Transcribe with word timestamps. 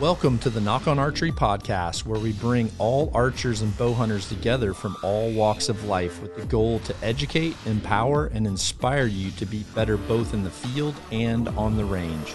Welcome 0.00 0.38
to 0.40 0.50
the 0.50 0.60
Nock 0.60 0.88
On 0.88 0.98
Archery 0.98 1.32
podcast, 1.32 2.04
where 2.04 2.20
we 2.20 2.34
bring 2.34 2.70
all 2.76 3.10
archers 3.14 3.62
and 3.62 3.74
bow 3.78 3.94
hunters 3.94 4.28
together 4.28 4.74
from 4.74 4.94
all 5.02 5.32
walks 5.32 5.70
of 5.70 5.84
life 5.84 6.20
with 6.20 6.36
the 6.36 6.44
goal 6.44 6.80
to 6.80 6.94
educate, 7.02 7.56
empower, 7.64 8.26
and 8.26 8.46
inspire 8.46 9.06
you 9.06 9.30
to 9.30 9.46
be 9.46 9.64
better 9.74 9.96
both 9.96 10.34
in 10.34 10.44
the 10.44 10.50
field 10.50 10.94
and 11.10 11.48
on 11.48 11.78
the 11.78 11.84
range. 11.86 12.28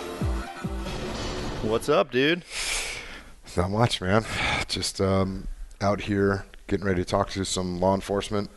What's 1.62 1.88
up, 1.88 2.10
dude? 2.10 2.44
Not 3.56 3.70
much, 3.70 4.02
man. 4.02 4.26
Just 4.68 5.00
um, 5.00 5.48
out 5.82 6.02
here 6.02 6.48
getting 6.66 6.88
ready 6.88 7.04
to 7.04 7.08
talk 7.08 7.30
to 7.32 7.46
some 7.46 7.80
law 7.80 7.94
enforcement. 7.94 8.50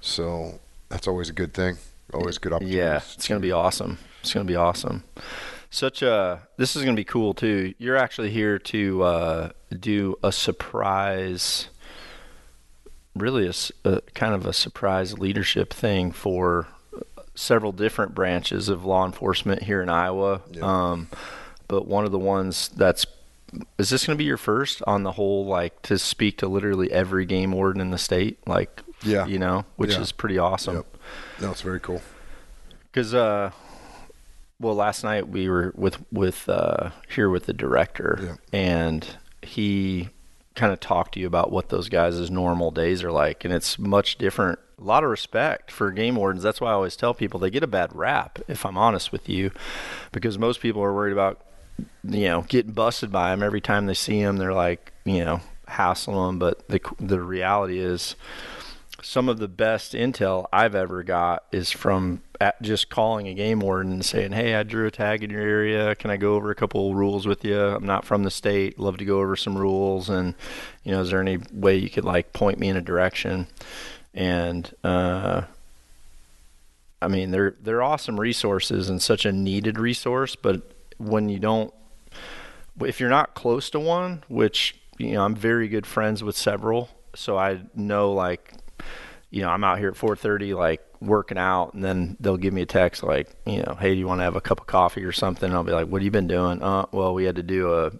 So 0.00 0.60
that's 0.90 1.08
always 1.08 1.28
a 1.28 1.32
good 1.32 1.54
thing. 1.54 1.78
Always 2.12 2.38
good 2.38 2.52
opportunity. 2.52 2.78
Yeah, 2.78 3.00
it's 3.14 3.26
gonna 3.26 3.40
be 3.40 3.50
awesome. 3.50 3.98
It's 4.20 4.32
gonna 4.32 4.44
be 4.44 4.54
awesome. 4.54 5.02
Such 5.74 6.02
a 6.02 6.46
this 6.56 6.76
is 6.76 6.84
gonna 6.84 6.94
be 6.94 7.02
cool 7.02 7.34
too. 7.34 7.74
You're 7.78 7.96
actually 7.96 8.30
here 8.30 8.60
to 8.60 9.02
uh, 9.02 9.48
do 9.76 10.14
a 10.22 10.30
surprise, 10.30 11.66
really 13.16 13.48
a, 13.48 13.52
a 13.88 14.00
kind 14.14 14.34
of 14.34 14.46
a 14.46 14.52
surprise 14.52 15.18
leadership 15.18 15.72
thing 15.72 16.12
for 16.12 16.68
several 17.34 17.72
different 17.72 18.14
branches 18.14 18.68
of 18.68 18.84
law 18.84 19.04
enforcement 19.04 19.64
here 19.64 19.82
in 19.82 19.88
Iowa. 19.88 20.42
Yeah. 20.52 20.62
Um, 20.62 21.08
but 21.66 21.88
one 21.88 22.04
of 22.04 22.12
the 22.12 22.20
ones 22.20 22.68
that's 22.68 23.04
is 23.76 23.90
this 23.90 24.06
going 24.06 24.16
to 24.16 24.18
be 24.18 24.24
your 24.26 24.36
first 24.36 24.80
on 24.86 25.02
the 25.02 25.12
whole 25.12 25.44
like 25.44 25.82
to 25.82 25.98
speak 25.98 26.38
to 26.38 26.46
literally 26.46 26.92
every 26.92 27.26
game 27.26 27.50
warden 27.50 27.80
in 27.80 27.90
the 27.90 27.98
state 27.98 28.38
like 28.46 28.80
Yeah. 29.02 29.26
you 29.26 29.40
know 29.40 29.64
which 29.74 29.94
Yeah. 29.94 30.02
is 30.02 30.12
pretty 30.12 30.38
awesome 30.38 30.76
Yep. 30.76 30.86
No, 31.40 31.50
it's 31.50 31.62
very 31.62 31.80
cool. 31.80 32.00
because 32.92 33.12
uh 33.12 33.50
well 34.64 34.74
last 34.74 35.04
night 35.04 35.28
we 35.28 35.48
were 35.48 35.72
with 35.76 35.98
with 36.12 36.48
uh 36.48 36.90
here 37.08 37.28
with 37.30 37.46
the 37.46 37.52
director 37.52 38.18
Yeah. 38.20 38.36
and 38.58 39.16
he 39.42 40.08
kind 40.56 40.72
of 40.72 40.80
talked 40.80 41.14
to 41.14 41.20
you 41.20 41.26
about 41.26 41.50
what 41.52 41.68
those 41.68 41.88
guys' 41.88 42.30
normal 42.30 42.70
days 42.70 43.02
are 43.04 43.12
like 43.12 43.44
and 43.44 43.52
it's 43.52 43.78
much 43.78 44.16
different. 44.18 44.58
A 44.80 44.84
lot 44.84 45.04
of 45.04 45.10
respect 45.10 45.70
for 45.70 45.90
game 45.92 46.16
wardens. 46.16 46.42
That's 46.42 46.60
why 46.60 46.70
i 46.70 46.74
always 46.74 46.96
tell 46.96 47.14
people 47.14 47.38
they 47.40 47.50
get 47.50 47.62
a 47.62 47.66
bad 47.68 47.94
rap 47.94 48.38
if 48.48 48.64
i'm 48.66 48.76
honest 48.76 49.12
with 49.12 49.28
you 49.28 49.50
because 50.12 50.38
most 50.38 50.60
people 50.60 50.82
are 50.82 50.92
worried 50.94 51.12
about 51.12 51.40
you 52.02 52.24
know 52.26 52.42
getting 52.48 52.72
busted 52.72 53.10
by 53.12 53.30
them 53.30 53.42
every 53.42 53.60
time 53.60 53.86
they 53.86 53.94
see 53.94 54.22
them 54.22 54.36
they're 54.36 54.52
like 54.52 54.92
you 55.04 55.24
know 55.24 55.40
hassling 55.68 56.16
them 56.26 56.38
but 56.38 56.66
the 56.68 56.80
the 57.00 57.20
reality 57.20 57.78
is 57.78 58.14
some 59.04 59.28
of 59.28 59.38
the 59.38 59.48
best 59.48 59.92
intel 59.92 60.46
I've 60.50 60.74
ever 60.74 61.02
got 61.02 61.44
is 61.52 61.70
from 61.70 62.22
just 62.62 62.88
calling 62.88 63.28
a 63.28 63.34
game 63.34 63.60
warden 63.60 63.92
and 63.92 64.04
saying, 64.04 64.32
"Hey, 64.32 64.54
I 64.54 64.62
drew 64.62 64.86
a 64.86 64.90
tag 64.90 65.22
in 65.22 65.28
your 65.28 65.42
area. 65.42 65.94
Can 65.94 66.10
I 66.10 66.16
go 66.16 66.34
over 66.34 66.50
a 66.50 66.54
couple 66.54 66.94
rules 66.94 67.26
with 67.26 67.44
you? 67.44 67.58
I'm 67.60 67.84
not 67.84 68.06
from 68.06 68.24
the 68.24 68.30
state. 68.30 68.78
Love 68.78 68.96
to 68.96 69.04
go 69.04 69.20
over 69.20 69.36
some 69.36 69.58
rules. 69.58 70.08
And 70.08 70.34
you 70.84 70.92
know, 70.92 71.02
is 71.02 71.10
there 71.10 71.20
any 71.20 71.38
way 71.52 71.76
you 71.76 71.90
could 71.90 72.04
like 72.04 72.32
point 72.32 72.58
me 72.58 72.68
in 72.68 72.76
a 72.76 72.80
direction?" 72.80 73.46
And 74.14 74.72
uh, 74.82 75.42
I 77.02 77.08
mean, 77.08 77.30
they're 77.30 77.56
they're 77.60 77.82
awesome 77.82 78.18
resources 78.18 78.88
and 78.88 79.02
such 79.02 79.26
a 79.26 79.32
needed 79.32 79.78
resource. 79.78 80.34
But 80.34 80.62
when 80.96 81.28
you 81.28 81.38
don't, 81.38 81.74
if 82.80 83.00
you're 83.00 83.10
not 83.10 83.34
close 83.34 83.68
to 83.70 83.80
one, 83.80 84.24
which 84.28 84.76
you 84.96 85.12
know, 85.12 85.24
I'm 85.24 85.34
very 85.34 85.68
good 85.68 85.86
friends 85.86 86.24
with 86.24 86.38
several, 86.38 86.88
so 87.14 87.36
I 87.36 87.60
know 87.74 88.10
like 88.12 88.54
you 89.34 89.42
know, 89.42 89.48
I'm 89.48 89.64
out 89.64 89.80
here 89.80 89.88
at 89.88 89.96
4:30, 89.96 90.56
like 90.56 90.80
working 91.00 91.38
out, 91.38 91.74
and 91.74 91.82
then 91.82 92.16
they'll 92.20 92.36
give 92.36 92.54
me 92.54 92.62
a 92.62 92.66
text 92.66 93.02
like, 93.02 93.28
you 93.44 93.64
know, 93.64 93.76
hey, 93.80 93.92
do 93.92 93.98
you 93.98 94.06
want 94.06 94.20
to 94.20 94.24
have 94.24 94.36
a 94.36 94.40
cup 94.40 94.60
of 94.60 94.68
coffee 94.68 95.02
or 95.02 95.10
something? 95.10 95.48
And 95.48 95.56
I'll 95.56 95.64
be 95.64 95.72
like, 95.72 95.88
what 95.88 96.00
have 96.00 96.04
you 96.04 96.12
been 96.12 96.28
doing? 96.28 96.62
Uh, 96.62 96.86
well, 96.92 97.14
we 97.14 97.24
had 97.24 97.34
to 97.34 97.42
do 97.42 97.74
a, 97.74 97.90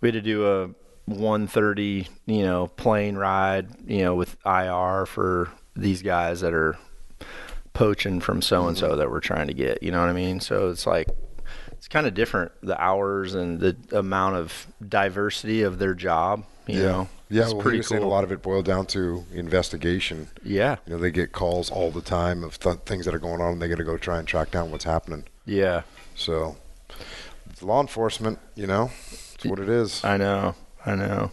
we 0.00 0.08
had 0.08 0.14
to 0.14 0.20
do 0.20 0.46
a 0.48 0.68
1:30, 1.08 2.08
you 2.26 2.42
know, 2.42 2.66
plane 2.66 3.14
ride, 3.14 3.68
you 3.88 4.02
know, 4.02 4.16
with 4.16 4.36
IR 4.44 5.06
for 5.06 5.50
these 5.76 6.02
guys 6.02 6.40
that 6.40 6.52
are 6.52 6.76
poaching 7.72 8.18
from 8.18 8.42
so 8.42 8.66
and 8.66 8.76
so 8.76 8.96
that 8.96 9.08
we're 9.08 9.20
trying 9.20 9.46
to 9.46 9.54
get. 9.54 9.84
You 9.84 9.92
know 9.92 10.00
what 10.00 10.10
I 10.10 10.14
mean? 10.14 10.40
So 10.40 10.70
it's 10.70 10.86
like. 10.86 11.08
It's 11.72 11.88
kind 11.88 12.06
of 12.06 12.12
different, 12.12 12.52
the 12.62 12.78
hours 12.78 13.34
and 13.34 13.58
the 13.58 13.74
amount 13.92 14.36
of 14.36 14.66
diversity 14.86 15.62
of 15.62 15.78
their 15.78 15.94
job. 15.94 16.44
You 16.66 16.78
yeah. 16.78 16.86
know, 16.86 17.08
Yeah. 17.30 17.44
it's 17.44 17.52
well, 17.54 17.62
pretty 17.62 17.82
saying 17.82 18.02
a 18.02 18.08
lot 18.08 18.24
of 18.24 18.32
it 18.32 18.42
boiled 18.42 18.64
down 18.66 18.86
to 18.86 19.24
investigation. 19.32 20.28
Yeah, 20.42 20.76
You 20.86 20.94
know, 20.94 20.98
they 20.98 21.10
get 21.10 21.32
calls 21.32 21.70
all 21.70 21.90
the 21.90 22.02
time 22.02 22.42
of 22.44 22.58
th- 22.58 22.78
things 22.86 23.04
that 23.06 23.14
are 23.14 23.18
going 23.20 23.40
on, 23.40 23.52
and 23.54 23.62
they 23.62 23.68
got 23.68 23.78
to 23.78 23.84
go 23.84 23.96
try 23.96 24.18
and 24.18 24.26
track 24.28 24.50
down 24.50 24.70
what's 24.70 24.84
happening. 24.84 25.24
yeah. 25.46 25.82
So, 26.16 26.56
law 27.62 27.80
enforcement. 27.80 28.38
You 28.54 28.66
know, 28.66 28.90
it's 29.34 29.44
what 29.44 29.58
it 29.58 29.68
is. 29.68 30.04
I 30.04 30.16
know, 30.18 30.54
I 30.84 30.94
know. 30.96 31.30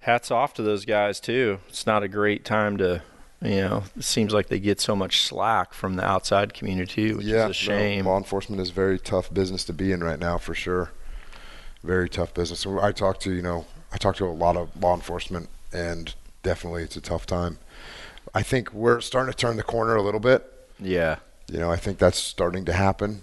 Hats 0.00 0.30
off 0.30 0.54
to 0.54 0.62
those 0.62 0.84
guys 0.86 1.20
too. 1.20 1.58
It's 1.68 1.86
not 1.86 2.02
a 2.02 2.08
great 2.08 2.44
time 2.44 2.78
to, 2.78 3.02
you 3.42 3.56
know. 3.56 3.84
It 3.96 4.04
seems 4.04 4.32
like 4.32 4.46
they 4.48 4.60
get 4.60 4.80
so 4.80 4.96
much 4.96 5.20
slack 5.22 5.74
from 5.74 5.96
the 5.96 6.04
outside 6.04 6.54
community, 6.54 7.12
which 7.12 7.26
yeah, 7.26 7.44
is 7.46 7.50
a 7.50 7.54
shame. 7.54 8.04
No, 8.04 8.12
law 8.12 8.16
enforcement 8.18 8.62
is 8.62 8.70
very 8.70 8.98
tough 8.98 9.32
business 9.34 9.64
to 9.64 9.72
be 9.74 9.92
in 9.92 10.02
right 10.02 10.18
now, 10.18 10.38
for 10.38 10.54
sure. 10.54 10.92
Very 11.82 12.08
tough 12.08 12.32
business. 12.32 12.66
I 12.66 12.92
talk 12.92 13.20
to 13.20 13.32
you 13.32 13.42
know, 13.42 13.66
I 13.92 13.96
talk 13.96 14.16
to 14.16 14.26
a 14.26 14.30
lot 14.30 14.56
of 14.56 14.70
law 14.80 14.94
enforcement, 14.94 15.48
and 15.72 16.14
definitely 16.42 16.82
it's 16.82 16.96
a 16.96 17.00
tough 17.00 17.26
time. 17.26 17.58
I 18.34 18.42
think 18.42 18.72
we're 18.72 19.00
starting 19.00 19.32
to 19.32 19.36
turn 19.36 19.56
the 19.56 19.62
corner 19.62 19.96
a 19.96 20.02
little 20.02 20.20
bit. 20.20 20.44
yeah, 20.78 21.16
You 21.50 21.58
know, 21.58 21.70
I 21.70 21.76
think 21.76 21.98
that's 21.98 22.18
starting 22.18 22.64
to 22.66 22.72
happen, 22.72 23.22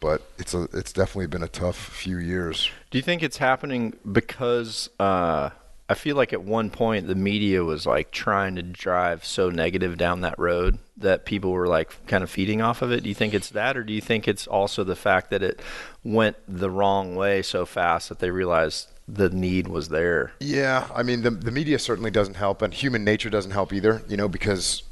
but 0.00 0.22
it's 0.38 0.52
a 0.54 0.68
it's 0.72 0.92
definitely 0.92 1.28
been 1.28 1.42
a 1.42 1.48
tough 1.48 1.76
few 1.76 2.18
years. 2.18 2.70
Do 2.90 2.98
you 2.98 3.02
think 3.02 3.22
it's 3.22 3.36
happening 3.36 3.94
because 4.10 4.90
uh, 4.98 5.50
I 5.88 5.94
feel 5.94 6.16
like 6.16 6.32
at 6.32 6.42
one 6.42 6.70
point 6.70 7.06
the 7.06 7.14
media 7.14 7.62
was 7.62 7.86
like 7.86 8.10
trying 8.10 8.56
to 8.56 8.62
drive 8.62 9.24
so 9.24 9.48
negative 9.50 9.96
down 9.96 10.22
that 10.22 10.38
road 10.38 10.78
that 10.96 11.24
people 11.24 11.52
were 11.52 11.68
like 11.68 12.04
kind 12.06 12.24
of 12.24 12.30
feeding 12.30 12.60
off 12.60 12.82
of 12.82 12.90
it? 12.90 13.02
Do 13.04 13.08
you 13.08 13.14
think 13.14 13.32
it's 13.32 13.50
that, 13.50 13.76
or 13.76 13.84
do 13.84 13.92
you 13.92 14.00
think 14.00 14.26
it's 14.26 14.46
also 14.46 14.82
the 14.82 14.96
fact 14.96 15.30
that 15.30 15.42
it 15.42 15.60
went 16.02 16.36
the 16.48 16.70
wrong 16.70 17.14
way 17.14 17.42
so 17.42 17.64
fast 17.64 18.08
that 18.08 18.18
they 18.18 18.30
realized 18.30 18.88
the 19.14 19.30
need 19.30 19.68
was 19.68 19.88
there? 19.88 20.32
Yeah, 20.40 20.88
I 20.94 21.02
mean 21.02 21.22
the 21.22 21.30
the 21.30 21.50
media 21.50 21.78
certainly 21.78 22.10
doesn't 22.10 22.34
help, 22.34 22.62
and 22.62 22.72
human 22.72 23.04
nature 23.04 23.30
doesn't 23.30 23.52
help 23.52 23.72
either. 23.72 24.02
You 24.08 24.16
know, 24.16 24.28
because 24.28 24.82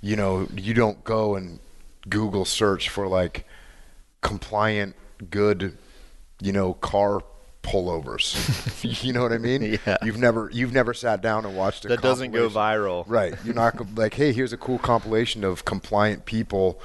you 0.00 0.16
know 0.16 0.48
you 0.54 0.74
don't 0.74 1.02
go 1.04 1.34
and 1.34 1.60
Google 2.08 2.44
search 2.44 2.88
for 2.88 3.06
like 3.06 3.46
compliant, 4.20 4.96
good, 5.30 5.76
you 6.40 6.52
know, 6.52 6.74
car 6.74 7.22
pullovers. 7.62 9.02
you 9.04 9.12
know 9.12 9.22
what 9.22 9.32
I 9.32 9.38
mean? 9.38 9.78
Yeah. 9.86 9.96
You've 10.02 10.18
never 10.18 10.50
you've 10.52 10.72
never 10.72 10.94
sat 10.94 11.20
down 11.20 11.44
and 11.44 11.56
watched 11.56 11.84
a 11.84 11.88
That 11.88 12.00
doesn't 12.02 12.32
go 12.32 12.48
viral. 12.48 13.04
Right. 13.06 13.34
You're 13.44 13.54
not 13.54 13.94
like, 13.96 14.14
hey, 14.14 14.32
here's 14.32 14.52
a 14.52 14.56
cool 14.56 14.78
compilation 14.78 15.44
of 15.44 15.64
compliant 15.64 16.26
people 16.26 16.80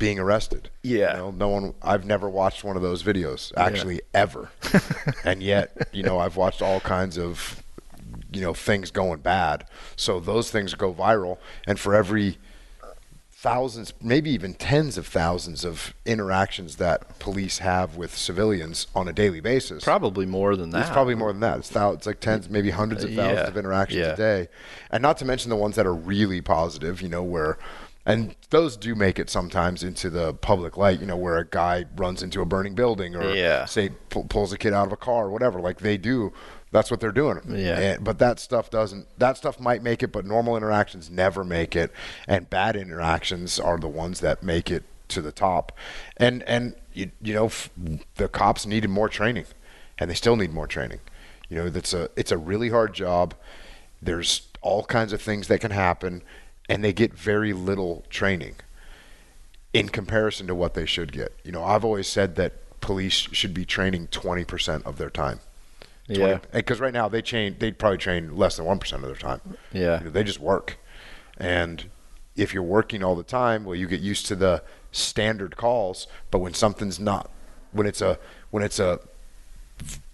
being 0.00 0.18
arrested. 0.18 0.68
Yeah. 0.82 1.12
You 1.12 1.18
know, 1.18 1.30
no 1.30 1.48
one. 1.48 1.74
I've 1.82 2.04
never 2.04 2.28
watched 2.28 2.64
one 2.64 2.74
of 2.74 2.82
those 2.82 3.04
videos 3.04 3.52
actually 3.56 4.00
ever, 4.12 4.50
and 5.24 5.40
yet 5.44 5.88
you 5.92 6.02
know 6.02 6.18
I've 6.18 6.36
watched 6.36 6.60
all 6.62 6.80
kinds 6.80 7.16
of 7.16 7.62
you 8.32 8.40
know 8.40 8.52
things 8.54 8.90
going 8.90 9.20
bad. 9.20 9.64
So 9.94 10.18
those 10.18 10.50
things 10.50 10.74
go 10.74 10.92
viral, 10.92 11.38
and 11.68 11.78
for 11.78 11.94
every 11.94 12.38
thousands, 13.32 13.94
maybe 14.02 14.30
even 14.30 14.52
tens 14.52 14.98
of 14.98 15.06
thousands 15.06 15.64
of 15.64 15.94
interactions 16.04 16.76
that 16.76 17.18
police 17.18 17.58
have 17.58 17.96
with 17.96 18.14
civilians 18.14 18.86
on 18.94 19.08
a 19.08 19.12
daily 19.14 19.40
basis. 19.40 19.82
Probably 19.82 20.26
more 20.26 20.56
than 20.56 20.70
that. 20.70 20.80
It's 20.82 20.90
probably 20.90 21.14
more 21.14 21.32
than 21.32 21.40
that. 21.40 21.58
It's, 21.60 21.70
thou- 21.70 21.92
it's 21.92 22.06
like 22.06 22.20
tens, 22.20 22.50
maybe 22.50 22.68
hundreds 22.70 23.02
of 23.02 23.10
Uh, 23.12 23.16
thousands 23.16 23.38
yeah. 23.38 23.48
of 23.48 23.56
interactions 23.56 23.98
Yeah. 24.00 24.12
a 24.12 24.16
day, 24.16 24.48
and 24.90 25.00
not 25.02 25.16
to 25.18 25.24
mention 25.24 25.48
the 25.50 25.56
ones 25.56 25.76
that 25.76 25.86
are 25.86 25.94
really 25.94 26.40
positive. 26.40 27.00
You 27.00 27.08
know, 27.08 27.22
where 27.22 27.58
and 28.06 28.34
those 28.50 28.76
do 28.76 28.94
make 28.94 29.18
it 29.18 29.28
sometimes 29.30 29.82
into 29.82 30.10
the 30.10 30.32
public 30.34 30.76
light. 30.76 31.00
You 31.00 31.06
know, 31.06 31.16
where 31.16 31.38
a 31.38 31.46
guy 31.46 31.84
runs 31.96 32.22
into 32.22 32.40
a 32.40 32.46
burning 32.46 32.74
building, 32.74 33.14
or 33.14 33.34
Yeah. 33.34 33.64
say 33.66 33.90
pu- 34.08 34.24
pulls 34.24 34.52
a 34.52 34.58
kid 34.58 34.72
out 34.72 34.86
of 34.86 34.92
a 34.92 34.96
car, 34.96 35.26
or 35.26 35.30
whatever. 35.30 35.60
Like 35.60 35.80
they 35.80 35.96
do. 35.96 36.32
That's 36.72 36.88
what 36.90 37.00
they're 37.00 37.10
doing. 37.12 37.40
Yeah. 37.48 37.78
And- 37.78 38.04
but 38.04 38.18
that 38.20 38.38
stuff 38.38 38.70
doesn't. 38.70 39.06
That 39.18 39.36
stuff 39.36 39.58
might 39.58 39.82
make 39.82 40.02
it, 40.04 40.12
but 40.12 40.24
normal 40.24 40.56
interactions 40.56 41.10
never 41.10 41.42
make 41.44 41.74
it, 41.74 41.90
and 42.28 42.48
bad 42.48 42.76
interactions 42.76 43.58
are 43.58 43.76
the 43.78 43.88
ones 43.88 44.20
that 44.20 44.42
make 44.42 44.70
it 44.70 44.84
to 45.08 45.20
the 45.20 45.32
top. 45.32 45.72
And 46.16 46.42
and 46.44 46.74
you, 46.92 47.10
you 47.20 47.34
know, 47.34 47.46
f- 47.46 47.70
the 48.16 48.28
cops 48.28 48.66
needed 48.66 48.88
more 48.90 49.08
training, 49.08 49.46
and 49.98 50.08
they 50.10 50.14
still 50.14 50.36
need 50.36 50.52
more 50.52 50.66
training. 50.68 51.00
You 51.48 51.56
know, 51.56 51.68
that's 51.70 51.92
a 51.92 52.08
it's 52.16 52.30
a 52.30 52.38
really 52.38 52.68
hard 52.68 52.94
job. 52.94 53.34
There's 54.00 54.42
all 54.62 54.84
kinds 54.84 55.12
of 55.12 55.20
things 55.20 55.48
that 55.48 55.60
can 55.60 55.72
happen, 55.72 56.22
and 56.70 56.84
they 56.84 56.92
get 56.92 57.12
very 57.12 57.52
little 57.52 58.04
training 58.10 58.54
in 59.72 59.88
comparison 59.88 60.46
to 60.46 60.54
what 60.54 60.74
they 60.74 60.86
should 60.86 61.12
get. 61.12 61.36
You 61.42 61.50
know, 61.50 61.64
I've 61.64 61.84
always 61.84 62.06
said 62.06 62.36
that 62.36 62.80
police 62.80 63.14
should 63.14 63.52
be 63.52 63.64
training 63.64 64.06
20% 64.06 64.86
of 64.86 64.96
their 64.96 65.10
time. 65.10 65.40
Yeah. 66.06 66.38
Because 66.52 66.78
right 66.78 66.92
now 66.92 67.08
they 67.08 67.22
train, 67.22 67.56
they 67.58 67.72
probably 67.72 67.98
train 67.98 68.36
less 68.36 68.56
than 68.56 68.66
1% 68.66 68.92
of 68.92 69.02
their 69.02 69.14
time. 69.16 69.40
Yeah. 69.72 69.98
You 69.98 70.04
know, 70.04 70.10
they 70.10 70.22
just 70.22 70.38
work. 70.38 70.78
And 71.36 71.90
if 72.36 72.54
you're 72.54 72.62
working 72.62 73.02
all 73.02 73.16
the 73.16 73.24
time, 73.24 73.64
well, 73.64 73.74
you 73.74 73.88
get 73.88 74.00
used 74.00 74.26
to 74.26 74.36
the 74.36 74.62
standard 74.92 75.56
calls. 75.56 76.06
But 76.30 76.38
when 76.38 76.54
something's 76.54 77.00
not, 77.00 77.30
when 77.72 77.88
it's 77.88 78.00
a, 78.00 78.16
when 78.50 78.62
it's 78.62 78.78
a 78.78 79.00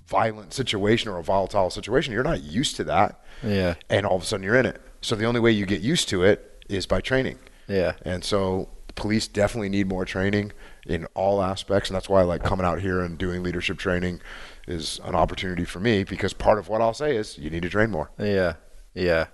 violent 0.07 0.55
situation 0.55 1.11
or 1.11 1.19
a 1.19 1.23
volatile 1.23 1.71
situation. 1.71 2.13
You're 2.13 2.23
not 2.23 2.43
used 2.43 2.77
to 2.77 2.85
that. 2.85 3.21
Yeah. 3.43 3.75
And 3.91 4.07
all 4.07 4.17
of 4.17 4.23
a 4.23 4.25
sudden 4.25 4.45
you're 4.45 4.57
in 4.57 4.67
it. 4.67 4.81
So 5.07 5.15
the 5.15 5.25
only 5.25 5.39
way 5.39 5.53
you 5.53 5.67
get 5.67 5.83
used 5.83 6.09
to 6.09 6.25
it 6.25 6.65
is 6.69 6.85
by 6.85 7.01
training. 7.01 7.39
Yeah. 7.69 7.93
And 8.03 8.25
so 8.25 8.69
the 8.89 8.95
police 8.95 9.29
definitely 9.29 9.69
need 9.69 9.87
more 9.87 10.05
training 10.05 10.51
in 10.85 11.07
all 11.15 11.41
aspects. 11.41 11.89
And 11.89 11.95
that's 11.95 12.09
why 12.09 12.23
I 12.23 12.25
like 12.25 12.43
coming 12.43 12.67
out 12.67 12.81
here 12.81 13.03
and 13.03 13.17
doing 13.17 13.45
leadership 13.45 13.79
training 13.79 14.21
is 14.67 14.99
an 15.05 15.15
opportunity 15.15 15.65
for 15.65 15.79
me 15.79 16.03
because 16.03 16.33
part 16.33 16.59
of 16.59 16.69
what 16.69 16.81
I'll 16.81 16.93
say 16.93 17.15
is 17.15 17.39
you 17.39 17.51
need 17.51 17.63
to 17.63 17.69
train 17.69 17.89
more. 17.89 18.11
Yeah. 18.19 18.55
Yeah. 18.95 19.27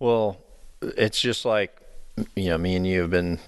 Well, 0.00 0.38
it's 0.82 1.20
just 1.20 1.44
like, 1.44 1.80
you 2.34 2.48
know, 2.48 2.58
me 2.58 2.74
and 2.74 2.84
you 2.84 3.02
have 3.02 3.10
been 3.10 3.38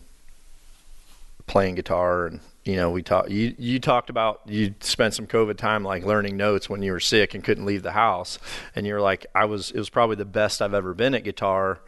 playing 1.49 1.75
guitar 1.75 2.27
and 2.27 2.39
you 2.65 2.77
know 2.77 2.91
we 2.91 3.03
talked 3.03 3.31
you 3.31 3.55
you 3.59 3.81
talked 3.81 4.09
about 4.09 4.41
you 4.47 4.75
spent 4.81 5.15
some 5.15 5.27
covid 5.27 5.57
time 5.57 5.83
like 5.85 6.05
learning 6.05 6.37
notes 6.37 6.69
when 6.71 6.83
you 6.83 6.93
were 6.93 7.01
sick 7.01 7.35
and 7.35 7.43
couldn't 7.43 7.65
leave 7.67 7.83
the 7.83 7.93
house. 7.93 8.39
And 8.77 8.87
you're 8.87 9.01
like 9.01 9.27
i 9.35 9.45
was 9.45 9.71
it 9.71 9.79
was 9.79 9.91
probably 9.91 10.17
the 10.17 10.25
best 10.25 10.63
i've 10.63 10.75
ever 10.75 10.95
been 10.95 11.15
at 11.15 11.25
guitar. 11.25 11.81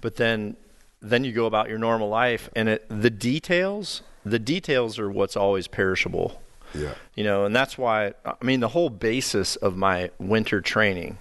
But 0.00 0.16
then 0.16 0.56
then 1.00 1.24
you 1.24 1.32
go 1.32 1.46
about 1.46 1.68
your 1.68 1.78
normal 1.78 2.08
life 2.08 2.48
and 2.56 2.68
it 2.68 2.86
the 2.88 3.10
details 3.10 4.02
the 4.24 4.38
details 4.38 4.98
are 4.98 5.10
what's 5.10 5.36
always 5.36 5.66
perishable. 5.66 6.40
Yeah. 6.74 6.94
you 7.14 7.22
know 7.22 7.44
and 7.44 7.54
that's 7.54 7.76
why 7.76 8.14
i 8.24 8.42
mean 8.42 8.60
the 8.60 8.68
whole 8.68 8.88
basis 8.88 9.56
of 9.56 9.76
my 9.76 10.10
winter 10.18 10.62
training 10.62 11.18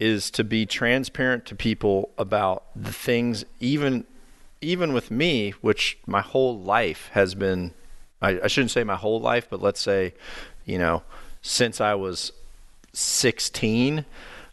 is 0.00 0.32
to 0.32 0.42
be 0.42 0.66
transparent 0.66 1.46
to 1.46 1.54
people 1.54 2.10
about 2.18 2.64
the 2.74 2.92
things 2.92 3.44
even 3.60 4.04
even 4.60 4.92
with 4.92 5.12
me 5.12 5.50
which 5.60 5.98
my 6.08 6.22
whole 6.22 6.58
life 6.58 7.08
has 7.12 7.36
been 7.36 7.72
I, 8.24 8.40
I 8.44 8.46
shouldn't 8.48 8.70
say 8.70 8.84
my 8.84 8.96
whole 8.96 9.20
life 9.20 9.48
but 9.50 9.60
let's 9.62 9.80
say 9.80 10.14
you 10.64 10.78
know 10.78 11.02
since 11.42 11.80
i 11.80 11.94
was 11.94 12.32
16 12.92 14.04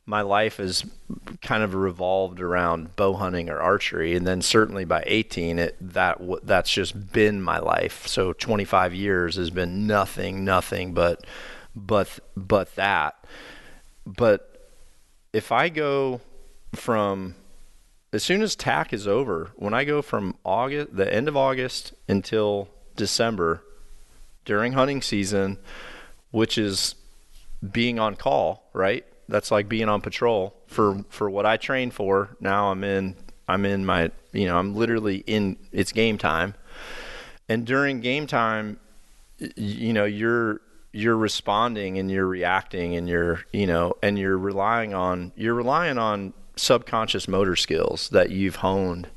my 0.06 0.22
life 0.22 0.58
has 0.58 0.84
kind 1.42 1.64
of 1.64 1.74
revolved 1.76 2.42
around 2.42 2.96
bow 2.96 3.14
hunting 3.14 3.50
or 3.50 3.60
archery. 3.60 4.16
And 4.16 4.26
then 4.26 4.42
certainly 4.42 4.84
by 4.84 5.04
18 5.06 5.60
it 5.60 5.78
that 5.80 6.20
that's 6.44 6.72
just 6.72 7.14
been 7.14 7.42
my 7.42 7.60
life. 7.60 8.08
So 8.08 8.34
25 8.34 8.94
years 8.94 9.36
has 9.36 9.52
been 9.52 9.86
nothing 9.88 10.44
nothing 10.44 10.94
but 10.94 11.26
but 11.76 12.20
but 12.36 12.76
that. 12.76 13.24
But 14.06 14.52
if 15.34 15.52
i 15.52 15.70
go 15.70 16.20
from 16.74 17.36
as 18.14 18.24
soon 18.24 18.42
as 18.42 18.56
TAC 18.56 18.94
is 18.94 19.08
over 19.08 19.52
when 19.56 19.74
i 19.74 19.84
go 19.84 20.02
from 20.02 20.36
august 20.44 20.96
the 20.96 21.14
end 21.14 21.28
of 21.28 21.38
august 21.38 21.94
until 22.08 22.68
december 22.96 23.64
during 24.46 24.74
hunting 24.74 25.02
season 25.02 25.58
which 26.32 26.58
is 26.58 26.96
being 27.72 28.00
on 28.00 28.16
call 28.16 28.70
right 28.74 29.06
that's 29.32 29.50
like 29.50 29.68
being 29.70 29.90
on 29.90 30.02
patrol 30.02 30.54
for 30.68 31.04
for 31.10 31.30
what 31.30 31.46
I 31.46 31.58
train 31.58 31.90
for. 31.90 32.36
Now 32.40 32.70
I'm 32.70 32.84
in 32.84 33.16
I'm 33.48 33.66
in 33.66 33.86
my 33.86 34.12
you 34.34 34.46
know 34.46 34.58
I'm 34.58 34.76
literally 34.76 35.24
in 35.26 35.58
it's 35.72 35.92
game 35.92 36.18
time, 36.18 36.54
and 37.50 37.66
during 37.66 38.02
game 38.02 38.28
time, 38.28 38.80
you 39.56 39.94
know 39.94 40.06
you're 40.06 40.62
you're 40.92 41.16
responding 41.16 41.98
and 41.98 42.12
you're 42.12 42.28
reacting 42.28 42.96
and 42.96 43.08
you're 43.08 43.42
you 43.54 43.66
know 43.66 43.94
and 44.04 44.20
you're 44.20 44.38
relying 44.38 44.94
on 44.94 45.32
you're 45.36 45.56
relying 45.56 45.98
on 45.98 46.34
subconscious 46.58 47.28
motor 47.28 47.56
skills 47.56 48.10
that 48.10 48.30
you've 48.30 48.58
honed, 48.58 49.10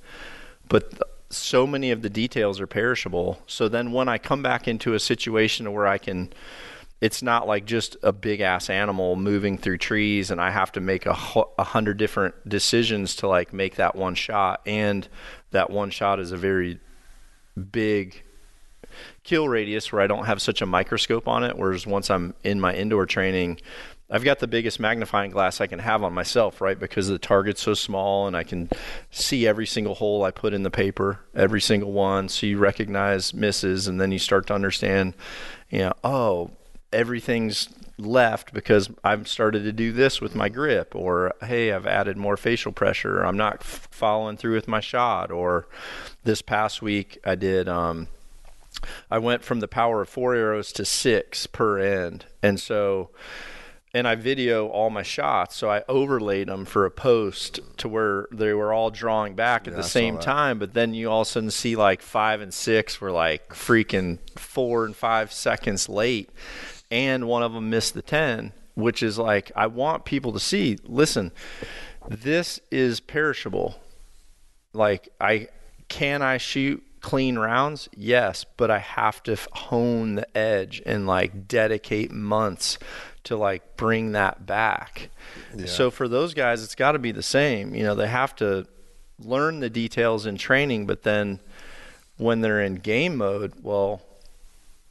but. 0.69 0.93
So 1.37 1.67
many 1.67 1.91
of 1.91 2.03
the 2.03 2.11
details 2.11 2.61
are 2.61 2.67
perishable. 2.67 3.41
So 3.47 3.69
then 3.69 3.93
when 3.93 4.09
I 4.09 4.19
come 4.19 4.43
back 4.43 4.69
into 4.69 4.95
a 4.95 5.01
situation 5.01 5.73
where 5.73 5.87
I 5.87 5.99
can 5.99 6.33
it's 7.01 7.23
not 7.23 7.47
like 7.47 7.67
just 7.67 7.99
a 8.03 8.13
big 8.13 8.41
ass 8.41 8.71
animal 8.71 9.15
moving 9.15 9.59
through 9.59 9.77
trees 9.77 10.31
and 10.31 10.41
I 10.41 10.51
have 10.51 10.73
to 10.73 10.81
make 10.81 11.05
a, 11.05 11.15
a 11.59 11.65
hundred 11.65 11.99
different 11.99 12.49
decisions 12.49 13.17
to 13.17 13.29
like 13.29 13.53
make 13.53 13.77
that 13.77 13.95
one 13.95 14.15
shot. 14.15 14.63
And 14.65 15.07
that 15.51 15.69
one 15.69 15.91
shot 15.91 16.19
is 16.19 16.33
a 16.33 16.39
very 16.39 16.79
big 17.71 18.23
kill 19.23 19.49
radius 19.49 19.93
where 19.93 20.01
I 20.01 20.07
don't 20.07 20.25
have 20.25 20.41
such 20.41 20.63
a 20.63 20.67
microscope 20.67 21.29
on 21.29 21.45
it. 21.45 21.59
Whereas 21.59 21.87
once 21.87 22.11
I'm 22.11 22.33
in 22.43 22.59
my 22.59 22.75
indoor 22.75 23.05
training, 23.05 23.61
I've 24.11 24.25
got 24.25 24.39
the 24.39 24.47
biggest 24.47 24.79
magnifying 24.79 25.31
glass 25.31 25.61
I 25.61 25.67
can 25.67 25.79
have 25.79 26.03
on 26.03 26.13
myself, 26.13 26.61
right? 26.61 26.79
Because 26.79 27.09
the 27.09 27.19
target's 27.19 27.63
so 27.63 27.75
small 27.75 28.27
and 28.27 28.37
I 28.37 28.43
can 28.43 28.69
see 29.11 29.47
every 29.47 29.67
single 29.67 29.95
hole 29.95 30.25
I 30.25 30.31
put 30.31 30.53
in 30.53 30.63
the 30.63 30.71
paper, 30.71 31.21
every 31.35 31.61
single 31.61 31.91
one. 31.91 32.29
So 32.29 32.47
you 32.47 32.59
recognize 32.59 33.33
misses 33.33 33.89
and 33.89 34.01
then 34.01 34.13
you 34.13 34.19
start 34.19 34.47
to 34.49 34.55
understand, 34.55 35.15
you 35.71 35.79
know, 35.79 35.93
oh, 36.05 36.51
everything's 36.93 37.69
left 37.99 38.53
because 38.53 38.91
I've 39.03 39.29
started 39.29 39.65
to 39.65 39.73
do 39.73 39.93
this 39.93 40.21
with 40.21 40.35
my 40.35 40.49
grip, 40.49 40.95
or 40.95 41.33
hey, 41.43 41.73
I've 41.73 41.87
added 41.87 42.17
more 42.17 42.37
facial 42.37 42.73
pressure, 42.73 43.21
or 43.21 43.27
I'm 43.27 43.37
not 43.37 43.59
f- 43.61 43.89
following 43.91 44.37
through 44.37 44.55
with 44.55 44.69
my 44.69 44.81
shot, 44.81 45.31
or 45.31 45.67
this 46.25 46.43
past 46.43 46.83
week 46.83 47.19
I 47.25 47.35
did. 47.37 47.69
Um, 47.69 48.09
I 49.11 49.19
went 49.19 49.45
from 49.45 49.61
the 49.61 49.69
power 49.69 50.03
of 50.03 50.09
four 50.09 50.35
arrows 50.35 50.73
to 50.73 50.85
six 50.85 51.47
per 51.47 51.79
end, 51.79 52.27
and 52.43 52.59
so 52.59 53.11
and 53.95 54.09
I 54.09 54.17
video 54.17 54.67
all 54.67 54.91
my 54.91 55.05
shots, 55.05 55.55
so 55.55 55.71
I 55.71 55.85
overlaid 55.89 56.49
them 56.49 56.65
for 56.65 56.85
a 56.85 56.91
post 56.91 57.61
to 57.77 57.89
where 57.89 58.27
they 58.33 58.53
were 58.53 58.73
all 58.73 58.91
drawing 58.91 59.37
back 59.37 59.69
at 59.69 59.73
Yeah, 59.73 59.77
the 59.77 59.85
same 59.85 60.19
time. 60.19 60.59
But 60.59 60.75
then 60.75 60.95
you 60.95 61.09
all 61.09 61.23
of 61.23 61.29
a 61.29 61.31
sudden 61.31 61.51
see 61.53 61.77
like 61.77 62.03
five 62.03 62.41
and 62.41 62.53
six 62.53 63.01
were 63.01 63.13
like 63.13 63.51
freaking 63.51 64.19
four 64.37 64.85
and 64.85 64.97
five 64.97 65.33
seconds 65.33 65.89
late, 65.89 66.29
and 66.91 67.29
one 67.29 67.45
of 67.45 67.53
them 67.53 67.71
missed 67.71 67.95
the 67.95 68.03
ten, 68.03 68.53
which 68.75 69.01
is 69.01 69.17
like 69.17 69.53
I 69.55 69.69
want 69.69 70.05
people 70.05 70.33
to 70.33 70.41
see. 70.41 70.77
Listen, 70.83 71.31
this 72.09 72.59
is 72.73 72.99
perishable. 72.99 73.77
Like 74.73 75.09
I 75.21 75.47
can 75.89 76.21
I 76.21 76.39
shoot 76.39 76.83
clean 77.01 77.39
rounds? 77.39 77.89
Yes, 77.95 78.45
but 78.57 78.73
I 78.73 78.79
have 78.81 79.23
to 79.25 79.37
hone 79.53 80.17
the 80.17 80.37
edge 80.37 80.83
and 80.85 81.07
like 81.07 81.47
dedicate 81.47 82.11
months 82.11 82.79
to 83.25 83.37
like 83.37 83.77
bring 83.77 84.13
that 84.13 84.47
back. 84.47 85.09
So 85.67 85.91
for 85.91 86.09
those 86.09 86.35
guys, 86.35 86.63
it's 86.63 86.75
got 86.75 86.93
to 86.93 86.99
be 86.99 87.13
the 87.13 87.23
same. 87.23 87.75
You 87.75 87.83
know, 87.85 87.95
they 87.95 88.09
have 88.09 88.35
to 88.37 88.67
learn 89.19 89.61
the 89.61 89.71
details 89.71 90.27
in 90.27 90.37
training, 90.37 90.87
but 90.87 91.03
then 91.03 91.41
when 92.17 92.41
they're 92.41 92.61
in 92.63 92.77
game 92.77 93.17
mode, 93.17 93.53
well, 93.63 94.03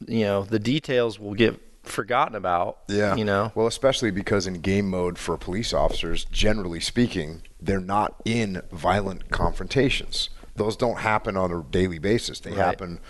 you 0.06 0.24
know, 0.24 0.42
the 0.44 0.58
details 0.58 1.18
will 1.18 1.34
get 1.34 1.60
forgotten 1.82 2.34
about. 2.34 2.78
Yeah. 2.88 3.14
You 3.14 3.24
know, 3.24 3.52
Well, 3.54 3.66
especially 3.66 4.10
because 4.10 4.46
in 4.46 4.54
game 4.60 4.88
mode 4.88 5.18
for 5.18 5.36
police 5.36 5.72
officers, 5.72 6.24
generally 6.26 6.80
speaking, 6.80 7.42
they're 7.60 7.78
not 7.80 8.20
in 8.24 8.62
violent 8.72 9.30
confrontations. 9.30 10.30
Those 10.56 10.76
don't 10.76 10.98
happen 11.00 11.36
on 11.36 11.52
a 11.52 11.62
daily 11.62 11.98
basis. 11.98 12.40
They 12.40 12.50
Right. 12.50 12.58
happen 12.60 13.00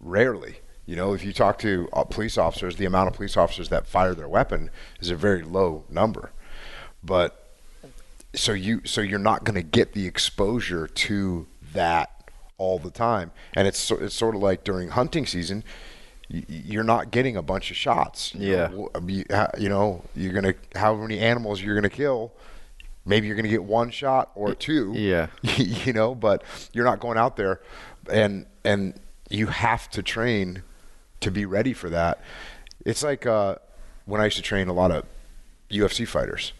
rarely. 0.00 0.60
You 0.88 0.96
know, 0.96 1.12
if 1.12 1.22
you 1.22 1.34
talk 1.34 1.58
to 1.58 1.86
uh, 1.92 2.04
police 2.04 2.38
officers, 2.38 2.76
the 2.76 2.86
amount 2.86 3.08
of 3.08 3.12
police 3.14 3.36
officers 3.36 3.68
that 3.68 3.86
fire 3.86 4.14
their 4.14 4.26
weapon 4.28 4.70
is 5.00 5.10
a 5.10 5.16
very 5.16 5.42
low 5.42 5.84
number. 5.90 6.32
But 7.04 7.46
so 8.34 8.52
you 8.54 8.80
so 8.86 9.02
you're 9.02 9.18
not 9.18 9.44
going 9.44 9.56
to 9.56 9.62
get 9.62 9.92
the 9.92 10.06
exposure 10.06 10.86
to 10.86 11.46
that 11.74 12.30
all 12.56 12.78
the 12.78 12.90
time 12.90 13.30
and 13.54 13.68
it's 13.68 13.90
it's 13.90 14.14
sort 14.14 14.34
of 14.34 14.40
like 14.42 14.64
during 14.64 14.88
hunting 14.88 15.26
season 15.26 15.62
you're 16.28 16.82
not 16.84 17.10
getting 17.10 17.36
a 17.36 17.42
bunch 17.42 17.70
of 17.70 17.76
shots 17.76 18.34
You 18.34 18.52
Yeah. 18.52 18.66
know, 18.68 18.90
you, 19.58 19.68
know 19.68 20.04
you're 20.14 20.32
going 20.32 20.44
to 20.54 20.78
how 20.78 20.94
many 20.94 21.18
animals 21.20 21.62
you're 21.62 21.74
going 21.74 21.88
to 21.88 21.96
kill 21.96 22.32
maybe 23.06 23.26
you're 23.26 23.36
going 23.36 23.44
to 23.44 23.50
get 23.50 23.64
one 23.64 23.90
shot 23.90 24.30
or 24.34 24.54
two 24.54 24.92
Yeah. 24.94 25.28
you 25.42 25.92
know 25.92 26.14
but 26.14 26.42
you're 26.72 26.84
not 26.84 26.98
going 27.00 27.16
out 27.18 27.36
there 27.36 27.60
and 28.10 28.46
and 28.64 28.98
you 29.30 29.46
have 29.46 29.88
to 29.90 30.02
train 30.02 30.62
to 31.20 31.30
be 31.30 31.44
ready 31.44 31.72
for 31.72 31.90
that. 31.90 32.20
It's 32.84 33.02
like 33.02 33.26
uh, 33.26 33.56
when 34.04 34.20
i 34.20 34.24
used 34.24 34.36
to 34.36 34.42
train 34.42 34.68
a 34.68 34.72
lot 34.72 34.90
of 34.90 35.04
ufc 35.70 36.08
fighters 36.08 36.54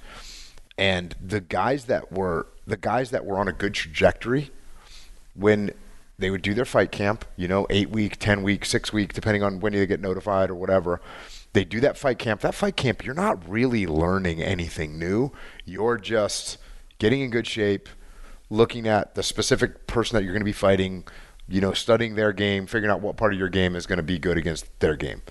and 0.77 1.15
the 1.25 1.41
guys 1.41 1.87
that 1.87 2.13
were 2.13 2.47
the 2.67 2.77
guys 2.77 3.11
that 3.11 3.25
were 3.25 3.39
on 3.39 3.49
a 3.49 3.53
good 3.53 3.73
trajectory 3.73 4.51
when 5.35 5.71
they 6.19 6.29
would 6.29 6.43
do 6.43 6.53
their 6.53 6.67
fight 6.67 6.93
camp 6.93 7.25
you 7.37 7.49
know 7.49 7.67
eight 7.71 7.89
week 7.89 8.19
ten 8.19 8.43
week 8.43 8.67
six 8.67 8.93
week 8.93 9.15
depending 9.15 9.43
on 9.43 9.61
when 9.61 9.73
they 9.73 9.87
get 9.87 10.01
notified 10.01 10.51
or 10.51 10.55
whatever 10.55 11.01
they 11.53 11.65
do 11.65 11.81
that 11.81 11.97
fight 11.97 12.19
camp. 12.19 12.41
That 12.43 12.55
fight 12.55 12.77
camp 12.77 13.05
you're 13.05 13.15
not 13.15 13.49
really 13.49 13.87
learning 13.87 14.43
anything 14.43 14.99
new. 14.99 15.33
You're 15.65 15.97
just 15.97 16.59
getting 16.99 17.21
in 17.21 17.31
good 17.31 17.47
shape 17.47 17.89
looking 18.51 18.87
at 18.87 19.15
the 19.15 19.23
specific 19.23 19.87
person 19.87 20.17
that 20.17 20.25
you're 20.25 20.33
going 20.33 20.41
to 20.41 20.45
be 20.45 20.53
fighting 20.53 21.05
you 21.49 21.61
know 21.61 21.73
studying 21.73 22.15
their 22.15 22.33
game 22.33 22.67
figuring 22.67 22.93
out 22.93 23.01
what 23.01 23.17
part 23.17 23.33
of 23.33 23.39
your 23.39 23.49
game 23.49 23.75
is 23.75 23.87
going 23.87 23.97
to 23.97 24.03
be 24.03 24.19
good 24.19 24.37
against 24.37 24.67
their 24.81 24.97
game 24.97 25.23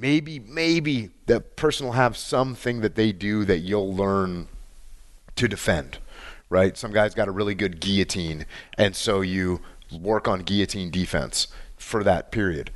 maybe 0.00 0.38
maybe 0.38 1.10
that 1.26 1.56
person 1.56 1.86
will 1.86 1.92
have 1.92 2.16
something 2.16 2.80
that 2.80 2.94
they 2.94 3.12
do 3.12 3.44
that 3.44 3.58
you'll 3.58 3.94
learn 3.94 4.48
to 5.36 5.48
defend, 5.48 5.98
right? 6.48 6.76
Some 6.76 6.92
guy's 6.92 7.14
got 7.14 7.28
a 7.28 7.32
really 7.32 7.54
good 7.54 7.80
guillotine, 7.80 8.46
and 8.78 8.94
so 8.94 9.20
you 9.20 9.60
work 9.92 10.28
on 10.28 10.40
guillotine 10.40 10.90
defense 10.90 11.48
for 11.76 12.04
that 12.04 12.30
period. 12.30 12.70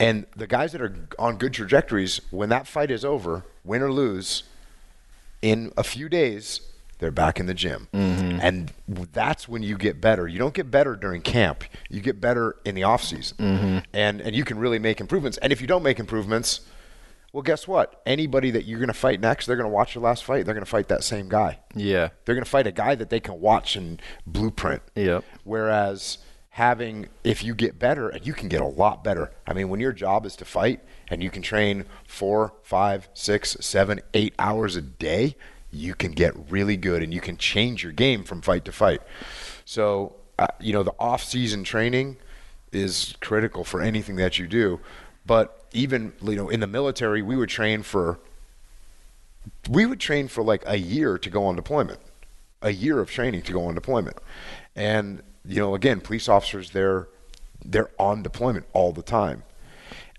And 0.00 0.26
the 0.36 0.46
guys 0.46 0.72
that 0.72 0.82
are 0.82 0.94
on 1.18 1.36
good 1.36 1.52
trajectories, 1.52 2.20
when 2.30 2.48
that 2.48 2.66
fight 2.66 2.90
is 2.90 3.04
over, 3.04 3.44
win 3.64 3.82
or 3.82 3.92
lose, 3.92 4.44
in 5.40 5.72
a 5.76 5.84
few 5.84 6.08
days, 6.08 6.60
they're 7.04 7.10
back 7.10 7.38
in 7.38 7.44
the 7.44 7.52
gym. 7.52 7.86
Mm-hmm. 7.92 8.38
And 8.40 8.72
that's 9.12 9.46
when 9.46 9.62
you 9.62 9.76
get 9.76 10.00
better. 10.00 10.26
You 10.26 10.38
don't 10.38 10.54
get 10.54 10.70
better 10.70 10.96
during 10.96 11.20
camp. 11.20 11.62
You 11.90 12.00
get 12.00 12.18
better 12.18 12.56
in 12.64 12.74
the 12.74 12.84
off 12.84 13.04
season. 13.04 13.36
Mm-hmm. 13.36 13.78
And 13.92 14.22
and 14.22 14.34
you 14.34 14.42
can 14.42 14.58
really 14.58 14.78
make 14.78 15.02
improvements. 15.02 15.36
And 15.36 15.52
if 15.52 15.60
you 15.60 15.66
don't 15.66 15.82
make 15.82 16.00
improvements, 16.00 16.62
well, 17.30 17.42
guess 17.42 17.68
what? 17.68 18.00
Anybody 18.06 18.50
that 18.52 18.64
you're 18.64 18.78
going 18.78 18.88
to 18.88 18.94
fight 18.94 19.20
next, 19.20 19.44
they're 19.44 19.56
going 19.56 19.68
to 19.68 19.74
watch 19.74 19.94
your 19.94 20.02
last 20.02 20.24
fight. 20.24 20.46
They're 20.46 20.54
going 20.54 20.64
to 20.64 20.70
fight 20.70 20.88
that 20.88 21.04
same 21.04 21.28
guy. 21.28 21.58
Yeah. 21.74 22.08
They're 22.24 22.34
going 22.34 22.44
to 22.44 22.50
fight 22.50 22.66
a 22.66 22.72
guy 22.72 22.94
that 22.94 23.10
they 23.10 23.20
can 23.20 23.38
watch 23.38 23.76
and 23.76 24.00
blueprint. 24.26 24.80
Yep. 24.94 25.24
Whereas 25.42 26.16
having, 26.50 27.08
if 27.22 27.44
you 27.44 27.54
get 27.54 27.78
better, 27.78 28.08
and 28.08 28.26
you 28.26 28.32
can 28.32 28.48
get 28.48 28.62
a 28.62 28.66
lot 28.66 29.04
better. 29.04 29.30
I 29.46 29.52
mean, 29.52 29.68
when 29.68 29.80
your 29.80 29.92
job 29.92 30.24
is 30.24 30.36
to 30.36 30.46
fight 30.46 30.80
and 31.08 31.22
you 31.22 31.28
can 31.28 31.42
train 31.42 31.84
four, 32.06 32.54
five, 32.62 33.08
six, 33.12 33.58
seven, 33.60 34.00
eight 34.14 34.34
hours 34.38 34.76
a 34.76 34.80
day, 34.80 35.36
you 35.74 35.94
can 35.94 36.12
get 36.12 36.34
really 36.50 36.76
good 36.76 37.02
and 37.02 37.12
you 37.12 37.20
can 37.20 37.36
change 37.36 37.82
your 37.82 37.92
game 37.92 38.24
from 38.24 38.40
fight 38.42 38.64
to 38.64 38.72
fight. 38.72 39.02
So, 39.64 40.16
uh, 40.38 40.46
you 40.60 40.72
know, 40.72 40.82
the 40.82 40.94
off 40.98 41.24
season 41.24 41.64
training 41.64 42.16
is 42.72 43.14
critical 43.20 43.64
for 43.64 43.80
anything 43.80 44.16
that 44.16 44.38
you 44.38 44.46
do. 44.46 44.80
But 45.26 45.64
even, 45.72 46.12
you 46.22 46.36
know, 46.36 46.48
in 46.48 46.60
the 46.60 46.66
military, 46.66 47.22
we 47.22 47.36
would 47.36 47.48
train 47.48 47.82
for 47.82 48.18
we 49.68 49.84
would 49.86 50.00
train 50.00 50.28
for 50.28 50.42
like 50.42 50.62
a 50.66 50.76
year 50.78 51.18
to 51.18 51.30
go 51.30 51.44
on 51.46 51.56
deployment, 51.56 52.00
a 52.62 52.70
year 52.70 53.00
of 53.00 53.10
training 53.10 53.42
to 53.42 53.52
go 53.52 53.64
on 53.66 53.74
deployment, 53.74 54.16
and 54.74 55.22
you 55.46 55.56
know, 55.60 55.74
again, 55.74 56.00
police 56.00 56.28
officers 56.28 56.70
they're 56.70 57.08
they're 57.64 57.90
on 57.98 58.22
deployment 58.22 58.66
all 58.72 58.92
the 58.92 59.02
time, 59.02 59.42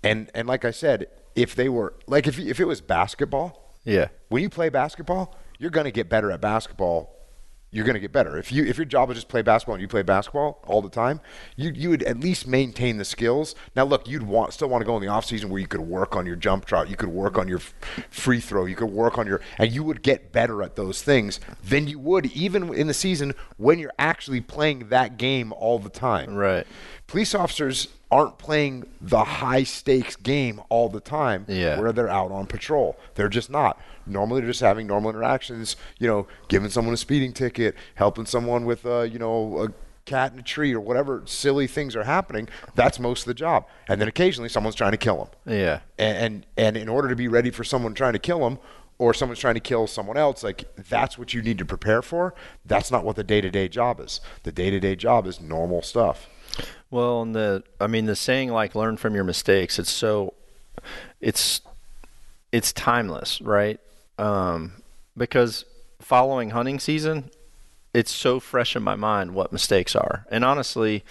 and 0.02 0.30
and 0.34 0.46
like 0.46 0.64
I 0.64 0.70
said, 0.70 1.06
if 1.34 1.54
they 1.54 1.68
were 1.68 1.94
like 2.06 2.26
if 2.26 2.38
if 2.38 2.60
it 2.60 2.66
was 2.66 2.80
basketball, 2.80 3.74
Yeah. 3.84 4.08
when 4.28 4.42
you 4.42 4.48
play 4.48 4.68
basketball, 4.68 5.34
you're 5.58 5.70
going 5.70 5.84
to 5.84 5.92
get 5.92 6.08
better 6.08 6.30
at 6.30 6.40
basketball. 6.40 7.12
You're 7.72 7.84
going 7.84 7.94
to 7.94 8.00
get 8.00 8.12
better 8.12 8.38
if 8.38 8.52
you 8.52 8.64
if 8.64 8.78
your 8.78 8.84
job 8.86 9.10
is 9.10 9.16
just 9.16 9.28
play 9.28 9.42
basketball 9.42 9.74
and 9.74 9.82
you 9.82 9.88
play 9.88 10.02
basketball 10.02 10.62
all 10.66 10.80
the 10.80 10.88
time. 10.88 11.20
You 11.56 11.72
you 11.74 11.90
would 11.90 12.04
at 12.04 12.18
least 12.18 12.46
maintain 12.46 12.96
the 12.96 13.04
skills. 13.04 13.54
Now 13.74 13.84
look, 13.84 14.08
you'd 14.08 14.22
want 14.22 14.52
still 14.52 14.68
want 14.68 14.82
to 14.82 14.86
go 14.86 14.96
in 14.96 15.02
the 15.02 15.08
off 15.08 15.26
season 15.26 15.50
where 15.50 15.60
you 15.60 15.66
could 15.66 15.80
work 15.80 16.14
on 16.14 16.26
your 16.26 16.36
jump 16.36 16.68
shot, 16.68 16.88
you 16.88 16.96
could 16.96 17.08
work 17.08 17.36
on 17.36 17.48
your 17.48 17.58
free 18.08 18.40
throw, 18.40 18.66
you 18.66 18.76
could 18.76 18.90
work 18.90 19.18
on 19.18 19.26
your 19.26 19.40
and 19.58 19.72
you 19.72 19.82
would 19.82 20.02
get 20.02 20.32
better 20.32 20.62
at 20.62 20.76
those 20.76 21.02
things 21.02 21.40
than 21.62 21.88
you 21.88 21.98
would 21.98 22.26
even 22.26 22.72
in 22.72 22.86
the 22.86 22.94
season 22.94 23.34
when 23.56 23.78
you're 23.80 23.92
actually 23.98 24.40
playing 24.40 24.88
that 24.88 25.18
game 25.18 25.52
all 25.52 25.78
the 25.80 25.90
time. 25.90 26.34
Right. 26.34 26.66
Police 27.08 27.34
officers 27.34 27.88
aren't 28.10 28.38
playing 28.38 28.84
the 29.00 29.24
high 29.24 29.64
stakes 29.64 30.14
game 30.16 30.60
all 30.68 30.88
the 30.88 31.00
time 31.00 31.44
Yeah. 31.48 31.80
where 31.80 31.92
they're 31.92 32.08
out 32.08 32.30
on 32.30 32.46
patrol. 32.46 32.96
They're 33.16 33.28
just 33.28 33.50
not. 33.50 33.80
Normally 34.06 34.40
they're 34.40 34.50
just 34.50 34.60
having 34.60 34.86
normal 34.86 35.10
interactions, 35.10 35.74
you 35.98 36.06
know, 36.06 36.26
giving 36.48 36.70
someone 36.70 36.94
a 36.94 36.96
speeding 36.96 37.32
ticket, 37.32 37.74
helping 37.96 38.24
someone 38.26 38.64
with 38.64 38.86
uh, 38.86 39.00
you 39.02 39.18
know, 39.18 39.58
a 39.64 39.72
cat 40.04 40.32
in 40.32 40.38
a 40.38 40.42
tree 40.42 40.72
or 40.72 40.78
whatever 40.78 41.22
silly 41.24 41.66
things 41.66 41.96
are 41.96 42.04
happening. 42.04 42.48
That's 42.76 43.00
most 43.00 43.22
of 43.22 43.26
the 43.26 43.34
job. 43.34 43.66
And 43.88 44.00
then 44.00 44.06
occasionally 44.06 44.48
someone's 44.48 44.76
trying 44.76 44.92
to 44.92 44.96
kill 44.96 45.16
them. 45.44 45.54
Yeah. 45.54 45.80
And 45.98 46.16
and, 46.16 46.46
and 46.56 46.76
in 46.76 46.88
order 46.88 47.08
to 47.08 47.16
be 47.16 47.26
ready 47.26 47.50
for 47.50 47.64
someone 47.64 47.92
trying 47.94 48.12
to 48.12 48.20
kill 48.20 48.38
them 48.38 48.60
or 48.98 49.12
someone's 49.12 49.40
trying 49.40 49.54
to 49.54 49.60
kill 49.60 49.88
someone 49.88 50.16
else, 50.16 50.44
like 50.44 50.64
that's 50.76 51.18
what 51.18 51.34
you 51.34 51.42
need 51.42 51.58
to 51.58 51.64
prepare 51.64 52.02
for. 52.02 52.34
That's 52.64 52.92
not 52.92 53.04
what 53.04 53.16
the 53.16 53.24
day-to-day 53.24 53.66
job 53.68 53.98
is. 54.00 54.20
The 54.44 54.52
day-to-day 54.52 54.94
job 54.96 55.26
is 55.26 55.40
normal 55.40 55.82
stuff. 55.82 56.28
Well, 56.90 57.22
and 57.22 57.34
the 57.34 57.62
I 57.80 57.86
mean 57.86 58.06
the 58.06 58.16
saying 58.16 58.50
like 58.50 58.74
learn 58.74 58.96
from 58.96 59.14
your 59.14 59.24
mistakes. 59.24 59.78
It's 59.78 59.90
so 59.90 60.34
it's 61.20 61.60
it's 62.52 62.72
timeless, 62.72 63.40
right? 63.40 63.80
Um, 64.18 64.82
because 65.16 65.64
following 66.00 66.50
hunting 66.50 66.78
season, 66.78 67.30
it's 67.92 68.12
so 68.12 68.38
fresh 68.38 68.76
in 68.76 68.82
my 68.82 68.94
mind 68.94 69.34
what 69.34 69.52
mistakes 69.52 69.96
are. 69.96 70.26
And 70.30 70.44
honestly, 70.44 71.04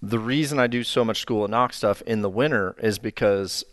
the 0.00 0.18
reason 0.18 0.58
I 0.58 0.66
do 0.66 0.82
so 0.84 1.04
much 1.04 1.20
school 1.20 1.44
and 1.44 1.50
knock 1.50 1.72
stuff 1.72 2.02
in 2.02 2.22
the 2.22 2.30
winter 2.30 2.74
is 2.78 2.98
because 2.98 3.64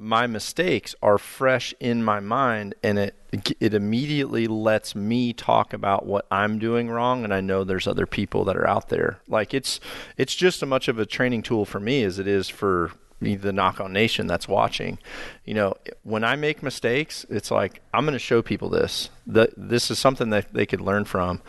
my 0.00 0.26
mistakes 0.26 0.94
are 1.02 1.18
fresh 1.18 1.74
in 1.80 2.04
my 2.04 2.20
mind 2.20 2.74
and 2.82 2.98
it 2.98 3.14
it 3.60 3.74
immediately 3.74 4.46
lets 4.46 4.94
me 4.94 5.34
talk 5.34 5.74
about 5.74 6.06
what 6.06 6.26
I'm 6.30 6.58
doing 6.58 6.88
wrong 6.88 7.24
and 7.24 7.34
I 7.34 7.42
know 7.42 7.62
there's 7.62 7.86
other 7.86 8.06
people 8.06 8.44
that 8.44 8.56
are 8.56 8.66
out 8.66 8.88
there. 8.88 9.20
Like 9.28 9.52
it's 9.52 9.80
it's 10.16 10.34
just 10.34 10.62
as 10.62 10.68
much 10.68 10.88
of 10.88 10.98
a 10.98 11.06
training 11.06 11.42
tool 11.42 11.64
for 11.64 11.80
me 11.80 12.02
as 12.04 12.18
it 12.18 12.26
is 12.26 12.48
for 12.48 12.92
the 13.20 13.52
Nock 13.52 13.80
On 13.80 13.92
nation 13.92 14.26
that's 14.26 14.48
watching. 14.48 14.98
You 15.44 15.54
know, 15.54 15.74
when 16.04 16.24
I 16.24 16.36
make 16.36 16.62
mistakes, 16.62 17.26
it's 17.28 17.50
like 17.50 17.82
I'm 17.92 18.04
going 18.04 18.12
to 18.14 18.18
show 18.18 18.40
people 18.40 18.70
this. 18.70 19.10
That 19.26 19.50
this 19.56 19.90
is 19.90 19.98
something 19.98 20.30
that 20.30 20.54
they 20.54 20.66
could 20.66 20.80
learn 20.80 21.04
from. 21.04 21.42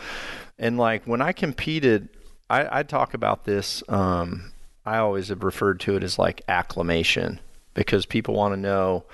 And 0.58 0.78
like 0.78 1.06
when 1.06 1.22
I 1.22 1.32
competed, 1.32 2.10
I, 2.50 2.80
I 2.80 2.84
talk 2.84 3.14
about 3.14 3.46
this. 3.46 3.84
Um, 3.88 4.52
I 4.86 4.98
always 4.98 5.30
have 5.30 5.44
referred 5.44 5.80
to 5.82 5.96
it 5.96 6.04
as 6.04 6.18
like 6.18 6.42
acclimation 6.48 7.40
because 7.80 8.06
people 8.06 8.34
want 8.34 8.54
to 8.54 8.60
know 8.60 9.06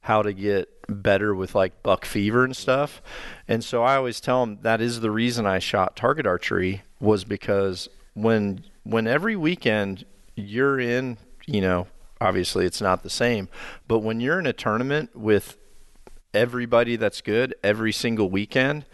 how 0.00 0.22
to 0.22 0.32
get 0.32 0.66
better 0.88 1.34
with 1.34 1.54
like 1.54 1.82
buck 1.82 2.06
fever 2.06 2.42
and 2.42 2.56
stuff. 2.56 3.02
And 3.46 3.62
so 3.62 3.82
I 3.82 3.96
always 3.96 4.18
tell 4.18 4.40
them 4.40 4.60
that 4.62 4.80
is 4.80 5.00
the 5.00 5.10
reason 5.10 5.44
I 5.44 5.58
shot 5.58 5.94
target 5.94 6.26
archery 6.26 6.82
was 7.00 7.24
because 7.24 7.90
when 8.14 8.64
when 8.82 9.06
every 9.06 9.36
weekend 9.36 10.06
you're 10.36 10.80
in, 10.80 11.18
you 11.46 11.60
know, 11.60 11.86
obviously 12.18 12.64
it's 12.64 12.80
not 12.80 13.02
the 13.02 13.10
same, 13.10 13.50
but 13.88 13.98
when 13.98 14.20
you're 14.20 14.38
in 14.38 14.46
a 14.46 14.54
tournament 14.54 15.14
with 15.14 15.58
everybody 16.32 16.96
that's 16.96 17.20
good 17.20 17.54
every 17.62 17.92
single 17.92 18.30
weekend, 18.30 18.86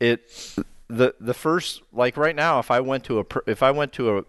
it 0.00 0.54
the 0.86 1.14
the 1.18 1.34
first 1.34 1.80
like 1.94 2.18
right 2.18 2.36
now 2.36 2.58
if 2.58 2.70
I 2.70 2.80
went 2.80 3.04
to 3.04 3.20
a 3.20 3.24
if 3.46 3.62
I 3.62 3.70
went 3.70 3.94
to 3.94 4.18
a 4.18 4.24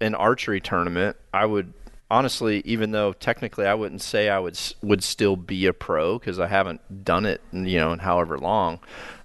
an 0.00 0.14
archery 0.14 0.62
tournament, 0.62 1.18
I 1.34 1.44
would 1.44 1.74
honestly, 2.10 2.62
even 2.64 2.90
though 2.90 3.12
technically 3.12 3.66
I 3.66 3.74
wouldn't 3.74 4.02
say 4.02 4.28
I 4.28 4.38
would 4.38 4.58
would 4.82 5.02
still 5.02 5.36
be 5.36 5.66
a 5.66 5.72
pro 5.72 6.18
because 6.18 6.38
I 6.38 6.46
haven't 6.46 7.04
done 7.04 7.26
it, 7.26 7.40
you 7.52 7.78
know, 7.78 7.92
in 7.92 8.00
however 8.00 8.38
long. 8.38 8.80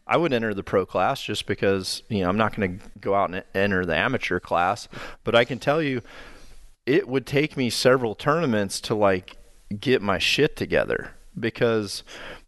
I 0.08 0.18
would 0.18 0.34
enter 0.34 0.56
the 0.56 0.64
pro 0.64 0.88
class 0.88 1.22
just 1.22 1.46
because 1.46 2.02
you 2.10 2.22
know 2.22 2.30
I'm 2.30 2.38
not 2.38 2.56
going 2.56 2.80
to 2.80 2.86
go 3.00 3.14
out 3.14 3.30
and 3.30 3.44
enter 3.54 3.86
the 3.86 3.96
amateur 3.96 4.40
class, 4.40 4.88
but 5.24 5.36
I 5.36 5.46
can 5.46 5.60
tell 5.60 5.82
you, 5.82 6.02
it 6.86 7.08
would 7.08 7.28
take 7.28 7.56
me 7.56 7.70
several 7.70 8.16
tournaments 8.16 8.82
to 8.82 8.96
like 8.96 9.38
get 9.80 10.02
my 10.02 10.18
shit 10.18 10.56
together 10.56 11.12
because 11.40 12.04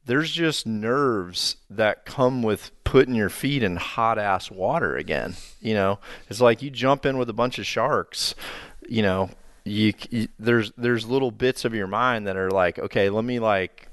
there's 0.06 0.32
just 0.32 0.66
nerves 0.66 1.58
that 1.70 2.06
come 2.06 2.42
with 2.42 2.72
putting 2.84 3.14
your 3.14 3.30
feet 3.30 3.62
in 3.62 3.76
hot 3.76 4.18
ass 4.18 4.50
water 4.50 4.98
again. 4.98 5.36
You 5.60 5.76
know, 5.76 6.00
it's 6.30 6.42
like 6.42 6.64
you 6.64 6.72
jump 6.72 7.06
in 7.06 7.18
with 7.20 7.30
a 7.30 7.34
bunch 7.34 7.60
of 7.60 7.66
sharks. 7.68 8.34
You 8.90 9.04
know, 9.04 9.30
you, 9.64 9.94
you 10.10 10.28
there's 10.40 10.72
there's 10.78 11.06
little 11.08 11.32
bits 11.32 11.66
of 11.66 11.74
your 11.74 11.88
mind 11.88 12.28
that 12.28 12.38
are 12.38 12.52
like, 12.52 12.80
okay, 12.80 13.10
let 13.10 13.24
me 13.24 13.40
like 13.40 13.88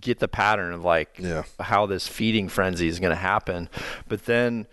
get 0.00 0.18
the 0.18 0.28
pattern 0.28 0.72
of 0.72 0.82
like 0.84 1.16
Yeah. 1.18 1.44
how 1.60 1.86
this 1.86 2.08
feeding 2.08 2.48
frenzy 2.48 2.88
is 2.88 2.98
going 3.00 3.10
to 3.10 3.16
happen. 3.16 3.68
But 4.08 4.24
then 4.24 4.66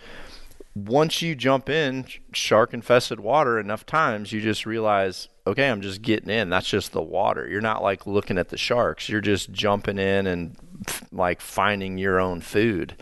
once 0.74 1.22
you 1.22 1.36
jump 1.36 1.70
in 1.70 2.06
shark 2.32 2.74
infested 2.74 3.20
water 3.20 3.60
enough 3.60 3.86
times, 3.86 4.32
you 4.32 4.40
just 4.40 4.66
realize, 4.66 5.28
okay, 5.46 5.70
I'm 5.70 5.82
just 5.82 6.02
getting 6.02 6.30
in. 6.30 6.50
That's 6.50 6.70
just 6.70 6.94
the 6.94 7.02
water. 7.02 7.46
You're 7.48 7.60
not 7.62 7.84
like 7.84 8.08
looking 8.08 8.38
at 8.38 8.50
the 8.50 8.58
sharks. 8.58 9.10
You're 9.10 9.20
just 9.22 9.52
jumping 9.52 10.00
in 10.00 10.28
and 10.28 10.56
f- 10.88 11.04
like 11.12 11.42
finding 11.42 11.98
your 11.98 12.20
own 12.22 12.40
food. 12.40 12.96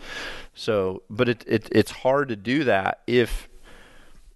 So, 0.52 1.04
but 1.08 1.28
it, 1.28 1.44
it 1.46 1.68
it's 1.70 1.92
hard 1.92 2.28
to 2.30 2.36
do 2.36 2.64
that 2.64 3.00
if 3.06 3.48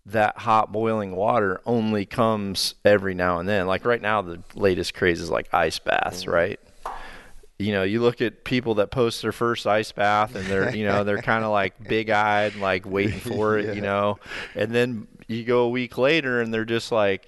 that 0.07 0.39
hot 0.39 0.71
boiling 0.71 1.17
water 1.17 1.61
only 1.65 2.05
comes 2.05 2.75
every 2.85 3.15
now 3.15 3.39
and 3.39 3.49
then. 3.49 3.67
Like 3.67 3.85
right 3.85 4.03
now, 4.03 4.23
the 4.23 4.43
latest 4.55 4.95
craze 4.95 5.21
is 5.21 5.31
like 5.31 5.53
ice 5.53 5.79
baths, 5.79 6.25
mm. 6.25 6.33
right? 6.33 6.61
You 7.59 7.73
know, 7.73 7.85
you 7.85 8.03
look 8.03 8.21
at 8.21 8.45
people 8.45 8.75
that 8.77 8.91
post 8.91 9.23
their 9.23 9.33
first 9.33 9.67
ice 9.67 9.93
bath 9.93 10.35
and 10.35 10.45
they're, 10.47 10.75
you 10.75 10.85
know, 10.85 11.05
they're 11.05 11.23
kind 11.23 11.45
of 11.45 11.53
like 11.53 11.83
big 11.89 12.11
eyed, 12.11 12.57
like 12.57 12.85
waiting 12.85 13.21
for 13.21 13.57
it, 13.59 13.75
you 13.75 13.81
know, 13.81 14.19
and 14.55 14.73
then 14.73 15.07
you 15.29 15.45
go 15.45 15.63
a 15.63 15.69
week 15.69 15.97
later 15.97 16.41
and 16.41 16.53
they're 16.53 16.65
just 16.65 16.93
like 16.93 17.27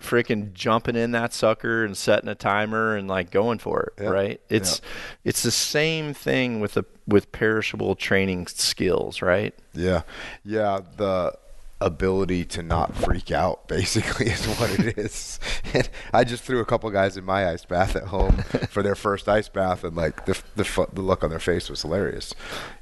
freaking 0.00 0.52
jumping 0.52 0.96
in 0.96 1.12
that 1.12 1.32
sucker 1.32 1.84
and 1.84 1.96
setting 1.96 2.28
a 2.28 2.34
timer 2.34 2.96
and 2.96 3.08
like 3.08 3.30
going 3.30 3.58
for 3.58 3.92
it, 3.96 4.04
right? 4.04 4.40
It's 4.48 4.80
it's 5.24 5.42
the 5.42 5.50
same 5.50 6.12
thing 6.12 6.60
with 6.60 6.74
the 6.74 6.84
with 7.06 7.32
perishable 7.32 7.94
training 7.94 8.48
skills, 8.48 9.22
right? 9.22 9.54
Yeah, 9.74 10.02
yeah. 10.44 10.80
The 10.96 11.32
ability 11.80 12.44
to 12.44 12.62
not 12.62 12.94
freak 12.96 13.30
out 13.30 13.68
basically 13.68 14.26
is 14.26 14.46
what 14.46 14.70
it 14.78 14.98
is. 14.98 15.38
And 15.72 15.88
I 16.12 16.24
just 16.24 16.42
threw 16.42 16.60
a 16.60 16.64
couple 16.64 16.90
guys 16.90 17.16
in 17.16 17.24
my 17.24 17.48
ice 17.48 17.64
bath 17.64 17.94
at 17.94 18.04
home 18.04 18.38
for 18.70 18.82
their 18.82 18.94
first 18.94 19.28
ice 19.28 19.48
bath, 19.48 19.84
and 19.84 19.96
like 19.96 20.26
the 20.26 20.40
the, 20.56 20.88
the 20.92 21.02
look 21.02 21.22
on 21.22 21.30
their 21.30 21.38
face 21.38 21.68
was 21.68 21.82
hilarious. 21.82 22.34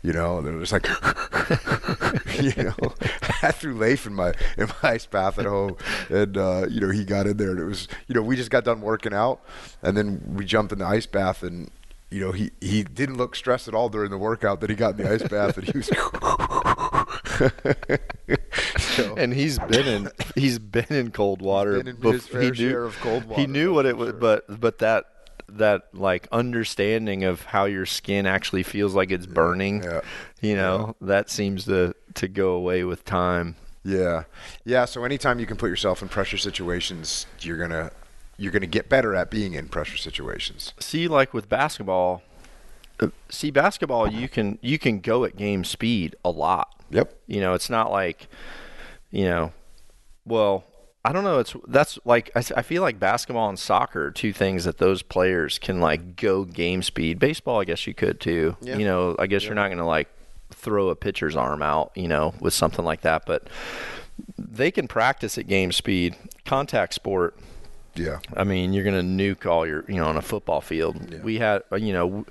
You 0.02 0.12
know, 0.12 0.40
they 0.40 0.50
were 0.50 0.60
just 0.60 0.72
like, 0.72 0.86
you 2.40 2.64
know, 2.64 2.94
I 3.42 3.50
threw 3.52 3.74
Leif 3.74 4.06
in 4.06 4.14
my 4.14 4.32
in 4.56 4.68
my 4.82 4.90
ice 4.90 5.06
bath 5.06 5.38
at 5.38 5.46
home, 5.46 5.76
and 6.08 6.36
uh, 6.36 6.66
you 6.68 6.80
know 6.80 6.90
he 6.90 7.04
got 7.04 7.26
in 7.26 7.36
there, 7.36 7.50
and 7.50 7.60
it 7.60 7.64
was 7.64 7.88
you 8.06 8.14
know 8.14 8.22
we 8.22 8.36
just 8.36 8.50
got 8.50 8.64
done 8.64 8.80
working 8.80 9.12
out, 9.12 9.40
and 9.82 9.96
then 9.96 10.22
we 10.34 10.44
jumped 10.44 10.72
in 10.72 10.78
the 10.78 10.86
ice 10.86 11.06
bath 11.06 11.42
and. 11.42 11.70
you 12.08 12.20
know, 12.20 12.30
he, 12.30 12.52
he 12.60 12.84
didn't 12.84 13.16
look 13.16 13.34
stressed 13.34 13.66
at 13.66 13.74
all 13.74 13.88
during 13.88 14.10
the 14.12 14.16
workout 14.16 14.60
that 14.60 14.70
he 14.70 14.76
got 14.76 14.96
in 14.96 15.04
the 15.04 15.12
ice 15.12 15.24
bath, 15.24 15.58
and 15.58 15.66
he 15.66 15.76
was. 15.76 15.90
so, 18.78 19.14
and 19.16 19.32
he's 19.32 19.58
been 19.58 19.86
in 19.86 20.10
he's 20.34 20.58
been 20.58 20.86
in 20.90 21.10
cold 21.10 21.42
water. 21.42 21.82
Been 21.82 21.96
in 21.96 22.02
his 22.02 22.26
fair 22.26 22.42
he 22.42 22.50
knew, 22.50 22.70
share 22.70 22.84
of 22.84 22.98
cold 23.00 23.24
water. 23.24 23.40
He 23.40 23.46
knew 23.46 23.74
what 23.74 23.86
it 23.86 23.96
was, 23.96 24.12
but 24.12 24.60
but 24.60 24.78
that 24.78 25.06
that 25.48 25.88
like 25.92 26.28
understanding 26.32 27.24
of 27.24 27.42
how 27.42 27.66
your 27.66 27.86
skin 27.86 28.26
actually 28.26 28.62
feels 28.62 28.94
like 28.94 29.10
it's 29.10 29.26
burning. 29.26 29.82
Yeah. 29.82 30.00
You 30.40 30.56
know, 30.56 30.96
that 31.00 31.30
seems 31.30 31.64
to 31.66 31.94
to 32.14 32.28
go 32.28 32.50
away 32.50 32.84
with 32.84 33.04
time. 33.04 33.56
Yeah, 33.84 34.24
yeah. 34.64 34.84
So 34.84 35.04
anytime 35.04 35.38
you 35.38 35.46
can 35.46 35.56
put 35.56 35.70
yourself 35.70 36.02
in 36.02 36.08
pressure 36.08 36.38
situations, 36.38 37.26
you're 37.40 37.58
gonna 37.58 37.92
you're 38.36 38.52
gonna 38.52 38.66
get 38.66 38.88
better 38.88 39.14
at 39.14 39.30
being 39.30 39.54
in 39.54 39.68
pressure 39.68 39.96
situations. 39.96 40.74
See, 40.80 41.06
like 41.06 41.32
with 41.32 41.48
basketball, 41.48 42.22
see 43.28 43.50
basketball, 43.50 44.10
you 44.10 44.28
can 44.28 44.58
you 44.60 44.78
can 44.78 45.00
go 45.00 45.24
at 45.24 45.36
game 45.36 45.64
speed 45.64 46.16
a 46.24 46.30
lot. 46.30 46.75
Yep. 46.90 47.14
You 47.26 47.40
know, 47.40 47.54
it's 47.54 47.70
not 47.70 47.90
like, 47.90 48.28
you 49.10 49.24
know, 49.24 49.52
well, 50.24 50.64
I 51.04 51.12
don't 51.12 51.22
know. 51.24 51.38
It's 51.38 51.54
that's 51.68 51.98
like 52.04 52.30
I, 52.34 52.40
I 52.56 52.62
feel 52.62 52.82
like 52.82 52.98
basketball 52.98 53.48
and 53.48 53.58
soccer 53.58 54.06
are 54.06 54.10
two 54.10 54.32
things 54.32 54.64
that 54.64 54.78
those 54.78 55.02
players 55.02 55.58
can 55.58 55.80
like 55.80 56.16
go 56.16 56.44
game 56.44 56.82
speed. 56.82 57.18
Baseball, 57.20 57.60
I 57.60 57.64
guess 57.64 57.86
you 57.86 57.94
could 57.94 58.20
too. 58.20 58.56
Yeah. 58.60 58.76
You 58.76 58.86
know, 58.86 59.14
I 59.18 59.26
guess 59.28 59.42
Yeah. 59.42 59.48
you're 59.50 59.54
not 59.54 59.68
going 59.68 59.78
to 59.78 59.84
like 59.84 60.08
throw 60.52 60.88
a 60.88 60.96
pitcher's 60.96 61.36
arm 61.36 61.62
out, 61.62 61.92
you 61.94 62.08
know, 62.08 62.34
with 62.40 62.54
something 62.54 62.84
like 62.84 63.02
that, 63.02 63.24
but 63.26 63.48
they 64.38 64.70
can 64.70 64.88
practice 64.88 65.38
at 65.38 65.46
game 65.46 65.70
speed. 65.72 66.16
Contact 66.44 66.94
sport, 66.94 67.36
Yeah. 67.98 68.18
I 68.36 68.44
mean, 68.44 68.72
you're 68.72 68.84
going 68.84 68.96
to 68.96 69.24
nuke 69.24 69.46
all 69.46 69.66
your, 69.66 69.84
you 69.88 69.96
know, 69.96 70.06
on 70.06 70.16
a 70.16 70.22
football 70.22 70.60
field. 70.60 70.96
Yeah. 71.10 71.20
We 71.20 71.38
had, 71.38 71.62
uh, 71.72 71.76
you 71.76 71.92
know, 71.92 72.24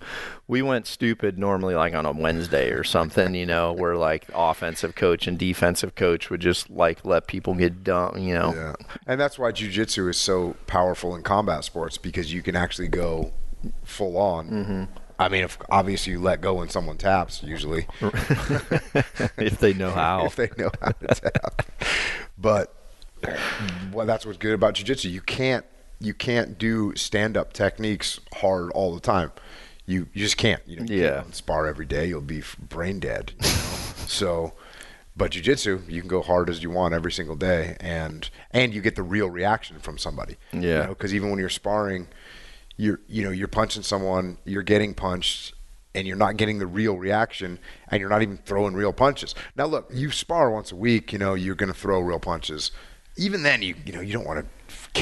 we 0.47 0.61
went 0.61 0.87
stupid 0.87 1.37
normally 1.37 1.75
like 1.75 1.93
on 1.93 2.05
a 2.05 2.11
Wednesday 2.11 2.71
or 2.71 2.83
something, 2.83 3.35
you 3.35 3.45
know, 3.45 3.73
where 3.73 3.95
like 3.95 4.25
offensive 4.33 4.95
coach 4.95 5.27
and 5.27 5.37
defensive 5.37 5.95
coach 5.95 6.29
would 6.29 6.41
just 6.41 6.69
like 6.69 7.03
let 7.03 7.27
people 7.27 7.53
get 7.53 7.83
done, 7.83 8.21
you 8.21 8.33
know. 8.33 8.53
Yeah. 8.53 8.73
And 9.07 9.19
that's 9.19 9.39
why 9.39 9.51
jujitsu 9.51 10.09
is 10.09 10.17
so 10.17 10.55
powerful 10.67 11.15
in 11.15 11.23
combat 11.23 11.63
sports 11.63 11.97
because 11.97 12.31
you 12.33 12.41
can 12.41 12.55
actually 12.55 12.87
go 12.87 13.31
full 13.83 14.17
on. 14.17 14.49
Mm-hmm. 14.49 14.83
I 15.17 15.29
mean, 15.29 15.43
if 15.43 15.57
obviously 15.69 16.13
you 16.13 16.19
let 16.19 16.41
go 16.41 16.55
when 16.55 16.69
someone 16.69 16.97
taps, 16.97 17.41
usually, 17.41 17.87
if 19.37 19.59
they 19.59 19.73
know 19.73 19.91
how. 19.91 20.25
if 20.25 20.35
they 20.35 20.49
know 20.57 20.71
how 20.81 20.91
to 20.91 21.07
tap. 21.07 21.61
But 22.37 22.73
well, 23.93 24.05
that's 24.05 24.25
what's 24.25 24.37
good 24.37 24.53
about 24.53 24.75
jujitsu. 24.75 25.11
You 25.11 25.21
can't 25.21 25.65
you 25.99 26.13
can't 26.13 26.57
do 26.57 26.93
stand 26.95 27.37
up 27.37 27.53
techniques 27.53 28.19
hard 28.35 28.71
all 28.71 28.93
the 28.93 28.99
time. 29.01 29.31
You 29.85 30.07
you 30.13 30.21
just 30.23 30.37
can't. 30.37 30.61
You 30.67 30.79
know, 30.79 30.85
you 30.85 31.03
Yeah. 31.03 31.21
can't 31.21 31.35
spar 31.35 31.67
every 31.67 31.85
day. 31.85 32.07
You'll 32.07 32.21
be 32.21 32.43
brain 32.59 32.99
dead. 32.99 33.33
You 33.39 33.47
know? 33.47 33.53
so, 34.07 34.53
but 35.15 35.31
jujitsu, 35.31 35.89
you 35.89 36.01
can 36.01 36.09
go 36.09 36.21
hard 36.21 36.49
as 36.49 36.61
you 36.63 36.69
want 36.69 36.93
every 36.93 37.11
single 37.11 37.35
day, 37.35 37.77
and 37.79 38.29
and 38.51 38.73
you 38.73 38.81
get 38.81 38.95
the 38.95 39.03
real 39.03 39.29
reaction 39.29 39.79
from 39.79 39.97
somebody. 39.97 40.35
Yeah. 40.51 40.87
Because 40.87 41.13
even 41.13 41.29
when 41.29 41.39
you're 41.39 41.49
sparring, 41.49 42.07
you're 42.77 42.99
you 43.07 43.23
know 43.23 43.31
you're 43.31 43.47
punching 43.47 43.83
someone, 43.83 44.37
you're 44.45 44.63
getting 44.63 44.93
punched. 44.93 45.53
And 45.97 46.05
you're 46.05 46.17
not 46.17 46.35
getting 46.35 46.59
the 46.59 46.67
real 46.67 46.97
reaction, 46.97 47.57
and 47.87 48.01
you're 48.01 48.09
not 48.09 48.21
even 48.21 48.35
throwing 48.35 48.73
real 48.73 48.91
punches. 48.91 49.33
Now, 49.55 49.67
look, 49.67 49.89
you 49.93 50.11
spar 50.11 50.51
once 50.51 50.73
a 50.73 50.75
week. 50.75 51.13
You 51.13 51.19
know 51.19 51.35
you're 51.35 51.55
going 51.55 51.71
to 51.71 51.79
throw 51.79 52.01
real 52.01 52.19
punches. 52.19 52.71
Even 53.17 53.43
then, 53.43 53.61
you 53.61 53.75
you 53.85 53.93
know 53.93 54.01
you 54.01 54.13
don't 54.13 54.25
want 54.25 54.45
to 54.45 54.45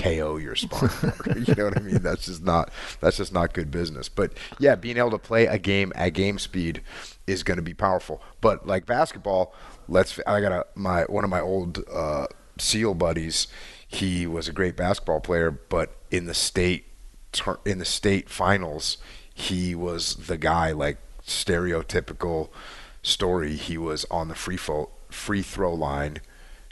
KO 0.02 0.38
your 0.38 0.56
partner. 0.70 1.14
You 1.48 1.56
know 1.56 1.66
what 1.66 1.78
I 1.78 1.82
mean? 1.82 2.02
That's 2.02 2.26
just 2.26 2.44
not 2.44 2.72
that's 3.00 3.18
just 3.18 3.34
not 3.34 3.54
good 3.54 3.72
business. 3.72 4.10
But 4.10 4.34
yeah, 4.60 4.76
being 4.76 4.98
able 4.98 5.12
to 5.12 5.20
play 5.20 5.46
a 5.46 5.58
game 5.58 5.92
at 5.96 6.10
game 6.10 6.40
speed 6.40 6.82
is 7.28 7.44
going 7.44 7.58
to 7.58 7.64
be 7.64 7.74
powerful. 7.74 8.22
But 8.42 8.68
like 8.68 8.86
basketball, 8.86 9.54
let's 9.88 10.20
I 10.26 10.42
got 10.42 10.52
a 10.52 10.66
my 10.76 11.04
one 11.04 11.24
of 11.24 11.30
my 11.30 11.40
old 11.40 11.84
uh, 11.92 12.28
SEAL 12.58 12.96
buddies. 12.96 13.48
He 13.88 14.26
was 14.26 14.48
a 14.48 14.54
great 14.54 14.76
basketball 14.76 15.20
player, 15.22 15.52
but 15.52 15.96
in 16.10 16.26
the 16.26 16.34
state 16.34 16.86
in 17.66 17.80
the 17.80 17.86
state 17.86 18.30
finals, 18.30 18.98
he 19.34 19.76
was 19.76 20.16
the 20.16 20.38
guy 20.38 20.72
like 20.72 20.98
stereotypical 21.26 22.50
story. 23.02 23.56
He 23.56 23.78
was 23.78 24.06
on 24.10 24.28
the 24.28 24.36
free 24.36 24.58
throw 24.58 24.90
free 25.10 25.44
throw 25.44 25.74
line 25.74 26.18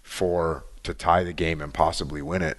for 0.03 0.65
to 0.83 0.93
tie 0.93 1.23
the 1.23 1.33
game 1.33 1.61
and 1.61 1.73
possibly 1.73 2.21
win 2.21 2.41
it 2.41 2.57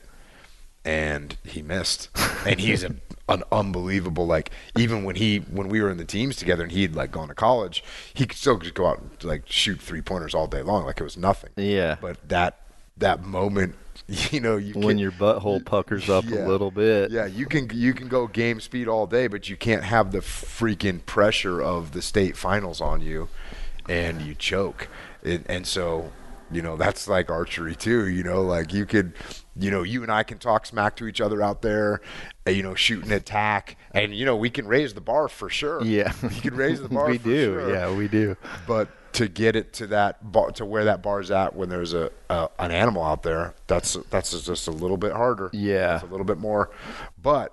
and 0.85 1.37
he 1.45 1.63
missed 1.63 2.09
and 2.47 2.59
he's 2.61 2.83
a, 2.83 2.95
an 3.29 3.43
unbelievable 3.53 4.27
like 4.27 4.51
even 4.77 5.05
when 5.05 5.15
he 5.17 5.39
when 5.39 5.69
we 5.69 5.81
were 5.81 5.91
in 5.91 5.97
the 5.97 6.05
teams 6.05 6.37
together 6.37 6.65
and 6.65 6.73
he'd 6.73 6.95
like 6.95 7.13
gone 7.13 7.29
to 7.29 7.35
college 7.35 7.85
he 8.13 8.27
could 8.27 8.37
still 8.37 8.59
just 8.59 8.75
go 8.75 8.87
out 8.87 9.01
and 9.01 9.25
like 9.25 9.43
shoot 9.47 9.81
three 9.81 10.03
pointers 10.03 10.35
all 10.35 10.47
day 10.49 10.63
long 10.63 10.85
like 10.85 11.01
it 11.01 11.05
was 11.05 11.17
nothing 11.17 11.51
Yeah. 11.57 11.97
but 12.01 12.29
that 12.29 12.59
that 12.97 13.25
moment 13.25 13.77
you 14.09 14.41
know 14.41 14.57
you 14.57 14.75
when 14.75 14.89
can, 14.89 14.99
your 14.99 15.13
butthole 15.13 15.65
puckers 15.65 16.11
up 16.11 16.25
Yeah. 16.27 16.45
a 16.45 16.49
little 16.49 16.73
bit. 16.73 17.13
yeah 17.13 17.27
you 17.27 17.47
can 17.47 17.71
you 17.73 17.95
can 17.95 18.09
go 18.09 18.27
game 18.27 18.61
speed 18.61 18.89
all 18.89 19.07
day 19.07 19.29
but 19.29 19.49
you 19.49 19.57
can't 19.57 19.85
have 19.85 20.11
the 20.11 20.19
freaking 20.19 21.05
pressure 21.07 21.63
of 21.63 21.93
the 21.93 22.03
state 22.03 22.37
finals 22.37 22.81
on 22.81 23.01
you 23.01 23.29
and 23.89 24.21
you 24.23 24.35
choke 24.35 24.89
it, 25.23 25.43
and 25.47 25.65
so 25.67 26.11
you 26.53 26.63
know 26.63 26.77
that's 26.77 27.09
like 27.09 27.31
archery 27.31 27.75
too 27.75 28.09
you 28.09 28.23
know 28.23 28.43
like 28.43 28.73
you 28.73 28.85
could 28.87 29.13
you 29.57 29.71
know 29.71 29.83
you 29.83 30.03
and 30.03 30.11
i 30.13 30.23
can 30.23 30.39
talk 30.39 30.67
smack 30.67 30.97
to 30.97 31.07
each 31.07 31.21
other 31.21 31.43
out 31.43 31.63
there 31.63 32.01
uh, 32.47 32.51
you 32.51 32.63
know 32.63 32.75
shoot 32.75 33.03
and 33.05 33.13
attack 33.13 33.77
and 33.93 34.15
you 34.15 34.25
know 34.25 34.37
we 34.37 34.51
can 34.51 34.67
raise 34.67 34.95
the 34.95 35.01
bar 35.01 35.29
for 35.29 35.49
sure 35.49 35.83
Yeah. 35.85 36.13
we 36.23 36.29
can 36.41 36.55
raise 36.55 36.81
the 36.81 36.89
bar 36.91 37.09
we 37.09 37.19
for 37.19 37.25
do. 37.25 37.45
sure. 37.55 37.73
Yeah, 37.75 37.95
we 37.95 38.09
do. 38.09 38.37
but 38.67 38.89
to 39.15 39.29
get 39.29 39.57
it 39.57 39.73
to 39.75 39.87
that 39.89 40.33
bar 40.33 40.51
to 40.53 40.65
where 40.65 40.85
that 40.87 41.03
bar's 41.03 41.31
at 41.31 41.55
when 41.55 41.69
there's 41.69 41.93
a, 41.93 42.11
a 42.31 42.49
an 42.59 42.71
animal 42.71 43.03
out 43.03 43.23
there 43.23 43.55
that's 43.67 43.97
that's 44.11 44.41
just 44.43 44.69
a 44.69 44.71
little 44.71 44.97
bit 44.97 45.13
harder 45.13 45.51
Yeah. 45.53 45.97
it's 45.97 46.05
a 46.05 46.07
little 46.07 46.25
bit 46.27 46.39
more 46.39 46.71
but 47.21 47.53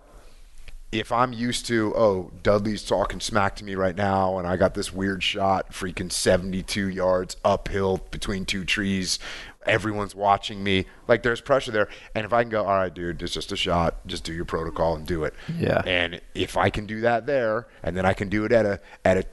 if 0.92 1.12
I'm 1.12 1.34
used 1.34 1.68
to, 1.68 1.94
oh, 1.96 2.32
Dudley's 2.42 2.84
talking 2.84 3.20
smack 3.20 3.56
to 3.58 3.64
me 3.64 3.76
right 3.76 3.96
now, 3.96 4.40
and 4.40 4.48
I 4.48 4.58
got 4.58 4.74
this 4.74 4.92
weird 4.92 5.22
shot, 5.22 5.72
freaking 5.72 6.12
72 6.12 6.90
yards 6.90 7.38
uphill 7.46 7.98
between 8.10 8.46
two 8.46 8.66
trees, 8.66 9.20
everyone's 9.66 10.16
watching 10.16 10.64
me, 10.64 10.86
like 11.08 11.22
there's 11.22 11.42
pressure 11.42 11.72
there. 11.72 11.90
And 12.16 12.26
if 12.26 12.34
I 12.34 12.42
can 12.42 12.50
go, 12.50 12.66
all 12.66 12.78
right, 12.78 12.94
dude, 12.94 13.22
it's 13.22 13.34
just 13.34 13.52
a 13.52 13.56
shot, 13.56 14.06
just 14.08 14.24
do 14.24 14.34
your 14.34 14.46
protocol 14.46 14.96
and 14.96 15.06
do 15.06 15.24
it. 15.26 15.36
Yeah. 15.58 15.82
And 15.86 16.22
if 16.34 16.58
I 16.58 16.72
can 16.72 16.88
do 16.88 17.02
that 17.02 17.28
there, 17.28 17.68
and 17.84 17.96
then 17.96 18.06
I 18.06 18.14
can 18.14 18.30
do 18.30 18.46
it 18.46 18.52
at 18.52 18.66
a 18.66 18.80
at 19.06 19.18
a 19.18 19.24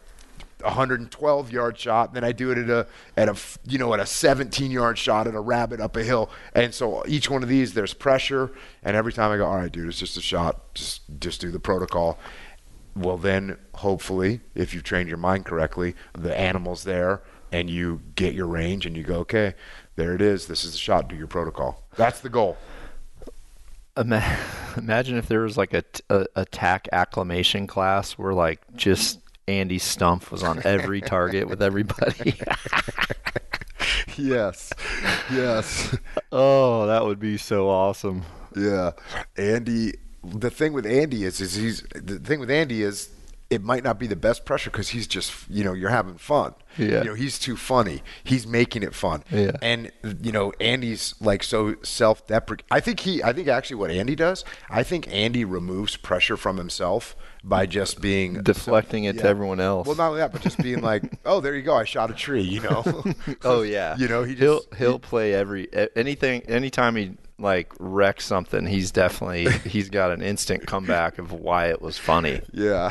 112 0.66 1.52
yard 1.52 1.78
shot, 1.78 2.14
then 2.14 2.24
I 2.24 2.32
do 2.32 2.50
it 2.50 2.58
at 2.58 2.70
a 2.70 2.86
at 3.16 3.28
a 3.28 3.36
you 3.64 3.78
know 3.78 3.94
at 3.94 4.00
a 4.00 4.06
17 4.06 4.70
yard 4.70 4.98
shot 4.98 5.26
at 5.26 5.34
a 5.34 5.40
rabbit 5.40 5.80
up 5.80 5.96
a 5.96 6.04
hill, 6.04 6.30
and 6.54 6.74
so 6.74 7.04
each 7.06 7.30
one 7.30 7.42
of 7.42 7.48
these 7.48 7.74
there's 7.74 7.94
pressure, 7.94 8.50
and 8.82 8.96
every 8.96 9.12
time 9.12 9.30
I 9.30 9.36
go, 9.36 9.46
all 9.46 9.56
right, 9.56 9.70
dude, 9.70 9.88
it's 9.88 9.98
just 9.98 10.16
a 10.16 10.20
shot, 10.20 10.74
just 10.74 11.02
just 11.18 11.40
do 11.40 11.50
the 11.50 11.60
protocol. 11.60 12.18
Well, 12.94 13.18
then 13.18 13.58
hopefully, 13.74 14.40
if 14.54 14.72
you've 14.72 14.84
trained 14.84 15.08
your 15.08 15.18
mind 15.18 15.44
correctly, 15.44 15.94
the 16.14 16.36
animal's 16.38 16.84
there, 16.84 17.22
and 17.52 17.68
you 17.68 18.00
get 18.14 18.34
your 18.34 18.46
range, 18.46 18.86
and 18.86 18.96
you 18.96 19.02
go, 19.02 19.16
okay, 19.16 19.54
there 19.96 20.14
it 20.14 20.22
is, 20.22 20.46
this 20.46 20.64
is 20.64 20.72
the 20.72 20.78
shot, 20.78 21.08
do 21.08 21.16
your 21.16 21.26
protocol. 21.26 21.84
That's 21.96 22.20
the 22.20 22.30
goal. 22.30 22.56
Imagine 23.96 25.16
if 25.16 25.26
there 25.26 25.40
was 25.40 25.56
like 25.56 25.72
a 25.74 26.44
TAC 26.50 26.88
acclamation 26.92 27.66
class 27.66 28.12
where 28.12 28.34
like 28.34 28.60
just 28.74 29.20
Andy 29.48 29.78
Stumpf 29.78 30.30
was 30.30 30.42
on 30.42 30.60
every 30.64 31.00
target 31.00 31.48
with 31.48 31.62
everybody. 31.62 32.34
yes, 34.16 34.72
yes. 35.32 35.96
oh, 36.32 36.86
that 36.86 37.04
would 37.04 37.20
be 37.20 37.36
so 37.36 37.68
awesome. 37.68 38.22
Yeah, 38.56 38.92
Andy. 39.36 39.94
The 40.24 40.50
thing 40.50 40.72
with 40.72 40.86
Andy 40.86 41.22
is, 41.22 41.40
is 41.40 41.54
he's 41.54 41.82
the 41.94 42.18
thing 42.18 42.40
with 42.40 42.50
Andy 42.50 42.82
is 42.82 43.10
it 43.48 43.62
might 43.62 43.84
not 43.84 43.98
be 43.98 44.06
the 44.06 44.16
best 44.16 44.44
pressure 44.44 44.70
because 44.70 44.88
he's 44.88 45.06
just 45.06 45.48
you 45.48 45.62
know 45.62 45.72
you're 45.72 45.90
having 45.90 46.16
fun. 46.16 46.54
Yeah. 46.76 47.02
You 47.02 47.04
know 47.04 47.14
he's 47.14 47.38
too 47.38 47.56
funny. 47.56 48.02
He's 48.24 48.46
making 48.46 48.82
it 48.82 48.94
fun. 48.94 49.22
Yeah. 49.30 49.52
And 49.62 49.92
you 50.20 50.32
know 50.32 50.52
Andy's 50.60 51.14
like 51.20 51.42
so 51.42 51.76
self-deprecating. 51.82 52.66
I 52.70 52.80
think 52.80 53.00
he. 53.00 53.22
I 53.22 53.32
think 53.32 53.46
actually 53.46 53.76
what 53.76 53.90
Andy 53.90 54.16
does. 54.16 54.44
I 54.68 54.82
think 54.82 55.06
Andy 55.12 55.44
removes 55.44 55.96
pressure 55.96 56.36
from 56.36 56.56
himself 56.56 57.14
by 57.46 57.64
just 57.64 58.00
being 58.00 58.42
Deflecting 58.42 59.04
it 59.04 59.18
to 59.18 59.24
everyone 59.24 59.60
else. 59.60 59.86
Well, 59.86 59.96
not 59.96 60.08
only 60.08 60.18
that, 60.18 60.32
but 60.32 60.42
just 60.42 60.58
being 60.58 60.82
like, 60.82 61.04
oh, 61.24 61.40
there 61.40 61.54
you 61.54 61.62
go, 61.62 61.76
I 61.76 61.84
shot 61.84 62.10
a 62.10 62.14
tree. 62.14 62.42
You 62.42 62.60
know. 62.60 62.84
Oh 63.44 63.62
yeah. 63.62 63.96
You 64.06 64.08
know 64.08 64.24
he 64.24 64.34
he'll 64.34 64.62
he'll 64.76 64.98
play 64.98 65.32
every 65.34 65.68
anything 65.94 66.42
anytime 66.42 66.96
he 66.96 67.12
like 67.38 67.72
wrecks 67.78 68.24
something. 68.24 68.66
He's 68.66 68.90
definitely 68.90 69.50
he's 69.68 69.88
got 69.90 70.10
an 70.10 70.22
instant 70.22 70.66
comeback 70.66 71.18
of 71.18 71.32
why 71.32 71.68
it 71.68 71.80
was 71.80 71.96
funny. 71.98 72.40
Yeah. 72.52 72.90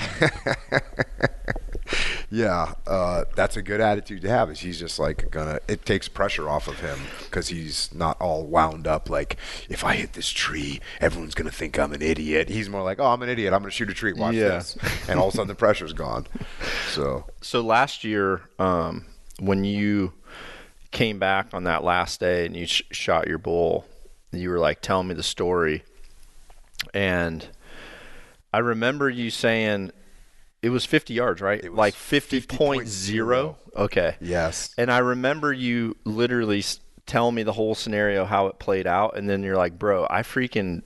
Yeah, 2.32 2.74
uh, 2.88 3.26
that's 3.36 3.56
a 3.56 3.62
good 3.62 3.80
attitude 3.80 4.24
to 4.24 4.30
have. 4.30 4.50
Is 4.50 4.60
he's 4.60 4.80
just 4.80 4.98
like 4.98 5.30
gonna? 5.30 5.60
It 5.68 5.86
takes 5.86 6.08
pressure 6.08 6.50
off 6.50 6.68
of 6.68 6.80
him 6.80 6.98
because 7.24 7.50
he's 7.50 7.94
not 7.94 8.20
all 8.20 8.44
wound 8.48 8.88
up. 8.88 9.12
Like 9.12 9.38
if 9.70 9.84
I 9.84 9.94
hit 9.96 10.14
this 10.14 10.30
tree, 10.32 10.82
everyone's 11.00 11.36
gonna 11.36 11.52
think 11.52 11.78
I'm 11.78 11.94
an 11.94 12.02
idiot. 12.02 12.50
He's 12.50 12.68
more 12.68 12.82
like, 12.82 13.00
oh, 13.00 13.06
I'm 13.06 13.22
an 13.22 13.30
idiot. 13.30 13.54
I'm 13.54 13.60
gonna 13.62 13.70
shoot 13.72 13.92
a 13.92 13.94
tree. 13.94 14.12
Watch 14.12 14.34
Yeah. 14.34 14.50
this, 14.50 14.76
and 15.08 15.20
all 15.20 15.28
of 15.28 15.36
a 15.36 15.38
sudden 15.38 15.48
the 15.48 15.56
pressure's 15.56 15.94
gone. 15.94 16.26
So 16.90 17.26
So 17.42 17.62
last 17.62 18.04
year, 18.04 18.42
um, 18.58 19.06
when 19.40 19.64
you 19.64 20.14
came 20.92 21.20
back 21.20 21.54
on 21.54 21.66
that 21.66 21.84
last 21.84 22.20
day 22.20 22.48
and 22.48 22.56
you 22.56 22.66
sh- 22.66 22.82
shot 22.92 23.28
your 23.28 23.38
bull, 23.38 23.86
you 24.32 24.50
were 24.50 24.60
like 24.60 24.82
telling 24.82 25.08
me 25.08 25.14
the 25.14 25.24
story, 25.24 25.84
and 26.94 27.48
I 28.52 28.60
remember 28.60 29.10
you 29.10 29.30
saying 29.30 29.92
it 30.66 30.70
was 30.70 30.84
50 30.86 31.14
yards, 31.14 31.42
right? 31.42 31.64
It 31.64 31.72
was 31.72 31.78
like 31.78 31.94
50.0. 31.94 32.48
50.0. 32.48 33.56
Okay. 33.78 34.16
yes, 34.20 34.74
And 34.78 34.92
I 34.92 34.98
remember 35.00 35.54
you 35.54 35.96
literally 36.06 36.60
s- 36.60 36.80
tell 37.06 37.32
me 37.32 37.44
the 37.44 37.54
whole 37.54 37.76
scenario, 37.76 38.26
how 38.26 38.48
it 38.48 38.58
played 38.58 38.88
out, 38.88 39.18
and 39.18 39.30
then 39.30 39.44
you're 39.44 39.58
like, 39.58 39.78
bro, 39.78 40.08
I 40.10 40.22
freaking 40.24 40.82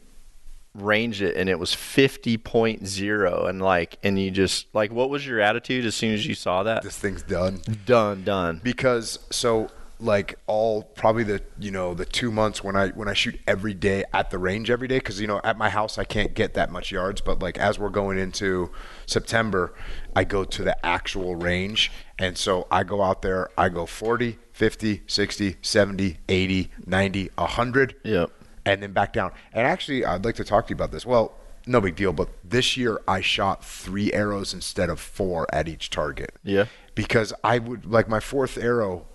ranged 0.76 1.22
it 1.22 1.36
and 1.36 1.50
it 1.50 1.58
was 1.58 1.72
50.0 1.72 3.50
and 3.50 3.62
like 3.62 3.98
and 4.04 4.20
you 4.20 4.30
just 4.32 4.68
like 4.74 4.92
what 4.92 5.10
was 5.10 5.26
your 5.26 5.40
attitude 5.42 5.84
as 5.86 5.96
soon 5.96 6.14
as 6.14 6.26
you 6.26 6.36
saw 6.36 6.64
that 6.64 6.84
this 6.84 6.98
thing's 6.98 7.24
done. 7.24 7.60
done 7.86 8.24
done 8.24 8.62
because 8.64 9.18
so 9.32 9.70
like 10.00 10.36
all 10.48 10.84
probably 10.84 11.24
the 11.24 11.42
you 11.60 11.72
know 11.72 11.94
the 11.94 12.06
two 12.06 12.32
months 12.32 12.64
when 12.64 12.76
I 12.76 12.90
when 12.90 13.08
I 13.08 13.14
shoot 13.14 13.40
every 13.48 13.74
day 13.74 14.06
at 14.14 14.30
the 14.30 14.38
range 14.38 14.70
every 14.70 14.88
day 14.88 15.00
because 15.00 15.20
you 15.20 15.28
know 15.28 15.42
at 15.44 15.58
my 15.58 15.70
house 15.70 15.98
I 15.98 16.04
can't 16.04 16.34
get 16.34 16.54
that 16.54 16.72
much 16.72 16.92
yards 16.92 17.20
but 17.20 17.40
like 17.40 17.58
as 17.58 17.78
we're 17.80 17.90
going 17.90 18.18
into 18.20 18.70
September 19.10 19.74
I 20.16 20.24
go 20.24 20.44
to 20.44 20.64
the 20.64 20.86
actual 20.86 21.36
range 21.36 21.92
and 22.18 22.38
so 22.38 22.68
I 22.72 22.84
go 22.84 23.02
out 23.02 23.22
there 23.22 23.50
I 23.58 23.70
go 23.70 23.86
40 23.86 24.38
50 24.54 25.04
60 25.08 25.58
70 25.62 26.18
80 26.28 26.72
90 26.86 27.30
100 27.36 27.96
Yep. 28.04 28.32
and 28.66 28.84
then 28.84 28.94
back 28.94 29.14
down 29.14 29.32
and 29.54 29.66
actually 29.68 30.06
I'd 30.06 30.24
like 30.26 30.36
to 30.36 30.44
talk 30.44 30.68
to 30.68 30.72
you 30.72 30.76
about 30.76 30.92
this 30.92 31.06
well 31.06 31.34
no 31.66 31.82
big 31.82 31.96
deal 31.96 32.14
but 32.14 32.30
this 32.44 32.78
year 32.78 33.00
I 33.08 33.22
shot 33.22 33.64
three 33.64 34.12
arrows 34.14 34.54
instead 34.54 34.90
of 34.90 35.00
four 35.00 35.48
at 35.54 35.68
each 35.68 35.90
target 35.90 36.34
Yeah. 36.44 36.66
because 36.96 37.34
I 37.44 37.60
would 37.60 37.86
like 37.86 38.08
my 38.08 38.20
fourth 38.20 38.58
arrow. 38.58 39.06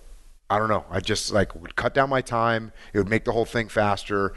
I 0.47 0.59
don't 0.59 0.69
know. 0.69 0.85
I 0.91 0.99
just 0.99 1.33
like 1.33 1.55
would 1.55 1.75
cut 1.75 1.95
down 1.95 2.11
my 2.11 2.21
time. 2.21 2.71
It 2.93 2.99
would 2.99 3.09
make 3.09 3.25
the 3.25 3.31
whole 3.31 3.45
thing 3.45 3.67
faster. 3.67 4.31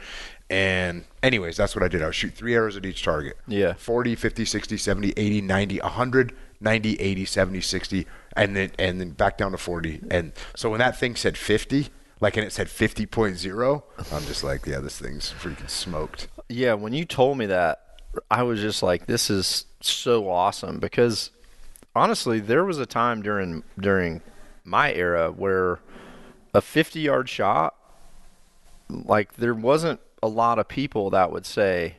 And 0.49 1.05
anyways, 1.21 1.57
that's 1.57 1.75
what 1.75 1.83
I 1.83 1.87
did. 1.87 2.01
I 2.01 2.05
would 2.05 2.15
shoot 2.15 2.33
three 2.33 2.55
arrows 2.55 2.75
at 2.75 2.85
each 2.85 3.03
target. 3.03 3.37
Yeah. 3.47 3.73
40, 3.73 4.15
50, 4.15 4.45
60, 4.45 4.77
70, 4.77 5.13
80, 5.15 5.41
90, 5.41 5.79
100, 5.79 6.33
90, 6.61 6.95
80, 6.99 7.25
70, 7.25 7.61
60, 7.61 8.07
and 8.35 8.55
then 8.55 8.71
and 8.79 8.99
then 8.99 9.11
back 9.11 9.37
down 9.37 9.51
to 9.51 9.57
40. 9.57 10.01
And 10.09 10.33
so 10.55 10.69
when 10.71 10.79
that 10.79 10.97
thing 10.97 11.15
said 11.15 11.37
50, 11.37 11.89
like 12.19 12.35
and 12.35 12.45
it 12.45 12.51
said 12.51 12.67
50.0, 12.67 13.83
I'm 14.11 14.23
just 14.25 14.43
like, 14.43 14.65
yeah, 14.65 14.79
this 14.79 14.97
thing's 14.99 15.31
freaking 15.31 15.69
smoked. 15.69 16.27
yeah 16.49 16.73
when 16.73 16.93
you 16.93 17.05
told 17.05 17.37
me 17.37 17.45
that 17.45 18.01
i 18.31 18.41
was 18.41 18.59
just 18.59 18.81
like 18.81 19.05
this 19.05 19.29
is 19.29 19.65
so 19.81 20.27
awesome 20.29 20.79
because 20.79 21.29
honestly 21.95 22.39
there 22.39 22.65
was 22.65 22.79
a 22.79 22.85
time 22.87 23.21
during 23.21 23.63
during 23.79 24.19
my 24.63 24.91
era 24.91 25.29
where 25.31 25.79
a 26.55 26.59
50 26.59 26.99
yard 26.99 27.29
shot 27.29 27.75
like 28.89 29.35
there 29.35 29.53
wasn't 29.53 29.99
a 30.21 30.27
lot 30.27 30.59
of 30.59 30.67
people 30.67 31.09
that 31.11 31.31
would 31.31 31.45
say 31.45 31.95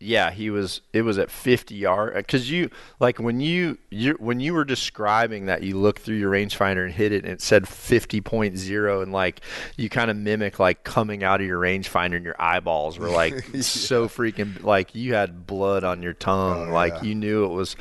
yeah 0.00 0.30
he 0.30 0.48
was 0.48 0.80
it 0.92 1.02
was 1.02 1.18
at 1.18 1.30
50 1.30 1.74
yard 1.74 2.14
uh, 2.14 2.18
because 2.18 2.48
you 2.50 2.70
like 3.00 3.18
when 3.18 3.40
you 3.40 3.78
you 3.90 4.14
when 4.20 4.38
you 4.38 4.54
were 4.54 4.64
describing 4.64 5.46
that 5.46 5.64
you 5.64 5.76
looked 5.76 6.02
through 6.02 6.16
your 6.16 6.30
rangefinder 6.30 6.84
and 6.84 6.94
hit 6.94 7.10
it 7.10 7.24
and 7.24 7.32
it 7.32 7.40
said 7.42 7.64
50.0 7.64 9.02
and 9.02 9.12
like 9.12 9.40
you 9.76 9.88
kind 9.88 10.08
of 10.08 10.16
mimic 10.16 10.60
like 10.60 10.84
coming 10.84 11.24
out 11.24 11.40
of 11.40 11.46
your 11.48 11.60
rangefinder 11.60 12.14
and 12.14 12.24
your 12.24 12.40
eyeballs 12.40 12.96
were 12.96 13.10
like 13.10 13.44
so 13.60 14.06
freaking 14.06 14.62
like 14.62 14.94
you 14.94 15.14
had 15.14 15.46
blood 15.48 15.82
on 15.82 16.00
your 16.00 16.12
tongue. 16.12 16.68
Oh, 16.68 16.72
like 16.72 16.94
yeah. 16.94 17.02
you 17.02 17.14
knew 17.16 17.44
it 17.44 17.52
was 17.52 17.74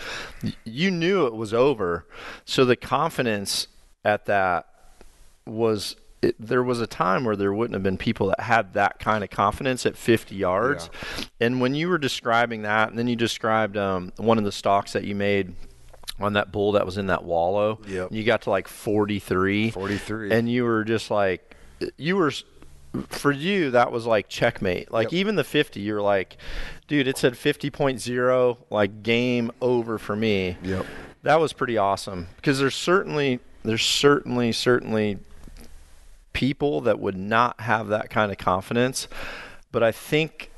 you 0.64 0.90
knew 0.90 1.28
it 1.28 1.36
was 1.36 1.54
over. 1.54 2.08
So 2.46 2.66
the 2.66 2.76
confidence 2.76 3.68
at 4.04 4.26
that 4.26 4.68
was 5.46 5.96
it, 6.22 6.36
there 6.40 6.64
was 6.64 6.82
a 6.82 6.88
time 6.88 7.24
where 7.26 7.36
there 7.36 7.54
wouldn't 7.54 7.74
have 7.76 7.84
been 7.84 7.98
people 7.98 8.28
that 8.28 8.40
had 8.42 8.74
that 8.74 9.00
kind 9.00 9.24
of 9.24 9.30
confidence 9.30 9.86
at 9.86 9.96
50 9.96 10.36
yards. 10.36 10.90
And 11.40 11.62
when 11.62 11.76
you 11.76 11.90
were 11.90 11.98
describing 12.00 12.64
that, 12.64 12.90
and 12.90 12.98
then 12.98 13.08
you 13.08 13.16
described 13.16 13.78
um, 13.78 14.12
one 14.18 14.38
of 14.38 14.44
the 14.44 14.52
stalks 14.52 14.94
that 14.94 15.04
you 15.04 15.14
made 15.16 15.54
on 16.20 16.34
that 16.34 16.52
bull 16.52 16.72
that 16.72 16.86
was 16.86 16.98
in 16.98 17.08
that 17.08 17.24
wallow, 17.24 17.80
Yep. 17.88 18.12
you 18.12 18.24
got 18.24 18.42
to 18.44 18.50
like 18.50 18.68
43. 18.68 19.70
43. 19.72 20.32
And 20.32 20.50
you 20.50 20.64
were 20.64 20.84
just 20.84 21.12
like, 21.12 21.56
you 21.98 22.16
were. 22.16 22.32
For 23.10 23.32
you, 23.32 23.70
that 23.72 23.92
was 23.92 24.08
like 24.08 24.28
checkmate. 24.28 24.92
Like 24.92 25.12
Yep. 25.12 25.20
even 25.20 25.36
the 25.36 25.44
50, 25.44 25.82
you're 25.82 26.02
like, 26.02 26.38
dude, 26.88 27.08
it 27.08 27.18
said 27.18 27.34
50.0, 27.34 28.58
like 28.72 29.04
game 29.04 29.52
over 29.62 30.00
for 30.00 30.16
me 30.16 30.58
Yep. 30.64 30.86
that 31.22 31.40
was 31.40 31.54
pretty 31.54 31.78
awesome 31.78 32.28
because 32.38 32.58
there's 32.60 32.74
certainly 32.74 33.40
there's 33.64 33.86
certainly 33.86 34.52
certainly 34.52 35.20
people 36.38 36.82
that 36.82 37.00
would 37.00 37.18
not 37.18 37.62
have 37.62 37.88
that 37.88 38.12
kind 38.12 38.32
of 38.32 38.38
confidence. 38.38 39.08
But 39.72 39.82
i 39.82 39.92
think 39.92 40.52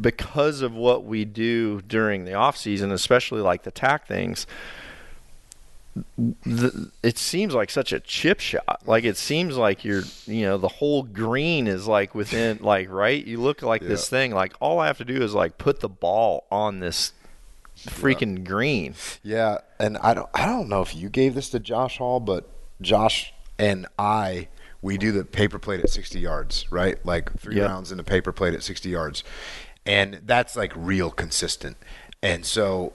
because 0.00 0.60
of 0.60 0.74
what 0.74 1.04
we 1.04 1.24
do 1.24 1.80
during 1.82 2.24
the 2.24 2.34
off 2.34 2.56
season 2.56 2.90
especially 2.90 3.40
like 3.40 3.62
the 3.62 3.70
TAC 3.70 4.06
things 4.06 4.46
the, 6.16 6.90
it 7.02 7.18
seems 7.18 7.54
like 7.54 7.70
such 7.70 7.92
a 7.92 8.00
chip 8.00 8.40
shot. 8.40 8.82
Like 8.86 9.04
it 9.04 9.16
seems 9.16 9.56
like 9.56 9.84
you're 9.84 10.04
you 10.26 10.42
know 10.42 10.56
the 10.56 10.68
whole 10.68 11.02
green 11.02 11.66
is 11.66 11.86
like 11.86 12.14
within 12.14 12.58
like 12.60 12.88
right? 12.90 13.24
You 13.24 13.40
look 13.40 13.62
like 13.62 13.82
this 13.82 14.08
thing 14.08 14.32
like 14.32 14.54
all 14.60 14.78
i 14.78 14.86
have 14.86 14.98
to 14.98 15.04
do 15.04 15.20
is 15.22 15.34
like 15.34 15.58
put 15.58 15.80
the 15.80 15.88
ball 15.88 16.46
on 16.50 16.80
this 16.80 17.12
freaking 17.76 18.44
green. 18.44 18.94
Yeah, 19.22 19.58
and 19.78 19.98
I 19.98 20.14
don't 20.14 20.28
I 20.34 20.46
don't 20.46 20.68
know 20.68 20.82
if 20.82 20.94
you 20.94 21.08
gave 21.08 21.34
this 21.34 21.50
to 21.50 21.60
Josh 21.60 21.98
Hall, 21.98 22.20
but 22.20 22.48
Josh 22.80 23.32
and 23.58 23.86
I 23.98 24.48
we 24.82 24.96
do 24.98 25.12
the 25.12 25.24
paper 25.24 25.58
plate 25.58 25.80
at 25.80 25.90
60 25.90 26.18
yards, 26.18 26.66
right? 26.70 27.04
Like 27.04 27.38
three 27.38 27.56
Yep. 27.56 27.68
rounds 27.68 27.90
in 27.92 27.98
the 27.98 28.04
paper 28.04 28.32
plate 28.32 28.54
at 28.54 28.62
60 28.62 28.88
yards. 28.88 29.22
And 29.86 30.20
that's 30.24 30.56
like 30.56 30.72
real 30.76 31.10
consistent. 31.10 31.76
And 32.22 32.44
so 32.46 32.92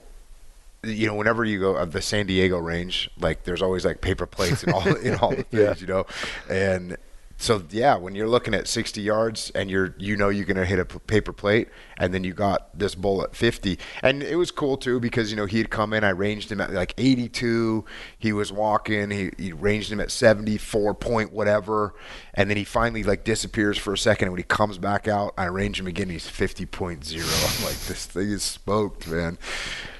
you 0.84 1.06
know, 1.08 1.14
whenever 1.14 1.44
you 1.44 1.58
go 1.58 1.74
of 1.74 1.90
the 1.90 2.00
San 2.00 2.26
Diego 2.26 2.58
range, 2.58 3.10
like 3.18 3.42
there's 3.42 3.60
always 3.62 3.84
like 3.84 4.00
paper 4.00 4.24
plates 4.26 4.62
and 4.62 4.72
all 4.72 4.86
in 4.96 5.16
all 5.16 5.30
the 5.30 5.42
things, 5.42 5.46
Yeah. 5.50 5.74
you 5.78 5.86
know. 5.86 6.06
And 6.48 6.96
so 7.38 7.62
yeah, 7.70 7.96
when 7.96 8.14
you're 8.14 8.28
looking 8.28 8.54
at 8.54 8.66
60 8.66 9.02
yards 9.02 9.50
and 9.50 9.70
you're 9.70 9.94
you 9.98 10.16
know 10.16 10.30
you're 10.30 10.46
gonna 10.46 10.64
hit 10.64 10.78
a 10.78 10.84
paper 10.84 11.32
plate, 11.32 11.68
and 11.98 12.14
then 12.14 12.24
you 12.24 12.32
got 12.32 12.76
this 12.76 12.94
bull 12.94 13.22
at 13.22 13.36
50, 13.36 13.78
and 14.02 14.22
it 14.22 14.36
was 14.36 14.50
cool 14.50 14.78
too 14.78 14.98
because 15.00 15.30
you 15.30 15.36
know 15.36 15.44
he 15.44 15.58
had 15.58 15.68
come 15.68 15.92
in, 15.92 16.02
I 16.02 16.10
ranged 16.10 16.50
him 16.50 16.60
at 16.60 16.72
like 16.72 16.94
82, 16.96 17.84
he 18.18 18.32
was 18.32 18.52
walking, 18.52 19.10
he, 19.10 19.30
he 19.36 19.52
ranged 19.52 19.92
him 19.92 20.00
at 20.00 20.10
74 20.10 20.94
point 20.94 21.32
whatever, 21.32 21.94
and 22.32 22.48
then 22.48 22.56
he 22.56 22.64
finally 22.64 23.02
like 23.02 23.22
disappears 23.22 23.76
for 23.76 23.92
a 23.92 23.98
second, 23.98 24.28
and 24.28 24.32
when 24.32 24.40
he 24.40 24.44
comes 24.44 24.78
back 24.78 25.06
out, 25.06 25.34
I 25.36 25.44
range 25.46 25.78
him 25.78 25.86
again, 25.86 26.08
he's 26.08 26.26
50.0. 26.26 26.78
I'm 27.58 27.64
like 27.64 27.78
this 27.80 28.06
thing 28.06 28.30
is 28.30 28.42
smoked, 28.42 29.08
man, 29.08 29.36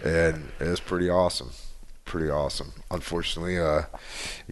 and 0.02 0.52
it 0.58 0.68
was 0.68 0.80
pretty 0.80 1.10
awesome. 1.10 1.50
Pretty 2.06 2.30
awesome. 2.30 2.72
Unfortunately, 2.90 3.58
uh, 3.58 3.82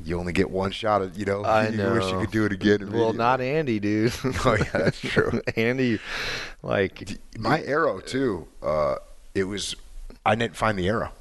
you 0.03 0.19
only 0.19 0.33
get 0.33 0.51
one 0.51 0.71
shot 0.73 1.01
at 1.03 1.17
you 1.17 1.25
know. 1.25 1.45
I 1.45 1.69
you 1.69 1.91
wish 1.93 2.05
you 2.11 2.19
could 2.21 2.31
do 2.31 2.45
it 2.45 2.53
again. 2.53 2.91
Well, 2.93 3.13
not 3.13 3.41
Andy, 3.41 3.79
dude. 3.81 4.13
Oh, 4.45 4.57
yeah, 4.59 4.71
that's 4.73 5.01
true. 5.01 5.41
Andy, 5.57 6.01
like, 6.63 7.19
my 7.39 7.63
arrow 7.63 8.01
too. 8.01 8.49
Uh, 8.63 8.97
it 9.35 9.45
was. 9.45 9.77
I 10.27 10.35
didn't 10.35 10.57
find 10.57 10.77
the 10.79 10.89
arrow. 10.89 11.13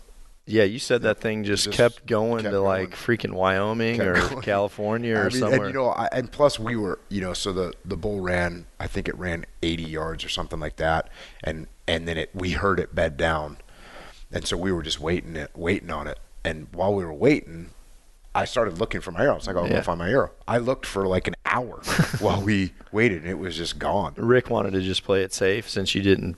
yeah, 0.48 0.64
you 0.64 0.80
said 0.80 1.04
that 1.04 1.20
thing 1.22 1.44
just, 1.44 1.66
Just 1.66 1.78
kept 1.78 2.06
going 2.08 2.44
kept 2.44 2.54
to 2.54 2.60
like 2.62 2.90
going. 2.90 3.18
freaking 3.18 3.34
Wyoming 3.34 3.98
Kept 3.98 4.08
or 4.08 4.30
going. 4.30 4.42
California 4.42 5.16
or 5.16 5.26
I 5.26 5.30
mean, 5.30 5.32
somewhere. 5.40 5.66
and 5.66 5.68
you 5.68 5.74
know, 5.74 5.90
I, 5.90 6.08
and 6.12 6.32
plus 6.32 6.58
we 6.60 6.76
were, 6.76 7.00
you 7.10 7.22
know, 7.22 7.34
so 7.34 7.54
the 7.54 7.74
the 7.86 7.96
bull 7.96 8.22
ran. 8.22 8.66
I 8.80 8.88
think 8.88 9.08
it 9.08 9.16
ran 9.18 9.46
80 9.62 9.84
yards 9.84 10.26
or 10.26 10.30
something 10.30 10.60
like 10.60 10.78
that, 10.78 11.10
and 11.44 11.68
and 11.88 12.08
then 12.08 12.18
it 12.18 12.32
we 12.34 12.52
heard 12.52 12.80
it 12.80 12.96
bed 12.96 13.18
down, 13.18 13.58
and 14.34 14.46
so 14.46 14.58
we 14.58 14.72
were 14.72 14.84
just 14.84 15.00
waiting 15.00 15.36
it, 15.36 15.52
waiting 15.56 15.92
on 15.92 16.08
it. 16.08 16.20
And 16.44 16.68
while 16.74 16.94
we 16.94 17.06
were 17.06 17.14
waiting, 17.14 17.70
I 18.36 18.46
started 18.46 18.80
looking 18.80 19.00
for 19.00 19.12
my 19.12 19.22
arrow. 19.22 19.34
I 19.34 19.36
was 19.36 19.48
like, 19.48 19.56
"Oh, 19.56 19.60
I'm 19.60 19.66
Yeah. 19.68 19.72
gonna 19.74 19.84
find 19.84 20.00
my 20.00 20.10
arrow." 20.10 20.32
I 20.48 20.58
looked 20.58 20.86
for 20.86 21.08
like 21.08 21.28
an 21.28 21.36
hour 21.46 21.82
while 22.20 22.42
we 22.42 22.74
waited, 22.92 23.22
and 23.22 23.30
it 23.30 23.38
was 23.40 23.56
just 23.56 23.80
gone. 23.80 24.14
Rick 24.18 24.50
wanted 24.50 24.72
to 24.74 24.82
just 24.82 25.04
play 25.06 25.22
it 25.22 25.34
safe 25.34 25.70
since 25.70 25.94
you 25.96 26.02
didn't 26.02 26.36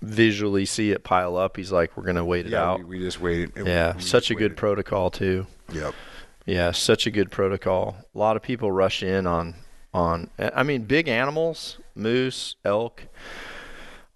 visually 0.00 0.64
see 0.64 0.92
it 0.92 1.02
pile 1.04 1.36
up. 1.36 1.56
He's 1.56 1.72
like, 1.72 1.96
we're 1.96 2.04
gonna 2.04 2.24
wait 2.24 2.46
it 2.46 2.52
Yeah, 2.52 2.62
out. 2.70 2.78
we, 2.78 2.84
we 2.84 2.98
just 3.00 3.20
waited. 3.20 3.52
and 3.56 3.66
yeah, 3.66 3.96
we 3.96 4.02
such 4.02 4.30
a 4.30 4.34
good 4.34 4.56
protocol 4.56 5.10
too. 5.10 5.46
Yep. 5.72 5.94
Yeah, 6.46 6.70
such 6.70 7.06
a 7.06 7.10
good 7.10 7.30
protocol. 7.30 7.96
A 8.14 8.18
lot 8.18 8.36
of 8.36 8.42
people 8.42 8.70
rush 8.72 9.02
in 9.02 9.26
on 9.26 9.54
on 9.92 10.30
I 10.38 10.62
mean 10.62 10.82
big 10.82 11.08
animals, 11.08 11.78
moose, 11.94 12.54
elk. 12.64 13.02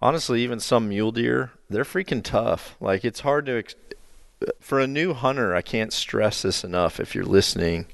Honestly, 0.03 0.43
even 0.43 0.59
some 0.59 0.89
mule 0.89 1.13
deer, 1.13 1.51
they're 1.69 1.85
freaking 1.85 2.21
tough. 2.21 2.75
Like 2.81 3.05
it's 3.05 3.21
hard 3.21 3.45
to 3.45 3.59
ex- 3.59 3.75
for 4.59 4.81
a 4.81 4.85
new 4.85 5.13
hunter, 5.13 5.55
I 5.55 5.61
can't 5.61 5.93
stress 5.93 6.41
this 6.41 6.65
enough. 6.65 6.99
If 6.99 7.15
you're 7.15 7.23
listening, 7.23 7.85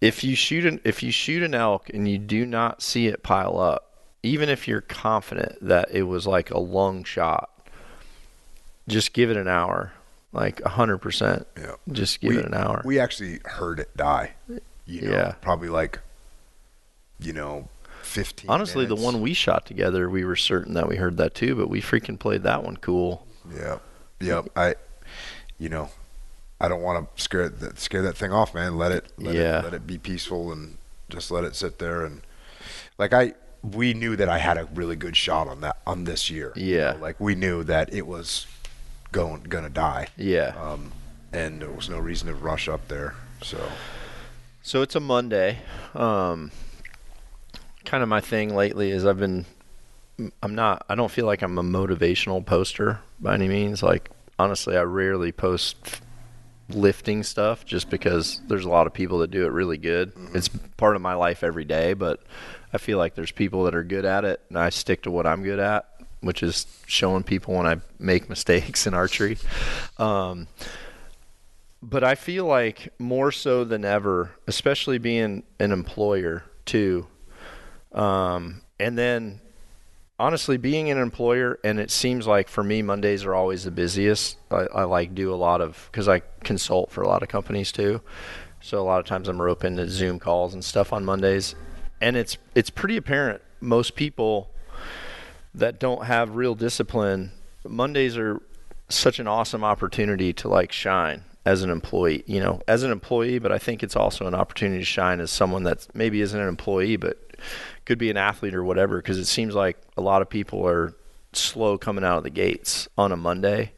if 0.00 0.22
you 0.22 0.36
shoot 0.36 0.64
an 0.64 0.80
if 0.84 1.02
you 1.02 1.10
shoot 1.10 1.42
an 1.42 1.52
elk 1.52 1.90
and 1.90 2.08
you 2.08 2.16
do 2.16 2.46
not 2.46 2.80
see 2.80 3.08
it 3.08 3.24
pile 3.24 3.58
up, 3.58 4.04
even 4.22 4.48
if 4.48 4.68
you're 4.68 4.82
confident 4.82 5.58
that 5.62 5.90
it 5.90 6.04
was 6.04 6.28
like 6.28 6.52
a 6.52 6.60
lung 6.60 7.02
shot, 7.02 7.50
just 8.86 9.14
give 9.14 9.32
it 9.32 9.36
an 9.36 9.48
hour, 9.48 9.92
like 10.32 10.60
a 10.60 10.68
hundred 10.68 10.98
percent. 10.98 11.44
Yeah. 11.58 11.74
Just 11.90 12.20
give 12.20 12.34
we, 12.34 12.38
it 12.38 12.46
an 12.46 12.54
hour. 12.54 12.82
We 12.84 13.00
actually 13.00 13.40
heard 13.44 13.80
it 13.80 13.96
die. 13.96 14.34
You 14.86 15.00
know, 15.00 15.10
Yeah. 15.10 15.32
Probably 15.40 15.70
like, 15.70 15.98
you 17.18 17.32
know, 17.32 17.68
15 18.12 18.50
Honestly, 18.50 18.84
the 18.86 18.94
one 18.96 19.20
we 19.20 19.32
shot 19.34 19.64
together, 19.66 20.08
we 20.10 20.24
were 20.24 20.36
certain 20.36 20.74
that 20.74 20.86
we 20.88 20.96
heard 20.96 21.16
that 21.16 21.34
too, 21.34 21.54
but 21.54 21.68
we 21.68 21.80
freaking 21.80 22.18
played 22.18 22.42
that 22.42 22.62
one 22.62 22.76
cool. 22.76 23.26
Yeah. 23.54 23.78
Yep. 24.20 24.48
I, 24.54 24.74
you 25.58 25.68
know, 25.68 25.88
I 26.60 26.68
don't 26.68 26.82
want 26.82 27.16
to 27.16 27.22
scare 27.22 27.48
that 27.48 27.78
scare 27.78 28.02
that 28.02 28.16
thing 28.16 28.32
off, 28.32 28.54
man. 28.54 28.76
Let 28.76 28.92
it, 28.92 29.06
let 29.18 29.34
Yeah. 29.34 29.58
it, 29.60 29.64
let 29.64 29.74
it 29.74 29.86
be 29.86 29.98
peaceful 29.98 30.52
and 30.52 30.76
just 31.08 31.30
let 31.30 31.44
it 31.44 31.56
sit 31.56 31.78
there. 31.78 32.04
And 32.04 32.20
like 32.98 33.12
I, 33.12 33.32
we 33.62 33.94
knew 33.94 34.14
that 34.16 34.28
I 34.28 34.38
had 34.38 34.58
a 34.58 34.68
really 34.74 34.96
good 34.96 35.16
shot 35.16 35.48
on 35.48 35.60
that 35.62 35.78
on 35.86 36.04
this 36.04 36.30
year. 36.30 36.52
you 36.54 36.76
Yeah. 36.76 36.92
know, 36.92 36.98
like 36.98 37.18
we 37.18 37.34
knew 37.34 37.64
that 37.64 37.92
it 37.92 38.06
was 38.06 38.46
going 39.10 39.42
gonna 39.44 39.70
die. 39.70 40.08
Yeah. 40.16 40.54
Um, 40.60 40.92
and 41.32 41.62
there 41.62 41.70
was 41.70 41.88
no 41.88 41.98
reason 41.98 42.28
to 42.28 42.34
rush 42.34 42.68
up 42.68 42.88
there. 42.88 43.14
So 43.42 43.58
So 44.62 44.82
it's 44.82 44.94
a 44.94 45.00
Monday. 45.00 45.58
Um, 45.94 46.50
kind 47.84 48.02
of 48.02 48.08
my 48.08 48.20
thing 48.20 48.54
lately 48.54 48.90
is 48.90 49.04
I've 49.04 49.18
been, 49.18 49.44
I'm 50.42 50.54
not, 50.54 50.84
I 50.88 50.94
don't 50.94 51.10
feel 51.10 51.26
like 51.26 51.42
I'm 51.42 51.58
a 51.58 51.62
motivational 51.62 52.44
poster 52.44 53.00
by 53.20 53.34
any 53.34 53.48
means. 53.48 53.82
Like, 53.82 54.10
honestly, 54.38 54.76
I 54.76 54.82
rarely 54.82 55.32
post 55.32 56.00
lifting 56.68 57.22
stuff 57.22 57.64
just 57.64 57.90
because 57.90 58.40
there's 58.48 58.64
a 58.64 58.68
lot 58.68 58.86
of 58.86 58.92
people 58.92 59.18
that 59.18 59.30
do 59.30 59.44
it 59.44 59.52
really 59.52 59.78
good. 59.78 60.12
It's 60.34 60.48
part 60.76 60.96
of 60.96 61.02
my 61.02 61.14
life 61.14 61.42
every 61.42 61.64
day, 61.64 61.94
but 61.94 62.20
I 62.72 62.78
feel 62.78 62.98
like 62.98 63.14
there's 63.14 63.32
people 63.32 63.64
that 63.64 63.74
are 63.74 63.84
good 63.84 64.04
at 64.04 64.24
it 64.24 64.40
and 64.48 64.58
I 64.58 64.70
stick 64.70 65.02
to 65.02 65.10
what 65.10 65.26
I'm 65.26 65.42
good 65.42 65.58
at, 65.58 65.86
which 66.20 66.42
is 66.42 66.66
showing 66.86 67.22
people 67.22 67.54
when 67.54 67.66
I 67.66 67.80
make 67.98 68.28
mistakes 68.30 68.86
in 68.86 68.94
archery. 68.94 69.38
Um, 69.98 70.48
but 71.82 72.04
I 72.04 72.14
feel 72.14 72.46
like 72.46 72.92
more 72.98 73.32
so 73.32 73.64
than 73.64 73.84
ever, 73.84 74.30
especially 74.46 74.98
being 74.98 75.42
an 75.58 75.72
employer 75.72 76.44
too, 76.64 77.06
um, 77.94 78.62
and 78.78 78.96
then 78.96 79.40
honestly 80.18 80.56
being 80.56 80.90
an 80.90 80.98
employer, 80.98 81.58
and 81.64 81.80
it 81.80 81.90
seems 81.90 82.26
like 82.26 82.48
for 82.48 82.62
me 82.62 82.82
Mondays 82.82 83.24
are 83.24 83.34
always 83.34 83.64
the 83.64 83.70
busiest. 83.70 84.38
I, 84.50 84.66
I 84.74 84.84
like 84.84 85.14
do 85.14 85.32
a 85.32 85.36
lot 85.36 85.60
of 85.60 85.88
because 85.90 86.08
I 86.08 86.22
consult 86.44 86.90
for 86.90 87.02
a 87.02 87.08
lot 87.08 87.22
of 87.22 87.28
companies 87.28 87.72
too, 87.72 88.00
so 88.60 88.80
a 88.80 88.84
lot 88.84 89.00
of 89.00 89.06
times 89.06 89.28
I'm 89.28 89.40
rope 89.40 89.64
into 89.64 89.88
Zoom 89.88 90.18
calls 90.18 90.54
and 90.54 90.64
stuff 90.64 90.92
on 90.92 91.04
Mondays, 91.04 91.54
and 92.00 92.16
it's 92.16 92.38
it's 92.54 92.70
pretty 92.70 92.96
apparent 92.96 93.42
most 93.60 93.94
people 93.94 94.50
that 95.54 95.78
don't 95.78 96.06
have 96.06 96.34
real 96.36 96.54
discipline, 96.54 97.32
Mondays 97.66 98.16
are 98.16 98.40
such 98.88 99.18
an 99.18 99.26
awesome 99.26 99.64
opportunity 99.64 100.32
to 100.32 100.48
like 100.48 100.72
shine 100.72 101.24
as 101.44 101.62
an 101.62 101.70
employee, 101.70 102.22
you 102.26 102.40
know, 102.40 102.60
as 102.68 102.82
an 102.82 102.92
employee, 102.92 103.38
but 103.38 103.50
I 103.50 103.58
think 103.58 103.82
it's 103.82 103.96
also 103.96 104.26
an 104.26 104.34
opportunity 104.34 104.80
to 104.80 104.84
shine 104.84 105.20
as 105.20 105.30
someone 105.30 105.64
that 105.64 105.88
maybe 105.94 106.20
isn't 106.20 106.40
an 106.40 106.48
employee, 106.48 106.96
but 106.96 107.18
could 107.84 107.98
be 107.98 108.10
an 108.10 108.16
athlete 108.16 108.54
or 108.54 108.62
whatever, 108.62 108.98
because 108.98 109.18
it 109.18 109.24
seems 109.24 109.54
like 109.54 109.76
a 109.96 110.00
lot 110.00 110.22
of 110.22 110.28
people 110.28 110.66
are 110.66 110.94
slow 111.32 111.78
coming 111.78 112.04
out 112.04 112.18
of 112.18 112.24
the 112.24 112.30
gates 112.30 112.86
on 112.96 113.10
a 113.10 113.16
Monday. 113.16 113.72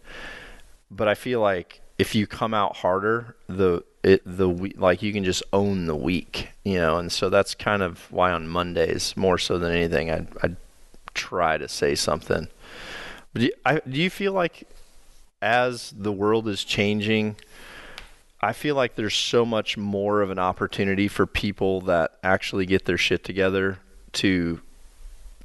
But 0.91 1.09
I 1.09 1.15
feel 1.15 1.41
like 1.41 1.81
if 1.99 2.15
you 2.15 2.27
come 2.27 2.53
out 2.53 2.77
harder, 2.77 3.37
the 3.49 3.83
it 4.03 4.21
the 4.27 4.47
like 4.77 5.03
you 5.03 5.13
can 5.13 5.25
just 5.25 5.43
own 5.53 5.87
the 5.87 5.97
week, 5.97 6.51
you 6.65 6.75
know, 6.75 6.99
and 6.99 7.11
so 7.11 7.31
that's 7.31 7.55
kind 7.55 7.83
of 7.83 8.13
why 8.13 8.33
on 8.33 8.47
Mondays 8.47 9.17
more 9.17 9.39
so 9.39 9.59
than 9.59 9.73
anything, 9.73 10.11
I 10.11 10.27
I 10.43 10.57
try 11.15 11.57
to 11.57 11.69
say 11.69 11.95
something. 11.95 12.49
But 13.33 13.43
do 13.43 13.51
I, 13.65 13.81
do 13.89 14.01
you 14.01 14.11
feel 14.11 14.35
like 14.35 14.69
as 15.41 15.95
the 15.97 16.13
world 16.13 16.49
is 16.49 16.65
changing, 16.65 17.37
I 18.41 18.53
feel 18.53 18.75
like 18.75 18.95
there's 18.95 19.15
so 19.15 19.45
much 19.45 19.77
more 19.77 20.21
of 20.21 20.31
an 20.31 20.39
opportunity 20.39 21.09
for 21.09 21.27
people 21.27 21.81
that 21.83 22.13
actually 22.23 22.67
get 22.67 22.85
their 22.85 22.99
shit 22.99 23.25
together 23.25 23.79
to 24.15 24.61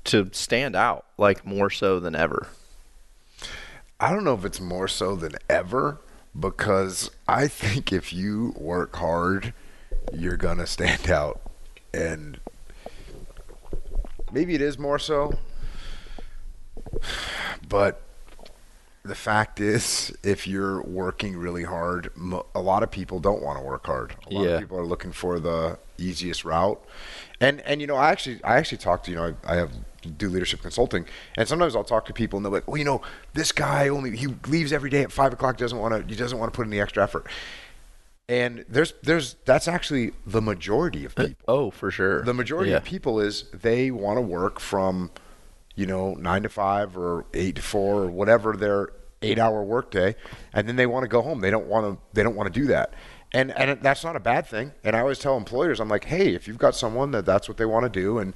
to 0.06 0.30
stand 0.32 0.76
out 0.76 1.06
like 1.18 1.46
more 1.46 1.70
so 1.70 2.00
than 2.00 2.16
ever. 2.16 2.48
I 4.00 4.12
don't 4.12 4.24
know 4.24 4.34
if 4.34 4.46
it's 4.46 4.62
more 4.62 4.88
so 4.88 5.16
than 5.16 5.34
ever 5.50 6.00
because 6.38 7.12
I 7.28 7.48
think 7.48 7.92
if 7.92 8.14
you 8.14 8.54
work 8.58 8.96
hard, 8.96 9.54
you're 10.14 10.38
gonna 10.38 10.68
stand 10.68 11.10
out, 11.10 11.42
and 11.94 12.40
maybe 14.32 14.56
it 14.56 14.62
is 14.62 14.78
more 14.78 15.00
so. 15.00 15.34
But 17.68 18.02
the 19.10 19.16
fact 19.16 19.60
is, 19.60 20.16
if 20.24 20.48
you're 20.48 20.82
working 20.84 21.36
really 21.38 21.64
hard, 21.66 22.10
a 22.56 22.62
lot 22.62 22.84
of 22.84 22.92
people 22.92 23.20
don't 23.20 23.42
want 23.42 23.58
to 23.60 23.64
work 23.64 23.86
hard. 23.88 24.16
A 24.30 24.34
lot 24.34 24.44
Yeah. 24.44 24.50
of 24.52 24.60
people 24.62 24.78
are 24.80 24.86
looking 24.86 25.12
for 25.12 25.40
the 25.40 25.78
easiest 25.98 26.46
route. 26.46 26.82
And 27.42 27.60
and 27.62 27.82
you 27.82 27.88
know, 27.88 27.96
I 27.96 28.12
actually 28.12 28.42
I 28.44 28.58
actually 28.58 28.78
talk 28.80 29.04
to 29.04 29.12
you 29.12 29.18
know 29.18 29.36
I, 29.46 29.54
I 29.54 29.56
have 29.58 29.72
do 30.18 30.30
leadership 30.30 30.62
consulting, 30.62 31.06
and 31.38 31.48
sometimes 31.48 31.76
I'll 31.76 31.84
talk 31.84 32.06
to 32.06 32.14
people 32.14 32.38
and 32.38 32.46
they're 32.46 32.54
like, 32.54 32.68
well, 32.68 32.78
you 32.78 32.86
know, 32.86 33.02
this 33.34 33.52
guy 33.52 33.90
only 33.90 34.16
he 34.16 34.28
leaves 34.48 34.72
every 34.72 34.90
day 34.90 35.02
at 35.04 35.12
five 35.12 35.34
o'clock. 35.34 35.58
Doesn't 35.58 35.78
want 35.80 35.94
to 35.94 36.08
he 36.14 36.18
doesn't 36.18 36.38
want 36.40 36.54
to 36.54 36.56
put 36.56 36.66
in 36.66 36.72
the 36.72 36.80
extra 36.80 37.04
effort. 37.04 37.28
And 38.28 38.64
there's 38.70 38.94
there's 39.02 39.36
that's 39.46 39.68
actually 39.68 40.12
the 40.26 40.42
majority 40.42 41.04
of 41.06 41.14
uh, 41.18 41.28
people 41.28 41.44
Oh, 41.48 41.72
for 41.72 41.90
sure. 41.92 42.22
the 42.24 42.34
majority 42.34 42.72
yeah. 42.72 42.78
of 42.78 42.84
people 42.84 43.20
is 43.20 43.46
they 43.54 43.90
want 43.90 44.18
to 44.18 44.22
work 44.22 44.60
from 44.60 45.10
you 45.76 45.86
know 45.88 46.14
nine 46.16 46.44
to 46.44 46.50
five 46.50 46.96
or 46.98 47.26
eight 47.34 47.56
to 47.56 47.62
four 47.62 48.04
or 48.04 48.08
whatever 48.12 48.56
their 48.56 48.90
eight 49.22 49.40
hour 49.40 49.64
workday 49.64 50.16
and 50.54 50.68
then 50.68 50.76
they 50.76 50.86
want 50.86 51.04
to 51.04 51.08
go 51.08 51.22
home 51.22 51.42
they 51.42 51.52
don't 51.52 51.68
want 51.68 51.86
to 51.86 52.02
they 52.14 52.24
don't 52.24 52.36
want 52.36 52.52
to 52.52 52.60
do 52.60 52.68
that 52.68 52.94
and 53.34 53.52
and 53.58 53.82
that's 53.82 54.04
not 54.04 54.16
a 54.16 54.20
bad 54.20 54.46
thing 54.46 54.72
and 54.84 54.96
i 54.96 55.00
always 55.00 55.20
tell 55.20 55.36
employers 55.36 55.80
i'm 55.80 55.90
like 55.90 56.06
hey 56.06 56.34
if 56.34 56.48
you've 56.48 56.58
got 56.58 56.74
someone 56.74 57.12
that 57.12 57.26
that's 57.26 57.48
what 57.48 57.58
they 57.58 57.66
want 57.66 57.84
to 57.84 57.90
do 57.90 58.18
and 58.18 58.34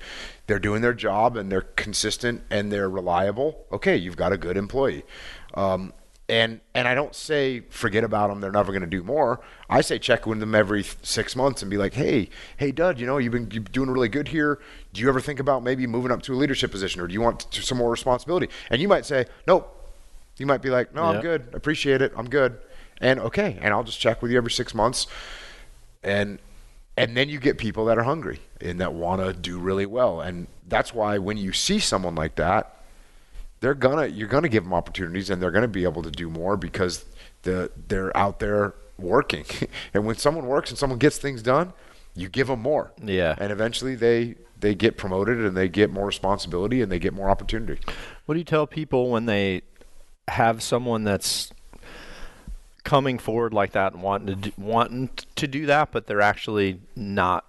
they're 0.47 0.59
doing 0.59 0.81
their 0.81 0.93
job 0.93 1.37
and 1.37 1.51
they're 1.51 1.61
consistent 1.61 2.41
and 2.49 2.71
they're 2.71 2.89
reliable 2.89 3.65
okay 3.71 3.95
you've 3.95 4.17
got 4.17 4.33
a 4.33 4.37
good 4.37 4.57
employee 4.57 5.03
um, 5.53 5.93
and 6.29 6.61
and 6.73 6.87
I 6.87 6.95
don't 6.95 7.13
say 7.13 7.61
forget 7.69 8.03
about 8.03 8.29
them. 8.29 8.39
They're 8.39 8.51
never 8.51 8.71
going 8.71 8.81
to 8.81 8.87
do 8.87 9.03
more. 9.03 9.41
I 9.69 9.81
say 9.81 9.99
check 9.99 10.25
with 10.25 10.39
them 10.39 10.55
every 10.55 10.83
six 11.01 11.35
months 11.35 11.61
and 11.61 11.69
be 11.69 11.77
like, 11.77 11.93
hey, 11.93 12.29
hey, 12.57 12.71
Dud, 12.71 12.99
you 12.99 13.05
know 13.05 13.17
you've 13.17 13.33
been 13.33 13.49
you're 13.51 13.63
doing 13.63 13.89
really 13.89 14.09
good 14.09 14.29
here. 14.29 14.59
Do 14.93 15.01
you 15.01 15.09
ever 15.09 15.19
think 15.19 15.39
about 15.39 15.63
maybe 15.63 15.85
moving 15.85 16.11
up 16.11 16.21
to 16.23 16.33
a 16.33 16.35
leadership 16.35 16.71
position, 16.71 17.01
or 17.01 17.07
do 17.07 17.13
you 17.13 17.21
want 17.21 17.47
some 17.51 17.77
more 17.77 17.91
responsibility? 17.91 18.47
And 18.69 18.81
you 18.81 18.87
might 18.87 19.05
say, 19.05 19.25
nope. 19.47 19.79
You 20.37 20.45
might 20.45 20.61
be 20.61 20.69
like, 20.69 20.93
no, 20.93 21.03
I'm 21.03 21.21
good. 21.21 21.47
Appreciate 21.53 22.01
it. 22.01 22.11
I'm 22.15 22.29
good. 22.29 22.57
And 22.99 23.19
okay, 23.19 23.57
and 23.61 23.73
I'll 23.73 23.83
just 23.83 23.99
check 23.99 24.21
with 24.21 24.31
you 24.31 24.37
every 24.37 24.51
six 24.51 24.73
months. 24.73 25.07
And 26.03 26.39
and 26.95 27.17
then 27.17 27.29
you 27.29 27.39
get 27.39 27.57
people 27.57 27.85
that 27.85 27.97
are 27.97 28.03
hungry 28.03 28.39
and 28.61 28.79
that 28.79 28.93
want 28.93 29.21
to 29.21 29.33
do 29.33 29.59
really 29.59 29.85
well. 29.85 30.21
And 30.21 30.47
that's 30.67 30.93
why 30.93 31.17
when 31.17 31.37
you 31.37 31.51
see 31.51 31.79
someone 31.79 32.15
like 32.15 32.35
that, 32.35 32.83
they're 33.59 33.73
gonna 33.73 34.07
you're 34.07 34.27
gonna 34.27 34.49
give 34.49 34.63
them 34.63 34.73
opportunities 34.73 35.29
and 35.29 35.41
they're 35.41 35.51
gonna 35.51 35.67
be 35.67 35.83
able 35.83 36.03
to 36.03 36.11
do 36.11 36.29
more 36.29 36.57
because 36.57 37.05
the 37.43 37.71
they're 37.87 38.15
out 38.15 38.39
there 38.39 38.75
working. 38.97 39.45
and 39.93 40.05
when 40.05 40.15
someone 40.15 40.47
works 40.47 40.69
and 40.69 40.77
someone 40.77 40.99
gets 40.99 41.17
things 41.17 41.41
done, 41.41 41.73
you 42.15 42.29
give 42.29 42.47
them 42.47 42.61
more. 42.61 42.91
Yeah. 43.03 43.35
And 43.37 43.51
eventually 43.51 43.95
they 43.95 44.35
they 44.59 44.75
get 44.75 44.97
promoted 44.97 45.39
and 45.39 45.57
they 45.57 45.67
get 45.67 45.91
more 45.91 46.05
responsibility 46.05 46.81
and 46.81 46.91
they 46.91 46.99
get 46.99 47.13
more 47.13 47.29
opportunity. 47.29 47.81
What 48.25 48.35
do 48.35 48.39
you 48.39 48.45
tell 48.45 48.65
people 48.65 49.09
when 49.09 49.25
they 49.25 49.61
have 50.27 50.62
someone 50.63 51.03
that's 51.03 51.51
coming 52.83 53.17
forward 53.17 53.53
like 53.53 53.71
that 53.71 53.93
and 53.93 54.01
wanting 54.01 54.27
to 54.27 54.36
do, 54.36 54.51
wanting 54.57 55.09
to 55.36 55.47
do 55.47 55.65
that, 55.67 55.91
but 55.91 56.07
they're 56.07 56.21
actually 56.21 56.79
not? 56.95 57.45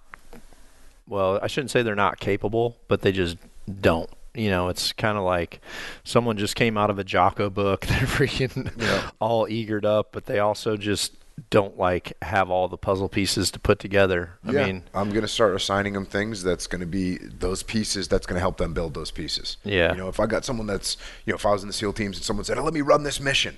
Well, 1.07 1.39
I 1.41 1.47
shouldn't 1.47 1.71
say 1.71 1.83
they're 1.83 1.95
not 1.95 2.19
capable, 2.19 2.77
but 2.87 3.01
they 3.01 3.11
just 3.11 3.37
don't. 3.81 4.09
You 4.33 4.49
know, 4.49 4.67
it's 4.69 4.91
kind 4.91 5.17
of 5.17 5.23
like 5.23 5.61
someone 6.03 6.37
just 6.37 6.55
came 6.55 6.77
out 6.77 6.89
of 6.89 6.99
a 6.99 7.03
Jocko 7.05 7.49
book. 7.49 7.81
They're 7.85 7.99
freaking 7.99 8.69
Yeah. 8.77 9.09
all 9.19 9.47
eagered 9.47 9.85
up, 9.85 10.09
but 10.11 10.25
they 10.25 10.39
also 10.39 10.75
just 10.75 11.13
don't 11.49 11.77
like 11.77 12.13
have 12.21 12.49
all 12.49 12.67
the 12.67 12.77
puzzle 12.77 13.09
pieces 13.09 13.51
to 13.51 13.59
put 13.59 13.79
together. 13.79 14.37
I 14.45 14.51
yeah, 14.51 14.65
mean, 14.65 14.83
I'm 14.93 15.09
going 15.09 15.21
to 15.21 15.27
start 15.27 15.55
assigning 15.55 15.93
them 15.93 16.05
things 16.05 16.43
that's 16.43 16.65
going 16.65 16.79
to 16.79 16.87
be 16.87 17.17
those 17.17 17.61
pieces 17.61 18.07
that's 18.07 18.25
going 18.25 18.35
to 18.35 18.39
help 18.39 18.57
them 18.57 18.73
build 18.73 18.93
those 18.93 19.11
pieces. 19.11 19.57
Yeah. 19.63 19.91
You 19.91 19.97
know, 19.97 20.07
if 20.07 20.19
I 20.19 20.27
got 20.27 20.45
someone 20.45 20.67
that's, 20.67 20.95
you 21.25 21.31
know, 21.31 21.35
if 21.35 21.45
I 21.45 21.51
was 21.51 21.61
in 21.61 21.67
the 21.67 21.73
SEAL 21.73 21.93
teams 21.93 22.17
and 22.17 22.25
someone 22.25 22.45
said, 22.45 22.57
oh, 22.57 22.63
"Let 22.63 22.73
me 22.73 22.81
run 22.81 23.03
this 23.03 23.19
mission," 23.19 23.57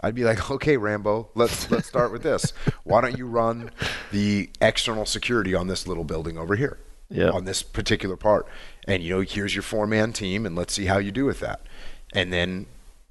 I'd 0.00 0.14
be 0.14 0.24
like, 0.24 0.50
"Okay, 0.50 0.76
Rambo, 0.76 1.28
let's 1.34 1.70
let's 1.70 1.86
start 1.86 2.10
with 2.10 2.22
this. 2.22 2.52
Why 2.84 3.02
don't 3.02 3.18
you 3.18 3.26
run 3.26 3.70
the 4.10 4.50
external 4.60 5.04
security 5.04 5.54
on 5.54 5.66
this 5.66 5.86
little 5.86 6.04
building 6.04 6.38
over 6.38 6.56
here? 6.56 6.78
Yeah. 7.10 7.30
On 7.30 7.44
this 7.44 7.62
particular 7.62 8.16
part, 8.16 8.46
and 8.88 9.02
you 9.02 9.10
know, 9.10 9.20
here's 9.20 9.54
your 9.54 9.62
four 9.62 9.86
man 9.86 10.14
team, 10.14 10.46
and 10.46 10.56
let's 10.56 10.72
see 10.72 10.86
how 10.86 10.98
you 10.98 11.12
do 11.12 11.26
with 11.26 11.40
that. 11.40 11.60
And 12.14 12.32
then 12.32 12.66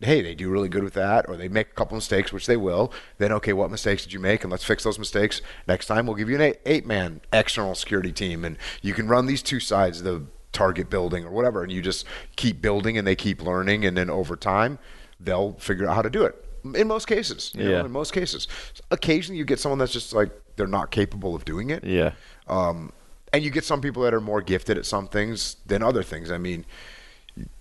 hey, 0.05 0.21
they 0.21 0.35
do 0.35 0.49
really 0.49 0.69
good 0.69 0.83
with 0.83 0.93
that, 0.93 1.27
or 1.27 1.35
they 1.37 1.47
make 1.47 1.67
a 1.69 1.73
couple 1.73 1.95
mistakes, 1.95 2.31
which 2.33 2.45
they 2.45 2.57
will. 2.57 2.91
Then, 3.17 3.31
okay, 3.33 3.53
what 3.53 3.71
mistakes 3.71 4.03
did 4.03 4.13
you 4.13 4.19
make? 4.19 4.43
And 4.43 4.51
let's 4.51 4.63
fix 4.63 4.83
those 4.83 4.99
mistakes. 4.99 5.41
Next 5.67 5.85
time, 5.87 6.05
we'll 6.05 6.15
give 6.15 6.29
you 6.29 6.39
an 6.39 6.53
eight, 6.65 6.85
man 6.85 7.21
external 7.31 7.75
security 7.75 8.11
team, 8.11 8.43
and 8.45 8.57
you 8.81 8.93
can 8.93 9.07
run 9.07 9.25
these 9.25 9.41
two 9.41 9.59
sides 9.59 9.99
of 9.99 10.05
the 10.05 10.25
target 10.51 10.89
building 10.89 11.25
or 11.25 11.31
whatever, 11.31 11.63
and 11.63 11.71
you 11.71 11.81
just 11.81 12.05
keep 12.35 12.61
building 12.61 12.97
and 12.97 13.07
they 13.07 13.15
keep 13.15 13.41
learning, 13.41 13.85
and 13.85 13.97
then 13.97 14.09
over 14.09 14.35
time, 14.35 14.77
they'll 15.19 15.53
figure 15.53 15.87
out 15.87 15.95
how 15.95 16.01
to 16.01 16.09
do 16.09 16.23
it. 16.23 16.35
In 16.75 16.87
most 16.87 17.07
cases, 17.07 17.51
you 17.55 17.63
Yeah. 17.63 17.79
know, 17.79 17.85
in 17.85 17.91
most 17.91 18.13
cases, 18.13 18.47
occasionally 18.91 19.37
you 19.37 19.45
get 19.45 19.59
someone 19.59 19.79
that's 19.79 19.91
just 19.91 20.13
like 20.13 20.29
they're 20.55 20.67
not 20.67 20.91
capable 20.91 21.35
of 21.35 21.43
doing 21.43 21.71
it. 21.71 21.83
Yeah. 21.83 22.11
Um, 22.47 22.93
and 23.33 23.43
you 23.43 23.49
get 23.49 23.63
some 23.65 23.81
people 23.81 24.03
that 24.03 24.13
are 24.13 24.21
more 24.21 24.41
gifted 24.41 24.77
at 24.77 24.85
some 24.85 25.07
things 25.07 25.57
than 25.65 25.81
other 25.81 26.03
things. 26.03 26.31
I 26.31 26.37
mean, 26.37 26.65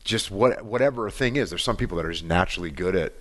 just 0.04 0.30
what 0.30 0.64
whatever 0.64 1.06
a 1.06 1.10
thing 1.10 1.36
is, 1.36 1.50
there's 1.50 1.62
some 1.64 1.76
people 1.76 1.96
that 1.96 2.06
are 2.06 2.12
just 2.12 2.24
naturally 2.24 2.70
good 2.70 2.94
at 2.94 3.12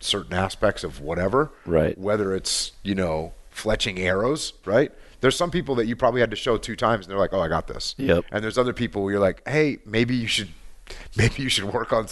certain 0.00 0.32
aspects 0.34 0.84
of 0.84 1.00
whatever. 1.00 1.50
Right. 1.66 1.96
Whether 1.98 2.34
it's 2.34 2.72
you 2.82 2.94
know 2.94 3.32
fletching 3.54 3.98
arrows, 3.98 4.52
right? 4.64 4.92
There's 5.20 5.36
some 5.36 5.50
people 5.50 5.74
that 5.76 5.86
you 5.86 5.96
probably 5.96 6.20
had 6.20 6.30
to 6.30 6.36
show 6.36 6.56
two 6.58 6.76
times, 6.76 7.04
and 7.06 7.10
they're 7.10 7.18
like, 7.18 7.32
"Oh, 7.32 7.40
I 7.40 7.48
got 7.48 7.66
this." 7.66 7.94
Yep. 7.98 8.26
And 8.30 8.42
there's 8.44 8.56
other 8.58 8.72
people 8.72 9.02
where 9.02 9.12
you're 9.12 9.20
like, 9.20 9.46
"Hey, 9.48 9.78
maybe 9.84 10.14
you 10.14 10.26
should." 10.28 10.48
Maybe 11.18 11.42
you 11.42 11.50
should 11.50 11.64
work 11.66 11.92
on 11.92 12.06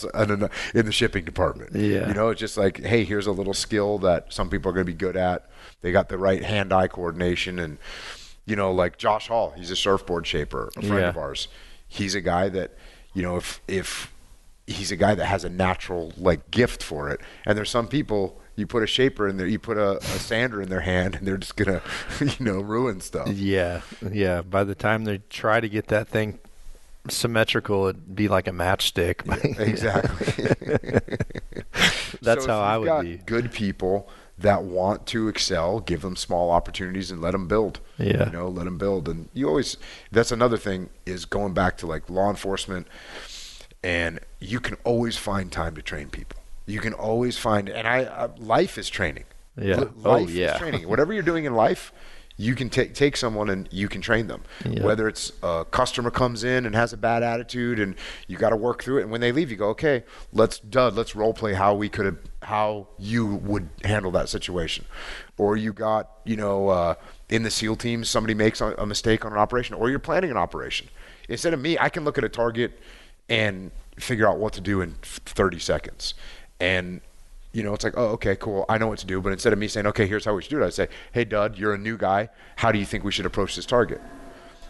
in 0.74 0.84
the 0.84 0.92
shipping 0.92 1.24
department. 1.24 1.74
Yeah. 1.74 2.08
You 2.08 2.12
know, 2.12 2.28
it's 2.28 2.38
just 2.40 2.58
like, 2.58 2.76
hey, 2.84 3.04
here's 3.04 3.26
a 3.26 3.32
little 3.32 3.54
skill 3.54 3.96
that 4.00 4.30
some 4.34 4.50
people 4.50 4.68
are 4.70 4.74
going 4.74 4.84
to 4.84 4.92
be 4.92 4.98
good 4.98 5.16
at. 5.16 5.48
They 5.80 5.92
got 5.92 6.10
the 6.10 6.18
right 6.18 6.44
hand-eye 6.44 6.88
coordination, 6.88 7.58
and 7.58 7.78
you 8.44 8.54
know, 8.54 8.70
like 8.72 8.98
Josh 8.98 9.28
Hall, 9.28 9.54
he's 9.56 9.70
a 9.70 9.76
surfboard 9.76 10.26
shaper, 10.26 10.68
a 10.76 10.82
friend 10.82 10.94
Yeah. 11.00 11.08
of 11.08 11.16
ours. 11.16 11.48
He's 11.88 12.14
a 12.14 12.20
guy 12.20 12.50
that, 12.50 12.72
you 13.16 13.22
know, 13.22 13.36
if 13.38 13.62
if 13.66 14.12
he's 14.66 14.92
a 14.92 14.96
guy 14.96 15.14
that 15.14 15.24
has 15.24 15.42
a 15.42 15.48
natural 15.48 16.12
like 16.18 16.50
gift 16.50 16.82
for 16.82 17.08
it, 17.08 17.20
and 17.46 17.56
there's 17.56 17.70
some 17.70 17.88
people 17.88 18.38
you 18.56 18.66
put 18.66 18.82
a 18.82 18.86
shaper 18.86 19.26
in 19.26 19.38
there, 19.38 19.46
you 19.46 19.58
put 19.58 19.78
a, 19.78 19.96
a 19.96 20.02
sander 20.18 20.60
in 20.60 20.68
their 20.68 20.80
hand, 20.80 21.14
and 21.14 21.26
they're 21.26 21.38
just 21.38 21.56
gonna, 21.56 21.80
you 22.20 22.44
know, 22.44 22.60
ruin 22.60 23.00
stuff. 23.00 23.28
Yeah, 23.28 23.80
yeah. 24.12 24.42
By 24.42 24.64
the 24.64 24.74
time 24.74 25.04
they 25.04 25.18
try 25.30 25.60
to 25.60 25.68
get 25.68 25.88
that 25.88 26.08
thing 26.08 26.38
symmetrical, 27.08 27.86
it'd 27.86 28.14
be 28.14 28.28
like 28.28 28.46
a 28.48 28.52
matchstick. 28.52 29.22
Exactly. 29.58 30.48
That's 32.22 32.44
So 32.44 32.52
how 32.52 32.60
I 32.60 32.76
would 32.78 32.86
got 32.86 33.02
be. 33.02 33.16
Good 33.18 33.52
people 33.52 34.08
that 34.38 34.62
want 34.64 35.06
to 35.06 35.28
excel, 35.28 35.80
give 35.80 36.02
them 36.02 36.14
small 36.16 36.50
opportunities 36.50 37.10
and 37.10 37.22
let 37.22 37.30
them 37.32 37.48
build. 37.48 37.80
Yeah. 37.98 38.26
You 38.26 38.32
know, 38.32 38.48
let 38.48 38.64
them 38.64 38.76
build. 38.78 39.08
And 39.08 39.28
you 39.32 39.48
always, 39.48 39.76
that's 40.12 40.30
another 40.30 40.58
thing 40.58 40.90
is 41.06 41.24
going 41.24 41.54
back 41.54 41.78
to 41.78 41.86
like 41.86 42.10
law 42.10 42.28
enforcement, 42.30 42.86
and 43.82 44.20
you 44.40 44.60
can 44.60 44.76
always 44.84 45.16
find 45.16 45.50
time 45.50 45.74
to 45.76 45.82
train 45.82 46.08
people. 46.10 46.40
You 46.66 46.80
can 46.80 46.92
always 46.92 47.38
find, 47.38 47.68
and 47.68 47.86
I, 47.86 48.28
life 48.38 48.76
is 48.76 48.88
training. 48.88 49.24
Yeah. 49.58 49.76
Li- 49.76 49.88
Oh, 50.04 50.10
Life 50.10 50.30
yeah. 50.30 50.54
is 50.54 50.58
training. 50.60 50.88
Whatever 50.88 51.12
you're 51.12 51.22
doing 51.22 51.44
in 51.44 51.54
life, 51.54 51.92
you 52.36 52.54
can 52.54 52.68
take 52.68 52.94
take 52.94 53.16
someone 53.16 53.48
and 53.48 53.68
you 53.72 53.88
can 53.88 54.00
train 54.00 54.26
them. 54.26 54.42
Yeah. 54.64 54.82
Whether 54.82 55.08
it's 55.08 55.32
a 55.42 55.64
customer 55.70 56.10
comes 56.10 56.44
in 56.44 56.66
and 56.66 56.74
has 56.74 56.92
a 56.92 56.96
bad 56.96 57.22
attitude, 57.22 57.80
and 57.80 57.94
you 58.26 58.36
got 58.36 58.50
to 58.50 58.56
work 58.56 58.82
through 58.82 58.98
it. 58.98 59.02
And 59.02 59.10
when 59.10 59.20
they 59.20 59.32
leave, 59.32 59.50
you 59.50 59.56
go, 59.56 59.68
okay, 59.70 60.04
let's 60.32 60.58
Dud, 60.58 60.94
let's 60.94 61.16
role 61.16 61.32
play 61.32 61.54
how 61.54 61.74
we 61.74 61.88
could 61.88 62.06
have 62.06 62.18
how 62.42 62.86
you 62.98 63.26
would 63.26 63.68
handle 63.84 64.10
that 64.12 64.28
situation. 64.28 64.84
Or 65.38 65.56
you 65.56 65.72
got 65.72 66.10
you 66.24 66.36
know 66.36 66.68
uh, 66.68 66.94
in 67.28 67.42
the 67.42 67.50
SEAL 67.50 67.76
team, 67.76 68.04
somebody 68.04 68.34
makes 68.34 68.60
a, 68.60 68.74
a 68.78 68.86
mistake 68.86 69.24
on 69.24 69.32
an 69.32 69.38
operation, 69.38 69.74
or 69.74 69.88
you're 69.90 69.98
planning 69.98 70.30
an 70.30 70.36
operation. 70.36 70.88
Instead 71.28 71.54
of 71.54 71.60
me, 71.60 71.78
I 71.78 71.88
can 71.88 72.04
look 72.04 72.18
at 72.18 72.24
a 72.24 72.28
target 72.28 72.78
and 73.28 73.70
figure 73.98 74.28
out 74.28 74.38
what 74.38 74.52
to 74.52 74.60
do 74.60 74.80
in 74.80 74.94
30 75.02 75.58
seconds. 75.58 76.14
And 76.60 77.00
you 77.56 77.62
know, 77.62 77.72
it's 77.72 77.84
like, 77.84 77.94
oh, 77.96 78.08
okay, 78.08 78.36
cool. 78.36 78.66
I 78.68 78.76
know 78.76 78.88
what 78.88 78.98
to 78.98 79.06
do. 79.06 79.22
But 79.22 79.32
instead 79.32 79.54
of 79.54 79.58
me 79.58 79.66
saying, 79.66 79.86
okay, 79.86 80.06
here's 80.06 80.26
how 80.26 80.34
we 80.34 80.42
should 80.42 80.50
do 80.50 80.62
it, 80.62 80.66
I 80.66 80.68
say, 80.68 80.88
hey, 81.12 81.24
Dud, 81.24 81.56
you're 81.56 81.72
a 81.72 81.78
new 81.78 81.96
guy. 81.96 82.28
How 82.56 82.70
do 82.70 82.78
you 82.78 82.84
think 82.84 83.02
we 83.02 83.10
should 83.10 83.24
approach 83.24 83.56
this 83.56 83.64
target? 83.64 83.98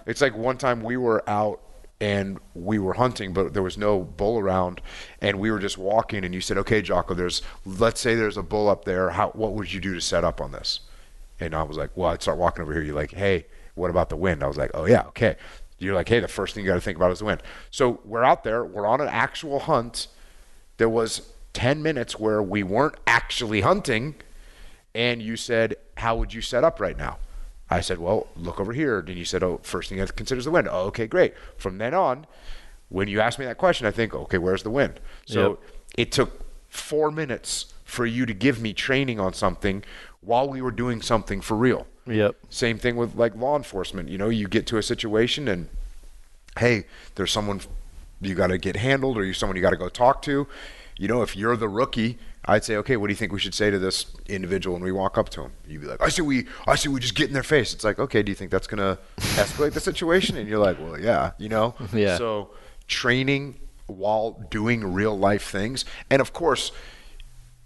It's 0.07 0.20
like 0.20 0.37
one 0.37 0.57
time 0.57 0.85
we 0.85 0.96
were 0.96 1.29
out 1.29 1.61
and 2.01 2.38
we 2.55 2.79
were 2.79 2.92
hunting, 2.92 3.33
but 3.33 3.55
there 3.55 3.62
was 3.62 3.77
no 3.77 3.99
bull 3.99 4.38
around, 4.38 4.83
and 5.20 5.40
we 5.40 5.51
were 5.51 5.59
just 5.59 5.79
walking. 5.79 6.25
And 6.25 6.33
you 6.33 6.40
said, 6.40 6.59
okay, 6.59 6.81
Jocko, 6.81 7.14
there's, 7.14 7.42
let's 7.64 8.01
say 8.01 8.14
there's 8.14 8.37
a 8.37 8.42
bull 8.42 8.68
up 8.68 8.85
there. 8.85 9.11
How, 9.11 9.31
what 9.31 9.55
would 9.55 9.72
you 9.72 9.81
do 9.81 9.92
to 9.94 10.01
set 10.01 10.22
up 10.22 10.40
on 10.40 10.53
this? 10.53 10.79
And 11.40 11.57
I 11.57 11.64
was 11.64 11.77
like, 11.77 11.90
well, 11.96 12.11
I'd 12.11 12.22
start 12.22 12.38
walking 12.38 12.62
over 12.62 12.72
here. 12.72 12.83
You're 12.83 12.94
like, 12.94 13.11
hey, 13.11 13.46
what 13.75 13.90
about 13.90 14.11
the 14.11 14.16
wind? 14.16 14.44
I 14.44 14.46
was 14.46 14.57
like, 14.57 14.70
oh 14.75 14.85
yeah, 14.85 15.07
okay. 15.09 15.37
You're 15.81 15.96
like, 15.96 16.09
hey, 16.09 16.20
the 16.20 16.29
first 16.29 16.55
thing 16.55 16.64
you 16.64 16.70
got 16.70 16.77
to 16.77 16.81
think 16.81 16.96
about 16.96 17.11
is 17.11 17.18
the 17.18 17.25
wind. 17.25 17.42
So 17.72 18.01
we're 18.05 18.25
out 18.25 18.44
there. 18.44 18.64
We're 18.64 18.87
on 18.87 19.01
an 19.01 19.09
actual 19.09 19.59
hunt 19.59 20.07
there 20.79 20.88
was 20.88 21.22
10 21.57 21.83
minutes 21.83 22.19
where 22.19 22.42
we 22.42 22.62
weren't 22.62 22.97
actually 23.07 23.62
hunting 23.62 24.14
and 24.95 25.23
you 25.23 25.37
said 25.37 25.75
how 25.97 26.14
would 26.14 26.35
you 26.35 26.42
set 26.42 26.62
up 26.64 26.79
right 26.81 26.99
now 26.99 27.16
i 27.71 27.81
said 27.81 27.97
well 27.99 28.27
look 28.37 28.61
over 28.61 28.75
here 28.75 28.99
and 28.99 29.09
you 29.16 29.25
said 29.25 29.42
oh 29.42 29.59
first 29.62 29.88
thing 29.88 29.99
i 29.99 30.01
have 30.01 30.09
to 30.11 30.14
consider 30.14 30.38
is 30.38 30.45
the 30.45 30.51
wind 30.51 30.69
oh, 30.71 30.81
okay 30.83 31.07
great 31.07 31.33
from 31.57 31.79
then 31.79 31.95
on 31.95 32.27
when 32.90 33.09
you 33.09 33.21
ask 33.23 33.38
me 33.38 33.47
that 33.47 33.57
question 33.57 33.87
i 33.87 33.90
think 33.90 34.12
okay 34.14 34.37
where's 34.37 34.62
the 34.64 34.71
wind 34.71 35.01
so 35.25 35.49
Yep. 35.49 35.59
it 35.97 36.12
took 36.12 36.45
four 36.69 37.11
minutes 37.11 37.73
for 37.85 38.05
you 38.05 38.27
to 38.27 38.35
give 38.35 38.61
me 38.61 38.75
training 38.75 39.19
on 39.19 39.33
something 39.33 39.83
while 40.21 40.47
we 40.47 40.61
were 40.61 40.71
doing 40.71 41.01
something 41.01 41.40
for 41.40 41.57
real 41.57 41.87
Yep. 42.07 42.37
same 42.51 42.77
thing 42.79 42.97
with 42.97 43.14
like 43.16 43.35
law 43.35 43.57
enforcement. 43.57 44.11
You 44.11 44.19
know, 44.19 44.29
you 44.29 44.47
get 44.47 44.66
to 44.69 44.77
a 44.77 44.83
situation 44.83 45.49
and 45.49 45.69
hey, 46.59 46.85
there's 47.16 47.33
someone 47.33 47.62
you 48.21 48.35
got 48.37 48.47
to 48.49 48.59
get 48.59 48.77
handled 48.77 49.19
or 49.19 49.25
you 49.25 49.33
someone 49.33 49.57
you 49.57 49.62
got 49.62 49.71
to 49.71 49.77
go 49.77 49.88
talk 49.88 50.23
to. 50.23 50.47
You 50.99 51.09
know, 51.09 51.23
if 51.23 51.37
you're 51.37 51.57
the 51.57 51.69
rookie, 51.69 52.19
I'd 52.47 52.65
say, 52.65 52.77
okay, 52.77 52.97
what 52.97 53.09
do 53.09 53.13
you 53.13 53.17
think 53.17 53.33
we 53.33 53.39
should 53.39 53.55
say 53.55 53.71
to 53.71 53.79
this 53.79 54.07
individual 54.29 54.75
when 54.75 54.83
we 54.83 54.93
walk 54.93 55.19
up 55.19 55.29
to 55.31 55.43
him? 55.43 55.53
You'd 55.67 55.83
be 55.83 55.87
like, 55.87 56.01
I 56.01 56.09
say 56.09 56.23
we, 56.23 56.47
I 56.67 56.75
say 56.77 56.89
we 56.89 57.01
just 57.01 57.15
get 57.15 57.29
in 57.29 57.35
their 57.35 57.43
face. 57.43 57.75
It's 57.75 57.85
like, 57.85 57.99
okay, 57.99 58.23
do 58.23 58.31
you 58.31 58.37
think 58.37 58.51
that's 58.51 58.67
gonna 58.67 58.99
escalate 59.19 59.73
the 59.73 59.81
situation? 59.81 60.37
And 60.37 60.49
you're 60.49 60.59
like, 60.59 60.79
well, 60.81 60.99
yeah, 60.99 61.33
you 61.39 61.49
know. 61.49 61.75
Yeah. 61.93 62.17
So 62.19 62.51
training 62.89 63.59
while 63.87 64.33
doing 64.51 64.93
real 64.93 65.19
life 65.19 65.45
things, 65.45 65.85
and 66.11 66.21
of 66.21 66.33
course, 66.33 66.73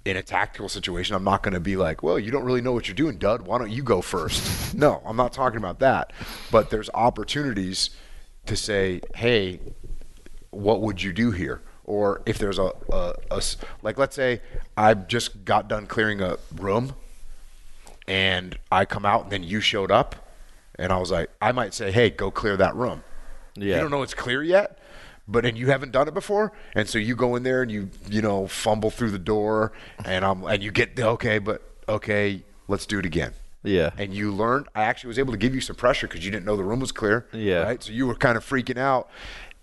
in 0.04 0.16
a 0.16 0.22
tactical 0.22 0.68
situation, 0.68 1.14
I'm 1.14 1.24
not 1.24 1.42
going 1.42 1.54
to 1.54 1.60
be 1.60 1.76
like, 1.76 2.02
well, 2.02 2.18
you 2.18 2.30
don't 2.30 2.44
really 2.44 2.60
know 2.60 2.72
what 2.72 2.88
you're 2.88 2.94
doing, 2.94 3.18
Dud. 3.18 3.42
Why 3.42 3.58
don't 3.58 3.70
you 3.70 3.82
go 3.82 4.00
first? 4.00 4.74
no, 4.74 5.02
I'm 5.04 5.16
not 5.16 5.32
talking 5.32 5.58
about 5.58 5.80
that. 5.80 6.12
But 6.50 6.70
there's 6.70 6.88
opportunities 6.94 7.90
to 8.46 8.56
say, 8.56 9.00
hey, 9.14 9.60
what 10.50 10.80
would 10.80 11.02
you 11.02 11.12
do 11.12 11.32
here? 11.32 11.62
Or 11.90 12.22
if 12.24 12.38
there's 12.38 12.60
a 12.60 12.72
like, 13.82 13.98
let's 13.98 14.14
say 14.14 14.40
I 14.76 14.94
just 14.94 15.44
got 15.44 15.66
done 15.66 15.88
clearing 15.88 16.20
a 16.20 16.36
room 16.54 16.94
and 18.06 18.56
I 18.70 18.84
come 18.84 19.04
out 19.04 19.24
and 19.24 19.32
then 19.32 19.42
you 19.42 19.60
showed 19.60 19.90
up 19.90 20.14
and 20.76 20.92
I 20.92 20.98
was 20.98 21.10
like, 21.10 21.30
I 21.42 21.50
might 21.50 21.74
say, 21.74 21.90
hey, 21.90 22.10
go 22.10 22.30
clear 22.30 22.56
that 22.56 22.76
room. 22.76 23.02
Yeah. 23.56 23.74
You 23.74 23.80
don't 23.80 23.90
know 23.90 24.02
it's 24.02 24.14
clear 24.14 24.40
yet, 24.40 24.78
but 25.26 25.44
and 25.44 25.58
you 25.58 25.66
haven't 25.66 25.90
done 25.90 26.06
it 26.06 26.14
before, 26.14 26.52
and 26.76 26.88
so 26.88 26.96
you 26.96 27.16
go 27.16 27.34
in 27.34 27.42
there 27.42 27.62
and 27.62 27.72
you 27.72 27.90
you 28.08 28.22
know 28.22 28.46
fumble 28.46 28.90
through 28.90 29.10
the 29.10 29.18
door, 29.18 29.72
and 30.04 30.24
I'm 30.24 30.44
and 30.44 30.62
you 30.62 30.70
get 30.70 30.94
the 30.94 31.08
okay, 31.08 31.40
but 31.40 31.60
okay, 31.88 32.44
let's 32.68 32.86
do 32.86 33.00
it 33.00 33.04
again. 33.04 33.32
Yeah. 33.64 33.90
And 33.98 34.14
you 34.14 34.30
learned. 34.30 34.68
I 34.76 34.84
actually 34.84 35.08
was 35.08 35.18
able 35.18 35.32
to 35.32 35.38
give 35.38 35.56
you 35.56 35.60
some 35.60 35.74
pressure 35.74 36.06
because 36.06 36.24
you 36.24 36.30
didn't 36.30 36.46
know 36.46 36.56
the 36.56 36.62
room 36.64 36.78
was 36.78 36.92
clear. 36.92 37.26
Yeah. 37.32 37.64
Right. 37.64 37.82
So 37.82 37.90
you 37.90 38.06
were 38.06 38.14
kind 38.14 38.38
of 38.38 38.48
freaking 38.48 38.78
out, 38.78 39.10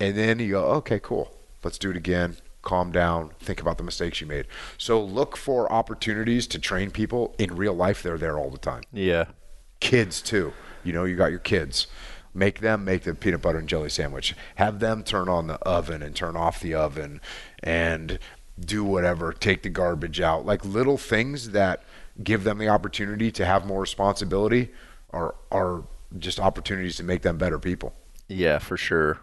and 0.02 0.18
then 0.18 0.40
you 0.40 0.52
go, 0.52 0.66
okay, 0.66 1.00
cool, 1.00 1.32
let's 1.68 1.78
do 1.78 1.90
it 1.90 1.98
again. 1.98 2.38
Calm 2.62 2.94
down. 2.94 3.32
Think 3.42 3.60
about 3.60 3.78
the 3.78 3.84
mistakes 3.84 4.22
you 4.22 4.28
made. 4.28 4.46
So 4.78 5.04
look 5.04 5.36
for 5.36 5.70
opportunities 5.72 6.48
to 6.48 6.60
train 6.60 6.92
people 6.92 7.36
in 7.38 7.58
real 7.58 7.74
life. 7.74 8.02
They're 8.02 8.18
there 8.18 8.38
all 8.38 8.50
the 8.50 8.58
time 8.58 8.84
Yeah. 8.94 9.26
kids 9.82 10.22
too. 10.22 10.54
You 10.86 10.94
know, 10.94 11.04
you 11.04 11.18
got 11.18 11.32
your 11.32 11.40
kids. 11.40 11.88
Make 12.34 12.62
them 12.62 12.86
make 12.86 13.04
the 13.04 13.14
peanut 13.14 13.42
butter 13.42 13.58
and 13.58 13.68
jelly 13.68 13.90
sandwich. 13.90 14.34
Have 14.56 14.80
them 14.80 15.04
turn 15.04 15.28
on 15.28 15.48
the 15.48 15.56
oven 15.60 16.02
and 16.02 16.16
turn 16.16 16.38
off 16.38 16.62
the 16.62 16.74
oven 16.74 17.20
and 17.62 18.18
do 18.58 18.84
whatever. 18.86 19.34
Take 19.34 19.64
the 19.64 19.70
garbage 19.70 20.22
out. 20.22 20.46
Like 20.46 20.64
little 20.64 20.98
things 20.98 21.50
that 21.52 21.84
give 22.24 22.46
them 22.46 22.60
the 22.60 22.70
opportunity 22.70 23.30
to 23.32 23.46
have 23.46 23.66
more 23.66 23.82
responsibility 23.82 24.72
are 25.12 25.36
are 25.52 25.84
just 26.18 26.40
opportunities 26.40 26.96
to 26.96 27.04
make 27.04 27.24
them 27.24 27.38
better 27.38 27.60
people. 27.60 27.94
Yeah, 28.30 28.60
for 28.60 28.78
sure. 28.78 29.20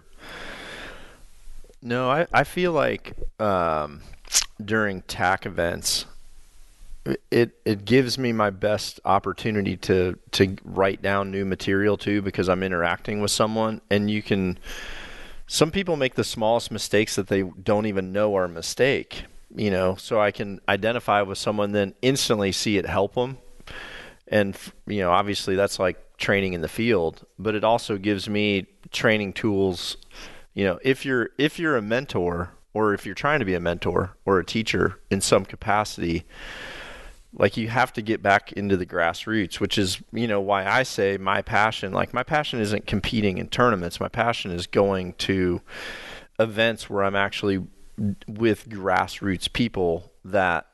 No, 1.85 2.11
I, 2.11 2.27
I 2.33 2.45
feel 2.45 2.73
like 2.73 3.13
um, 3.39 4.01
during 4.65 5.03
TAC 5.03 5.45
events, 5.45 6.07
it 7.31 7.51
it 7.67 7.85
gives 7.85 8.17
me 8.17 8.33
my 8.33 8.49
best 8.49 9.01
opportunity 9.05 9.77
to 9.77 10.19
to 10.33 10.57
write 10.65 11.03
down 11.03 11.31
new 11.31 11.45
material 11.45 11.99
too 11.99 12.23
because 12.23 12.49
I'm 12.49 12.63
interacting 12.63 13.21
with 13.21 13.31
someone 13.31 13.83
and 13.91 14.11
you 14.11 14.23
can. 14.23 14.59
Some 15.47 15.71
people 15.71 15.97
make 15.97 16.15
the 16.15 16.25
smallest 16.25 16.71
mistakes 16.71 17.17
that 17.17 17.29
they 17.29 17.43
don't 17.43 17.85
even 17.85 18.13
know 18.13 18.35
are 18.35 18.45
a 18.45 18.49
mistake. 18.49 19.25
You 19.55 19.71
know, 19.71 19.95
so 19.97 20.19
I 20.19 20.31
can 20.31 20.61
identify 20.67 21.21
with 21.21 21.37
someone, 21.37 21.73
then 21.73 21.95
instantly 22.01 22.51
see 22.51 22.79
it 22.79 22.87
help 22.87 23.15
them 23.15 23.37
and 24.29 24.57
you 24.87 25.01
know 25.01 25.11
obviously 25.11 25.55
that's 25.55 25.79
like 25.79 26.17
training 26.17 26.55
in 26.55 26.61
the 26.63 26.69
field 26.69 27.27
but 27.39 27.55
it 27.55 27.63
also 27.63 27.99
gives 27.99 28.29
me 28.29 28.67
training 28.91 29.33
tools 29.33 29.97
you 30.55 30.65
know 30.65 30.79
if 30.83 31.05
you're 31.05 31.31
if 31.39 31.59
you're 31.59 31.77
a 31.77 31.83
mentor 31.83 32.53
or 32.75 32.93
if 32.93 33.07
you're 33.07 33.15
trying 33.15 33.39
to 33.39 33.45
be 33.45 33.55
a 33.55 33.61
mentor 33.61 34.17
or 34.25 34.39
a 34.39 34.45
teacher 34.45 34.99
in 35.11 35.21
some 35.21 35.45
capacity, 35.45 36.25
like 37.33 37.57
you 37.57 37.69
have 37.69 37.93
to 37.93 38.03
get 38.03 38.23
back 38.23 38.53
into 38.53 38.77
the 38.77 38.87
grassroots, 38.87 39.61
which 39.61 39.79
is, 39.79 40.03
you 40.13 40.27
know, 40.27 40.41
why 40.41 40.67
I 40.67 40.83
say 40.83 41.17
my 41.17 41.41
passion, 41.41 41.93
like 41.93 42.13
my 42.13 42.25
passion 42.25 42.61
isn't 42.61 42.87
competing 42.87 43.39
in 43.39 43.49
tournaments. 43.49 44.01
My 44.01 44.09
passion 44.09 44.51
is 44.51 44.67
going 44.67 45.15
to 45.15 45.61
events 46.39 46.91
where 46.91 47.05
I'm 47.05 47.17
actually 47.17 47.65
with 48.27 48.69
grassroots 48.69 49.53
people 49.53 50.13
that 50.25 50.67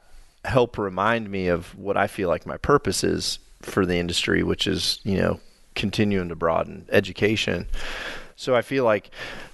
help 0.47 0.79
remind 0.79 1.31
me 1.31 1.49
of 1.49 1.77
what 1.79 1.99
I 1.99 2.07
feel 2.07 2.31
like 2.31 2.47
my 2.47 2.57
purpose 2.57 3.05
is 3.05 3.39
for 3.61 3.85
the 3.85 3.97
industry, 3.97 4.43
which 4.43 4.67
is, 4.67 5.01
you 5.03 5.19
know, 5.19 5.41
continuing 5.75 6.31
to 6.31 6.37
broaden 6.37 6.87
education. 6.91 7.67
So 8.41 8.57
I 8.57 8.63
feel 8.63 8.85
like 8.85 9.11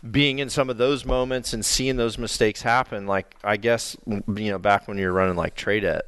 being 0.08 0.38
in 0.38 0.48
some 0.48 0.70
of 0.70 0.78
those 0.78 1.04
moments 1.04 1.52
and 1.52 1.64
seeing 1.64 1.96
those 1.96 2.18
mistakes 2.18 2.62
happen, 2.62 3.08
like 3.08 3.34
I 3.42 3.56
guess 3.56 3.96
you 4.06 4.22
know 4.28 4.60
back 4.60 4.86
when 4.86 4.96
you 4.96 5.08
were 5.08 5.12
running 5.12 5.34
like 5.34 5.56
Tradet, 5.56 6.02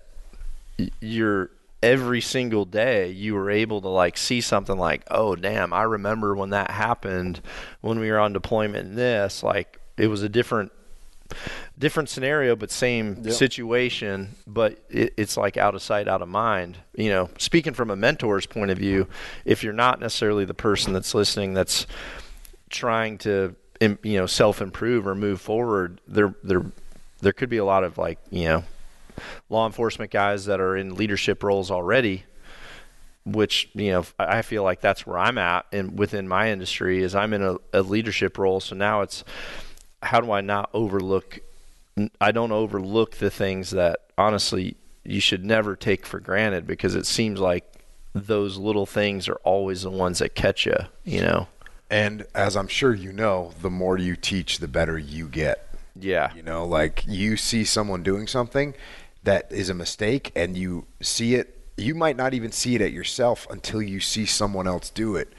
you're 1.00 1.50
every 1.82 2.20
single 2.20 2.64
day 2.64 3.10
you 3.10 3.34
were 3.34 3.50
able 3.50 3.80
to 3.80 3.88
like 3.88 4.16
see 4.16 4.40
something 4.40 4.78
like, 4.78 5.02
oh 5.10 5.34
damn, 5.34 5.72
I 5.72 5.82
remember 5.82 6.36
when 6.36 6.50
that 6.50 6.70
happened 6.70 7.40
when 7.80 7.98
we 7.98 8.12
were 8.12 8.20
on 8.20 8.32
deployment. 8.32 8.90
In 8.90 8.94
this 8.94 9.42
like 9.42 9.80
it 9.96 10.06
was 10.06 10.22
a 10.22 10.28
different 10.28 10.70
different 11.76 12.08
scenario 12.08 12.54
but 12.54 12.70
same 12.70 13.22
yep. 13.22 13.34
situation 13.34 14.36
but 14.46 14.78
it, 14.88 15.12
it's 15.18 15.36
like 15.36 15.58
out 15.58 15.74
of 15.74 15.82
sight 15.82 16.08
out 16.08 16.22
of 16.22 16.28
mind 16.28 16.78
you 16.94 17.10
know 17.10 17.28
speaking 17.36 17.74
from 17.74 17.90
a 17.90 17.96
mentor's 17.96 18.46
point 18.46 18.70
of 18.70 18.78
view 18.78 19.06
if 19.44 19.62
you're 19.62 19.74
not 19.74 20.00
necessarily 20.00 20.46
the 20.46 20.54
person 20.54 20.94
that's 20.94 21.14
listening 21.14 21.52
that's 21.52 21.86
trying 22.70 23.18
to 23.18 23.54
you 23.80 23.96
know 24.04 24.26
self 24.26 24.60
improve 24.60 25.06
or 25.06 25.14
move 25.14 25.40
forward, 25.40 26.00
there 26.06 26.34
there 26.42 26.64
there 27.20 27.32
could 27.32 27.48
be 27.48 27.58
a 27.58 27.64
lot 27.64 27.84
of 27.84 27.98
like 27.98 28.18
you 28.30 28.44
know 28.44 28.64
law 29.48 29.66
enforcement 29.66 30.10
guys 30.10 30.46
that 30.46 30.60
are 30.60 30.76
in 30.76 30.94
leadership 30.94 31.42
roles 31.42 31.70
already 31.70 32.24
which 33.32 33.68
you 33.74 33.90
know 33.90 34.04
I 34.18 34.42
feel 34.42 34.62
like 34.62 34.80
that's 34.80 35.06
where 35.06 35.18
I'm 35.18 35.38
at 35.38 35.66
and 35.72 35.98
within 35.98 36.28
my 36.28 36.50
industry 36.50 37.02
is 37.02 37.14
I'm 37.14 37.32
in 37.32 37.42
a, 37.42 37.56
a, 37.72 37.82
leadership 37.82 38.38
role. 38.38 38.60
So 38.60 38.74
now 38.74 39.02
it's 39.02 39.24
how 40.02 40.20
do 40.20 40.32
I 40.32 40.40
not 40.40 40.70
overlook 40.72 41.40
I 42.20 42.32
don't 42.32 42.52
overlook 42.52 43.16
the 43.16 43.30
things 43.30 43.70
that 43.70 44.00
honestly 44.16 44.76
you 45.04 45.20
should 45.20 45.44
never 45.44 45.76
take 45.76 46.06
for 46.06 46.20
granted 46.20 46.66
because 46.66 46.94
it 46.94 47.06
seems 47.06 47.40
like 47.40 47.64
those 48.14 48.56
little 48.56 48.86
things 48.86 49.28
are 49.28 49.40
always 49.44 49.82
the 49.82 49.90
ones 49.90 50.20
that 50.20 50.34
catch 50.34 50.64
you 50.66 50.76
you 51.04 51.20
know 51.20 51.48
and 51.90 52.26
as 52.34 52.56
I'm 52.56 52.68
sure 52.68 52.94
you 52.94 53.12
know, 53.12 53.52
the 53.62 53.70
more 53.70 53.98
you 53.98 54.16
teach, 54.16 54.58
the 54.58 54.68
better 54.68 54.98
you 54.98 55.28
get. 55.28 55.68
Yeah. 55.98 56.32
You 56.34 56.42
know, 56.42 56.64
like 56.66 57.04
you 57.06 57.36
see 57.36 57.64
someone 57.64 58.02
doing 58.02 58.26
something 58.26 58.74
that 59.24 59.50
is 59.50 59.68
a 59.68 59.74
mistake 59.74 60.30
and 60.36 60.56
you 60.56 60.86
see 61.00 61.34
it, 61.34 61.54
you 61.76 61.94
might 61.94 62.16
not 62.16 62.34
even 62.34 62.52
see 62.52 62.74
it 62.74 62.80
at 62.80 62.92
yourself 62.92 63.46
until 63.50 63.82
you 63.82 64.00
see 64.00 64.26
someone 64.26 64.66
else 64.66 64.90
do 64.90 65.16
it. 65.16 65.32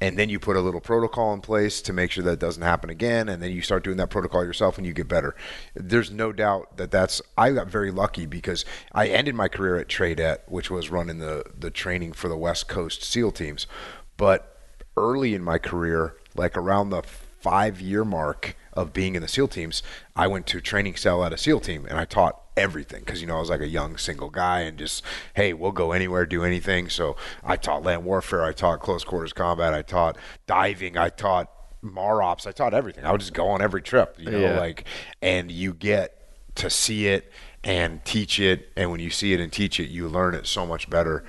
And 0.00 0.18
then 0.18 0.28
you 0.28 0.40
put 0.40 0.56
a 0.56 0.60
little 0.60 0.80
protocol 0.80 1.32
in 1.32 1.40
place 1.40 1.80
to 1.82 1.92
make 1.92 2.10
sure 2.10 2.24
that 2.24 2.40
doesn't 2.40 2.62
happen 2.62 2.90
again. 2.90 3.28
And 3.28 3.40
then 3.40 3.52
you 3.52 3.62
start 3.62 3.84
doing 3.84 3.98
that 3.98 4.10
protocol 4.10 4.44
yourself 4.44 4.76
and 4.76 4.84
you 4.84 4.92
get 4.92 5.06
better. 5.06 5.36
There's 5.74 6.10
no 6.10 6.32
doubt 6.32 6.76
that 6.76 6.90
that's, 6.90 7.22
I 7.38 7.52
got 7.52 7.68
very 7.68 7.92
lucky 7.92 8.26
because 8.26 8.64
I 8.92 9.06
ended 9.06 9.36
my 9.36 9.46
career 9.46 9.76
at 9.76 9.86
Tradet, 9.86 10.38
which 10.48 10.72
was 10.72 10.90
running 10.90 11.18
the, 11.18 11.44
the 11.56 11.70
training 11.70 12.14
for 12.14 12.28
the 12.28 12.36
West 12.36 12.66
Coast 12.66 13.04
SEAL 13.04 13.30
teams. 13.30 13.68
But 14.16 14.51
early 14.96 15.34
in 15.34 15.42
my 15.42 15.58
career, 15.58 16.16
like 16.34 16.56
around 16.56 16.90
the 16.90 17.02
five 17.02 17.80
year 17.80 18.04
mark 18.04 18.56
of 18.72 18.92
being 18.92 19.16
in 19.16 19.22
the 19.22 19.28
SEAL 19.28 19.48
teams, 19.48 19.82
I 20.16 20.26
went 20.26 20.46
to 20.48 20.60
training 20.60 20.96
cell 20.96 21.24
at 21.24 21.32
a 21.32 21.36
SEAL 21.36 21.60
team 21.60 21.86
and 21.86 21.98
I 21.98 22.04
taught 22.04 22.40
everything 22.56 23.00
because 23.00 23.20
you 23.20 23.26
know 23.26 23.36
I 23.36 23.40
was 23.40 23.50
like 23.50 23.60
a 23.60 23.68
young 23.68 23.96
single 23.96 24.28
guy 24.28 24.60
and 24.60 24.78
just 24.78 25.02
hey 25.34 25.52
we'll 25.54 25.72
go 25.72 25.92
anywhere 25.92 26.26
do 26.26 26.44
anything. 26.44 26.88
So 26.88 27.16
I 27.42 27.56
taught 27.56 27.82
land 27.82 28.04
warfare 28.04 28.44
I 28.44 28.52
taught 28.52 28.80
close 28.80 29.04
quarters 29.04 29.32
combat 29.32 29.74
I 29.74 29.82
taught 29.82 30.16
diving 30.46 30.96
I 30.96 31.08
taught 31.08 31.50
MAROPS 31.82 32.46
I 32.46 32.52
taught 32.52 32.74
everything. 32.74 33.04
I 33.04 33.12
would 33.12 33.20
just 33.20 33.34
go 33.34 33.48
on 33.48 33.60
every 33.60 33.82
trip 33.82 34.16
you 34.18 34.30
know 34.30 34.38
yeah. 34.38 34.58
like 34.58 34.84
and 35.20 35.50
you 35.50 35.74
get 35.74 36.18
to 36.56 36.70
see 36.70 37.08
it 37.08 37.32
and 37.64 38.04
teach 38.04 38.38
it 38.38 38.70
and 38.76 38.90
when 38.90 39.00
you 39.00 39.10
see 39.10 39.32
it 39.32 39.40
and 39.40 39.52
teach 39.52 39.80
it 39.80 39.88
you 39.88 40.08
learn 40.08 40.34
it 40.34 40.46
so 40.46 40.66
much 40.66 40.90
better 40.90 41.24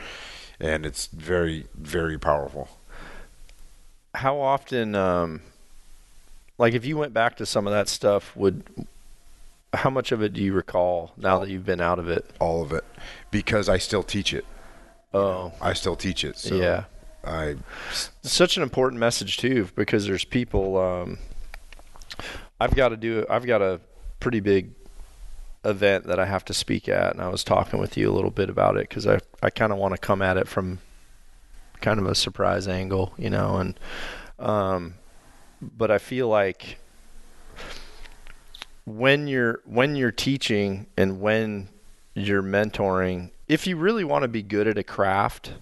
and 0.59 0.85
it's 0.85 1.07
very 1.07 1.67
very 1.75 2.17
powerful 2.17 2.69
how 4.13 4.39
often 4.39 4.95
um, 4.95 5.41
like 6.57 6.73
if 6.73 6.85
you 6.85 6.97
went 6.97 7.13
back 7.13 7.37
to 7.37 7.45
some 7.45 7.67
of 7.67 7.73
that 7.73 7.87
stuff 7.87 8.35
would 8.35 8.63
how 9.73 9.89
much 9.89 10.11
of 10.11 10.21
it 10.21 10.33
do 10.33 10.41
you 10.41 10.53
recall 10.53 11.13
now 11.17 11.39
that 11.39 11.49
you've 11.49 11.65
been 11.65 11.81
out 11.81 11.97
of 11.97 12.07
it? 12.07 12.25
All 12.39 12.61
of 12.61 12.71
it 12.71 12.83
because 13.31 13.69
i 13.69 13.77
still 13.77 14.03
teach 14.03 14.33
it. 14.33 14.45
Oh. 15.13 15.51
I 15.61 15.73
still 15.73 15.95
teach 15.95 16.23
it 16.23 16.37
so 16.37 16.55
yeah. 16.55 16.85
I 17.23 17.55
such 18.21 18.57
an 18.57 18.63
important 18.63 18.99
message 18.99 19.37
too 19.37 19.69
because 19.75 20.05
there's 20.05 20.25
people 20.25 20.77
um, 20.77 21.17
i've 22.59 22.75
got 22.75 22.89
to 22.89 22.97
do 22.97 23.25
i've 23.29 23.45
got 23.45 23.61
a 23.61 23.79
pretty 24.19 24.39
big 24.39 24.71
event 25.63 26.05
that 26.07 26.19
i 26.19 26.25
have 26.25 26.43
to 26.45 26.53
speak 26.53 26.89
at 26.89 27.13
and 27.13 27.21
i 27.21 27.29
was 27.29 27.43
talking 27.43 27.79
with 27.79 27.95
you 27.95 28.11
a 28.11 28.13
little 28.13 28.29
bit 28.31 28.49
about 28.49 28.75
it 28.75 28.89
because 28.89 29.07
i, 29.07 29.19
I 29.41 29.49
kind 29.49 29.71
of 29.71 29.77
want 29.77 29.93
to 29.93 29.97
come 29.97 30.21
at 30.21 30.35
it 30.35 30.47
from 30.47 30.79
kind 31.83 31.99
of 31.99 32.07
a 32.07 32.15
surprise 32.15 32.67
angle, 32.67 33.13
you 33.17 33.29
know, 33.29 33.57
and 33.57 33.79
um, 34.39 34.95
but 35.61 35.91
I 35.91 35.99
feel 35.99 36.27
like 36.27 36.79
when 38.85 39.27
you're 39.27 39.59
when 39.65 39.95
you're 39.95 40.11
teaching 40.11 40.87
and 40.97 41.21
when 41.21 41.69
you're 42.15 42.41
mentoring, 42.41 43.29
if 43.47 43.67
you 43.67 43.75
really 43.75 44.03
want 44.03 44.23
to 44.23 44.27
be 44.27 44.41
good 44.41 44.67
at 44.67 44.77
a 44.77 44.83
craft, 44.83 45.53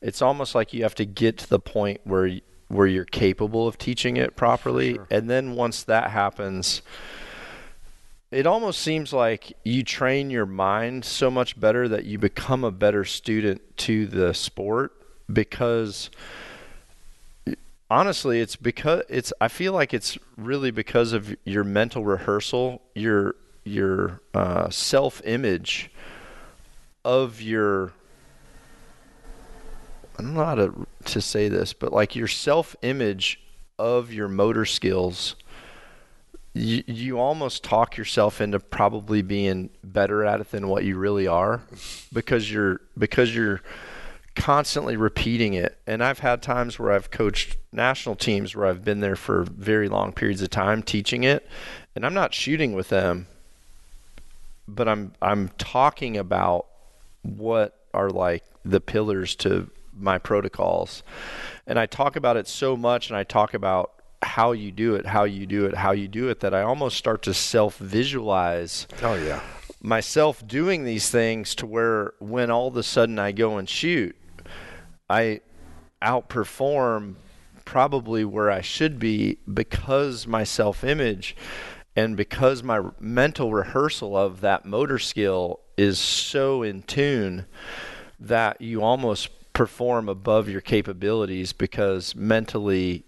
it's 0.00 0.22
almost 0.22 0.54
like 0.54 0.72
you 0.72 0.84
have 0.84 0.94
to 0.94 1.04
get 1.04 1.38
to 1.38 1.48
the 1.48 1.60
point 1.60 2.00
where 2.04 2.38
where 2.68 2.86
you're 2.86 3.04
capable 3.04 3.68
of 3.68 3.76
teaching 3.76 4.16
it 4.16 4.36
properly, 4.36 4.94
sure. 4.94 5.06
and 5.10 5.28
then 5.28 5.54
once 5.56 5.82
that 5.82 6.10
happens, 6.10 6.82
it 8.30 8.46
almost 8.46 8.78
seems 8.78 9.12
like 9.12 9.52
you 9.64 9.82
train 9.82 10.30
your 10.30 10.46
mind 10.46 11.04
so 11.04 11.30
much 11.30 11.58
better 11.58 11.88
that 11.88 12.04
you 12.04 12.16
become 12.16 12.62
a 12.62 12.70
better 12.70 13.04
student 13.04 13.60
to 13.76 14.06
the 14.06 14.32
sport 14.32 15.01
because 15.30 16.10
honestly 17.90 18.40
it's 18.40 18.56
because 18.56 19.02
it's 19.08 19.32
i 19.40 19.48
feel 19.48 19.72
like 19.72 19.92
it's 19.92 20.16
really 20.36 20.70
because 20.70 21.12
of 21.12 21.36
your 21.44 21.62
mental 21.62 22.04
rehearsal 22.04 22.80
your 22.94 23.34
your 23.64 24.20
uh, 24.34 24.68
self 24.70 25.20
image 25.24 25.90
of 27.04 27.40
your 27.40 27.92
i 30.18 30.22
don't 30.22 30.34
know 30.34 30.44
how 30.44 30.54
to 30.54 30.86
to 31.04 31.20
say 31.20 31.48
this 31.48 31.72
but 31.72 31.92
like 31.92 32.16
your 32.16 32.28
self 32.28 32.74
image 32.82 33.40
of 33.78 34.12
your 34.12 34.28
motor 34.28 34.64
skills 34.64 35.36
you, 36.54 36.82
you 36.86 37.18
almost 37.18 37.64
talk 37.64 37.96
yourself 37.96 38.40
into 38.40 38.58
probably 38.58 39.22
being 39.22 39.70
better 39.82 40.24
at 40.24 40.40
it 40.40 40.50
than 40.50 40.68
what 40.68 40.84
you 40.84 40.96
really 40.96 41.26
are 41.26 41.62
because 42.12 42.50
you're 42.50 42.80
because 42.98 43.34
you're 43.34 43.60
constantly 44.34 44.96
repeating 44.96 45.54
it. 45.54 45.78
And 45.86 46.02
I've 46.02 46.20
had 46.20 46.42
times 46.42 46.78
where 46.78 46.92
I've 46.92 47.10
coached 47.10 47.56
national 47.72 48.16
teams 48.16 48.54
where 48.54 48.66
I've 48.66 48.84
been 48.84 49.00
there 49.00 49.16
for 49.16 49.44
very 49.44 49.88
long 49.88 50.12
periods 50.12 50.42
of 50.42 50.50
time 50.50 50.82
teaching 50.82 51.24
it, 51.24 51.46
and 51.94 52.04
I'm 52.06 52.14
not 52.14 52.34
shooting 52.34 52.72
with 52.72 52.88
them, 52.88 53.26
but 54.66 54.88
I'm 54.88 55.12
I'm 55.20 55.48
talking 55.58 56.16
about 56.16 56.66
what 57.22 57.76
are 57.94 58.10
like 58.10 58.44
the 58.64 58.80
pillars 58.80 59.34
to 59.36 59.70
my 59.94 60.18
protocols. 60.18 61.02
And 61.66 61.78
I 61.78 61.86
talk 61.86 62.16
about 62.16 62.36
it 62.36 62.48
so 62.48 62.76
much 62.76 63.08
and 63.08 63.16
I 63.16 63.24
talk 63.24 63.54
about 63.54 63.92
how 64.22 64.52
you 64.52 64.70
do 64.70 64.94
it, 64.94 65.06
how 65.06 65.24
you 65.24 65.46
do 65.46 65.66
it, 65.66 65.76
how 65.76 65.92
you 65.92 66.08
do 66.08 66.28
it 66.28 66.40
that 66.40 66.54
I 66.54 66.62
almost 66.62 66.96
start 66.96 67.22
to 67.22 67.34
self 67.34 67.76
visualize. 67.78 68.86
Oh 69.02 69.14
yeah. 69.14 69.40
Myself 69.80 70.46
doing 70.46 70.84
these 70.84 71.10
things 71.10 71.54
to 71.56 71.66
where 71.66 72.14
when 72.20 72.50
all 72.50 72.68
of 72.68 72.76
a 72.76 72.84
sudden 72.84 73.18
I 73.18 73.32
go 73.32 73.58
and 73.58 73.68
shoot, 73.68 74.16
I 75.12 75.40
outperform 76.00 77.16
probably 77.66 78.24
where 78.24 78.50
I 78.50 78.62
should 78.62 78.98
be 78.98 79.38
because 79.52 80.26
my 80.26 80.42
self 80.42 80.82
image 80.82 81.36
and 81.94 82.16
because 82.16 82.62
my 82.62 82.80
mental 82.98 83.52
rehearsal 83.52 84.16
of 84.16 84.40
that 84.40 84.64
motor 84.64 84.98
skill 84.98 85.60
is 85.76 85.98
so 85.98 86.62
in 86.62 86.82
tune 86.82 87.44
that 88.18 88.62
you 88.62 88.82
almost 88.82 89.28
perform 89.52 90.08
above 90.08 90.48
your 90.48 90.62
capabilities 90.62 91.52
because 91.52 92.16
mentally 92.16 93.04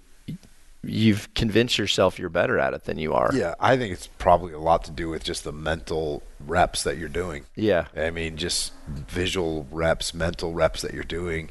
you've 0.87 1.33
convinced 1.33 1.79
yourself 1.79 2.19
you're 2.19 2.29
better 2.29 2.59
at 2.59 2.75
it 2.75 2.85
than 2.85 2.99
you 2.99 3.15
are. 3.15 3.31
Yeah, 3.33 3.55
I 3.59 3.77
think 3.77 3.93
it's 3.93 4.07
probably 4.07 4.53
a 4.53 4.59
lot 4.59 4.85
to 4.85 4.91
do 4.91 5.09
with 5.09 5.25
just 5.25 5.45
the 5.45 5.53
mental 5.53 6.23
reps 6.41 6.83
that 6.85 6.99
you're 6.99 7.09
doing. 7.09 7.47
Yeah. 7.55 7.87
I 7.97 8.11
mean, 8.11 8.37
just 8.37 8.73
visual 8.87 9.67
reps, 9.71 10.13
mental 10.13 10.53
reps 10.53 10.83
that 10.83 10.93
you're 10.93 11.03
doing 11.03 11.51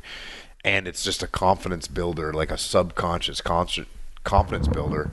and 0.64 0.88
it's 0.88 1.04
just 1.04 1.24
a 1.24 1.28
confidence 1.28 1.88
builder, 1.88 2.34
like 2.34 2.52
a 2.52 2.58
subconscious 2.58 3.42
confidence 3.42 4.68
builder. 4.68 5.12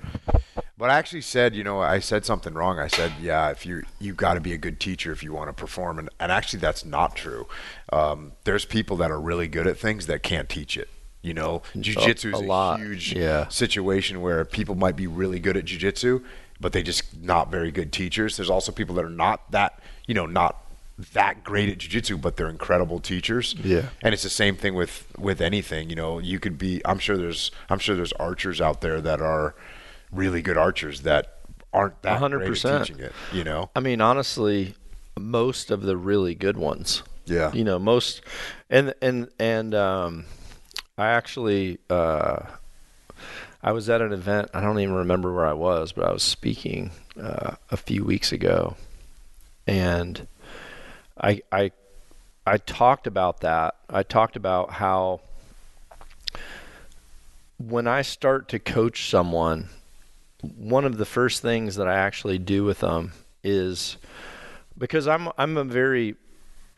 But 0.79 0.89
I 0.89 0.99
actually 0.99 1.21
said, 1.21 1.55
you 1.55 1.63
know, 1.63 1.81
I 1.81 1.99
said 1.99 2.25
something 2.25 2.55
wrong. 2.55 2.79
I 2.79 2.87
said, 2.87 3.13
yeah, 3.21 3.51
if 3.51 3.67
you 3.67 3.83
you 3.99 4.15
got 4.15 4.35
to 4.35 4.41
be 4.41 4.55
a 4.55 4.59
good 4.59 4.81
teacher 4.81 5.13
if 5.13 5.23
you 5.23 5.33
want 5.33 5.49
to 5.49 5.53
perform, 5.53 5.99
and, 5.99 6.09
and 6.19 6.33
actually 6.33 6.61
that's 6.61 6.85
not 6.85 7.17
true. 7.17 7.47
Um, 7.93 8.33
there's 8.45 8.65
people 8.65 8.97
that 8.99 9.11
are 9.11 9.21
really 9.21 9.47
good 9.47 9.67
at 9.67 9.77
things 9.77 10.07
that 10.07 10.23
can't 10.23 10.49
teach 10.49 10.79
it. 10.79 10.89
You 11.21 11.35
know, 11.35 11.63
jujitsu 11.77 12.33
is 12.33 12.41
a 12.41 12.45
a, 12.45 12.79
huge 12.79 13.13
yeah. 13.15 13.47
situation 13.49 14.23
where 14.23 14.47
people 14.47 14.75
might 14.75 14.97
be 14.97 15.07
really 15.07 15.39
good 15.39 15.55
at 15.55 15.67
jujitsu, 15.67 16.25
but 16.59 16.73
they 16.73 16.83
just 16.83 17.15
not 17.21 17.51
very 17.51 17.71
good 17.71 17.93
teachers. 17.93 18.39
There's 18.39 18.49
also 18.49 18.73
people 18.73 18.95
that 18.95 19.05
are 19.05 19.11
not 19.11 19.51
that, 19.51 19.81
you 20.07 20.15
know, 20.15 20.25
not 20.25 20.65
that 21.13 21.45
great 21.45 21.69
at 21.69 21.79
jujitsu, 21.79 22.21
but 22.21 22.37
they're 22.37 22.49
incredible 22.49 23.01
teachers. 23.01 23.55
Yeah. 23.63 23.89
And 24.03 24.13
it's 24.13 24.23
the 24.23 24.31
same 24.31 24.57
thing 24.57 24.75
with 24.75 25.07
with 25.19 25.41
anything. 25.41 25.91
You 25.91 25.97
know, 25.97 26.19
you 26.19 26.39
could 26.39 26.59
be. 26.59 26.81
I'm 26.85 26.99
sure 26.99 27.17
there's. 27.17 27.51
I'm 27.69 27.79
sure 27.79 27.97
there's 27.97 28.13
archers 28.15 28.61
out 28.61 28.81
there 28.81 29.01
that 29.01 29.21
are 29.21 29.55
really 30.13 30.43
good 30.43 30.57
archers 30.57 31.03
that 31.03 31.39
aren't 31.73 32.01
that 32.03 32.21
great 32.21 32.43
at 32.43 32.49
100%. 32.49 32.79
teaching 32.81 33.01
it. 33.01 33.13
You 33.33 33.45
know. 33.45 33.71
I 33.75 33.81
mean, 33.81 34.01
honestly, 34.01 34.75
most 35.19 35.71
of 35.71 35.83
the 35.83 35.97
really 35.97 36.35
good 36.35 36.57
ones. 36.57 37.03
Yeah. 37.27 37.53
You 37.53 37.65
know, 37.65 37.79
most, 37.79 38.23
and 38.69 38.93
and 39.01 39.29
and 39.39 39.75
um, 39.75 40.25
I 40.99 41.09
actually, 41.09 41.79
uh, 41.89 42.43
I 43.63 43.73
was 43.73 43.89
at 43.89 44.01
an 44.01 44.13
event. 44.13 44.51
I 44.53 44.61
don't 44.61 44.79
even 44.81 44.95
remember 44.95 45.33
where 45.33 45.47
I 45.47 45.53
was, 45.53 45.93
but 45.93 46.05
I 46.05 46.13
was 46.13 46.23
speaking 46.23 46.91
uh, 47.21 47.55
a 47.71 47.77
few 47.77 48.05
weeks 48.05 48.33
ago, 48.33 48.77
and 49.67 50.27
I 51.21 51.43
I 51.53 51.73
I 52.47 52.57
talked 52.57 53.07
about 53.07 53.41
that. 53.41 53.77
I 53.89 54.03
talked 54.03 54.37
about 54.37 54.73
how 54.73 55.21
when 57.59 57.87
I 57.87 58.03
start 58.03 58.49
to 58.49 58.59
coach 58.59 59.11
someone, 59.11 59.69
one 60.43 60.85
of 60.85 60.97
the 60.97 61.05
first 61.05 61.43
things 61.43 61.77
that 61.77 61.87
I 61.87 61.95
actually 61.95 62.39
do 62.39 62.65
with 62.65 62.81
them 62.81 63.13
is 63.45 63.99
because 64.79 65.07
I'm 65.07 65.29
I'm 65.37 65.57
a 65.57 65.65
very 65.65 66.17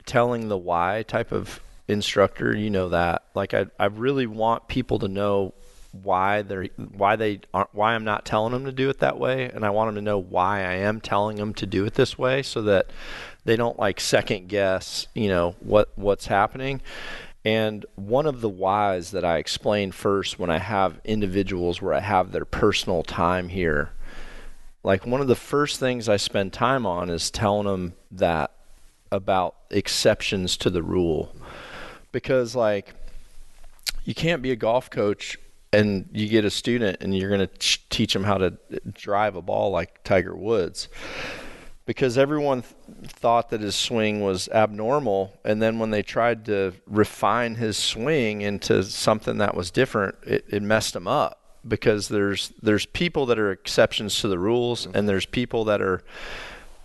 telling 0.05 0.49
the 0.49 0.59
why 0.59 1.05
type 1.07 1.31
of 1.31 1.61
instructor, 1.87 2.57
you 2.57 2.71
know 2.71 2.89
that. 2.89 3.23
Like 3.35 3.55
I 3.55 3.67
I 3.79 3.87
really 3.87 4.27
want 4.27 4.67
people 4.67 4.99
to 5.01 5.09
know 5.09 5.55
why 5.93 6.41
they're 6.43 6.65
why 6.77 7.17
they 7.17 7.41
aren't 7.53 7.75
why 7.75 7.95
I'm 7.95 8.05
not 8.05 8.25
telling 8.25 8.53
them 8.53 8.65
to 8.65 8.73
do 8.73 8.89
it 8.89 8.99
that 9.01 9.19
way 9.19 9.51
and 9.51 9.65
I 9.65 9.71
want 9.71 9.89
them 9.89 9.97
to 9.97 10.01
know 10.01 10.19
why 10.19 10.61
I 10.61 10.77
am 10.77 11.01
telling 11.03 11.37
them 11.37 11.53
to 11.55 11.67
do 11.67 11.85
it 11.85 11.95
this 11.95 12.17
way 12.17 12.43
so 12.43 12.63
that 12.63 12.87
they 13.45 13.57
don't 13.57 13.79
like 13.79 14.01
second 14.01 14.49
guess, 14.49 15.07
you 15.15 15.29
know, 15.29 15.57
what 15.61 15.91
what's 15.97 16.27
happening. 16.27 16.81
And 17.45 17.85
one 17.97 18.27
of 18.27 18.41
the 18.41 18.49
whys 18.49 19.11
that 19.11 19.25
I 19.25 19.39
explain 19.39 19.91
first 19.91 20.39
when 20.39 20.49
I 20.49 20.59
have 20.59 21.01
individuals 21.05 21.83
where 21.83 21.93
I 21.93 22.01
have 22.01 22.31
their 22.31 22.45
personal 22.45 23.03
time 23.03 23.49
here, 23.49 23.91
like 24.85 25.07
one 25.07 25.21
of 25.21 25.27
the 25.27 25.35
first 25.35 25.81
things 25.81 26.09
I 26.09 26.19
spend 26.19 26.53
time 26.53 26.87
on 26.87 27.11
is 27.11 27.31
telling 27.33 27.67
them 27.67 27.95
that 28.13 28.53
about 29.11 29.57
exceptions 29.71 30.57
to 30.59 30.71
the 30.71 30.83
rule. 30.83 31.35
Because, 32.13 32.55
like, 32.55 32.95
you 34.05 34.15
can't 34.15 34.43
be 34.43 34.53
a 34.53 34.57
golf 34.57 34.89
coach 34.91 35.39
and 35.73 36.09
you 36.13 36.29
get 36.29 36.45
a 36.45 36.51
student 36.51 36.99
and 37.01 37.17
you're 37.17 37.31
going 37.31 37.47
to 37.47 37.79
teach 37.89 38.13
them 38.13 38.25
how 38.25 38.39
to 38.39 38.57
drive 38.93 39.35
a 39.35 39.43
ball 39.43 39.71
like 39.71 40.05
Tiger 40.05 40.37
Woods 40.37 40.89
because 41.93 42.17
everyone 42.17 42.63
th- 42.63 43.11
thought 43.11 43.51
that 43.51 43.61
his 43.61 43.75
swing 43.75 44.23
was 44.23 44.49
abnormal 44.49 45.39
and 45.45 45.61
then 45.61 45.79
when 45.79 45.91
they 45.91 46.03
tried 46.03 46.47
to 46.47 46.73
refine 46.87 47.57
his 47.57 47.77
swing 47.77 48.41
into 48.41 48.83
something 48.83 49.37
that 49.37 49.55
was 49.55 49.71
different 49.71 50.15
it, 50.27 50.43
it 50.49 50.63
messed 50.63 50.97
him 50.97 51.07
up 51.07 51.59
because 51.69 52.09
there's 52.09 52.51
there's 52.63 52.87
people 52.87 53.27
that 53.27 53.39
are 53.39 53.53
exceptions 53.53 54.19
to 54.19 54.27
the 54.27 54.39
rules 54.39 54.87
and 54.87 54.95
mm-hmm. 54.95 55.07
there's 55.07 55.27
people 55.27 55.65
that 55.65 55.83
are 55.83 56.03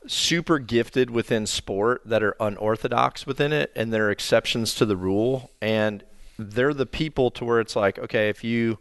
super 0.07 0.59
gifted 0.59 1.09
within 1.09 1.45
sport 1.45 2.01
that 2.03 2.21
are 2.21 2.35
unorthodox 2.41 3.25
within 3.25 3.53
it 3.53 3.71
and 3.77 3.93
they're 3.93 4.11
exceptions 4.11 4.75
to 4.75 4.85
the 4.85 4.97
rule 4.97 5.51
and 5.61 6.03
they're 6.37 6.73
the 6.73 6.85
people 6.85 7.31
to 7.31 7.45
where 7.45 7.61
it's 7.61 7.77
like 7.77 7.97
okay 7.97 8.27
if 8.27 8.43
you 8.43 8.77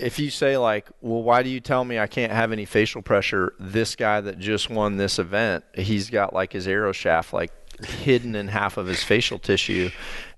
if 0.00 0.18
you 0.18 0.30
say 0.30 0.56
like, 0.56 0.88
well, 1.00 1.22
why 1.22 1.42
do 1.42 1.50
you 1.50 1.60
tell 1.60 1.84
me 1.84 1.98
I 1.98 2.06
can't 2.06 2.32
have 2.32 2.52
any 2.52 2.64
facial 2.64 3.02
pressure? 3.02 3.54
This 3.58 3.94
guy 3.96 4.20
that 4.20 4.38
just 4.38 4.70
won 4.70 4.96
this 4.96 5.18
event, 5.18 5.64
he's 5.74 6.10
got 6.10 6.32
like 6.32 6.52
his 6.52 6.66
arrow 6.68 6.92
shaft 6.92 7.32
like 7.32 7.52
hidden 7.84 8.34
in 8.34 8.48
half 8.48 8.76
of 8.76 8.86
his 8.86 9.02
facial 9.02 9.38
tissue, 9.38 9.90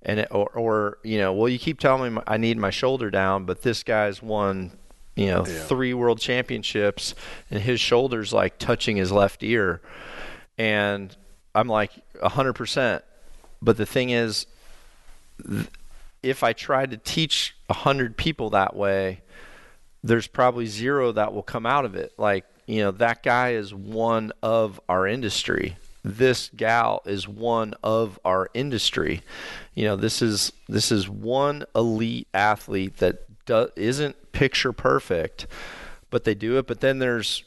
and 0.02 0.20
it, 0.20 0.28
or 0.30 0.48
or 0.50 0.98
you 1.02 1.18
know, 1.18 1.32
well, 1.32 1.48
you 1.48 1.59
keep 1.59 1.78
telling 1.80 2.14
me 2.14 2.20
I 2.26 2.36
need 2.36 2.57
my 2.59 2.70
shoulder 2.70 3.11
down, 3.11 3.44
but 3.44 3.62
this 3.62 3.82
guy's 3.82 4.22
won. 4.22 4.72
You 5.16 5.26
know, 5.26 5.46
Yeah. 5.46 5.61
three 5.66 5.94
world 5.94 6.18
championships, 6.18 7.14
and 7.48 7.61
his 7.62 7.80
shoulder's 7.80 8.32
like 8.32 8.59
touching 8.59 8.96
his 8.96 9.12
left 9.12 9.44
ear, 9.44 9.80
and 10.59 11.16
I'm 11.55 11.68
like 11.68 11.92
hundred 12.20 12.55
percent. 12.55 13.05
But 13.62 13.76
the 13.76 13.86
thing 13.86 14.11
is, 14.11 14.46
th- 15.46 15.68
if 16.22 16.42
I 16.42 16.52
try 16.52 16.86
to 16.86 16.96
teach 16.96 17.55
a 17.68 17.74
hundred 17.74 18.16
people 18.16 18.50
that 18.50 18.74
way, 18.74 19.20
there's 20.05 20.26
probably 20.26 20.66
zero 20.66 21.12
that 21.12 21.32
will 21.32 21.42
come 21.42 21.64
out 21.64 21.86
of 21.86 21.96
it. 21.96 22.12
Like, 22.18 22.44
you 22.66 22.82
know, 22.82 22.90
that 22.92 23.22
guy 23.22 23.55
is 23.55 23.74
one 23.74 24.32
of 24.42 24.78
our 24.86 25.09
industry. 25.09 25.76
This 26.05 26.50
gal 26.55 27.02
is 27.07 27.26
one 27.26 27.74
of 27.82 28.20
our 28.22 28.50
industry. 28.52 29.22
You 29.74 29.86
know, 29.86 29.96
this 29.96 30.20
is 30.20 30.52
this 30.68 30.92
is 30.92 31.09
one 31.09 31.64
elite 31.74 32.28
athlete 32.34 32.98
that 32.98 33.24
do, 33.46 33.68
isn't 33.76 34.32
picture 34.32 34.74
perfect, 34.74 35.46
but 36.11 36.24
they 36.24 36.34
do 36.34 36.59
it. 36.59 36.66
But 36.66 36.80
then 36.80 36.98
there's 36.98 37.42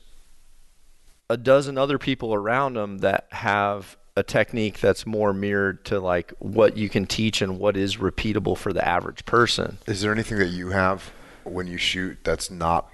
a 1.29 1.37
dozen 1.37 1.77
other 1.77 1.99
people 1.99 2.33
around 2.33 2.73
them 2.73 2.99
that 2.99 3.27
have 3.31 3.97
a 4.15 4.23
technique 4.23 4.79
that's 4.79 5.05
more 5.05 5.31
mirrored 5.31 5.85
to 5.85 5.99
like 5.99 6.33
what 6.39 6.75
you 6.75 6.89
can 6.89 7.05
teach 7.05 7.43
and 7.43 7.59
what 7.59 7.77
is 7.77 7.97
repeatable 7.97 8.57
for 8.57 8.73
the 8.73 8.85
average 8.87 9.25
person. 9.25 9.77
Is 9.85 10.01
there 10.01 10.11
anything 10.11 10.39
that 10.39 10.47
you 10.47 10.69
have 10.69 11.11
when 11.51 11.67
you 11.67 11.77
shoot 11.77 12.17
that's 12.23 12.51
not 12.51 12.89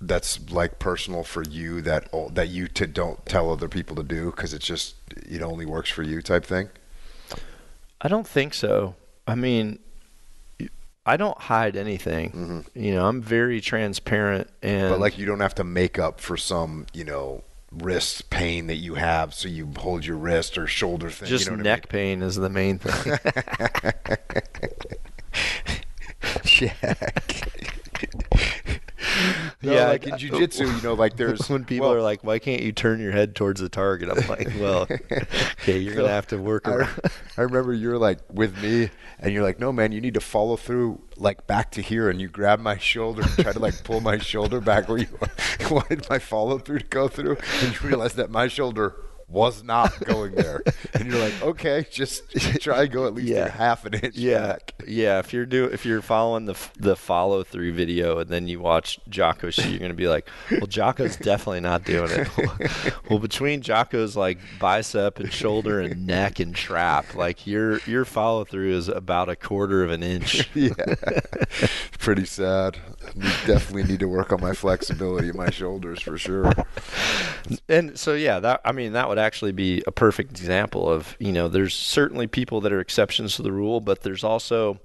that's 0.00 0.50
like 0.50 0.78
personal 0.78 1.22
for 1.22 1.42
you 1.42 1.80
that 1.82 2.08
that 2.32 2.48
you 2.48 2.66
to 2.68 2.86
don't 2.86 3.24
tell 3.26 3.50
other 3.50 3.68
people 3.68 3.96
to 3.96 4.02
do 4.02 4.30
because 4.30 4.52
it's 4.52 4.66
just 4.66 4.96
it 5.08 5.42
only 5.42 5.64
works 5.64 5.90
for 5.90 6.02
you 6.02 6.20
type 6.20 6.44
thing? 6.44 6.68
I 8.00 8.08
don't 8.08 8.26
think 8.26 8.52
so. 8.52 8.96
I 9.26 9.36
mean, 9.36 9.78
I 11.06 11.16
don't 11.16 11.38
hide 11.38 11.76
anything. 11.76 12.30
Mm-hmm. 12.30 12.78
You 12.78 12.94
know, 12.94 13.06
I'm 13.06 13.22
very 13.22 13.60
transparent 13.60 14.48
and 14.62 14.90
But 14.90 15.00
like 15.00 15.18
you 15.18 15.26
don't 15.26 15.40
have 15.40 15.54
to 15.56 15.64
make 15.64 15.98
up 15.98 16.20
for 16.20 16.36
some, 16.36 16.86
you 16.92 17.04
know, 17.04 17.44
wrist 17.70 18.28
pain 18.28 18.66
that 18.66 18.76
you 18.76 18.96
have 18.96 19.32
so 19.32 19.48
you 19.48 19.72
hold 19.78 20.04
your 20.04 20.16
wrist 20.16 20.58
or 20.58 20.66
shoulder 20.66 21.08
thing. 21.08 21.28
just 21.28 21.46
you 21.46 21.56
know 21.56 21.62
neck 21.62 21.88
pain 21.88 22.22
is 22.22 22.36
the 22.36 22.50
main 22.50 22.78
thing. 22.78 23.18
Jack. 26.68 27.48
No, 29.62 29.72
Yeah, 29.74 29.88
like 29.88 30.06
in 30.06 30.14
jujitsu, 30.14 30.74
you 30.76 30.82
know, 30.82 30.94
like 30.94 31.16
there's 31.16 31.48
when 31.48 31.64
people 31.64 31.88
well, 31.88 31.96
are 31.96 32.02
like, 32.02 32.24
"Why 32.24 32.40
can't 32.40 32.62
you 32.62 32.72
turn 32.72 32.98
your 32.98 33.12
head 33.12 33.36
towards 33.36 33.60
the 33.60 33.68
target?" 33.68 34.08
I'm 34.10 34.26
like, 34.28 34.48
"Well, 34.58 34.88
okay, 35.60 35.78
you're 35.78 35.94
gonna 35.94 36.08
have 36.08 36.26
to 36.28 36.38
work 36.38 36.66
I. 36.66 36.88
I 37.36 37.42
remember 37.42 37.72
you're 37.72 37.98
like 37.98 38.18
with 38.28 38.60
me, 38.60 38.90
and 39.20 39.32
you're 39.32 39.44
like, 39.44 39.60
"No, 39.60 39.72
man, 39.72 39.92
you 39.92 40.00
need 40.00 40.14
to 40.14 40.20
follow 40.20 40.56
through, 40.56 41.00
like 41.16 41.46
back 41.46 41.70
to 41.72 41.82
here." 41.82 42.10
And 42.10 42.20
you 42.20 42.28
grab 42.28 42.58
my 42.58 42.76
shoulder 42.76 43.22
and 43.22 43.30
try 43.30 43.52
to 43.52 43.60
like 43.60 43.84
pull 43.84 44.00
my 44.00 44.18
shoulder 44.18 44.60
back 44.60 44.88
where 44.88 44.98
you 44.98 45.06
wanted 45.70 46.08
my 46.10 46.18
follow 46.18 46.58
through 46.58 46.80
to 46.80 46.86
go 46.86 47.06
through, 47.06 47.36
and 47.60 47.72
you 47.74 47.88
realize 47.88 48.14
that 48.14 48.30
my 48.30 48.48
shoulder 48.48 48.96
was 49.32 49.64
not 49.64 49.98
going 50.04 50.34
there. 50.34 50.62
And 50.94 51.10
you're 51.10 51.18
like, 51.20 51.42
"Okay, 51.42 51.86
just 51.90 52.30
try 52.60 52.82
and 52.82 52.92
go 52.92 53.06
at 53.06 53.14
least 53.14 53.28
Yeah. 53.28 53.48
half 53.48 53.84
an 53.86 53.94
inch 53.94 54.14
Yeah, 54.16 54.46
back." 54.48 54.74
yeah. 54.86 55.18
If 55.18 55.32
you're 55.32 55.46
do 55.46 55.64
if 55.64 55.84
you're 55.86 56.02
following 56.02 56.44
the 56.46 56.54
the 56.78 56.94
follow 56.96 57.42
through 57.42 57.72
video 57.72 58.18
and 58.18 58.28
then 58.30 58.46
you 58.48 58.60
watch 58.60 59.00
Jocko 59.08 59.50
shoot, 59.50 59.70
you're 59.70 59.78
gonna 59.80 59.94
be 59.94 60.08
like, 60.08 60.28
"Well, 60.50 60.66
Jocko's 60.66 61.16
definitely 61.16 61.60
not 61.60 61.84
doing 61.84 62.10
it." 62.10 62.94
well, 63.10 63.18
between 63.18 63.62
Jocko's 63.62 64.16
like 64.16 64.38
bicep 64.60 65.18
and 65.18 65.32
shoulder 65.32 65.80
and 65.80 66.06
neck 66.06 66.38
and 66.40 66.54
trap, 66.54 67.14
like 67.14 67.46
your 67.46 67.78
your 67.86 68.04
follow 68.04 68.44
through 68.44 68.76
is 68.76 68.88
about 68.88 69.28
a 69.28 69.36
quarter 69.36 69.82
of 69.82 69.90
an 69.90 70.02
inch. 70.02 70.48
yeah, 70.54 70.72
pretty 71.98 72.24
sad. 72.26 72.76
You 73.16 73.22
definitely 73.46 73.84
need 73.84 74.00
to 74.00 74.08
work 74.08 74.32
on 74.32 74.40
my 74.40 74.52
flexibility 74.54 75.32
my 75.32 75.50
shoulders 75.50 76.00
for 76.00 76.18
sure. 76.18 76.52
and 77.68 77.98
so 77.98 78.14
yeah 78.14 78.38
that 78.40 78.60
i 78.64 78.72
mean 78.72 78.92
that 78.92 79.08
would 79.08 79.18
actually 79.22 79.52
be 79.52 79.82
a 79.86 79.92
perfect 79.92 80.30
example 80.30 80.90
of 80.90 81.16
you 81.18 81.32
know 81.32 81.48
there's 81.48 81.74
certainly 81.74 82.26
people 82.26 82.60
that 82.60 82.72
are 82.72 82.80
exceptions 82.80 83.36
to 83.36 83.42
the 83.42 83.52
rule 83.52 83.80
but 83.80 84.02
there's 84.02 84.24
also 84.24 84.78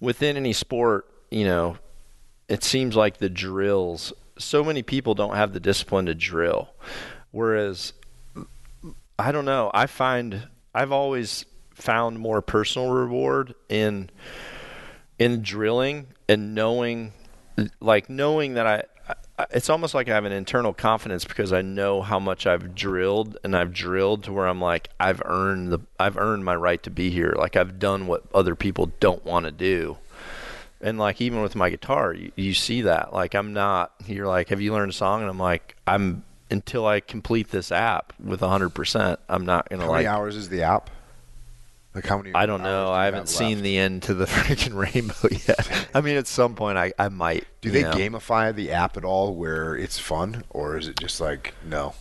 within 0.00 0.36
any 0.36 0.52
sport 0.52 1.06
you 1.30 1.44
know 1.44 1.76
it 2.48 2.64
seems 2.64 2.96
like 2.96 3.18
the 3.18 3.28
drills 3.28 4.12
so 4.38 4.64
many 4.64 4.82
people 4.82 5.14
don't 5.14 5.36
have 5.36 5.52
the 5.52 5.60
discipline 5.60 6.06
to 6.06 6.14
drill. 6.14 6.70
Whereas 7.30 7.92
i 9.18 9.32
don't 9.32 9.44
know 9.44 9.70
i 9.74 9.86
find 9.86 10.48
i've 10.74 10.90
always 10.90 11.44
found 11.74 12.18
more 12.18 12.40
personal 12.40 12.90
reward 12.90 13.54
in 13.68 14.08
in 15.18 15.42
drilling 15.42 16.06
and 16.26 16.54
knowing 16.54 17.12
like 17.80 18.08
knowing 18.08 18.54
that 18.54 18.66
I 18.66 18.84
it's 19.50 19.70
almost 19.70 19.94
like 19.94 20.08
I 20.08 20.14
have 20.14 20.24
an 20.24 20.32
internal 20.32 20.72
confidence 20.72 21.24
because 21.24 21.52
I 21.52 21.62
know 21.62 22.02
how 22.02 22.18
much 22.18 22.46
I've 22.46 22.74
drilled 22.74 23.38
and 23.44 23.56
I've 23.56 23.72
drilled 23.72 24.24
to 24.24 24.32
where 24.32 24.46
I'm 24.46 24.60
like 24.60 24.88
I've 24.98 25.22
earned 25.24 25.72
the 25.72 25.80
I've 25.98 26.16
earned 26.16 26.44
my 26.44 26.54
right 26.54 26.82
to 26.82 26.90
be 26.90 27.10
here. 27.10 27.34
Like 27.36 27.56
I've 27.56 27.78
done 27.78 28.06
what 28.06 28.24
other 28.34 28.54
people 28.54 28.92
don't 29.00 29.24
want 29.24 29.46
to 29.46 29.52
do. 29.52 29.98
And 30.80 30.98
like 30.98 31.20
even 31.20 31.42
with 31.42 31.54
my 31.54 31.70
guitar, 31.70 32.14
you, 32.14 32.32
you 32.36 32.54
see 32.54 32.82
that. 32.82 33.12
Like 33.12 33.34
I'm 33.34 33.52
not 33.52 33.92
you're 34.06 34.26
like, 34.26 34.48
"Have 34.48 34.60
you 34.60 34.72
learned 34.72 34.90
a 34.90 34.94
song?" 34.94 35.20
and 35.20 35.30
I'm 35.30 35.38
like, 35.38 35.76
"I'm 35.86 36.24
until 36.50 36.86
I 36.86 37.00
complete 37.00 37.50
this 37.50 37.70
app 37.70 38.12
with 38.22 38.40
100%, 38.40 39.16
I'm 39.28 39.46
not 39.46 39.68
going 39.68 39.80
to 39.80 39.86
like 39.86 40.06
How 40.06 40.12
many 40.12 40.24
hours 40.24 40.36
is 40.36 40.48
the 40.48 40.62
app? 40.62 40.90
Like 41.94 42.06
how 42.06 42.18
many? 42.18 42.32
I 42.34 42.46
don't 42.46 42.62
know. 42.62 42.86
do 42.86 42.92
I 42.92 43.06
haven't 43.06 43.20
have 43.20 43.28
seen 43.28 43.62
the 43.62 43.76
end 43.78 44.04
to 44.04 44.14
the 44.14 44.24
freaking 44.26 44.74
rainbow 44.74 45.28
yet. 45.48 45.88
I 45.94 46.00
mean, 46.00 46.16
at 46.16 46.26
some 46.26 46.54
point, 46.54 46.78
I, 46.78 46.92
I 46.98 47.08
might. 47.08 47.46
Do 47.60 47.70
they 47.70 47.82
know. 47.82 47.92
gamify 47.92 48.54
the 48.54 48.70
app 48.70 48.96
at 48.96 49.04
all, 49.04 49.34
where 49.34 49.74
it's 49.76 49.98
fun, 49.98 50.44
or 50.50 50.76
is 50.76 50.86
it 50.86 50.98
just 50.98 51.20
like 51.20 51.54
no? 51.64 51.94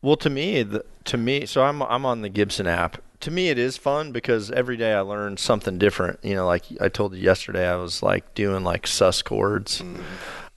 Well, 0.00 0.16
to 0.16 0.30
me, 0.30 0.62
the, 0.62 0.84
to 1.04 1.18
me, 1.18 1.46
so 1.46 1.62
I'm 1.62 1.82
I'm 1.82 2.06
on 2.06 2.22
the 2.22 2.28
Gibson 2.28 2.66
app. 2.66 3.02
To 3.20 3.30
me, 3.30 3.50
it 3.50 3.58
is 3.58 3.76
fun 3.76 4.10
because 4.12 4.50
every 4.50 4.76
day 4.76 4.94
I 4.94 5.00
learn 5.00 5.36
something 5.36 5.78
different. 5.78 6.18
You 6.22 6.34
know, 6.34 6.46
like 6.46 6.64
I 6.80 6.88
told 6.88 7.14
you 7.14 7.20
yesterday, 7.20 7.68
I 7.68 7.76
was 7.76 8.02
like 8.02 8.34
doing 8.34 8.64
like 8.64 8.86
sus 8.86 9.22
chords, 9.22 9.82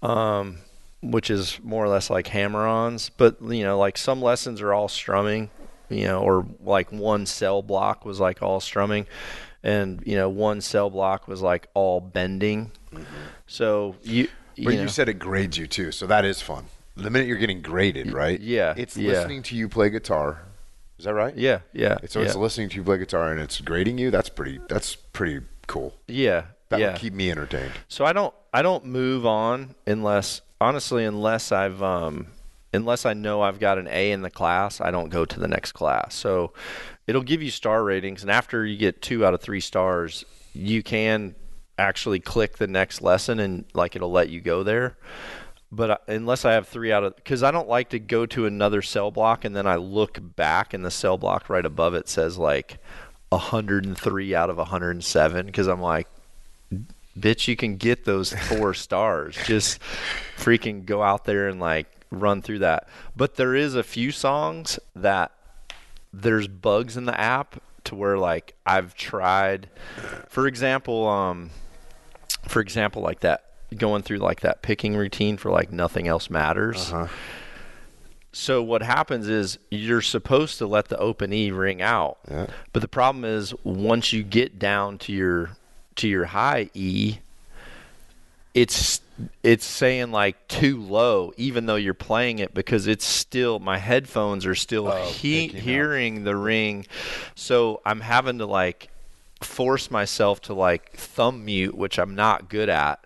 um, 0.02 0.60
which 1.02 1.30
is 1.30 1.60
more 1.62 1.84
or 1.84 1.90
less 1.90 2.10
like 2.10 2.28
hammer-ons. 2.28 3.12
But 3.18 3.40
you 3.42 3.64
know, 3.64 3.78
like 3.78 3.98
some 3.98 4.22
lessons 4.22 4.62
are 4.62 4.74
all 4.74 4.88
strumming. 4.88 5.50
You 5.90 6.06
know, 6.06 6.22
or 6.22 6.46
like 6.64 6.92
one 6.92 7.26
cell 7.26 7.62
block 7.62 8.06
was 8.06 8.20
like 8.20 8.42
all 8.42 8.60
strumming, 8.60 9.06
and 9.64 10.02
you 10.06 10.16
know, 10.16 10.30
one 10.30 10.62
cell 10.62 10.90
block 10.90 11.28
was 11.28 11.42
like 11.42 11.68
all 11.74 12.00
bending. 12.02 12.72
So 13.48 13.96
you. 14.04 14.30
But 14.58 14.76
you, 14.76 14.88
said 14.88 15.10
it 15.10 15.16
grades 15.20 15.58
you 15.58 15.68
too, 15.68 15.92
so 15.92 16.08
that 16.08 16.24
is 16.24 16.42
fun. 16.42 16.68
The 16.96 17.10
minute 17.10 17.28
you're 17.28 17.36
getting 17.38 17.62
graded, 17.62 18.14
right? 18.14 18.40
yeah, 18.40 18.74
It's 18.78 18.96
yeah. 18.96 19.10
listening 19.12 19.44
to 19.44 19.56
you 19.56 19.68
play 19.68 19.90
guitar. 19.90 20.44
Is 20.98 21.04
that 21.04 21.14
right? 21.14 21.36
Yeah, 21.36 21.60
yeah. 21.74 21.98
So 22.08 22.20
yeah. 22.22 22.28
it's 22.28 22.36
listening 22.38 22.70
to 22.70 22.78
you 22.78 22.84
play 22.86 22.98
guitar 22.98 23.32
and 23.34 23.42
it's 23.42 23.60
grading 23.60 23.98
you. 23.98 24.12
That's 24.12 24.30
pretty. 24.30 24.62
That's 24.70 24.96
pretty 24.96 25.46
cool. 25.68 25.94
yeah, 26.08 26.44
That 26.70 26.80
yeah. 26.80 26.92
would 26.92 27.02
keep 27.02 27.12
me 27.12 27.30
entertained. 27.30 27.74
So 27.90 28.06
I 28.06 28.14
don't 28.14 28.34
I 28.54 28.62
don't 28.62 28.86
move 28.86 29.26
on 29.26 29.76
unless 29.86 30.40
honestly 30.62 31.04
unless 31.04 31.52
I've 31.52 31.84
um 31.84 32.28
unless 32.76 33.06
I 33.06 33.14
know 33.14 33.42
I've 33.42 33.60
got 33.60 33.78
an 33.78 33.88
A 33.88 34.12
in 34.12 34.22
the 34.22 34.30
class, 34.30 34.82
I 34.82 34.92
don't 34.92 35.10
go 35.10 35.26
to 35.26 35.40
the 35.40 35.48
next 35.48 35.72
class. 35.72 36.16
So 36.16 36.54
it'll 37.08 37.24
give 37.24 37.42
you 37.42 37.52
star 37.52 37.84
ratings 37.84 38.22
and 38.22 38.32
after 38.32 38.66
you 38.66 38.78
get 38.78 39.02
2 39.02 39.26
out 39.26 39.34
of 39.34 39.42
3 39.42 39.60
stars, 39.60 40.26
you 40.54 40.84
can 40.84 41.36
actually 41.78 42.20
click 42.20 42.58
the 42.58 42.68
next 42.68 43.02
lesson 43.02 43.40
and 43.40 43.66
like 43.74 43.96
it'll 43.96 44.12
let 44.12 44.30
you 44.30 44.42
go 44.42 44.64
there. 44.64 44.98
But 45.72 45.92
uh, 45.92 45.98
unless 46.08 46.46
I 46.46 46.54
have 46.54 46.68
3 46.68 46.92
out 46.92 47.04
of 47.04 47.24
cuz 47.24 47.44
I 47.44 47.52
don't 47.52 47.68
like 47.68 47.90
to 47.90 48.00
go 48.00 48.26
to 48.28 48.46
another 48.46 48.82
cell 48.82 49.12
block 49.12 49.46
and 49.46 49.56
then 49.56 49.68
I 49.68 49.76
look 49.76 50.20
back 50.22 50.74
and 50.74 50.86
the 50.86 50.92
cell 50.92 51.18
block 51.18 51.50
right 51.50 51.66
above 51.66 51.94
it 51.94 52.08
says 52.08 52.38
like 52.38 52.78
103 53.30 54.36
out 54.36 54.50
of 54.50 54.58
107 54.58 55.52
cuz 55.52 55.68
I'm 55.68 55.82
like 55.82 56.08
bitch, 57.18 57.48
you 57.48 57.56
can 57.56 57.78
get 57.78 58.06
those 58.06 58.34
four 58.34 58.74
stars. 58.74 59.38
Just 59.46 59.80
freaking 60.38 60.86
go 60.86 61.02
out 61.02 61.26
there 61.26 61.48
and 61.48 61.60
like 61.60 61.88
run 62.12 62.42
through 62.42 62.60
that. 62.60 62.88
But 63.16 63.36
there 63.36 63.56
is 63.56 63.76
a 63.76 63.84
few 63.84 64.12
songs 64.12 64.80
that 64.96 65.32
there's 66.14 66.48
bugs 66.48 66.96
in 66.98 67.06
the 67.06 67.20
app 67.20 67.62
to 67.86 67.96
where 67.96 68.18
like 68.18 68.56
I've 68.66 68.96
tried 68.96 69.70
for 70.30 70.48
example, 70.48 71.08
um 71.08 71.52
for 72.48 72.60
example 72.60 73.02
like 73.02 73.22
that 73.22 73.44
going 73.78 74.04
through 74.04 74.18
like 74.18 74.42
that 74.42 74.62
picking 74.62 74.96
routine 74.96 75.38
for 75.38 75.52
like 75.52 75.72
nothing 75.72 76.08
else 76.08 76.30
matters. 76.30 76.92
Uh-huh. 76.92 77.08
So 78.32 78.62
what 78.62 78.82
happens 78.82 79.30
is 79.30 79.60
you're 79.72 80.02
supposed 80.02 80.58
to 80.58 80.68
let 80.68 80.90
the 80.90 80.98
open 80.98 81.32
E 81.32 81.52
ring 81.52 81.82
out. 81.82 82.18
Yeah. 82.30 82.48
But 82.74 82.82
the 82.82 82.88
problem 82.90 83.24
is 83.24 83.54
once 83.64 84.12
you 84.12 84.24
get 84.24 84.60
down 84.60 84.98
to 85.00 85.14
your 85.14 85.52
to 85.96 86.08
your 86.10 86.26
high 86.26 86.70
E, 86.74 87.20
it's 88.54 89.00
it's 89.44 89.66
saying 89.66 90.12
like 90.12 90.48
too 90.48 90.82
low 90.82 91.32
even 91.38 91.66
though 91.66 91.76
you're 91.76 91.94
playing 91.94 92.40
it 92.40 92.54
because 92.54 92.86
it's 92.86 93.06
still 93.06 93.60
my 93.60 93.78
headphones 93.78 94.46
are 94.46 94.56
still 94.56 94.88
Oh, 94.88 95.06
he- 95.06 95.48
hearing 95.48 96.24
the 96.26 96.36
ring. 96.36 96.86
So 97.36 97.82
I'm 97.86 98.02
having 98.02 98.40
to 98.40 98.46
like 98.46 98.90
force 99.42 99.90
myself 99.90 100.42
to 100.42 100.54
like 100.54 100.92
thumb 100.94 101.46
mute, 101.46 101.76
which 101.76 101.98
I'm 101.98 102.16
not 102.16 102.50
good 102.50 102.70
at 102.70 103.06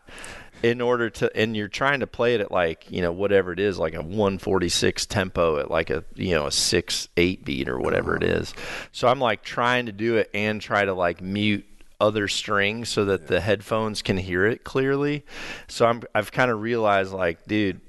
in 0.62 0.82
order 0.82 1.10
to 1.10 1.36
and 1.38 1.56
you're 1.56 1.68
trying 1.70 2.02
to 2.02 2.08
play 2.08 2.36
it 2.36 2.42
at 2.42 2.52
like 2.52 2.86
you 2.92 3.02
know 3.02 3.12
whatever 3.12 3.54
it 3.54 3.60
is 3.60 3.78
like 3.80 3.94
a 3.94 4.02
146 4.02 5.06
tempo 5.06 5.58
at 5.58 5.72
like 5.72 5.90
a 5.90 6.04
you 6.16 6.36
know 6.36 6.48
a 6.48 6.52
6 6.52 7.08
8 7.16 7.46
beat 7.46 7.70
or 7.70 7.80
whatever 7.80 8.18
it 8.18 8.24
uh-huh. 8.24 8.40
is. 8.42 8.54
So 8.92 9.08
i'm 9.08 9.20
like 9.20 9.42
trying 9.42 9.86
to 9.86 9.94
do 9.94 10.18
it 10.18 10.30
and 10.34 10.60
try 10.60 10.84
to 10.84 10.94
like 10.94 11.22
mute 11.22 11.66
other 12.00 12.28
strings 12.28 12.90
so 12.90 13.06
that 13.06 13.28
the 13.28 13.42
headphones 13.42 14.02
can 14.02 14.18
hear 14.18 14.46
it 14.46 14.64
clearly 14.64 15.24
so 15.68 15.86
i'm 15.86 16.02
i've 16.16 16.32
kind 16.32 16.50
of 16.52 16.62
realized 16.62 17.12
like 17.14 17.46
dude 17.46 17.80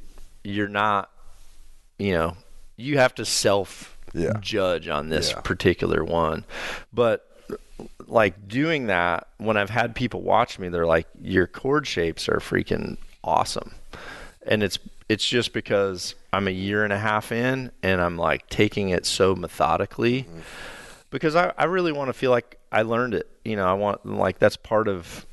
you're 0.42 0.68
not 0.68 1.10
you 1.98 2.12
know 2.12 2.36
you 2.76 2.98
have 2.98 3.14
to 3.14 3.24
self 3.24 3.96
Yeah. 4.12 4.32
judge 4.40 4.88
on 4.88 5.08
this 5.08 5.30
Yeah. 5.30 5.40
particular 5.40 6.02
one 6.04 6.44
but 6.92 7.26
like 8.06 8.48
doing 8.48 8.86
that 8.86 9.28
when 9.38 9.56
I've 9.56 9.70
had 9.70 9.94
people 9.94 10.20
watch 10.22 10.58
me, 10.58 10.68
they're 10.68 10.86
like, 10.86 11.06
"Your 11.22 11.46
chord 11.46 11.86
shapes 11.86 12.28
are 12.28 12.38
freaking 12.38 12.98
awesome," 13.24 13.72
and 14.46 14.62
it's 14.62 14.78
it's 15.08 15.26
just 15.26 15.52
because 15.52 16.14
I'm 16.32 16.46
a 16.46 16.52
year 16.52 16.84
and 16.84 16.92
a 16.92 16.98
half 16.98 17.32
in 17.32 17.72
and 17.82 18.00
I'm 18.00 18.16
like 18.16 18.48
taking 18.48 18.90
it 18.90 19.06
so 19.06 19.34
methodically 19.34 20.22
mm-hmm. 20.24 20.40
because 21.10 21.34
I, 21.34 21.52
I 21.58 21.64
really 21.64 21.90
want 21.92 22.08
to 22.08 22.12
feel 22.12 22.30
like 22.30 22.58
I 22.70 22.82
learned 22.82 23.14
it. 23.14 23.28
You 23.44 23.56
know, 23.56 23.66
I 23.66 23.72
want 23.74 24.04
like 24.04 24.38
that's 24.38 24.56
part 24.56 24.88
of 24.88 25.26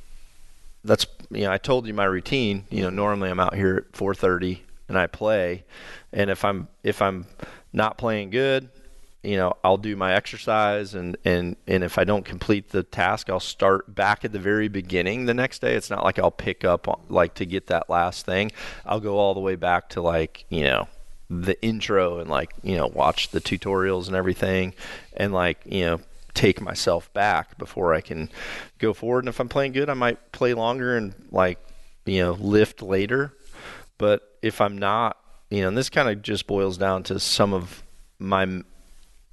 that's 0.83 1.05
you 1.29 1.43
know 1.43 1.51
I 1.51 1.57
told 1.57 1.87
you 1.87 1.93
my 1.93 2.05
routine. 2.05 2.65
You 2.69 2.83
know, 2.83 2.89
normally 2.89 3.29
I'm 3.29 3.39
out 3.39 3.55
here 3.55 3.75
at 3.77 3.91
4:30 3.93 4.61
and 4.87 4.97
I 4.97 5.07
play, 5.07 5.65
and 6.13 6.29
if 6.29 6.45
I'm 6.45 6.67
if 6.83 7.01
I'm 7.01 7.25
not 7.73 7.97
playing 7.97 8.29
good, 8.29 8.69
you 9.23 9.35
know, 9.35 9.53
I'll 9.63 9.77
do 9.77 9.95
my 9.95 10.13
exercise 10.13 10.93
and 10.95 11.17
and 11.25 11.57
and 11.67 11.83
if 11.83 11.97
I 11.97 12.05
don't 12.05 12.23
complete 12.23 12.69
the 12.69 12.83
task, 12.83 13.29
I'll 13.29 13.39
start 13.39 13.93
back 13.93 14.23
at 14.23 14.31
the 14.31 14.39
very 14.39 14.69
beginning 14.69 15.25
the 15.25 15.33
next 15.33 15.59
day. 15.59 15.75
It's 15.75 15.89
not 15.89 16.03
like 16.03 16.17
I'll 16.17 16.31
pick 16.31 16.63
up 16.63 16.87
like 17.09 17.33
to 17.35 17.45
get 17.45 17.67
that 17.67 17.89
last 17.89 18.25
thing. 18.25 18.51
I'll 18.85 19.01
go 19.01 19.17
all 19.17 19.33
the 19.33 19.41
way 19.41 19.55
back 19.55 19.89
to 19.89 20.01
like, 20.01 20.45
you 20.49 20.63
know, 20.63 20.87
the 21.29 21.61
intro 21.61 22.19
and 22.19 22.29
like, 22.29 22.53
you 22.63 22.77
know, 22.77 22.87
watch 22.87 23.29
the 23.29 23.41
tutorials 23.41 24.07
and 24.07 24.15
everything 24.15 24.73
and 25.17 25.33
like, 25.33 25.59
you 25.65 25.83
know, 25.83 25.99
take 26.37 26.61
myself 26.61 27.11
back 27.13 27.57
before 27.57 27.93
I 27.93 28.01
can 28.01 28.29
go 28.77 28.93
forward. 28.93 29.19
And 29.19 29.29
if 29.29 29.39
I'm 29.39 29.49
playing 29.49 29.71
good, 29.71 29.89
I 29.89 29.95
might 29.95 30.31
play 30.31 30.53
longer 30.53 30.95
and 30.95 31.15
like, 31.31 31.57
you 32.05 32.23
know, 32.23 32.33
lift 32.33 32.81
later. 32.81 33.33
But 33.97 34.21
if 34.43 34.61
I'm 34.61 34.77
not, 34.77 35.17
you 35.49 35.61
know, 35.61 35.69
and 35.69 35.77
this 35.77 35.89
kind 35.89 36.07
of 36.07 36.21
just 36.21 36.45
boils 36.45 36.77
down 36.77 37.03
to 37.03 37.19
some 37.19 37.53
of 37.53 37.83
my, 38.19 38.61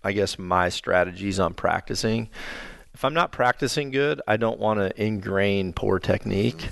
I 0.02 0.12
guess, 0.12 0.38
my 0.38 0.70
strategies 0.70 1.38
on 1.38 1.52
practicing. 1.52 2.30
If 2.94 3.04
I'm 3.04 3.14
not 3.14 3.32
practicing 3.32 3.90
good, 3.90 4.22
I 4.26 4.38
don't 4.38 4.58
want 4.58 4.80
to 4.80 5.02
ingrain 5.02 5.74
poor 5.74 5.98
technique. 5.98 6.68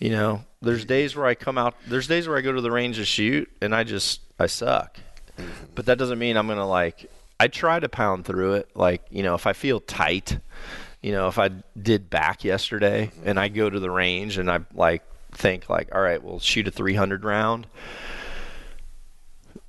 You 0.00 0.10
know, 0.10 0.44
there's 0.60 0.84
days 0.84 1.14
where 1.14 1.26
I 1.26 1.34
come 1.34 1.56
out, 1.56 1.74
there's 1.86 2.08
days 2.08 2.26
where 2.26 2.36
I 2.36 2.40
go 2.40 2.52
to 2.52 2.60
the 2.60 2.70
range 2.70 2.96
to 2.96 3.04
shoot 3.04 3.48
and 3.60 3.74
I 3.74 3.84
just, 3.84 4.22
I 4.40 4.46
suck. 4.46 4.98
Mm-hmm. 5.36 5.66
But 5.76 5.86
that 5.86 5.98
doesn't 5.98 6.18
mean 6.18 6.36
I'm 6.36 6.46
going 6.46 6.58
to 6.58 6.64
like, 6.64 7.10
I 7.40 7.48
try 7.48 7.78
to 7.78 7.88
pound 7.88 8.24
through 8.24 8.54
it. 8.54 8.70
Like, 8.74 9.02
you 9.10 9.22
know, 9.22 9.34
if 9.34 9.46
I 9.46 9.52
feel 9.52 9.80
tight, 9.80 10.38
you 11.02 11.12
know, 11.12 11.28
if 11.28 11.38
I 11.38 11.50
did 11.80 12.10
back 12.10 12.44
yesterday 12.44 13.10
and 13.24 13.38
I 13.38 13.48
go 13.48 13.70
to 13.70 13.78
the 13.78 13.90
range 13.90 14.38
and 14.38 14.50
I 14.50 14.60
like 14.74 15.02
think 15.32 15.68
like, 15.68 15.94
all 15.94 16.00
right, 16.00 16.22
we'll 16.22 16.40
shoot 16.40 16.66
a 16.66 16.70
300 16.70 17.24
round. 17.24 17.66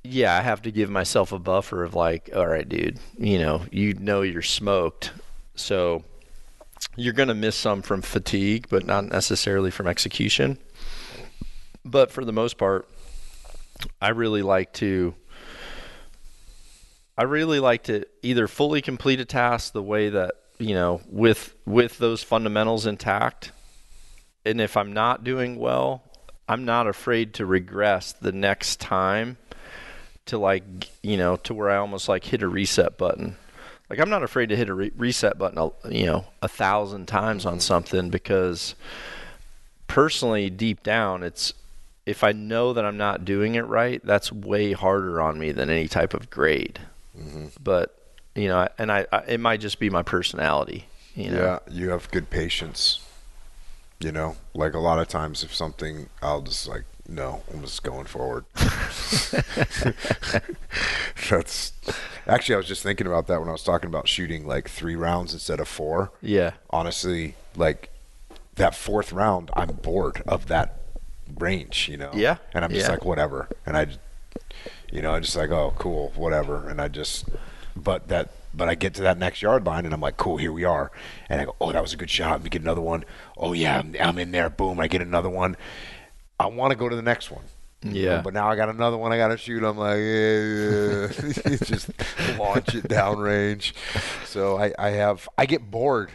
Yeah, 0.02 0.34
I 0.34 0.40
have 0.40 0.62
to 0.62 0.72
give 0.72 0.90
myself 0.90 1.30
a 1.30 1.38
buffer 1.38 1.84
of 1.84 1.94
like, 1.94 2.30
all 2.34 2.46
right, 2.46 2.68
dude, 2.68 2.98
you 3.18 3.38
know, 3.38 3.62
you 3.70 3.94
know 3.94 4.22
you're 4.22 4.42
smoked. 4.42 5.12
So 5.54 6.02
you're 6.96 7.12
going 7.12 7.28
to 7.28 7.34
miss 7.34 7.54
some 7.54 7.82
from 7.82 8.02
fatigue, 8.02 8.66
but 8.70 8.86
not 8.86 9.04
necessarily 9.04 9.70
from 9.70 9.86
execution. 9.86 10.58
But 11.84 12.10
for 12.10 12.24
the 12.24 12.32
most 12.32 12.58
part, 12.58 12.88
I 14.00 14.08
really 14.08 14.42
like 14.42 14.72
to 14.74 15.14
I 17.20 17.24
really 17.24 17.60
like 17.60 17.82
to 17.82 18.06
either 18.22 18.48
fully 18.48 18.80
complete 18.80 19.20
a 19.20 19.26
task 19.26 19.74
the 19.74 19.82
way 19.82 20.08
that, 20.08 20.36
you 20.58 20.72
know, 20.72 21.02
with 21.10 21.54
with 21.66 21.98
those 21.98 22.22
fundamentals 22.22 22.86
intact. 22.86 23.52
And 24.46 24.58
if 24.58 24.74
I'm 24.74 24.94
not 24.94 25.22
doing 25.22 25.56
well, 25.56 26.02
I'm 26.48 26.64
not 26.64 26.86
afraid 26.86 27.34
to 27.34 27.44
regress 27.44 28.14
the 28.14 28.32
next 28.32 28.80
time 28.80 29.36
to 30.26 30.38
like, 30.38 30.64
you 31.02 31.18
know, 31.18 31.36
to 31.36 31.52
where 31.52 31.68
I 31.68 31.76
almost 31.76 32.08
like 32.08 32.24
hit 32.24 32.40
a 32.40 32.48
reset 32.48 32.96
button. 32.96 33.36
Like 33.90 33.98
I'm 33.98 34.08
not 34.08 34.22
afraid 34.22 34.48
to 34.48 34.56
hit 34.56 34.70
a 34.70 34.74
re- 34.74 34.92
reset 34.96 35.36
button, 35.36 35.58
a- 35.58 35.92
you 35.92 36.06
know, 36.06 36.24
a 36.40 36.48
thousand 36.48 37.04
times 37.04 37.44
on 37.44 37.60
something 37.60 38.08
because 38.08 38.74
personally 39.88 40.48
deep 40.48 40.82
down 40.82 41.22
it's 41.22 41.52
if 42.06 42.24
I 42.24 42.32
know 42.32 42.72
that 42.72 42.86
I'm 42.86 42.96
not 42.96 43.26
doing 43.26 43.56
it 43.56 43.66
right, 43.66 44.00
that's 44.02 44.32
way 44.32 44.72
harder 44.72 45.20
on 45.20 45.38
me 45.38 45.52
than 45.52 45.68
any 45.68 45.86
type 45.86 46.14
of 46.14 46.30
grade. 46.30 46.80
Mm-hmm. 47.20 47.46
But 47.62 47.94
you 48.34 48.48
know, 48.48 48.66
and 48.78 48.90
I, 48.90 49.06
I 49.12 49.18
it 49.28 49.40
might 49.40 49.60
just 49.60 49.78
be 49.78 49.90
my 49.90 50.02
personality. 50.02 50.86
You 51.14 51.30
know, 51.30 51.42
Yeah, 51.42 51.58
you 51.72 51.90
have 51.90 52.10
good 52.10 52.30
patience. 52.30 53.04
You 53.98 54.12
know, 54.12 54.36
like 54.54 54.72
a 54.74 54.78
lot 54.78 54.98
of 54.98 55.08
times, 55.08 55.44
if 55.44 55.54
something, 55.54 56.08
I'll 56.22 56.40
just 56.40 56.66
like, 56.66 56.84
no, 57.06 57.42
I'm 57.52 57.60
just 57.60 57.82
going 57.82 58.06
forward. 58.06 58.46
That's 61.28 61.72
actually, 62.26 62.54
I 62.54 62.58
was 62.58 62.66
just 62.66 62.82
thinking 62.82 63.06
about 63.06 63.26
that 63.26 63.40
when 63.40 63.48
I 63.48 63.52
was 63.52 63.62
talking 63.62 63.88
about 63.88 64.08
shooting 64.08 64.46
like 64.46 64.68
three 64.68 64.96
rounds 64.96 65.32
instead 65.32 65.60
of 65.60 65.68
four. 65.68 66.12
yeah, 66.22 66.52
Honestly, 66.70 67.34
like 67.56 67.90
that 68.54 68.74
fourth 68.74 69.12
round, 69.12 69.50
I'm 69.54 69.68
bored 69.68 70.22
of 70.26 70.46
that 70.48 70.80
range, 71.38 71.88
you 71.88 71.96
know? 71.96 72.10
Yeah, 72.14 72.36
And 72.54 72.64
I'm 72.64 72.70
just 72.72 72.86
yeah. 72.86 72.92
like, 72.92 73.04
whatever. 73.04 73.48
And 73.66 73.76
I, 73.76 73.86
you 74.90 75.02
know, 75.02 75.14
I 75.14 75.20
just 75.20 75.36
like, 75.36 75.50
oh, 75.50 75.74
cool, 75.78 76.12
whatever. 76.16 76.68
And 76.68 76.80
I 76.80 76.88
just, 76.88 77.28
but 77.76 78.08
that, 78.08 78.30
but 78.52 78.68
I 78.68 78.74
get 78.74 78.94
to 78.94 79.02
that 79.02 79.18
next 79.18 79.42
yard 79.42 79.64
line 79.64 79.84
and 79.84 79.94
I'm 79.94 80.00
like, 80.00 80.16
cool, 80.16 80.36
here 80.36 80.52
we 80.52 80.64
are. 80.64 80.90
And 81.28 81.40
I 81.40 81.44
go, 81.44 81.56
oh, 81.60 81.72
that 81.72 81.82
was 81.82 81.92
a 81.92 81.96
good 81.96 82.10
shot. 82.10 82.32
Let 82.32 82.44
me 82.44 82.50
get 82.50 82.62
another 82.62 82.80
one. 82.80 83.04
Oh 83.36 83.52
yeah, 83.52 83.78
I'm, 83.78 83.94
I'm 84.00 84.18
in 84.18 84.32
there. 84.32 84.50
Boom, 84.50 84.80
I 84.80 84.88
get 84.88 85.02
another 85.02 85.30
one. 85.30 85.56
I 86.38 86.46
want 86.46 86.72
to 86.72 86.76
go 86.76 86.88
to 86.88 86.96
the 86.96 87.02
next 87.02 87.30
one. 87.30 87.44
Yeah. 87.82 88.20
But 88.22 88.34
now 88.34 88.50
I 88.50 88.56
got 88.56 88.68
another 88.68 88.96
one 88.96 89.12
I 89.12 89.16
got 89.16 89.28
to 89.28 89.36
shoot. 89.36 89.62
I'm 89.62 89.78
like, 89.78 89.96
yeah, 89.96 91.56
just 91.64 91.90
launch 92.38 92.74
it 92.74 92.88
downrange. 92.88 93.72
So 94.26 94.58
I, 94.58 94.72
I 94.78 94.90
have, 94.90 95.28
I 95.38 95.46
get 95.46 95.70
bored. 95.70 96.10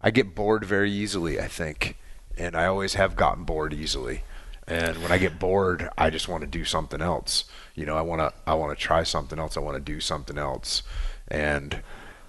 I 0.00 0.10
get 0.10 0.34
bored 0.34 0.64
very 0.64 0.90
easily, 0.90 1.38
I 1.38 1.46
think. 1.46 1.96
And 2.36 2.56
I 2.56 2.66
always 2.66 2.94
have 2.94 3.16
gotten 3.16 3.44
bored 3.44 3.74
easily. 3.74 4.22
And 4.66 5.02
when 5.02 5.12
I 5.12 5.18
get 5.18 5.38
bored, 5.38 5.90
I 5.98 6.10
just 6.10 6.28
want 6.28 6.42
to 6.42 6.46
do 6.46 6.64
something 6.64 7.02
else. 7.02 7.44
You 7.80 7.86
know, 7.86 7.96
I 7.96 8.02
want 8.02 8.20
to, 8.20 8.30
I 8.46 8.52
want 8.52 8.78
to 8.78 8.84
try 8.84 9.04
something 9.04 9.38
else. 9.38 9.56
I 9.56 9.60
want 9.60 9.76
to 9.76 9.80
do 9.80 10.00
something 10.00 10.36
else. 10.36 10.82
And 11.28 11.80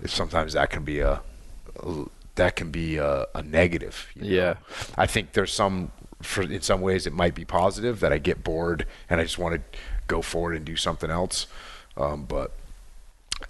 sometimes 0.05 0.53
that 0.53 0.69
can 0.69 0.85
be 0.85 1.01
a, 1.01 1.21
that 2.35 2.55
can 2.55 2.71
be 2.71 2.95
a, 2.95 3.25
a 3.35 3.43
negative. 3.43 4.07
you 4.15 4.21
know? 4.21 4.27
Yeah. 4.29 4.53
I 4.97 5.07
think 5.07 5.33
there's 5.33 5.51
some, 5.51 5.91
for 6.21 6.43
in 6.43 6.61
some 6.61 6.79
ways, 6.79 7.05
it 7.05 7.11
might 7.11 7.35
be 7.35 7.43
positive 7.43 7.99
that 7.99 8.13
I 8.13 8.17
get 8.17 8.45
bored 8.45 8.87
and 9.09 9.19
I 9.19 9.23
just 9.23 9.37
want 9.37 9.55
to 9.55 9.79
go 10.07 10.21
forward 10.21 10.55
and 10.55 10.63
do 10.63 10.77
something 10.77 11.11
else. 11.11 11.47
Um, 11.97 12.23
but 12.23 12.53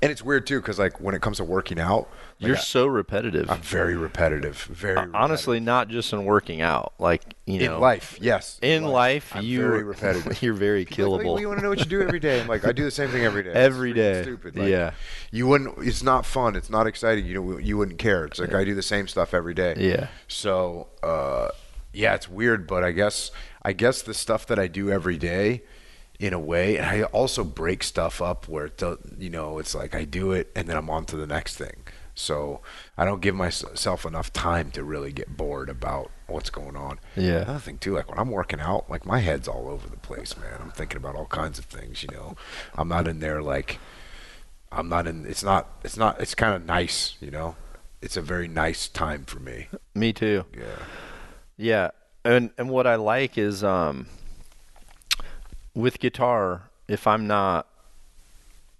and 0.01 0.11
it's 0.11 0.23
weird 0.23 0.47
too 0.47 0.59
because 0.59 0.79
like 0.79 0.99
when 0.99 1.13
it 1.13 1.21
comes 1.21 1.37
to 1.37 1.43
working 1.43 1.79
out, 1.79 2.09
you're 2.47 2.57
so 2.57 2.87
repetitive. 2.87 3.49
I'm 3.49 3.61
very 3.61 3.95
repetitive. 3.95 4.63
Very 4.63 4.97
Uh, 4.97 5.07
honestly, 5.13 5.59
not 5.59 5.87
just 5.87 6.11
in 6.13 6.25
working 6.25 6.61
out, 6.61 6.93
like 6.99 7.21
you 7.45 7.59
know, 7.59 7.75
in 7.75 7.81
life, 7.81 8.17
yes. 8.21 8.59
in 8.61 8.83
life, 8.83 9.31
I'm 9.35 9.43
you 9.43 9.61
very 9.61 9.83
repetitive. 9.95 10.41
You're 10.41 10.53
very 10.53 10.85
People 10.85 11.05
are 11.05 11.09
like, 11.09 11.21
killable. 11.21 11.25
"Well, 11.33 11.39
you 11.39 11.47
want 11.47 11.59
to 11.59 11.63
know 11.63 11.69
what 11.69 11.79
you 11.79 11.85
do 11.85 12.01
every 12.01 12.19
day? 12.19 12.41
I'm 12.41 12.47
like, 12.47 12.65
I 12.65 12.71
do 12.71 12.83
the 12.83 12.91
same 12.91 13.09
thing 13.09 13.23
every 13.23 13.43
day. 13.43 13.51
Every 13.51 13.93
day. 13.93 14.23
Stupid. 14.23 14.57
Like, 14.57 14.69
Yeah. 14.69 14.91
You 15.31 15.47
wouldn't. 15.47 15.77
It's 15.79 16.03
not 16.03 16.25
fun. 16.25 16.55
It's 16.55 16.69
not 16.69 16.87
exciting. 16.87 17.25
You 17.25 17.33
know, 17.35 17.57
you 17.57 17.77
wouldn't 17.77 17.99
care. 17.99 18.25
It's 18.25 18.39
like 18.39 18.53
I 18.53 18.63
do 18.63 18.75
the 18.75 18.81
same 18.81 19.07
stuff 19.07 19.33
every 19.33 19.53
day. 19.53 19.75
yeah, 19.77 20.07
So, 20.27 20.89
uh, 21.03 21.49
yeah, 21.93 22.15
it's 22.15 22.29
weird, 22.29 22.67
but 22.67 22.83
I 22.83 22.91
guess 22.91 23.31
I 23.61 23.73
guess 23.73 24.01
the 24.01 24.13
stuff 24.13 24.45
that 24.47 24.57
I 24.57 24.67
do 24.67 24.89
every 24.89 25.17
day, 25.17 25.63
in 26.21 26.33
a 26.33 26.39
way, 26.39 26.77
and 26.77 26.85
I 26.85 27.03
also 27.03 27.43
break 27.43 27.81
stuff 27.81 28.21
up 28.21 28.47
where 28.47 28.65
it 28.65 28.81
you 29.17 29.29
know 29.29 29.57
it's 29.57 29.73
like 29.73 29.95
I 29.95 30.05
do 30.05 30.31
it 30.31 30.51
and 30.55 30.67
then 30.67 30.77
I'm 30.77 30.89
on 30.89 31.05
to 31.05 31.17
the 31.17 31.25
next 31.25 31.57
thing. 31.57 31.83
So 32.21 32.61
I 32.97 33.05
don't 33.05 33.21
give 33.21 33.35
myself 33.35 34.05
enough 34.05 34.31
time 34.31 34.71
to 34.71 34.83
really 34.83 35.11
get 35.11 35.35
bored 35.35 35.69
about 35.69 36.11
what's 36.27 36.49
going 36.49 36.75
on. 36.75 36.99
Yeah. 37.15 37.41
Another 37.41 37.59
thing 37.59 37.77
too, 37.77 37.95
like 37.95 38.09
when 38.09 38.19
I'm 38.19 38.31
working 38.31 38.59
out, 38.59 38.89
like 38.89 39.05
my 39.05 39.19
head's 39.19 39.47
all 39.47 39.67
over 39.67 39.87
the 39.89 39.97
place, 39.97 40.37
man. 40.37 40.59
I'm 40.61 40.71
thinking 40.71 40.97
about 40.97 41.15
all 41.15 41.25
kinds 41.25 41.59
of 41.59 41.65
things. 41.65 42.03
You 42.03 42.09
know, 42.09 42.35
I'm 42.75 42.87
not 42.87 43.07
in 43.07 43.19
there 43.19 43.41
like 43.41 43.79
I'm 44.71 44.87
not 44.87 45.07
in. 45.07 45.25
It's 45.25 45.43
not. 45.43 45.67
It's 45.83 45.97
not. 45.97 46.19
It's 46.21 46.35
kind 46.35 46.55
of 46.55 46.65
nice. 46.65 47.15
You 47.19 47.31
know, 47.31 47.55
it's 48.01 48.15
a 48.15 48.21
very 48.21 48.47
nice 48.47 48.87
time 48.87 49.25
for 49.25 49.39
me. 49.39 49.67
me 49.93 50.13
too. 50.13 50.45
Yeah. 50.57 50.85
Yeah, 51.57 51.89
and 52.23 52.51
and 52.57 52.69
what 52.69 52.87
I 52.87 52.95
like 52.95 53.37
is 53.37 53.63
um 53.63 54.07
with 55.75 55.99
guitar, 55.99 56.69
if 56.87 57.05
I'm 57.05 57.27
not 57.27 57.67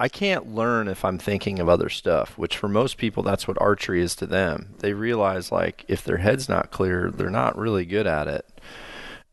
I 0.02 0.10
can't 0.10 0.56
learn 0.56 0.88
if 0.88 1.06
I'm 1.06 1.20
thinking 1.20 1.60
of 1.60 1.70
other 1.70 1.88
stuff, 1.88 2.36
which 2.36 2.58
for 2.58 2.68
most 2.68 2.97
people 2.97 3.22
that's 3.22 3.47
what 3.47 3.62
archery 3.62 4.02
is 4.02 4.16
to 4.16 4.26
them. 4.26 4.74
They 4.80 4.93
realize 4.93 5.52
like 5.52 5.86
if 5.88 6.04
their 6.04 6.18
head's 6.18 6.49
not 6.49 6.72
clear, 6.72 7.12
they're 7.12 7.30
not 7.30 7.56
really 7.56 7.86
good 7.86 8.08
at 8.08 8.28
it. 8.28 8.49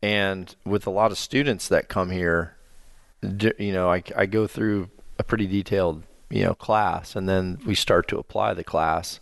And 0.03 0.55
with 0.63 0.85
a 0.85 0.91
lot 0.91 1.11
of 1.11 1.17
students 1.17 1.67
that 1.69 1.89
come 1.89 2.11
here, 2.11 2.55
you 3.23 3.73
know, 3.73 3.91
I, 3.91 4.03
I 4.15 4.27
go 4.27 4.45
through 4.45 4.91
a 5.17 5.23
pretty 5.23 5.47
detailed, 5.47 6.03
you 6.29 6.43
know, 6.43 6.53
class 6.53 7.15
and 7.15 7.27
then 7.27 7.57
we 7.65 7.73
start 7.73 8.07
to 8.09 8.19
apply 8.19 8.53
the 8.53 8.63
class. 8.63 9.19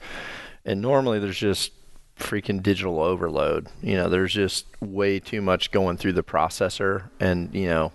And 0.65 0.81
normally 0.81 1.17
there's 1.17 1.39
just 1.39 1.71
freaking 2.19 2.61
digital 2.61 2.99
overload. 2.99 3.67
You 3.81 3.95
know, 3.95 4.09
there's 4.09 4.33
just 4.33 4.65
way 4.81 5.21
too 5.21 5.41
much 5.41 5.71
going 5.71 5.95
through 5.95 6.13
the 6.13 6.23
processor 6.23 7.09
and, 7.21 7.55
you 7.55 7.67
know, 7.67 7.93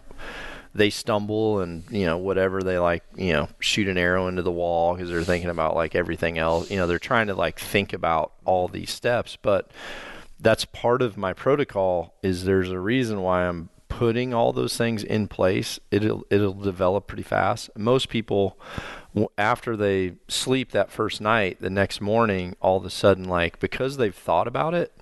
they 0.75 0.91
stumble 0.91 1.61
and, 1.61 1.85
you 1.91 2.07
know, 2.07 2.17
whatever 2.17 2.63
they 2.63 2.79
like, 2.79 3.05
you 3.17 3.33
know, 3.33 3.49
shoot 3.61 3.89
an 3.89 3.99
arrow 3.99 4.29
into 4.29 4.43
the 4.43 4.53
wall 4.53 4.95
because 4.95 5.11
they're 5.11 5.23
thinking 5.23 5.51
about 5.51 5.75
like 5.75 5.95
everything 5.95 6.39
else. 6.39 6.71
You 6.71 6.79
know, 6.79 6.87
they're 6.87 6.99
trying 6.99 7.27
to 7.27 7.35
like 7.35 7.59
think 7.59 7.93
about 7.93 8.33
all 8.45 8.69
these 8.69 8.91
steps, 8.91 9.37
but 9.41 9.71
that's 10.41 10.65
part 10.65 11.03
of 11.03 11.17
my 11.17 11.33
protocol 11.33 12.15
is 12.23 12.45
there's 12.45 12.71
a 12.71 12.79
reason 12.79 13.21
why 13.21 13.47
I'm 13.47 13.69
putting 13.89 14.33
all 14.33 14.53
those 14.53 14.77
things 14.77 15.05
in 15.05 15.29
place. 15.29 15.79
It'll 15.91 16.25
it'll 16.31 16.55
develop 16.55 17.07
pretty 17.07 17.23
fast. 17.23 17.71
Most 17.77 18.09
people 18.09 18.59
after 19.37 19.77
they 19.77 20.15
sleep 20.29 20.73
that 20.73 20.91
first 20.91 21.21
night, 21.21 21.61
the 21.61 21.71
next 21.71 22.01
morning 22.01 22.57
all 22.61 22.79
of 22.79 22.85
a 22.87 22.91
sudden 22.91 23.25
like 23.25 23.61
because 23.61 23.99
they've 23.99 24.15
thought 24.15 24.49
about 24.49 24.73
it 24.73 24.93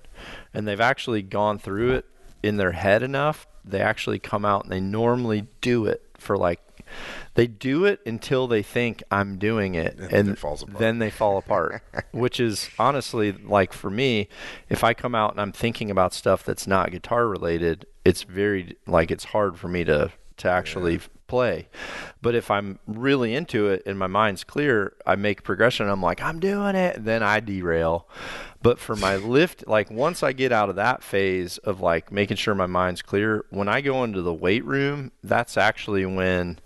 and 0.53 0.67
they've 0.67 0.81
actually 0.81 1.21
gone 1.21 1.57
through 1.57 1.93
it 1.93 2.05
in 2.43 2.57
their 2.57 2.71
head 2.71 3.03
enough, 3.03 3.47
they 3.63 3.81
actually 3.81 4.19
come 4.19 4.45
out 4.45 4.63
and 4.63 4.71
they 4.71 4.79
normally 4.79 5.47
do 5.61 5.85
it 5.85 6.01
for 6.17 6.37
like 6.37 6.59
they 7.35 7.47
do 7.47 7.85
it 7.85 8.01
until 8.05 8.47
they 8.47 8.61
think 8.61 9.01
I'm 9.09 9.37
doing 9.37 9.75
it, 9.75 9.93
And 9.93 10.11
and, 10.11 10.27
then 10.27 10.29
it 10.29 10.37
falls 10.39 10.63
apart. 10.63 10.79
then 10.79 10.99
they 10.99 11.09
fall 11.09 11.37
apart. 11.37 11.81
which 12.11 12.39
is 12.39 12.69
honestly 12.77 13.31
like 13.31 13.71
for 13.73 13.89
me, 13.89 14.27
if 14.69 14.83
I 14.83 14.93
come 14.93 15.15
out 15.15 15.31
and 15.31 15.39
I'm 15.39 15.51
thinking 15.53 15.89
about 15.89 16.13
stuff 16.13 16.43
that's 16.43 16.67
not 16.67 16.91
guitar 16.91 17.27
related, 17.27 17.85
it's 18.03 18.23
very 18.23 18.75
like 18.87 19.11
it's 19.11 19.25
hard 19.25 19.57
for 19.57 19.67
me 19.67 19.83
to 19.85 20.11
to 20.37 20.49
actually 20.49 20.99
play. 21.31 21.69
But 22.21 22.35
if 22.35 22.51
I'm 22.51 22.77
really 22.85 23.33
into 23.33 23.69
it 23.69 23.83
and 23.85 23.97
my 23.97 24.07
mind's 24.07 24.43
clear, 24.43 24.93
I 25.07 25.15
make 25.15 25.43
progression. 25.43 25.87
I'm 25.87 26.01
like, 26.01 26.21
I'm 26.21 26.41
doing 26.41 26.75
it. 26.75 27.05
Then 27.05 27.23
I 27.23 27.39
derail. 27.39 28.05
But 28.61 28.79
for 28.79 28.97
my 28.97 29.15
lift, 29.37 29.65
like 29.65 29.89
once 29.89 30.23
I 30.23 30.33
get 30.33 30.51
out 30.51 30.69
of 30.69 30.75
that 30.75 31.03
phase 31.03 31.57
of 31.59 31.79
like 31.79 32.11
making 32.11 32.35
sure 32.35 32.53
my 32.53 32.65
mind's 32.65 33.01
clear, 33.01 33.45
when 33.49 33.69
I 33.69 33.79
go 33.79 34.03
into 34.03 34.21
the 34.21 34.33
weight 34.33 34.65
room, 34.65 35.13
that's 35.23 35.55
actually 35.55 36.05
when 36.05 36.59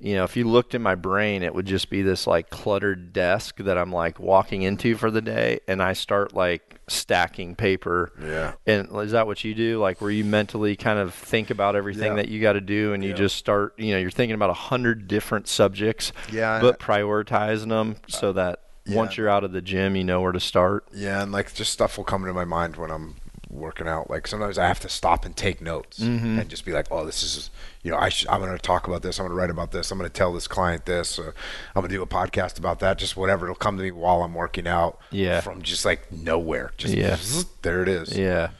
you 0.00 0.16
know, 0.16 0.24
if 0.24 0.36
you 0.36 0.44
looked 0.44 0.74
in 0.74 0.82
my 0.82 0.96
brain, 0.96 1.44
it 1.44 1.54
would 1.54 1.66
just 1.66 1.88
be 1.88 2.02
this 2.02 2.26
like 2.26 2.50
cluttered 2.50 3.12
desk 3.12 3.58
that 3.58 3.78
I'm 3.78 3.92
like 3.92 4.18
walking 4.18 4.62
into 4.62 4.96
for 4.96 5.10
the 5.10 5.22
day, 5.22 5.60
and 5.68 5.80
I 5.80 5.92
start 5.92 6.34
like 6.34 6.73
stacking 6.88 7.54
paper. 7.56 8.12
Yeah. 8.22 8.52
And 8.66 8.88
is 9.02 9.12
that 9.12 9.26
what 9.26 9.42
you 9.44 9.54
do? 9.54 9.78
Like, 9.78 10.00
where 10.00 10.10
you 10.10 10.24
mentally 10.24 10.76
kind 10.76 10.98
of 10.98 11.14
think 11.14 11.50
about 11.50 11.76
everything 11.76 12.12
Yeah. 12.12 12.16
that 12.22 12.28
you 12.28 12.40
got 12.40 12.54
to 12.54 12.60
do, 12.60 12.92
and 12.92 13.02
you 13.04 13.12
just 13.14 13.36
start, 13.36 13.74
you 13.78 13.92
know, 13.92 13.98
you're 13.98 14.10
thinking 14.10 14.34
about 14.34 14.50
a 14.50 14.54
hundred 14.54 15.08
different 15.08 15.48
subjects, 15.48 16.12
Yeah, 16.30 16.60
but 16.60 16.78
prioritizing 16.78 17.68
them 17.68 17.96
so 18.08 18.32
that 18.34 18.60
yeah. 18.86 18.96
once 18.96 19.16
you're 19.16 19.28
out 19.28 19.44
of 19.44 19.52
the 19.52 19.62
gym, 19.62 19.96
you 19.96 20.04
know 20.04 20.20
where 20.20 20.32
to 20.32 20.40
start. 20.40 20.84
Yeah, 20.92 21.22
and 21.22 21.32
like 21.32 21.54
just 21.54 21.72
stuff 21.72 21.96
will 21.96 22.04
come 22.04 22.22
into 22.22 22.34
my 22.34 22.44
mind 22.44 22.76
when 22.76 22.90
I'm 22.90 23.16
working 23.54 23.86
out. 23.88 24.10
Like 24.10 24.26
sometimes 24.26 24.58
I 24.58 24.66
have 24.66 24.80
to 24.80 24.88
stop 24.88 25.24
and 25.24 25.36
take 25.36 25.60
notes 25.62 26.00
Mm-hmm. 26.00 26.38
and 26.40 26.50
just 26.50 26.64
be 26.64 26.72
like, 26.72 26.86
"Oh, 26.90 27.06
this 27.06 27.22
is, 27.22 27.50
you 27.82 27.90
know, 27.90 27.96
I 27.96 28.08
should, 28.08 28.28
I'm 28.28 28.40
going 28.40 28.52
to 28.52 28.58
talk 28.58 28.86
about 28.88 29.02
this. 29.02 29.18
I'm 29.18 29.24
going 29.26 29.36
to 29.36 29.40
write 29.40 29.50
about 29.50 29.70
this. 29.72 29.90
I'm 29.90 29.98
going 29.98 30.10
to 30.10 30.12
tell 30.12 30.32
this 30.32 30.46
client 30.48 30.84
this. 30.86 31.18
I'm 31.18 31.32
going 31.74 31.88
to 31.88 31.94
do 31.94 32.02
a 32.02 32.06
podcast 32.06 32.58
about 32.58 32.80
that. 32.80 32.98
Just 32.98 33.16
whatever. 33.16 33.46
It'll 33.46 33.54
come 33.54 33.76
to 33.76 33.82
me 33.82 33.90
while 33.90 34.22
I'm 34.22 34.34
working 34.34 34.66
out. 34.66 34.98
Yeah. 35.10 35.40
From 35.40 35.62
just 35.62 35.84
like 35.84 36.10
nowhere. 36.12 36.72
Just 36.76 36.94
Yeah. 36.94 37.16
there 37.62 37.82
it 37.82 37.88
is. 37.88 38.16
Yeah. 38.16 38.50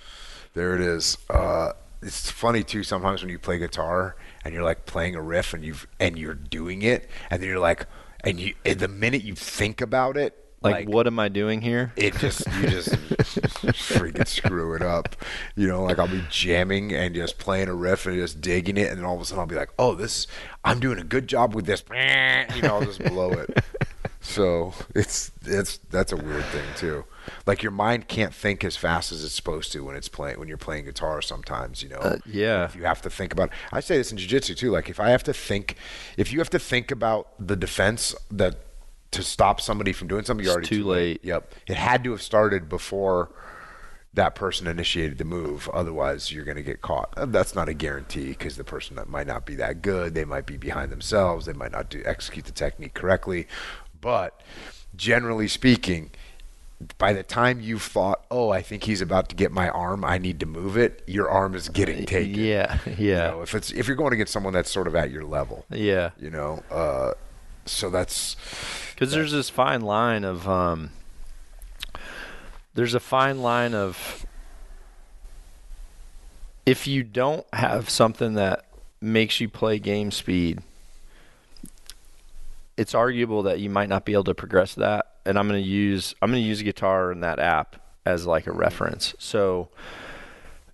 There 0.54 0.74
it 0.74 0.80
is. 0.80 1.18
Uh, 1.28 1.72
it's 2.02 2.30
funny 2.30 2.62
too. 2.62 2.82
Sometimes 2.84 3.22
when 3.22 3.30
you 3.30 3.38
play 3.38 3.58
guitar 3.58 4.14
and 4.44 4.54
you're 4.54 4.62
like 4.62 4.86
playing 4.86 5.14
a 5.16 5.22
riff 5.22 5.54
and 5.54 5.64
you've 5.64 5.86
and 5.98 6.18
you're 6.18 6.34
doing 6.34 6.82
it, 6.82 7.08
and 7.30 7.42
then 7.42 7.48
you're 7.48 7.58
like, 7.58 7.86
and 8.22 8.38
you 8.38 8.54
and 8.64 8.78
the 8.78 8.88
minute 8.88 9.22
you 9.24 9.34
think 9.34 9.80
about 9.80 10.16
it, 10.16 10.43
Like, 10.72 10.88
what 10.88 11.06
am 11.06 11.18
I 11.18 11.28
doing 11.28 11.60
here? 11.60 11.92
it 11.96 12.16
just 12.16 12.46
you 12.60 12.68
just 12.68 12.88
freaking 12.90 14.26
screw 14.26 14.74
it 14.74 14.82
up. 14.82 15.16
You 15.56 15.68
know, 15.68 15.82
like 15.84 15.98
I'll 15.98 16.08
be 16.08 16.24
jamming 16.30 16.92
and 16.92 17.14
just 17.14 17.38
playing 17.38 17.68
a 17.68 17.74
riff 17.74 18.06
and 18.06 18.16
just 18.16 18.40
digging 18.40 18.76
it, 18.76 18.88
and 18.88 18.98
then 18.98 19.04
all 19.04 19.14
of 19.14 19.20
a 19.20 19.24
sudden 19.24 19.40
I'll 19.40 19.46
be 19.46 19.54
like, 19.54 19.70
"Oh, 19.78 19.94
this 19.94 20.26
I'm 20.64 20.80
doing 20.80 20.98
a 20.98 21.04
good 21.04 21.28
job 21.28 21.54
with 21.54 21.66
this." 21.66 21.84
You 22.54 22.62
know, 22.62 22.76
I'll 22.76 22.84
just 22.84 23.02
blow 23.04 23.30
it. 23.30 23.64
So 24.20 24.72
it's 24.94 25.30
it's 25.44 25.78
that's 25.90 26.10
a 26.12 26.16
weird 26.16 26.44
thing 26.46 26.64
too. 26.76 27.04
Like 27.46 27.62
your 27.62 27.72
mind 27.72 28.08
can't 28.08 28.34
think 28.34 28.64
as 28.64 28.74
fast 28.76 29.12
as 29.12 29.22
it's 29.22 29.34
supposed 29.34 29.70
to 29.72 29.84
when 29.84 29.96
it's 29.96 30.08
playing 30.08 30.38
when 30.38 30.48
you're 30.48 30.56
playing 30.56 30.86
guitar. 30.86 31.20
Sometimes 31.20 31.82
you 31.82 31.90
know. 31.90 31.98
Uh, 31.98 32.16
yeah. 32.24 32.64
If 32.64 32.74
you 32.74 32.84
have 32.84 33.02
to 33.02 33.10
think 33.10 33.32
about. 33.32 33.50
I 33.70 33.80
say 33.80 33.98
this 33.98 34.10
in 34.10 34.16
jiu-jitsu 34.18 34.54
too. 34.54 34.70
Like 34.70 34.88
if 34.88 34.98
I 34.98 35.10
have 35.10 35.22
to 35.24 35.34
think, 35.34 35.76
if 36.16 36.32
you 36.32 36.38
have 36.38 36.50
to 36.50 36.58
think 36.58 36.90
about 36.90 37.28
the 37.38 37.54
defense 37.54 38.14
that 38.30 38.56
to 39.14 39.22
stop 39.22 39.60
somebody 39.60 39.92
from 39.92 40.08
doing 40.08 40.24
something, 40.24 40.44
you're 40.44 40.58
It's 40.60 40.70
already 40.70 40.82
too 40.82 40.84
late. 40.84 41.20
Yep. 41.24 41.52
It 41.66 41.76
had 41.76 42.04
to 42.04 42.10
have 42.12 42.22
started 42.22 42.68
before 42.68 43.30
that 44.12 44.34
person 44.36 44.66
initiated 44.66 45.18
the 45.18 45.24
move. 45.24 45.68
Otherwise, 45.72 46.30
you're 46.30 46.44
going 46.44 46.56
to 46.56 46.62
get 46.62 46.80
caught. 46.80 47.12
Uh, 47.16 47.26
That's 47.26 47.54
not 47.54 47.68
a 47.68 47.74
guarantee 47.74 48.28
because 48.28 48.56
the 48.56 48.64
person 48.64 48.96
that 48.96 49.08
might 49.08 49.26
not 49.26 49.44
be 49.44 49.56
that 49.56 49.82
good. 49.82 50.14
They 50.14 50.24
might 50.24 50.46
be 50.46 50.56
behind 50.56 50.92
themselves. 50.92 51.46
They 51.46 51.52
might 51.52 51.72
not 51.72 51.90
do 51.90 52.00
execute 52.04 52.44
the 52.44 52.52
technique 52.52 52.94
correctly. 52.94 53.48
But 54.00 54.40
generally 54.94 55.48
speaking, 55.48 56.10
by 56.98 57.12
the 57.12 57.22
time 57.22 57.60
you've 57.60 57.82
thought, 57.82 58.24
"Oh, 58.30 58.50
I 58.50 58.62
think 58.62 58.84
he's 58.84 59.00
about 59.00 59.28
to 59.30 59.34
get 59.34 59.50
my 59.50 59.68
arm. 59.68 60.04
I 60.04 60.18
need 60.18 60.38
to 60.40 60.46
move 60.46 60.76
it," 60.76 61.02
your 61.06 61.28
arm 61.28 61.54
is 61.54 61.68
getting 61.68 62.04
taken. 62.04 62.34
Yeah, 62.34 62.78
You 62.86 62.94
yeah, 62.98 63.30
know, 63.30 63.42
if 63.42 63.54
it's 63.54 63.72
if 63.72 63.88
you're 63.88 63.96
going 63.96 64.12
against 64.12 64.32
someone 64.32 64.52
that's 64.52 64.70
sort 64.70 64.86
of 64.86 64.94
at 64.94 65.10
your 65.10 65.24
level, 65.24 65.64
yeah. 65.70 66.10
you 66.20 66.30
know. 66.30 66.62
Uh, 66.70 67.12
so 67.66 67.90
that's 67.90 68.36
Because 68.94 69.12
there's 69.12 69.32
this 69.32 69.50
fine 69.50 69.80
line 69.80 70.24
of 70.24 70.48
um, 70.48 70.90
there's 72.74 72.94
a 72.94 73.00
fine 73.00 73.40
line 73.40 73.74
of 73.74 74.26
if 76.66 76.86
you 76.86 77.02
don't 77.02 77.46
have 77.52 77.90
something 77.90 78.34
that 78.34 78.64
makes 79.00 79.40
you 79.40 79.48
play 79.48 79.78
game 79.78 80.10
speed, 80.10 80.60
it's 82.76 82.94
arguable 82.94 83.42
that 83.42 83.60
you 83.60 83.70
might 83.70 83.88
not 83.88 84.04
be 84.04 84.12
able 84.12 84.24
to 84.24 84.34
progress 84.34 84.74
that. 84.74 85.06
And 85.26 85.38
I'm 85.38 85.48
going 85.48 85.62
to 85.62 85.68
use 85.68 86.14
I'm 86.20 86.30
going 86.30 86.42
to 86.42 86.48
use 86.48 86.62
guitar 86.62 87.12
in 87.12 87.20
that 87.20 87.38
app 87.38 87.76
as 88.04 88.26
like 88.26 88.46
a 88.46 88.52
reference. 88.52 89.14
So, 89.18 89.68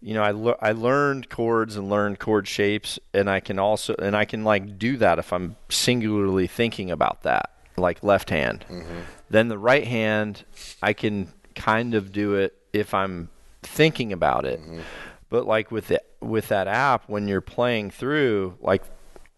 you 0.03 0.15
know, 0.15 0.23
I 0.23 0.31
le- 0.31 0.57
I 0.61 0.73
learned 0.73 1.29
chords 1.29 1.77
and 1.77 1.91
learned 1.91 2.19
chord 2.19 2.49
shapes, 2.49 2.99
and 3.13 3.29
I 3.29 3.41
can 3.41 3.59
also 3.59 3.95
and 3.97 4.17
I 4.17 4.25
can 4.25 4.45
like 4.45 4.79
do 4.79 4.97
that 4.97 5.19
if 5.19 5.33
I'm 5.33 5.57
singularly 5.69 6.47
thinking 6.47 6.91
about 6.91 7.23
that, 7.23 7.51
like 7.77 8.03
left 8.03 8.31
hand. 8.31 8.65
Mm-hmm. 8.69 9.01
Then 9.29 9.49
the 9.49 9.59
right 9.59 9.87
hand, 9.87 10.45
I 10.83 10.95
can 10.95 11.33
kind 11.55 11.95
of 11.95 12.13
do 12.13 12.35
it 12.35 12.57
if 12.73 12.95
I'm 12.95 13.29
thinking 13.63 14.13
about 14.13 14.45
it. 14.47 14.61
Mm-hmm. 14.61 14.81
But 15.29 15.47
like 15.47 15.71
with 15.71 15.89
the, 15.89 16.03
with 16.21 16.49
that 16.49 16.67
app, 16.67 17.09
when 17.09 17.29
you're 17.29 17.41
playing 17.41 17.91
through, 17.91 18.57
like 18.61 18.83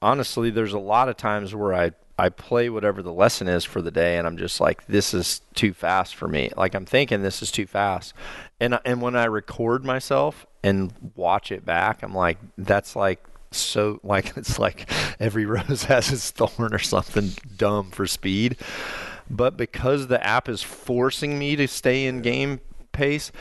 honestly, 0.00 0.50
there's 0.50 0.72
a 0.72 0.78
lot 0.78 1.08
of 1.08 1.16
times 1.16 1.54
where 1.54 1.74
I 1.74 1.92
I 2.18 2.28
play 2.28 2.70
whatever 2.70 3.02
the 3.02 3.12
lesson 3.12 3.48
is 3.48 3.64
for 3.64 3.82
the 3.82 3.90
day, 3.90 4.16
and 4.16 4.28
I'm 4.28 4.36
just 4.36 4.60
like, 4.60 4.86
this 4.86 5.12
is 5.12 5.40
too 5.54 5.72
fast 5.72 6.14
for 6.14 6.28
me. 6.28 6.50
Like 6.56 6.74
I'm 6.74 6.86
thinking 6.86 7.22
this 7.22 7.42
is 7.42 7.50
too 7.50 7.66
fast, 7.66 8.14
and 8.60 8.78
and 8.84 9.02
when 9.02 9.16
I 9.16 9.24
record 9.24 9.84
myself 9.84 10.46
and 10.62 10.92
watch 11.14 11.52
it 11.52 11.64
back, 11.64 12.02
I'm 12.02 12.14
like, 12.14 12.38
that's 12.58 12.94
like 12.96 13.24
so 13.50 14.00
like 14.04 14.36
it's 14.36 14.58
like 14.58 14.90
every 15.20 15.46
rose 15.46 15.84
has 15.84 16.12
its 16.12 16.30
thorn 16.30 16.74
or 16.74 16.78
something 16.78 17.30
dumb 17.56 17.90
for 17.90 18.06
speed. 18.06 18.56
But 19.30 19.56
because 19.56 20.08
the 20.08 20.24
app 20.24 20.48
is 20.48 20.62
forcing 20.62 21.38
me 21.38 21.56
to 21.56 21.66
stay 21.66 22.06
in 22.06 22.22
game 22.22 22.60
pace, 22.92 23.32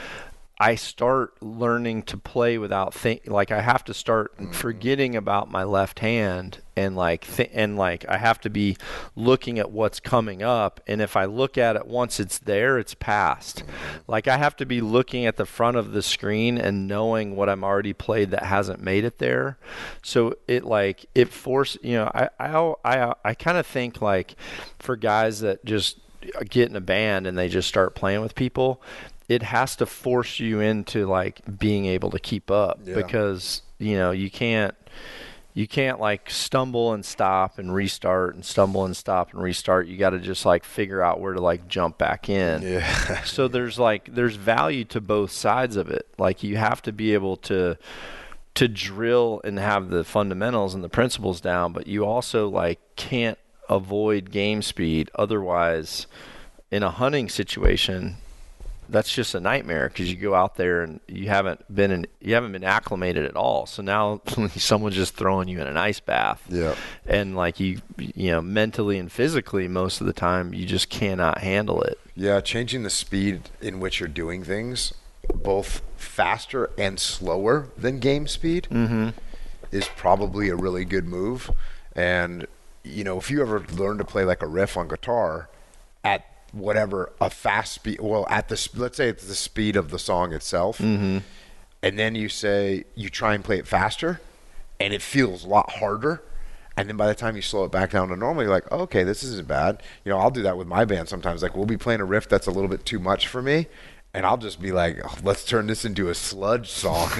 I 0.62 0.76
start 0.76 1.42
learning 1.42 2.04
to 2.04 2.18
play 2.18 2.60
without 2.60 2.94
think 2.94 3.24
like 3.26 3.50
I 3.50 3.62
have 3.62 3.84
to 3.86 3.96
start 3.96 4.38
mm-hmm. 4.38 4.52
forgetting 4.52 5.16
about 5.16 5.50
my 5.50 5.64
left 5.64 5.98
hand 5.98 6.62
and 6.76 6.96
like 6.96 7.26
th- 7.26 7.50
and 7.52 7.78
like 7.78 8.06
I 8.08 8.18
have 8.18 8.40
to 8.42 8.50
be 8.52 8.78
looking 9.16 9.58
at 9.58 9.72
what's 9.72 10.00
coming 10.00 10.44
up 10.44 10.80
and 10.86 11.02
if 11.02 11.18
I 11.18 11.26
look 11.26 11.58
at 11.58 11.78
it 11.78 11.88
once 11.88 12.20
it's 12.20 12.38
there 12.38 12.78
it's 12.78 12.94
past. 12.94 13.66
Mm-hmm. 13.66 14.12
Like 14.12 14.28
I 14.28 14.38
have 14.38 14.56
to 14.58 14.68
be 14.68 14.82
looking 14.82 15.26
at 15.26 15.38
the 15.38 15.48
front 15.48 15.78
of 15.78 15.94
the 15.94 16.04
screen 16.04 16.60
and 16.60 16.88
knowing 16.88 17.36
what 17.36 17.50
I'm 17.50 17.64
already 17.64 17.94
played 17.94 18.30
that 18.30 18.44
hasn't 18.44 18.84
made 18.84 19.04
it 19.04 19.18
there. 19.18 19.58
So 20.04 20.36
it 20.48 20.64
like 20.64 21.08
it 21.16 21.30
force 21.30 21.76
you 21.82 21.94
know 21.94 22.12
I 22.14 22.30
I 22.40 22.74
I, 22.86 23.14
I 23.26 23.34
kind 23.34 23.58
of 23.58 23.66
think 23.66 24.00
like 24.00 24.36
for 24.78 24.96
guys 24.96 25.40
that 25.40 25.66
just 25.66 25.98
get 26.48 26.70
in 26.70 26.76
a 26.76 26.82
band 26.82 27.26
and 27.26 27.36
they 27.36 27.48
just 27.48 27.68
start 27.68 27.96
playing 27.96 28.22
with 28.22 28.36
people 28.36 28.80
it 29.32 29.44
has 29.44 29.76
to 29.78 29.86
force 29.86 30.40
you 30.40 30.60
into 30.60 31.06
like 31.08 31.40
being 31.58 31.86
able 31.86 32.12
to 32.12 32.20
keep 32.20 32.52
up 32.52 32.80
Yeah. 32.84 32.96
because 32.96 33.62
you 33.80 33.96
know 33.98 34.12
you 34.12 34.30
can't 34.30 34.76
you 35.54 35.68
can't 35.68 36.00
like 36.00 36.30
stumble 36.30 36.94
and 36.94 37.04
stop 37.06 37.58
and 37.60 37.74
restart 37.74 38.36
and 38.36 38.44
stumble 38.44 38.84
and 38.86 38.96
stop 38.96 39.34
and 39.34 39.42
restart 39.42 39.88
you 39.88 39.98
got 39.98 40.10
to 40.12 40.20
just 40.20 40.46
like 40.46 40.64
figure 40.66 41.02
out 41.02 41.20
where 41.22 41.34
to 41.34 41.42
like 41.42 41.68
jump 41.68 41.98
back 41.98 42.30
in 42.30 42.62
yeah. 42.62 43.24
so 43.24 43.48
there's 43.48 43.80
like 43.80 44.14
there's 44.14 44.36
value 44.36 44.84
to 44.86 45.00
both 45.00 45.32
sides 45.32 45.76
of 45.78 45.90
it 45.90 46.08
like 46.18 46.44
you 46.44 46.58
have 46.58 46.82
to 46.82 46.92
be 46.92 47.14
able 47.14 47.38
to 47.38 47.78
to 48.54 48.68
drill 48.68 49.40
and 49.46 49.58
have 49.60 49.90
the 49.90 50.04
fundamentals 50.04 50.76
and 50.76 50.84
the 50.84 50.90
principles 50.90 51.40
down 51.40 51.72
but 51.74 51.88
you 51.88 52.06
also 52.06 52.50
like 52.50 52.80
can't 52.98 53.38
avoid 53.70 54.30
game 54.32 54.62
speed 54.62 55.10
otherwise 55.16 56.06
in 56.70 56.84
a 56.84 56.92
hunting 56.92 57.30
situation 57.30 58.18
that's 58.92 59.12
just 59.12 59.34
a 59.36 59.40
nightmare 59.40 59.88
because 59.88 60.12
you 60.12 60.18
go 60.18 60.36
out 60.36 60.56
there 60.56 60.82
and 60.84 61.00
you 61.08 61.28
haven't 61.30 61.74
been 61.74 61.92
in, 61.92 62.08
you 62.20 62.34
haven't 62.34 62.52
been 62.52 62.64
acclimated 62.64 63.26
at 63.26 63.36
all. 63.36 63.66
So 63.66 63.82
now 63.82 64.22
someone's 64.56 64.96
just 64.96 65.16
throwing 65.16 65.48
you 65.48 65.62
in 65.62 65.68
an 65.68 65.78
ice 65.78 66.00
bath, 66.00 66.44
Yeah. 66.50 66.76
and 67.08 67.36
like 67.36 67.60
you, 67.60 67.82
you 67.98 68.32
know, 68.32 68.42
mentally 68.42 69.00
and 69.00 69.12
physically, 69.12 69.68
most 69.68 70.02
of 70.02 70.08
the 70.08 70.14
time 70.14 70.54
you 70.54 70.66
just 70.66 70.90
cannot 70.90 71.40
handle 71.40 71.82
it. 71.82 71.98
Yeah, 72.16 72.42
changing 72.42 72.84
the 72.84 72.90
speed 72.90 73.50
in 73.62 73.80
which 73.80 74.00
you're 74.00 74.10
doing 74.10 74.44
things, 74.44 74.94
both 75.34 75.82
faster 75.96 76.70
and 76.78 77.00
slower 77.00 77.70
than 77.78 78.00
game 78.00 78.28
speed, 78.28 78.68
mm-hmm. 78.70 79.10
is 79.72 79.88
probably 79.96 80.50
a 80.50 80.56
really 80.56 80.84
good 80.86 81.06
move. 81.08 81.50
And 81.96 82.46
you 82.84 83.04
know, 83.04 83.18
if 83.18 83.32
you 83.32 83.42
ever 83.42 83.64
learn 83.72 83.98
to 84.00 84.04
play 84.04 84.26
like 84.26 84.42
a 84.42 84.48
riff 84.48 84.76
on 84.76 84.88
guitar 84.88 85.48
at 86.04 86.26
whatever 86.52 87.12
a 87.20 87.30
fast 87.30 87.74
speed, 87.74 88.00
well, 88.02 88.26
at 88.30 88.50
the 88.50 88.70
let's 88.76 88.98
say 88.98 89.10
it's 89.10 89.26
the 89.26 89.36
speed 89.36 89.76
of 89.76 89.90
the 89.90 90.00
song 90.00 90.34
itself, 90.34 90.80
mm-hmm. 90.80 91.20
and 91.82 92.00
then 92.00 92.16
you 92.16 92.30
say 92.30 92.86
you 92.96 93.10
try 93.10 93.34
and 93.34 93.44
play 93.44 93.58
it 93.58 93.68
faster, 93.68 94.22
and 94.80 94.94
it 94.94 95.02
feels 95.02 95.46
a 95.46 95.48
lot 95.48 95.72
harder. 95.72 96.24
And 96.78 96.88
then 96.88 96.96
by 96.96 97.08
the 97.08 97.16
time 97.16 97.36
you 97.36 97.42
slow 97.42 97.66
it 97.66 97.72
back 97.72 97.92
down 97.92 98.08
to 98.08 98.16
normal, 98.16 98.44
you're 98.44 98.52
like, 98.52 98.66
oh, 98.72 98.80
okay, 98.82 99.04
this 99.04 99.24
isn't 99.24 99.48
bad. 99.48 99.84
You 100.06 100.10
know, 100.10 100.18
I'll 100.18 100.32
do 100.32 100.42
that 100.44 100.58
with 100.58 100.68
my 100.68 100.86
band 100.86 101.10
sometimes. 101.10 101.44
Like, 101.44 101.56
we'll 101.56 101.66
be 101.66 101.78
playing 101.78 102.00
a 102.00 102.06
riff 102.06 102.30
that's 102.30 102.48
a 102.48 102.52
little 102.52 102.70
bit 102.70 102.86
too 102.86 102.98
much 102.98 103.28
for 103.28 103.42
me. 103.42 103.68
And 104.14 104.26
I'll 104.26 104.38
just 104.38 104.62
be 104.62 104.72
like, 104.72 105.00
oh, 105.04 105.18
let's 105.22 105.46
turn 105.46 105.68
this 105.68 105.86
into 105.86 106.10
a 106.10 106.16
sludge 106.16 106.70
song. 106.70 107.10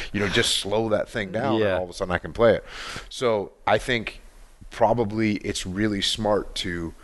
you 0.12 0.20
know, 0.20 0.28
just 0.28 0.56
slow 0.56 0.88
that 0.90 1.08
thing 1.08 1.30
down. 1.32 1.60
And 1.62 1.72
all 1.72 1.84
of 1.84 1.90
a 1.90 1.92
sudden 1.92 2.12
I 2.12 2.18
can 2.18 2.32
play 2.32 2.54
it. 2.54 2.64
So 3.08 3.52
I 3.66 3.78
think 3.78 4.20
probably 4.70 5.36
it's 5.36 5.66
really 5.66 6.00
smart 6.00 6.54
to 6.56 6.94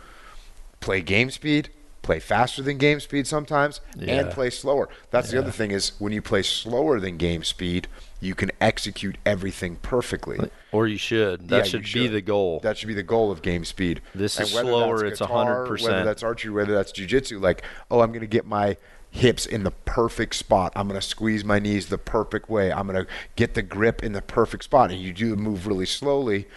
play 0.79 1.01
game 1.01 1.29
speed, 1.29 1.69
play 2.01 2.19
faster 2.19 2.61
than 2.61 2.77
game 2.77 2.99
speed 2.99 3.27
sometimes, 3.27 3.81
and 3.99 4.31
play 4.31 4.49
slower. 4.49 4.89
That's 5.11 5.31
the 5.31 5.39
other 5.39 5.51
thing 5.51 5.71
is 5.71 5.91
when 5.99 6.13
you 6.13 6.21
play 6.21 6.41
slower 6.41 6.99
than 6.99 7.17
game 7.17 7.43
speed, 7.43 7.87
you 8.19 8.33
can 8.33 8.51
execute 8.59 9.17
everything 9.25 9.75
perfectly. 9.77 10.39
Or 10.71 10.87
you 10.87 10.97
should. 10.97 11.49
That 11.49 11.67
Yeah, 11.67 11.79
you 11.79 11.83
should, 11.83 12.01
be 12.01 12.07
the 12.07 12.21
goal. 12.21 12.59
That 12.61 12.77
should 12.77 12.87
be 12.87 12.93
the 12.93 13.03
goal 13.03 13.31
of 13.31 13.41
game 13.41 13.65
speed. 13.65 14.01
This 14.15 14.39
is 14.39 14.53
whether 14.53 14.69
slower, 14.69 14.99
that's 14.99 15.11
it's 15.11 15.21
guitar, 15.21 15.67
100%. 15.67 15.83
Whether 15.83 16.03
that's 16.03 16.23
archery, 16.23 16.51
whether 16.51 16.73
that's 16.73 16.91
jujitsu, 16.91 17.41
like, 17.41 17.63
oh, 17.91 18.01
I'm 18.01 18.09
going 18.09 18.21
to 18.21 18.27
get 18.27 18.45
my 18.45 18.77
hips 19.11 19.45
in 19.45 19.63
the 19.63 19.71
perfect 19.71 20.35
spot. 20.35 20.73
I'm 20.75 20.87
going 20.87 20.99
to 20.99 21.05
squeeze 21.05 21.43
my 21.43 21.59
knees 21.59 21.87
the 21.87 21.97
perfect 21.97 22.49
way. 22.49 22.71
I'm 22.71 22.87
going 22.87 23.05
to 23.05 23.11
get 23.35 23.53
the 23.53 23.61
grip 23.61 24.03
in 24.03 24.13
the 24.13 24.21
perfect 24.21 24.63
spot. 24.63 24.91
And 24.91 24.99
you 24.99 25.13
do 25.13 25.29
the 25.29 25.37
move 25.37 25.67
really 25.67 25.85
slowly. 25.85 26.47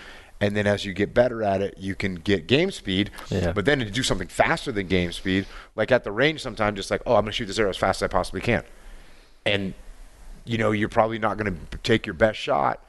And 0.40 0.56
then 0.56 0.66
as 0.66 0.86
you 0.86 0.94
get 0.94 1.12
better 1.12 1.42
at 1.42 1.60
it, 1.60 1.74
you 1.76 1.94
can 1.94 2.14
get 2.14 2.46
game 2.46 2.70
speed. 2.70 3.10
Yeah. 3.28 3.52
But 3.52 3.66
then 3.66 3.80
to 3.80 3.90
do 3.90 4.02
something 4.02 4.28
faster 4.28 4.72
than 4.72 4.86
game 4.86 5.12
speed, 5.12 5.46
like 5.76 5.92
at 5.92 6.02
the 6.02 6.12
range, 6.12 6.40
sometimes 6.40 6.76
just 6.76 6.90
like, 6.90 7.02
oh, 7.04 7.16
I'm 7.16 7.22
going 7.22 7.26
to 7.26 7.32
shoot 7.32 7.46
this 7.46 7.58
arrow 7.58 7.68
as 7.68 7.76
fast 7.76 8.00
as 8.00 8.06
I 8.06 8.08
possibly 8.08 8.40
can. 8.40 8.64
And, 9.44 9.74
you 10.46 10.56
know, 10.56 10.70
you're 10.70 10.88
probably 10.88 11.18
not 11.18 11.36
going 11.36 11.54
to 11.70 11.78
take 11.78 12.06
your 12.06 12.14
best 12.14 12.38
shot. 12.38 12.82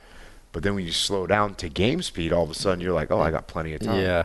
But 0.53 0.63
then 0.63 0.75
when 0.75 0.85
you 0.85 0.93
slow 0.93 1.27
down 1.27 1.55
to 1.55 1.67
game 1.67 2.01
speed, 2.01 2.31
all 2.31 2.43
of 2.43 2.49
a 2.49 2.53
sudden 2.53 2.79
you're 2.79 2.93
like, 2.93 3.11
oh, 3.11 3.19
I 3.19 3.31
got 3.31 3.47
plenty 3.47 3.73
of 3.73 3.81
time. 3.81 3.99
Yeah. 3.99 4.23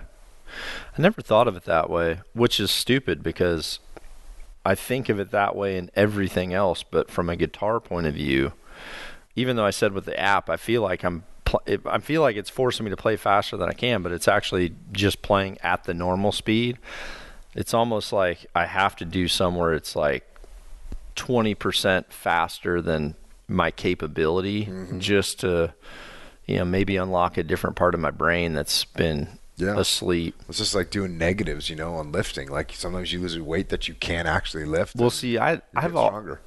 I 0.96 1.02
never 1.02 1.20
thought 1.20 1.48
of 1.48 1.56
it 1.56 1.64
that 1.64 1.90
way, 1.90 2.20
which 2.32 2.60
is 2.60 2.70
stupid 2.70 3.22
because 3.22 3.80
I 4.64 4.76
think 4.76 5.08
of 5.08 5.18
it 5.18 5.32
that 5.32 5.56
way 5.56 5.76
in 5.76 5.90
everything 5.94 6.54
else. 6.54 6.84
But 6.84 7.10
from 7.10 7.28
a 7.28 7.34
guitar 7.34 7.80
point 7.80 8.06
of 8.06 8.14
view, 8.14 8.52
even 9.34 9.56
though 9.56 9.66
I 9.66 9.70
said 9.70 9.92
with 9.92 10.04
the 10.04 10.18
app, 10.18 10.48
I 10.48 10.56
feel 10.56 10.82
like 10.82 11.02
I'm. 11.04 11.24
Pl- 11.46 11.62
it, 11.64 11.80
I 11.86 11.98
feel 11.98 12.20
like 12.20 12.36
it's 12.36 12.50
forcing 12.50 12.84
me 12.84 12.90
to 12.90 12.96
play 12.96 13.16
faster 13.16 13.56
than 13.56 13.68
I 13.68 13.72
can, 13.72 14.02
but 14.02 14.12
it's 14.12 14.28
actually 14.28 14.74
just 14.92 15.22
playing 15.22 15.56
at 15.62 15.84
the 15.84 15.94
normal 15.94 16.30
speed. 16.32 16.76
It's 17.54 17.72
almost 17.72 18.12
like 18.12 18.44
I 18.54 18.66
have 18.66 18.94
to 18.96 19.06
do 19.06 19.26
somewhere 19.28 19.72
it's 19.72 19.96
like 19.96 20.24
20% 21.16 22.06
faster 22.10 22.82
than 22.82 23.14
my 23.48 23.70
capability 23.70 24.66
mm-hmm. 24.66 24.98
just 24.98 25.40
to 25.40 25.72
you 26.46 26.56
know, 26.58 26.64
maybe 26.64 26.96
unlock 26.96 27.36
a 27.38 27.42
different 27.42 27.74
part 27.74 27.94
of 27.94 28.00
my 28.00 28.10
brain 28.10 28.52
that's 28.54 28.84
been 28.84 29.26
Yeah. 29.56 29.78
asleep. 29.78 30.34
It's 30.48 30.58
just 30.58 30.74
like 30.76 30.90
doing 30.90 31.18
negatives, 31.18 31.68
you 31.70 31.74
know, 31.76 31.94
on 31.94 32.12
lifting. 32.12 32.48
Like 32.48 32.72
sometimes 32.72 33.12
you 33.12 33.20
lose 33.20 33.38
weight 33.40 33.68
that 33.70 33.88
you 33.88 33.94
can't 33.94 34.28
actually 34.28 34.64
lift. 34.64 34.94
Well, 34.94 35.10
see, 35.10 35.38
I 35.38 35.60
I've 35.74 35.96
all, 35.96 36.08
stronger. 36.08 36.40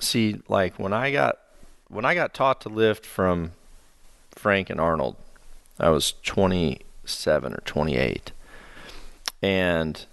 see 0.00 0.40
like 0.48 0.78
when 0.78 0.92
I 0.92 1.12
got 1.12 1.38
when 1.88 2.04
I 2.04 2.14
got 2.14 2.34
taught 2.34 2.60
to 2.62 2.68
lift 2.68 3.06
from 3.06 3.52
Frank 4.38 4.70
and 4.70 4.80
Arnold, 4.80 5.16
I 5.78 5.90
was 5.90 6.14
27 6.22 7.52
or 7.52 7.62
28. 7.64 8.32
And 9.42 10.06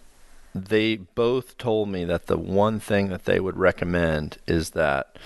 they 0.53 0.95
both 0.95 1.57
told 1.57 1.89
me 1.89 2.05
that 2.05 2.27
the 2.27 2.37
one 2.37 2.79
thing 2.79 3.09
that 3.09 3.25
they 3.25 3.39
would 3.39 3.57
recommend 3.57 4.37
is 4.47 4.71
that 4.71 5.17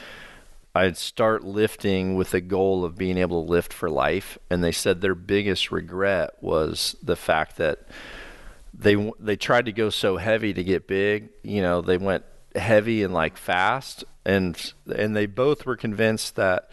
I'd 0.75 0.97
start 0.97 1.43
lifting 1.43 2.15
with 2.15 2.31
the 2.31 2.41
goal 2.41 2.85
of 2.85 2.97
being 2.97 3.17
able 3.17 3.43
to 3.43 3.49
lift 3.49 3.73
for 3.73 3.89
life. 3.89 4.37
And 4.49 4.63
they 4.63 4.71
said 4.71 5.01
their 5.01 5.15
biggest 5.15 5.71
regret 5.71 6.31
was 6.41 6.95
the 7.01 7.15
fact 7.15 7.57
that 7.57 7.79
they 8.73 9.11
they 9.19 9.35
tried 9.35 9.65
to 9.65 9.71
go 9.71 9.89
so 9.89 10.17
heavy 10.17 10.53
to 10.53 10.63
get 10.63 10.87
big, 10.87 11.29
you 11.43 11.61
know, 11.61 11.81
they 11.81 11.97
went 11.97 12.23
heavy 12.55 13.03
and 13.03 13.13
like 13.13 13.37
fast. 13.37 14.03
And 14.25 14.73
and 14.93 15.15
they 15.15 15.25
both 15.25 15.65
were 15.65 15.75
convinced 15.75 16.35
that 16.35 16.69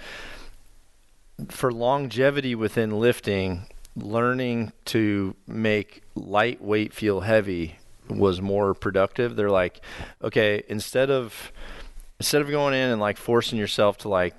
for 1.48 1.72
longevity 1.72 2.54
within 2.54 2.98
lifting, 2.98 3.66
learning 3.94 4.72
to 4.86 5.34
make 5.46 6.02
lightweight 6.14 6.92
feel 6.92 7.20
heavy 7.20 7.76
was 8.08 8.40
more 8.40 8.74
productive. 8.74 9.36
They're 9.36 9.50
like, 9.50 9.80
okay, 10.22 10.62
instead 10.68 11.10
of 11.10 11.52
instead 12.18 12.42
of 12.42 12.50
going 12.50 12.74
in 12.74 12.90
and 12.90 13.00
like 13.00 13.16
forcing 13.16 13.58
yourself 13.58 13.98
to 13.98 14.08
like 14.08 14.34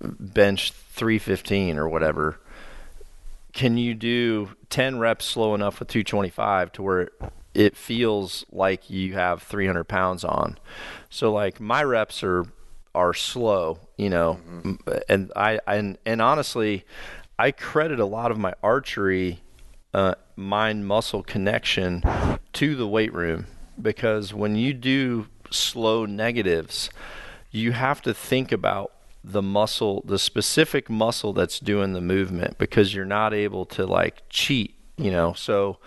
bench 0.00 0.72
315 0.72 1.78
or 1.78 1.88
whatever, 1.88 2.38
can 3.52 3.76
you 3.76 3.94
do 3.94 4.50
10 4.70 4.98
reps 4.98 5.24
slow 5.24 5.54
enough 5.54 5.78
with 5.80 5.88
225 5.88 6.72
to 6.72 6.82
where 6.82 7.08
it 7.54 7.76
feels 7.76 8.44
like 8.52 8.90
you 8.90 9.14
have 9.14 9.42
300 9.42 9.84
pounds 9.84 10.24
on? 10.24 10.58
So 11.10 11.32
like 11.32 11.58
my 11.58 11.82
reps 11.82 12.22
are 12.22 12.44
are 12.96 13.14
slow, 13.14 13.78
you 13.96 14.10
know, 14.10 14.40
m 14.64 14.78
and 15.08 15.30
I 15.36 15.60
and 15.66 15.98
and 16.04 16.20
honestly, 16.20 16.84
I 17.38 17.52
credit 17.52 18.00
a 18.00 18.06
lot 18.06 18.30
of 18.30 18.38
my 18.38 18.54
archery 18.62 19.40
uh, 19.92 20.14
mind 20.34 20.86
muscle 20.86 21.22
connection 21.22 22.02
to 22.54 22.74
the 22.74 22.88
weight 22.88 23.12
room 23.12 23.46
because 23.80 24.32
when 24.32 24.56
you 24.56 24.72
do 24.72 25.26
slow 25.50 26.06
negatives, 26.06 26.90
you 27.50 27.72
have 27.72 28.00
to 28.02 28.14
think 28.14 28.50
about 28.50 28.92
the 29.22 29.42
muscle, 29.42 30.02
the 30.06 30.18
specific 30.18 30.88
muscle 30.88 31.32
that's 31.32 31.60
doing 31.60 31.92
the 31.92 32.00
movement 32.00 32.56
because 32.58 32.94
you're 32.94 33.04
not 33.04 33.34
able 33.34 33.66
to 33.66 33.84
like 33.84 34.22
cheat, 34.30 34.74
you 34.96 35.10
know. 35.10 35.34
So 35.34 35.78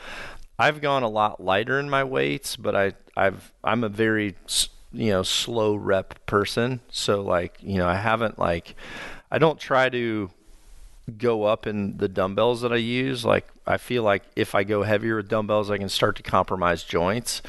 I've 0.59 0.79
gone 0.79 1.03
a 1.03 1.09
lot 1.09 1.41
lighter 1.41 1.79
in 1.79 1.89
my 1.89 2.03
weights, 2.03 2.55
but 2.55 2.75
I 2.75 2.93
I've 3.17 3.51
I'm 3.63 3.83
a 3.83 3.89
very 3.89 4.35
you 4.91 5.11
know 5.11 5.23
slow 5.23 5.75
rep 5.75 6.25
person. 6.25 6.81
So 6.89 7.21
like 7.21 7.57
you 7.61 7.77
know 7.77 7.87
I 7.87 7.95
haven't 7.95 8.39
like 8.39 8.75
I 9.31 9.37
don't 9.37 9.59
try 9.59 9.89
to 9.89 10.29
go 11.17 11.43
up 11.43 11.65
in 11.65 11.97
the 11.97 12.07
dumbbells 12.07 12.61
that 12.61 12.71
I 12.71 12.77
use. 12.77 13.25
Like 13.25 13.47
I 13.65 13.77
feel 13.77 14.03
like 14.03 14.23
if 14.35 14.55
I 14.55 14.63
go 14.63 14.83
heavier 14.83 15.17
with 15.17 15.29
dumbbells, 15.29 15.69
I 15.69 15.77
can 15.77 15.89
start 15.89 16.15
to 16.17 16.23
compromise 16.23 16.83
joints. 16.83 17.41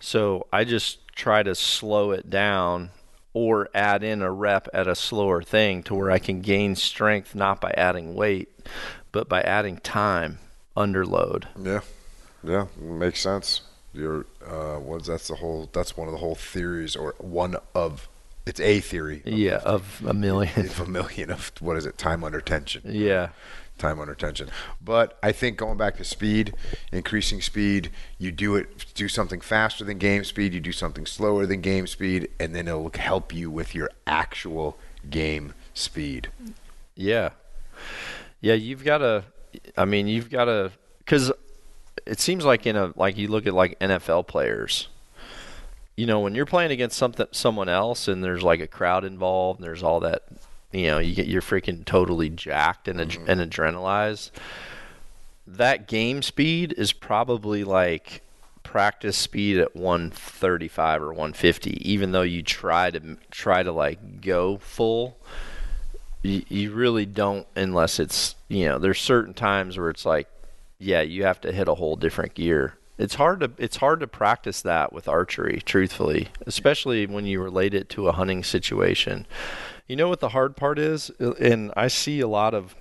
So 0.00 0.46
I 0.52 0.64
just 0.64 1.06
try 1.14 1.42
to 1.42 1.54
slow 1.54 2.12
it 2.12 2.30
down 2.30 2.90
or 3.32 3.68
add 3.74 4.02
in 4.02 4.22
a 4.22 4.30
rep 4.30 4.68
at 4.72 4.86
a 4.86 4.94
slower 4.94 5.42
thing 5.42 5.82
to 5.84 5.94
where 5.94 6.10
I 6.10 6.18
can 6.18 6.40
gain 6.40 6.74
strength 6.74 7.34
not 7.34 7.60
by 7.60 7.72
adding 7.76 8.14
weight, 8.14 8.48
but 9.12 9.28
by 9.28 9.42
adding 9.42 9.78
time 9.78 10.38
under 10.76 11.04
load. 11.04 11.46
Yeah, 11.60 11.80
yeah, 12.42 12.66
makes 12.76 13.20
sense. 13.20 13.62
You're 13.92 14.26
uh, 14.46 14.76
what's 14.76 15.06
that's 15.08 15.28
the 15.28 15.36
whole 15.36 15.68
that's 15.72 15.96
one 15.96 16.08
of 16.08 16.12
the 16.12 16.18
whole 16.18 16.34
theories 16.34 16.94
or 16.96 17.14
one 17.18 17.56
of 17.74 18.08
it's 18.46 18.60
a 18.60 18.80
theory. 18.80 19.22
of- 19.26 19.32
Yeah, 19.32 19.60
of 19.64 20.02
a 20.06 20.14
million. 20.14 20.52
of 20.66 20.80
a 20.80 20.86
million 20.86 21.30
of 21.30 21.52
what 21.60 21.76
is 21.76 21.84
it? 21.86 21.98
Time 21.98 22.22
under 22.24 22.40
tension. 22.40 22.82
yeah. 22.86 23.28
Time 23.78 24.00
under 24.00 24.14
tension. 24.16 24.48
But 24.80 25.16
I 25.22 25.30
think 25.30 25.56
going 25.56 25.78
back 25.78 25.98
to 25.98 26.04
speed, 26.04 26.52
increasing 26.90 27.40
speed, 27.40 27.90
you 28.18 28.32
do 28.32 28.56
it 28.56 28.86
do 28.94 29.06
something 29.06 29.40
faster 29.40 29.84
than 29.84 29.98
game 29.98 30.24
speed, 30.24 30.52
you 30.52 30.58
do 30.60 30.72
something 30.72 31.06
slower 31.06 31.46
than 31.46 31.60
game 31.60 31.86
speed, 31.86 32.28
and 32.40 32.56
then 32.56 32.66
it'll 32.66 32.90
help 32.92 33.32
you 33.32 33.50
with 33.52 33.76
your 33.76 33.88
actual 34.04 34.76
game 35.08 35.54
speed. 35.74 36.28
Yeah. 36.96 37.30
Yeah, 38.40 38.54
you've 38.54 38.84
got 38.84 38.98
to 38.98 39.24
I 39.76 39.84
mean, 39.84 40.08
you've 40.08 40.28
got 40.30 40.46
to 40.46 40.72
cuz 41.06 41.30
it 42.08 42.20
seems 42.20 42.44
like 42.44 42.66
in 42.66 42.76
a 42.76 42.92
like 42.96 43.16
you 43.16 43.28
look 43.28 43.46
at 43.46 43.54
like 43.54 43.78
NFL 43.78 44.26
players. 44.26 44.88
You 45.96 46.06
know, 46.06 46.20
when 46.20 46.34
you're 46.34 46.46
playing 46.46 46.70
against 46.70 46.96
something 46.96 47.26
someone 47.32 47.68
else 47.68 48.08
and 48.08 48.22
there's 48.24 48.42
like 48.42 48.60
a 48.60 48.66
crowd 48.66 49.04
involved 49.04 49.60
and 49.60 49.66
there's 49.66 49.82
all 49.82 50.00
that, 50.00 50.22
you 50.72 50.86
know, 50.86 50.98
you 50.98 51.14
get 51.14 51.26
you're 51.26 51.42
freaking 51.42 51.84
totally 51.84 52.30
jacked 52.30 52.88
and 52.88 53.00
ad- 53.00 53.10
mm-hmm. 53.10 53.30
and 53.30 53.40
adrenalized. 53.40 54.30
That 55.46 55.86
game 55.88 56.22
speed 56.22 56.74
is 56.76 56.92
probably 56.92 57.64
like 57.64 58.22
practice 58.62 59.16
speed 59.16 59.58
at 59.58 59.74
135 59.74 61.02
or 61.02 61.08
150 61.08 61.90
even 61.90 62.12
though 62.12 62.20
you 62.20 62.42
try 62.42 62.90
to 62.90 63.16
try 63.30 63.62
to 63.62 63.72
like 63.72 64.20
go 64.20 64.58
full 64.58 65.16
you, 66.20 66.42
you 66.50 66.70
really 66.72 67.06
don't 67.06 67.46
unless 67.56 67.98
it's 67.98 68.34
you 68.48 68.66
know 68.66 68.78
there's 68.78 69.00
certain 69.00 69.32
times 69.32 69.78
where 69.78 69.88
it's 69.88 70.04
like 70.04 70.28
yeah 70.78 71.00
you 71.00 71.24
have 71.24 71.40
to 71.42 71.52
hit 71.52 71.68
a 71.68 71.74
whole 71.74 71.96
different 71.96 72.34
gear. 72.34 72.74
It's 72.96 73.14
hard 73.14 73.40
to 73.40 73.52
it's 73.58 73.76
hard 73.76 74.00
to 74.00 74.06
practice 74.06 74.62
that 74.62 74.92
with 74.92 75.08
archery 75.08 75.62
truthfully 75.64 76.28
especially 76.46 77.06
when 77.06 77.26
you 77.26 77.42
relate 77.42 77.74
it 77.74 77.88
to 77.90 78.08
a 78.08 78.12
hunting 78.12 78.42
situation. 78.42 79.26
You 79.86 79.96
know 79.96 80.08
what 80.08 80.20
the 80.20 80.30
hard 80.30 80.56
part 80.56 80.78
is? 80.78 81.10
And 81.18 81.72
i 81.76 81.88
see 81.88 82.20
a 82.20 82.28
lot 82.28 82.54
of 82.54 82.74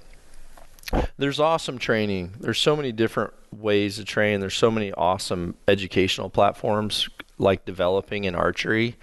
there's 1.17 1.39
awesome 1.39 1.77
training. 1.77 2.33
There's 2.39 2.59
so 2.59 2.75
many 2.75 2.93
different 2.93 3.33
ways 3.51 3.97
to 3.97 4.05
train. 4.05 4.39
There's 4.39 4.55
so 4.55 4.71
many 4.71 4.93
awesome 4.93 5.55
educational 5.67 6.29
platforms 6.29 7.09
like 7.37 7.65
developing 7.65 8.23
in 8.23 8.35
archery 8.35 8.95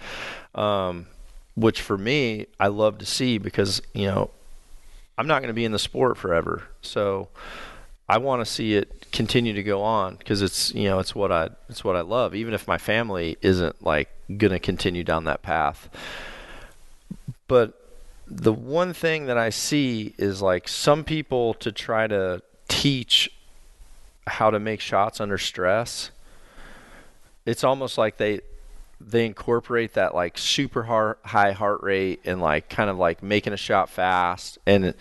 um, 0.55 1.07
which 1.55 1.81
for 1.81 1.97
me 1.97 2.47
I 2.59 2.67
love 2.67 2.97
to 2.99 3.05
see 3.05 3.37
because 3.37 3.81
you 3.93 4.07
know 4.07 4.31
I'm 5.17 5.27
not 5.27 5.41
going 5.41 5.49
to 5.49 5.53
be 5.53 5.65
in 5.65 5.71
the 5.71 5.79
sport 5.79 6.17
forever. 6.17 6.63
So 6.81 7.29
I 8.07 8.19
want 8.19 8.45
to 8.45 8.45
see 8.45 8.75
it 8.75 9.07
continue 9.11 9.53
to 9.53 9.63
go 9.63 9.81
on 9.81 10.15
because 10.15 10.41
it's 10.41 10.73
you 10.75 10.83
know 10.83 10.99
it's 10.99 11.15
what 11.15 11.31
I 11.31 11.49
it's 11.69 11.83
what 11.83 11.95
I 11.95 12.01
love 12.01 12.35
even 12.35 12.53
if 12.53 12.67
my 12.67 12.77
family 12.77 13.37
isn't 13.41 13.83
like 13.83 14.09
going 14.27 14.51
to 14.51 14.59
continue 14.59 15.03
down 15.03 15.23
that 15.25 15.41
path. 15.41 15.89
But 17.47 17.81
the 18.27 18.53
one 18.53 18.93
thing 18.93 19.27
that 19.27 19.37
I 19.37 19.49
see 19.49 20.13
is 20.17 20.41
like 20.41 20.67
some 20.67 21.03
people 21.03 21.53
to 21.55 21.71
try 21.71 22.07
to 22.07 22.41
teach 22.67 23.31
how 24.27 24.49
to 24.49 24.59
make 24.59 24.81
shots 24.81 25.21
under 25.21 25.37
stress. 25.37 26.11
It's 27.45 27.63
almost 27.63 27.97
like 27.97 28.17
they 28.17 28.41
they 28.99 29.25
incorporate 29.25 29.93
that 29.93 30.15
like 30.15 30.37
super 30.37 30.83
high 30.83 31.51
heart 31.51 31.83
rate 31.83 32.21
and 32.25 32.41
like 32.41 32.69
kind 32.69 32.89
of 32.89 32.97
like 32.97 33.21
making 33.21 33.53
a 33.53 33.57
shot 33.57 33.89
fast 33.89 34.57
and 34.65 34.85
it, 34.85 34.97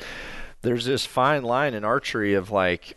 there's 0.64 0.84
this 0.84 1.06
fine 1.06 1.42
line 1.42 1.74
in 1.74 1.84
archery 1.84 2.34
of 2.34 2.50
like 2.50 2.96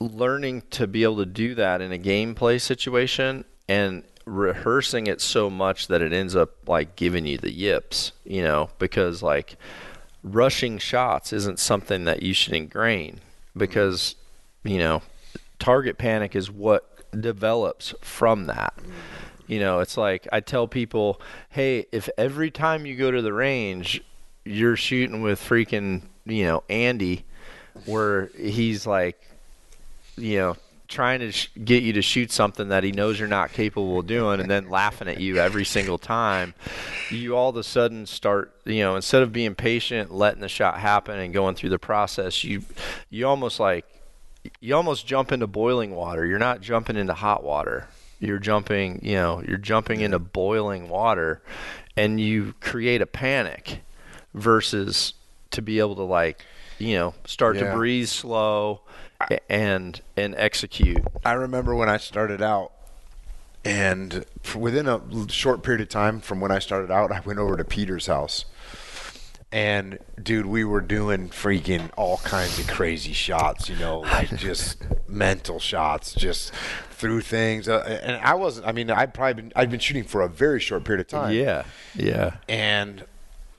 learning 0.00 0.62
to 0.70 0.86
be 0.86 1.02
able 1.02 1.18
to 1.18 1.26
do 1.26 1.54
that 1.54 1.80
in 1.80 1.92
a 1.92 1.98
gameplay 1.98 2.60
situation 2.60 3.44
and 3.68 4.02
rehearsing 4.24 5.06
it 5.06 5.20
so 5.20 5.48
much 5.48 5.86
that 5.88 6.02
it 6.02 6.12
ends 6.12 6.34
up 6.34 6.50
like 6.66 6.96
giving 6.96 7.26
you 7.26 7.38
the 7.38 7.52
yips 7.52 8.12
you 8.24 8.42
know? 8.42 8.70
Because 8.78 9.22
like 9.22 9.56
rushing 10.22 10.78
shots 10.78 11.32
isn't 11.32 11.58
something 11.58 12.04
that 12.04 12.22
you 12.22 12.34
should 12.34 12.54
ingrain 12.54 13.20
because 13.56 14.16
you 14.64 14.78
know 14.78 15.00
target 15.58 15.98
panic 15.98 16.34
is 16.34 16.50
what 16.50 16.96
develops 17.20 17.94
from 18.00 18.46
that. 18.46 18.74
You 19.46 19.60
know, 19.60 19.78
it's 19.80 19.96
like 19.96 20.26
I 20.32 20.40
tell 20.40 20.66
people, 20.66 21.20
hey, 21.50 21.86
if 21.92 22.08
every 22.18 22.50
time 22.50 22.84
you 22.84 22.96
go 22.96 23.10
to 23.10 23.22
the 23.22 23.32
range, 23.32 24.02
you're 24.44 24.76
shooting 24.76 25.22
with 25.22 25.40
freaking, 25.40 26.02
you 26.26 26.44
know, 26.44 26.62
Andy, 26.68 27.24
where 27.84 28.26
he's 28.36 28.86
like, 28.86 29.20
you 30.16 30.38
know, 30.38 30.56
trying 30.88 31.20
to 31.20 31.32
sh- 31.32 31.48
get 31.64 31.82
you 31.82 31.92
to 31.94 32.02
shoot 32.02 32.30
something 32.30 32.68
that 32.68 32.84
he 32.84 32.92
knows 32.92 33.18
you're 33.18 33.28
not 33.28 33.52
capable 33.52 33.98
of 33.98 34.06
doing 34.06 34.40
and 34.40 34.50
then 34.50 34.68
laughing 34.68 35.08
at 35.08 35.20
you 35.20 35.38
every 35.38 35.64
single 35.64 35.98
time, 35.98 36.54
you 37.10 37.36
all 37.36 37.50
of 37.50 37.56
a 37.56 37.64
sudden 37.64 38.06
start, 38.06 38.54
you 38.64 38.80
know, 38.80 38.96
instead 38.96 39.22
of 39.22 39.32
being 39.32 39.54
patient, 39.54 40.12
letting 40.12 40.40
the 40.40 40.48
shot 40.48 40.78
happen 40.78 41.18
and 41.18 41.32
going 41.34 41.54
through 41.54 41.70
the 41.70 41.78
process, 41.78 42.44
you 42.44 42.62
you 43.10 43.26
almost 43.26 43.58
like 43.58 43.84
you 44.60 44.74
almost 44.74 45.06
jump 45.06 45.32
into 45.32 45.46
boiling 45.46 45.94
water. 45.94 46.24
You're 46.24 46.38
not 46.38 46.60
jumping 46.60 46.96
into 46.96 47.14
hot 47.14 47.42
water 47.42 47.88
you're 48.18 48.38
jumping 48.38 48.98
you 49.02 49.14
know 49.14 49.42
you're 49.46 49.58
jumping 49.58 50.00
into 50.00 50.18
boiling 50.18 50.88
water 50.88 51.42
and 51.96 52.20
you 52.20 52.54
create 52.60 53.02
a 53.02 53.06
panic 53.06 53.80
versus 54.34 55.14
to 55.56 55.62
be 55.62 55.78
able 55.80 55.96
to 55.96 56.02
like 56.04 56.44
you 56.78 56.94
know, 56.94 57.14
start 57.24 57.56
Yeah. 57.56 57.70
to 57.70 57.76
breathe 57.76 58.06
slow 58.08 58.82
and 59.48 60.00
and 60.16 60.34
execute. 60.36 61.02
I 61.24 61.32
remember 61.32 61.74
when 61.74 61.88
I 61.88 61.96
started 61.96 62.42
out, 62.42 62.72
and 63.64 64.24
within 64.54 64.86
a 64.86 65.00
short 65.30 65.62
period 65.62 65.80
of 65.80 65.88
time 65.88 66.20
from 66.20 66.38
when 66.40 66.50
I 66.52 66.58
started 66.58 66.90
out, 66.90 67.10
I 67.12 67.20
went 67.20 67.38
over 67.38 67.56
to 67.56 67.64
Peter's 67.64 68.06
house. 68.06 68.44
And 69.52 69.98
dude, 70.22 70.44
we 70.46 70.64
were 70.64 70.80
doing 70.82 71.28
freaking 71.30 71.90
all 71.96 72.18
kinds 72.18 72.58
of 72.58 72.66
crazy 72.66 73.12
shots, 73.12 73.68
you 73.70 73.76
know, 73.76 74.00
like 74.12 74.36
just 74.36 74.82
mental 75.08 75.58
shots, 75.58 76.12
just 76.14 76.52
through 76.90 77.22
things. 77.22 77.68
Uh, 77.68 78.00
and 78.02 78.16
I 78.22 78.34
wasn't. 78.34 78.66
I 78.66 78.72
mean, 78.72 78.90
I'd 78.90 79.14
probably 79.14 79.42
been. 79.42 79.52
I'd 79.56 79.70
been 79.70 79.80
shooting 79.80 80.04
for 80.04 80.20
a 80.20 80.28
very 80.28 80.60
short 80.60 80.84
period 80.84 81.00
of 81.00 81.08
time. 81.08 81.32
Yeah. 81.32 81.64
Yeah. 81.94 82.36
And 82.48 83.04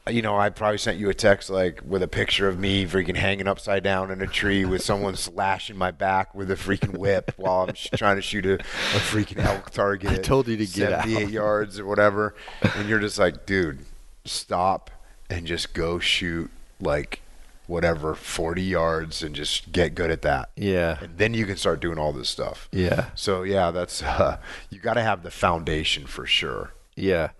you 0.09 0.21
know, 0.21 0.37
I 0.37 0.49
probably 0.49 0.77
sent 0.77 0.97
you 0.97 1.09
a 1.09 1.13
text 1.13 1.49
like 1.49 1.81
with 1.85 2.03
a 2.03 2.07
picture 2.07 2.47
of 2.47 2.59
me 2.59 2.85
freaking 2.85 3.15
hanging 3.15 3.47
upside 3.47 3.83
down 3.83 4.11
in 4.11 4.21
a 4.21 4.27
tree 4.27 4.65
with 4.65 4.81
someone 4.81 5.15
slashing 5.17 5.77
my 5.77 5.91
back 5.91 6.33
with 6.35 6.51
a 6.51 6.55
freaking 6.55 6.97
whip 6.97 7.33
while 7.37 7.67
I'm 7.67 7.75
sh- 7.75 7.89
trying 7.95 8.15
to 8.17 8.21
shoot 8.21 8.45
a, 8.45 8.55
a 8.55 8.57
freaking 8.57 9.43
elk 9.43 9.69
target. 9.71 10.11
I 10.11 10.17
told 10.17 10.47
you 10.47 10.57
to 10.57 10.65
get 10.65 10.93
out. 10.93 11.03
78 11.03 11.29
yards 11.29 11.79
or 11.79 11.85
whatever, 11.85 12.35
and 12.61 12.87
you're 12.89 12.99
just 12.99 13.19
like, 13.19 13.45
dude, 13.45 13.79
stop 14.25 14.91
and 15.29 15.45
just 15.45 15.73
go 15.73 15.99
shoot 15.99 16.49
like 16.79 17.21
whatever 17.67 18.15
40 18.15 18.61
yards 18.61 19.21
and 19.21 19.35
just 19.35 19.71
get 19.71 19.93
good 19.93 20.09
at 20.09 20.21
that. 20.21 20.51
Yeah. 20.55 20.99
And 21.01 21.17
then 21.17 21.33
you 21.33 21.45
can 21.45 21.57
start 21.57 21.81
doing 21.81 21.97
all 21.97 22.13
this 22.13 22.29
stuff. 22.29 22.69
Yeah. 22.71 23.09
So 23.15 23.43
yeah, 23.43 23.71
that's 23.71 24.01
uh, 24.01 24.37
you 24.69 24.79
got 24.79 24.93
to 24.93 25.01
have 25.01 25.23
the 25.23 25.31
foundation 25.31 26.07
for 26.07 26.25
sure. 26.25 26.71
Yeah. 26.95 27.31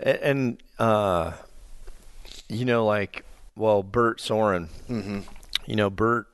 And 0.00 0.62
uh 0.78 1.32
you 2.48 2.64
know 2.64 2.84
like 2.86 3.24
well 3.56 3.82
Bert 3.82 4.20
Soren. 4.20 4.68
Mm-hmm. 4.88 5.20
You 5.66 5.76
know 5.76 5.90
Bert 5.90 6.26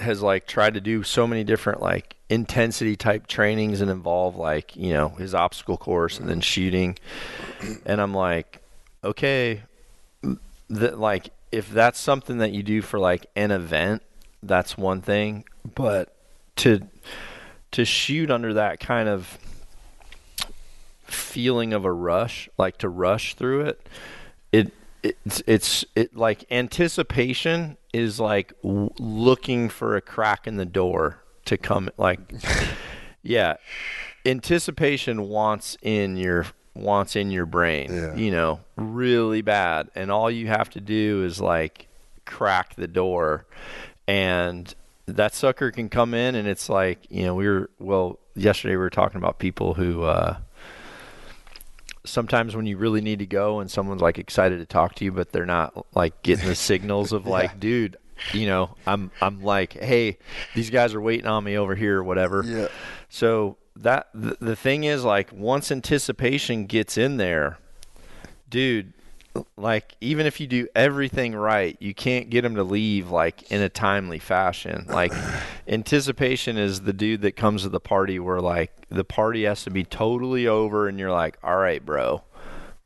has 0.00 0.22
like 0.22 0.46
tried 0.46 0.74
to 0.74 0.80
do 0.80 1.02
so 1.02 1.26
many 1.26 1.44
different 1.44 1.80
like 1.80 2.16
intensity 2.28 2.96
type 2.96 3.26
trainings 3.26 3.80
and 3.80 3.90
involve 3.90 4.36
like, 4.36 4.74
you 4.74 4.92
know, 4.92 5.10
his 5.10 5.34
obstacle 5.34 5.76
course 5.76 6.18
and 6.18 6.28
then 6.28 6.40
shooting. 6.40 6.98
And 7.84 8.00
I'm 8.00 8.14
like, 8.14 8.62
okay, 9.04 9.62
that 10.70 10.98
like 10.98 11.30
if 11.50 11.70
that's 11.70 12.00
something 12.00 12.38
that 12.38 12.52
you 12.52 12.62
do 12.62 12.82
for 12.82 12.98
like 12.98 13.26
an 13.36 13.50
event, 13.50 14.02
that's 14.42 14.76
one 14.76 15.00
thing, 15.00 15.44
but 15.74 16.16
to 16.56 16.80
to 17.72 17.84
shoot 17.84 18.30
under 18.30 18.54
that 18.54 18.80
kind 18.80 19.08
of 19.08 19.38
feeling 21.04 21.72
of 21.72 21.84
a 21.84 21.92
rush, 21.92 22.48
like 22.58 22.78
to 22.78 22.88
rush 22.88 23.34
through 23.34 23.62
it, 23.62 23.88
it 24.50 24.72
it's 25.02 25.42
it's 25.46 25.84
it 25.96 26.16
like 26.16 26.44
anticipation 26.50 27.76
is 27.92 28.20
like 28.20 28.52
w- 28.62 28.90
looking 28.98 29.68
for 29.68 29.96
a 29.96 30.00
crack 30.00 30.46
in 30.46 30.56
the 30.56 30.64
door 30.64 31.22
to 31.46 31.56
come 31.56 31.90
like 31.98 32.20
yeah. 33.22 33.56
Anticipation 34.24 35.28
wants 35.28 35.76
in 35.82 36.16
your 36.16 36.46
wants 36.74 37.16
in 37.16 37.30
your 37.30 37.44
brain 37.44 37.92
Yeah. 37.92 38.14
you 38.14 38.30
know 38.30 38.60
really 38.76 39.42
bad. 39.42 39.90
And 39.94 40.10
all 40.10 40.30
you 40.30 40.46
have 40.46 40.70
to 40.70 40.80
do 40.80 41.24
is 41.24 41.40
like 41.40 41.88
crack 42.24 42.76
the 42.76 42.86
door. 42.88 43.44
And 44.06 44.72
that 45.06 45.34
sucker 45.34 45.70
can 45.72 45.88
come 45.88 46.14
in 46.14 46.34
and 46.36 46.46
it's 46.46 46.68
like 46.68 46.98
you 47.10 47.24
know 47.24 47.34
we 47.34 47.48
were 47.48 47.68
well 47.80 48.18
yesterday 48.36 48.72
we 48.74 48.78
were 48.78 48.88
talking 48.90 49.18
about 49.18 49.38
people 49.40 49.74
who 49.74 50.02
uh 50.04 50.36
sometimes 52.04 52.56
when 52.56 52.66
you 52.66 52.76
really 52.76 53.00
need 53.00 53.18
to 53.20 53.26
go 53.26 53.60
and 53.60 53.70
someone's 53.70 54.02
like 54.02 54.18
excited 54.18 54.58
to 54.58 54.66
talk 54.66 54.94
to 54.96 55.04
you 55.04 55.12
but 55.12 55.30
they're 55.32 55.46
not 55.46 55.86
like 55.94 56.20
getting 56.22 56.46
the 56.46 56.54
signals 56.54 57.12
of 57.12 57.26
like 57.38 57.60
dude 57.60 57.96
you 58.32 58.46
know 58.46 58.74
i'm 58.86 59.10
i'm 59.20 59.42
like 59.42 59.72
hey 59.74 60.18
these 60.54 60.70
guys 60.70 60.94
are 60.94 61.00
waiting 61.00 61.26
on 61.26 61.42
me 61.44 61.56
over 61.56 61.74
here 61.74 61.98
or 61.98 62.04
whatever 62.04 62.42
Yeah. 62.44 62.68
so 63.08 63.56
that 63.76 64.08
the 64.14 64.54
thing 64.56 64.84
is 64.84 65.04
like 65.04 65.32
once 65.32 65.70
anticipation 65.72 66.66
gets 66.66 66.98
in 66.98 67.16
there 67.16 67.58
dude 68.50 68.92
like 69.56 69.96
even 70.00 70.26
if 70.26 70.40
you 70.40 70.46
do 70.46 70.68
everything 70.74 71.34
right 71.34 71.76
you 71.80 71.94
can't 71.94 72.28
get 72.28 72.42
them 72.42 72.56
to 72.56 72.62
leave 72.62 73.10
like 73.10 73.50
in 73.50 73.60
a 73.60 73.68
timely 73.68 74.18
fashion. 74.18 74.84
Like 74.88 75.12
anticipation 75.68 76.58
is 76.58 76.82
the 76.82 76.92
dude 76.92 77.22
that 77.22 77.36
comes 77.36 77.62
to 77.62 77.68
the 77.68 77.80
party 77.80 78.18
where 78.18 78.40
like 78.40 78.72
the 78.88 79.04
party 79.04 79.44
has 79.44 79.64
to 79.64 79.70
be 79.70 79.84
totally 79.84 80.46
over 80.46 80.88
and 80.88 80.98
you're 80.98 81.12
like 81.12 81.38
all 81.42 81.56
right 81.56 81.84
bro. 81.84 82.22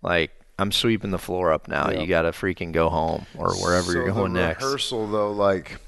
Like 0.03 0.31
i'm 0.59 0.73
sweeping 0.73 1.11
the 1.11 1.19
floor 1.19 1.53
up 1.53 1.69
now. 1.69 1.91
Yeah. 1.91 2.01
you 2.01 2.07
gotta 2.07 2.33
freaking 2.33 2.73
go 2.73 2.89
home 2.89 3.27
or 3.37 3.55
wherever 3.57 3.93
you're 3.93 4.11
going 4.11 4.33
the 4.33 4.41
next. 4.41 4.63
Rehearsal 4.63 5.09
though, 5.09 5.33
like 5.33 5.79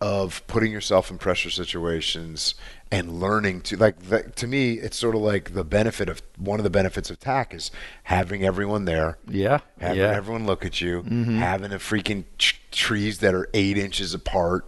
of 0.00 0.46
putting 0.46 0.70
yourself 0.70 1.10
in 1.10 1.18
pressure 1.18 1.50
situations 1.50 2.54
and 2.94 3.20
learning 3.20 3.60
to 3.62 3.76
like 3.76 3.98
the, 4.08 4.22
to 4.22 4.46
me, 4.46 4.74
it's 4.74 4.96
sort 4.96 5.14
of 5.16 5.20
like 5.22 5.54
the 5.54 5.64
benefit 5.64 6.08
of 6.08 6.22
one 6.38 6.60
of 6.60 6.64
the 6.64 6.70
benefits 6.70 7.10
of 7.10 7.18
TAC 7.18 7.52
is 7.52 7.70
having 8.04 8.44
everyone 8.44 8.84
there, 8.84 9.18
yeah 9.28 9.58
having 9.80 9.98
yeah 9.98 10.06
Mm-hmm. 10.10 10.16
everyone 10.18 10.46
look 10.46 10.64
at 10.64 10.80
you, 10.80 11.02
having 11.02 11.72
a 11.72 11.76
freaking 11.78 12.24
t- 12.38 12.56
trees 12.70 13.18
that 13.18 13.34
are 13.34 13.48
eight 13.52 13.76
inches 13.78 14.14
apart. 14.14 14.66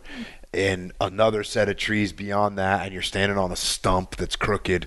And 0.52 0.92
another 1.00 1.44
set 1.44 1.68
of 1.68 1.76
trees 1.76 2.12
beyond 2.14 2.56
that, 2.58 2.82
and 2.84 2.92
you're 2.92 3.02
standing 3.02 3.36
on 3.36 3.52
a 3.52 3.56
stump 3.56 4.16
that's 4.16 4.36
crooked, 4.36 4.86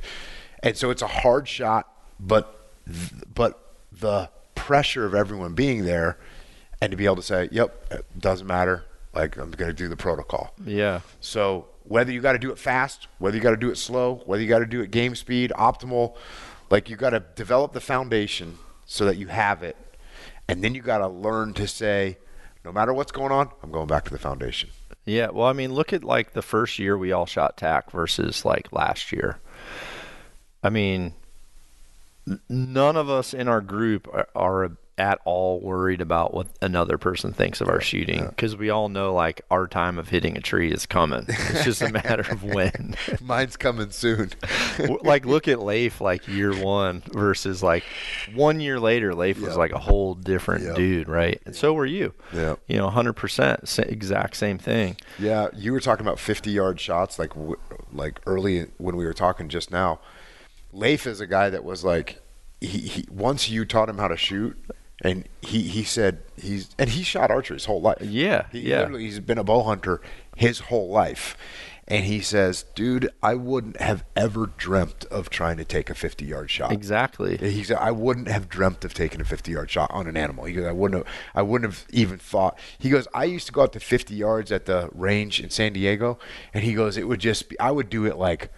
and 0.64 0.76
so 0.76 0.90
it's 0.90 1.04
a 1.04 1.08
hard 1.08 1.48
shot. 1.48 1.88
But 2.20 2.46
th- 2.88 3.24
but 3.36 3.60
the 3.92 4.30
pressure 4.56 5.06
of 5.06 5.14
everyone 5.14 5.54
being 5.54 5.86
there, 5.86 6.18
and 6.82 6.90
to 6.92 6.98
be 6.98 7.06
able 7.06 7.18
to 7.18 7.22
say, 7.22 7.50
"Yep, 7.52 7.70
it 7.92 8.20
doesn't 8.20 8.48
matter. 8.48 8.84
Like 9.14 9.38
I'm 9.38 9.52
going 9.52 9.70
to 9.70 9.74
do 9.84 9.88
the 9.88 9.98
protocol." 9.98 10.54
yeah 10.66 11.02
So 11.20 11.68
whether 11.90 12.12
you 12.12 12.22
got 12.22 12.34
to 12.34 12.40
do 12.40 12.52
it 12.52 12.60
fast, 12.60 13.08
whether 13.18 13.36
you 13.36 13.42
got 13.42 13.50
to 13.50 13.58
do 13.58 13.72
it 13.72 13.76
slow, 13.76 14.22
whether 14.28 14.42
you 14.42 14.48
got 14.48 14.60
to 14.60 14.66
do 14.68 14.80
it 14.82 14.92
game 14.92 15.16
speed, 15.16 15.52
optimal, 15.58 16.16
like 16.70 16.88
you 16.88 16.96
got 16.96 17.10
to 17.10 17.20
develop 17.36 17.74
the 17.74 17.82
foundation 17.82 18.60
so 18.86 19.06
that 19.06 19.18
you 19.18 19.28
have 19.28 19.64
it, 19.64 19.76
and 20.48 20.64
then 20.64 20.76
you 20.76 20.84
got 20.84 21.00
to 21.00 21.08
learn 21.08 21.52
to 21.56 21.68
say, 21.68 22.18
no 22.64 22.72
matter 22.72 22.94
what's 22.94 23.12
going 23.12 23.32
on, 23.32 23.50
I'm 23.64 23.72
going 23.72 23.88
back 23.88 24.06
to 24.06 24.12
the 24.12 24.20
foundation. 24.20 24.70
Yeah, 25.04 25.30
well, 25.32 25.48
I 25.48 25.54
mean, 25.54 25.74
look 25.74 25.92
at 25.92 26.04
like 26.04 26.34
the 26.34 26.44
first 26.44 26.78
year 26.78 26.96
we 26.96 27.12
all 27.12 27.26
shot 27.26 27.58
TAC 27.58 27.90
versus 27.90 28.46
like 28.46 28.72
last 28.72 29.12
year. 29.12 29.40
I 30.62 30.70
mean, 30.70 31.14
none 32.48 32.98
of 32.98 33.10
us 33.10 33.34
in 33.34 33.48
our 33.48 33.62
group 33.62 34.08
are, 34.14 34.28
are 34.36 34.78
at 35.00 35.20
all 35.26 35.60
worried 35.62 36.02
about 36.02 36.34
what 36.34 36.48
another 36.62 36.98
person 36.98 37.32
thinks 37.32 37.62
of 37.62 37.70
our 37.70 37.80
shooting 37.82 38.28
because 38.28 38.56
we 38.56 38.70
all 38.70 38.90
know 38.90 39.14
like 39.14 39.42
our 39.50 39.66
time 39.68 39.98
of 39.98 40.10
hitting 40.10 40.38
a 40.38 40.42
tree 40.42 40.72
is 40.72 40.86
coming. 40.86 41.26
It's 41.28 41.64
just 41.64 41.82
a 41.82 41.90
matter 41.94 42.30
of 42.32 42.44
when. 42.44 42.96
Mine's 43.22 43.56
coming 43.58 43.92
soon. 43.92 44.32
Like 45.02 45.26
look 45.26 45.48
at 45.48 45.62
Leif 45.62 46.02
like 46.02 46.28
year 46.28 46.54
one 46.54 47.02
versus 47.14 47.64
like 47.64 47.84
one 48.36 48.60
year 48.60 48.80
later 48.80 49.16
Leif 49.16 49.40
was 49.40 49.56
like 49.56 49.72
a 49.72 49.80
whole 49.80 50.14
different 50.16 50.66
Yep. 50.66 50.76
dude 50.76 51.08
right 51.08 51.42
and 51.46 51.56
so 51.56 51.74
were 51.74 51.86
you 51.86 52.14
Yeah. 52.34 52.56
you 52.68 52.78
know 52.78 52.90
100% 52.90 53.80
exact 53.90 54.36
same 54.36 54.58
thing 54.58 54.98
Yeah, 55.18 55.48
you 55.56 55.72
were 55.72 55.80
talking 55.80 56.06
about 56.06 56.20
50 56.20 56.52
yard 56.52 56.80
shots, 56.80 57.18
like 57.18 57.32
like 57.94 58.20
early 58.28 58.68
when 58.78 58.96
we 58.98 59.06
were 59.06 59.14
talking 59.14 59.48
just 59.50 59.72
now. 59.72 60.00
Leif 60.74 61.08
is 61.08 61.20
a 61.22 61.26
guy 61.28 61.50
that 61.50 61.64
was 61.64 61.84
like, 61.84 62.22
he, 62.62 62.80
he 62.80 63.06
once 63.10 63.50
you 63.50 63.64
taught 63.66 63.90
him 63.90 63.98
how 63.98 64.08
to 64.10 64.18
shoot, 64.18 64.58
and 65.02 65.28
he 65.42 65.64
he 65.64 65.84
said 65.84 66.20
he's 66.38 66.70
and 66.78 66.90
he 66.90 67.04
shot 67.04 67.32
archery 67.32 67.56
his 67.56 67.66
whole 67.66 67.82
life. 67.82 67.98
Yeah, 68.02 68.48
he 68.52 68.70
yeah. 68.70 68.80
literally 68.80 69.06
he's 69.06 69.20
been 69.20 69.38
a 69.38 69.44
bow 69.44 69.64
hunter 69.64 70.02
his 70.36 70.60
whole 70.60 70.90
life. 70.90 71.38
And 71.92 72.06
he 72.06 72.20
says, 72.22 72.66
"Dude, 72.76 73.10
I 73.24 73.34
wouldn't 73.34 73.82
have 73.82 74.04
ever 74.16 74.46
dreamt 74.46 75.06
of 75.06 75.32
trying 75.32 75.58
to 75.58 75.66
take 75.66 75.90
a 75.90 75.96
50-yard 75.96 76.52
shot." 76.52 76.72
exactly 76.72 77.38
He 77.38 77.64
said, 77.64 77.78
"I 77.78 77.90
wouldn't 77.90 78.28
have 78.28 78.48
dreamt 78.48 78.86
of 78.86 78.94
taking 78.94 79.20
a 79.22 79.24
50-yard 79.24 79.72
shot 79.72 79.90
on 79.90 80.06
an 80.06 80.16
animal." 80.16 80.46
He 80.46 80.54
goes, 80.54 80.68
"I 80.68 80.72
wouldn't 80.72 81.04
have. 81.04 81.16
I 81.34 81.42
wouldn't 81.42 81.74
have 81.74 81.88
even 81.92 82.20
thought." 82.20 82.60
He 82.78 82.92
goes, 82.92 83.08
"I 83.12 83.24
used 83.24 83.48
to 83.48 83.52
go 83.52 83.64
out 83.64 83.74
to 83.74 83.80
50 83.80 84.14
yards 84.14 84.52
at 84.52 84.68
the 84.68 84.90
range 84.94 85.40
in 85.40 85.50
San 85.50 85.74
Diego, 85.74 86.20
and 86.54 86.64
he 86.64 86.76
goes, 86.76 86.96
it 86.96 87.08
would 87.08 87.20
just 87.20 87.50
be. 87.50 87.60
I 87.60 87.72
would 87.72 87.90
do 87.90 88.06
it 88.06 88.18
like 88.18 88.52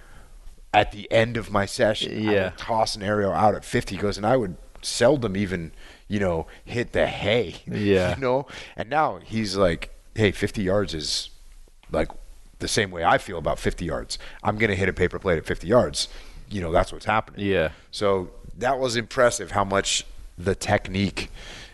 at 0.74 0.92
the 0.92 1.10
end 1.12 1.38
of 1.38 1.52
my 1.52 1.66
session. 1.66 2.24
Yeah. 2.24 2.52
toss 2.58 2.96
an 2.96 3.02
arrow 3.02 3.32
out 3.32 3.56
at 3.56 3.64
50. 3.64 3.96
He 3.96 4.02
goes, 4.02 4.18
and 4.18 4.26
I 4.26 4.38
would 4.38 4.58
seldom 4.82 5.36
even, 5.38 5.72
you 6.08 6.20
know, 6.20 6.48
hit 6.66 6.92
the 6.94 7.08
hay. 7.08 7.56
Yeah. 7.68 8.16
you 8.16 8.22
know. 8.22 8.48
And 8.76 8.90
now 8.90 9.20
he's 9.24 9.56
like, 9.58 9.92
"Hey, 10.16 10.32
50 10.32 10.64
yards 10.64 10.94
is 10.94 11.30
like 11.92 12.10
the 12.60 12.68
same 12.68 12.92
way 12.92 13.04
I 13.04 13.18
feel 13.18 13.38
about 13.38 13.60
50 13.60 13.86
yards. 13.86 14.18
I'm 14.44 14.58
gonna 14.58 14.76
hit 14.76 14.90
a 14.90 14.94
paper 14.94 15.20
plate 15.20 15.38
at 15.38 15.46
50 15.46 15.68
yards. 15.68 16.08
You 16.50 16.62
know, 16.62 16.72
that's 16.72 16.92
what's 16.92 17.06
happening." 17.06 17.46
yeah 17.46 17.70
So 17.92 18.30
that 18.58 18.80
was 18.80 18.96
impressive 18.96 19.52
how 19.52 19.64
much 19.64 20.06
the 20.38 20.56
technique 20.56 21.30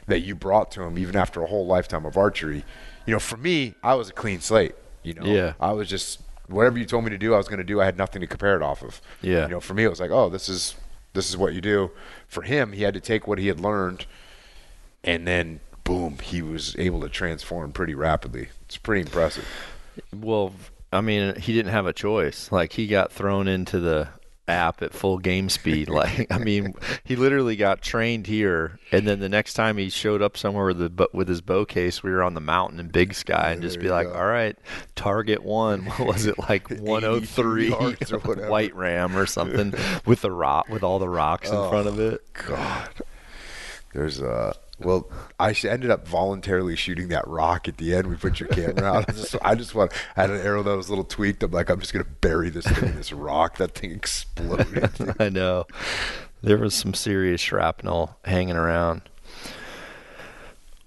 that 0.08 0.20
you 0.22 0.36
brought 0.36 0.72
to 0.72 0.82
him, 0.84 0.98
even 0.98 1.16
after 1.16 1.42
a 1.44 1.48
whole 1.48 1.66
lifetime 1.66 2.06
of 2.06 2.16
archery. 2.18 2.64
You 3.06 3.14
know, 3.14 3.20
for 3.20 3.38
me, 3.38 3.76
I 3.84 3.96
was 3.96 4.10
a 4.10 4.14
clean 4.14 4.40
slate. 4.42 4.76
You 5.04 5.14
know, 5.16 5.26
Yeah. 5.26 5.54
I 5.60 5.72
was 5.72 5.90
just 5.90 6.20
whatever 6.48 6.78
you 6.78 6.86
told 6.86 7.04
me 7.04 7.10
to 7.10 7.18
do, 7.18 7.34
I 7.34 7.38
was 7.38 7.48
going 7.50 7.58
to 7.60 7.64
do. 7.66 7.82
I 7.82 7.86
had 7.86 7.98
nothing 7.98 8.22
to 8.22 8.28
compare 8.28 8.56
it 8.56 8.62
off 8.62 8.82
of. 8.84 9.02
Yeah. 9.22 9.44
You 9.44 9.50
know, 9.50 9.60
for 9.60 9.74
me, 9.74 9.84
it 9.84 9.90
was 9.90 10.00
like, 10.00 10.12
oh, 10.12 10.30
this 10.30 10.48
is 10.48 10.76
this 11.18 11.30
is 11.30 11.36
what 11.36 11.54
you 11.54 11.60
do. 11.60 11.92
For 12.28 12.44
him, 12.44 12.72
he 12.72 12.84
had 12.84 12.94
to 12.94 13.02
take 13.02 13.28
what 13.28 13.40
he 13.40 13.48
had 13.48 13.60
learned 13.60 14.06
and 15.04 15.26
then 15.26 15.60
boom, 15.84 16.18
he 16.22 16.42
was 16.42 16.76
able 16.78 17.00
to 17.02 17.10
transform 17.10 17.72
pretty 17.72 17.96
rapidly. 17.96 18.50
It's 18.66 18.78
pretty 18.78 19.02
impressive. 19.02 19.48
Well, 20.14 20.54
I 20.92 21.02
mean, 21.02 21.40
he 21.40 21.54
didn't 21.54 21.72
have 21.72 21.86
a 21.86 21.94
choice. 21.94 22.52
Like 22.52 22.74
he 22.74 22.88
got 22.88 23.12
thrown 23.12 23.48
into 23.48 23.80
the 23.80 24.10
app 24.48 24.82
at 24.82 24.94
full 24.94 25.18
game 25.18 25.50
speed. 25.50 25.90
Like 25.98 26.28
I 26.32 26.38
mean, 26.38 26.76
he 27.04 27.16
literally 27.16 27.56
got 27.56 27.82
trained 27.82 28.28
here, 28.28 28.80
and 28.92 29.08
then 29.08 29.20
the 29.20 29.30
next 29.30 29.56
time 29.56 29.78
he 29.78 29.90
showed 29.90 30.22
up 30.22 30.38
somewhere 30.38 30.68
with 30.68 30.78
the 30.78 31.08
with 31.12 31.28
his 31.28 31.42
bow 31.42 31.66
case, 31.66 32.04
we 32.04 32.12
were 32.12 32.22
on 32.22 32.36
the 32.36 32.42
mountain 32.42 32.80
in 32.80 32.90
Big 32.90 33.16
Sky, 33.16 33.52
and 33.52 33.64
just 33.64 33.80
be 33.80 33.90
like, 33.90 34.08
go. 34.08 34.14
"All 34.14 34.28
right, 34.28 34.56
target 34.96 35.44
one." 35.44 35.86
What 35.98 36.08
was 36.08 36.26
it 36.28 36.38
like 36.38 36.70
103 36.80 37.72
White 38.48 38.76
Ram 38.76 39.18
or 39.18 39.26
something 39.26 39.74
with 40.06 40.22
the 40.22 40.32
rock 40.32 40.70
with 40.70 40.84
all 40.84 41.00
the 41.00 41.10
rocks 41.10 41.50
in 41.50 41.56
oh, 41.56 41.70
front 41.70 41.88
of 41.88 42.00
it? 42.00 42.22
God, 42.34 42.90
there's 43.94 44.20
a. 44.20 44.30
Uh 44.30 44.54
well, 44.80 45.10
I 45.40 45.54
ended 45.64 45.90
up 45.90 46.08
voluntarily 46.08 46.76
shooting 46.76 47.08
that 47.08 47.28
rock 47.28 47.68
at 47.68 47.78
the 47.78 47.96
end. 47.96 48.08
We 48.08 48.16
put 48.16 48.40
your 48.40 48.50
camera 48.50 48.84
out. 48.84 49.10
I 49.10 49.12
just, 49.12 49.36
I 49.42 49.56
just 49.56 49.74
want. 49.74 49.92
I 50.16 50.22
had 50.22 50.30
an 50.30 50.42
arrow 50.42 50.62
that 50.62 50.76
was 50.76 50.88
a 50.88 50.92
little 50.92 51.04
tweaked. 51.04 51.42
I'm 51.42 51.52
like, 51.52 51.70
I'm 51.70 51.80
just 51.80 51.94
gonna 51.94 52.06
bury 52.06 52.50
this 52.50 52.66
thing 52.66 52.90
in 52.90 52.96
this 52.96 53.12
rock. 53.12 53.58
That 53.58 53.74
thing 53.74 53.92
exploded. 53.92 54.90
I 55.20 55.30
know. 55.30 55.66
There 56.44 56.58
was 56.58 56.76
some 56.76 56.94
serious 56.94 57.42
shrapnel 57.42 58.18
hanging 58.24 58.56
around. 58.56 59.02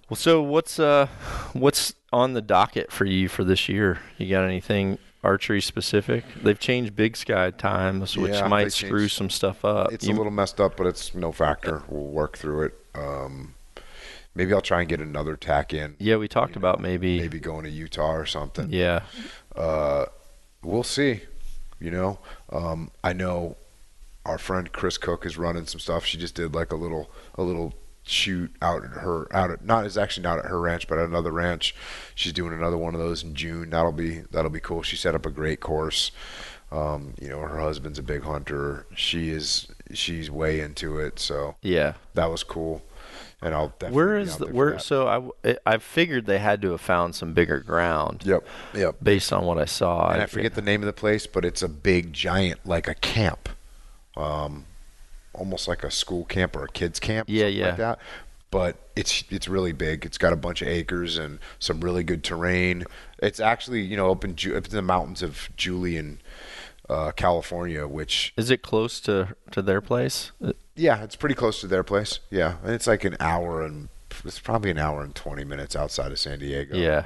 Well, 0.09 0.17
so 0.17 0.41
what's 0.41 0.79
uh, 0.79 1.09
what's 1.53 1.95
on 2.13 2.35
the 2.35 2.43
docket 2.43 2.93
for 2.93 3.05
you 3.05 3.29
for 3.29 3.43
this 3.43 3.69
year? 3.69 3.99
You 4.19 4.31
got 4.31 4.45
anything 4.45 4.99
archery 5.25 5.61
specific? 5.61 6.25
They've 6.43 6.59
changed 6.59 6.95
Big 6.95 7.17
Sky 7.17 7.51
times, 7.51 8.17
which 8.17 8.33
yeah, 8.35 8.47
might 8.47 8.73
screw 8.73 9.09
some 9.09 9.31
stuff 9.31 9.65
up. 9.65 9.93
It's 9.93 10.07
you, 10.07 10.15
a 10.15 10.17
little 10.17 10.33
messed 10.33 10.61
up, 10.61 10.77
but 10.77 10.87
it's 10.87 11.15
no 11.15 11.33
factor. 11.33 11.83
We'll 11.89 12.07
work 12.07 12.39
through 12.39 12.65
it. 12.65 12.75
Um, 12.95 13.55
maybe 14.35 14.53
I'll 14.53 14.61
try 14.61 14.81
and 14.81 14.89
get 14.89 15.01
another 15.01 15.37
TAC 15.37 15.75
in. 15.75 15.97
Yeah, 15.99 16.17
we 16.17 16.29
talked 16.29 16.57
about 16.57 16.79
know, 16.79 16.89
maybe 16.89 17.19
maybe 17.19 17.41
going 17.41 17.65
to 17.65 17.71
Utah 17.71 18.13
or 18.15 18.27
something. 18.27 18.69
Yeah. 18.71 19.03
Uh, 19.55 20.07
we'll 20.63 20.83
see. 20.83 21.23
You 21.79 21.91
know, 21.91 22.19
um, 22.53 22.91
I 23.03 23.13
know 23.13 23.57
our 24.27 24.39
friend 24.39 24.71
Chris 24.71 24.99
Cook 24.99 25.25
is 25.25 25.39
running 25.39 25.67
some 25.67 25.81
stuff. 25.81 26.05
She 26.05 26.19
just 26.19 26.35
did 26.35 26.55
like 26.55 26.73
a 26.73 26.77
little 26.77 27.11
a 27.37 27.43
little 27.43 27.75
shoot 28.03 28.51
out 28.63 28.83
at 28.83 28.91
her 28.91 29.29
out 29.35 29.51
at 29.51 29.65
not 29.65 29.87
is 29.87 29.97
actually 29.97 30.23
not 30.23 30.39
at 30.39 30.47
her 30.47 30.59
ranch 30.59 30.89
but 30.89 30.99
at 30.99 31.07
another 31.07 31.33
ranch. 31.33 31.75
She's 32.15 32.33
doing 32.33 32.53
another 32.53 32.77
one 32.77 32.95
of 32.95 33.01
those 33.01 33.23
in 33.23 33.35
June. 33.35 33.71
That'll 33.71 33.93
be 33.93 34.23
that'll 34.31 34.51
be 34.51 34.61
cool. 34.61 34.83
She 34.83 34.97
set 34.97 35.15
up 35.15 35.27
a 35.27 35.31
great 35.31 35.61
course. 35.61 36.11
Um, 36.73 37.15
you 37.21 37.29
know, 37.29 37.41
her 37.41 37.59
husband's 37.59 37.99
a 37.99 38.03
big 38.03 38.23
hunter. 38.23 38.87
She 38.95 39.31
is 39.31 39.69
she's 39.93 40.31
way 40.31 40.61
into 40.61 40.99
it. 40.99 41.19
So 41.19 41.57
yeah, 41.63 41.95
that 42.15 42.31
was 42.31 42.43
cool 42.43 42.83
and 43.43 43.55
I'll 43.55 43.69
definitely. 43.69 43.97
Where 43.97 44.19
is 44.19 44.37
the 44.37 44.47
where? 44.47 44.79
So 44.79 45.33
I 45.45 45.57
I 45.67 45.79
figured 45.79 46.27
they 46.27 46.39
had 46.39 46.61
to 46.63 46.73
have 46.73 46.81
found 46.81 47.15
some 47.15 47.33
bigger 47.33 47.61
ground. 47.61 48.23
Yep. 48.25 48.47
Yep. 48.75 48.97
Based 49.03 49.33
on 49.33 49.45
what 49.45 49.59
I 49.59 49.65
saw, 49.65 50.11
and 50.11 50.21
I, 50.21 50.25
I 50.25 50.27
forget 50.27 50.55
the 50.55 50.63
name 50.63 50.83
of 50.83 50.87
the 50.87 50.93
place, 50.93 51.27
but 51.27 51.45
it's 51.45 51.63
a 51.63 51.69
big 51.69 52.13
giant, 52.13 52.67
like 52.67 52.89
a 52.89 52.95
camp, 52.95 53.49
um, 54.17 54.67
almost 55.33 55.69
like 55.69 55.85
a 55.85 55.91
school 55.91 56.25
camp 56.25 56.57
or 56.57 56.65
a 56.65 56.69
kids 56.69 57.01
camp. 57.01 57.29
Yeah, 57.31 57.47
yeah. 57.47 57.69
Like 57.69 57.77
that. 57.79 57.99
But 58.51 58.77
it's 58.97 59.25
it's 59.31 59.49
really 59.49 59.73
big. 59.73 60.05
It's 60.05 60.19
got 60.19 60.33
a 60.33 60.37
bunch 60.37 60.61
of 60.61 60.69
acres 60.69 61.17
and 61.17 61.39
some 61.59 61.81
really 61.81 62.03
good 62.03 62.25
terrain. 62.25 62.85
It's 63.23 63.41
actually 63.41 63.83
you 63.83 63.97
know 63.97 64.11
up 64.11 64.25
in, 64.25 64.33
up 64.33 64.65
in 64.67 64.71
the 64.71 64.83
mountains 64.83 65.23
of 65.23 65.49
Julian, 65.57 66.21
uh, 66.91 67.13
California, 67.13 67.87
which 67.87 68.35
is 68.37 68.51
it 68.51 68.63
close 68.63 69.01
to 69.01 69.35
to 69.53 69.63
their 69.63 69.81
place? 69.81 70.33
Yeah, 70.75 71.03
it's 71.05 71.17
pretty 71.17 71.35
close 71.35 71.61
to 71.61 71.67
their 71.67 71.85
place. 71.85 72.19
Yeah, 72.31 72.57
and 72.65 72.75
it's 72.75 72.87
like 72.87 73.05
an 73.05 73.17
hour 73.21 73.63
and 73.63 73.89
it's 74.25 74.41
probably 74.41 74.71
an 74.71 74.79
hour 74.79 75.03
and 75.03 75.15
twenty 75.15 75.45
minutes 75.45 75.77
outside 75.77 76.11
of 76.13 76.19
San 76.19 76.41
Diego. 76.41 76.77
Yeah. 76.77 77.05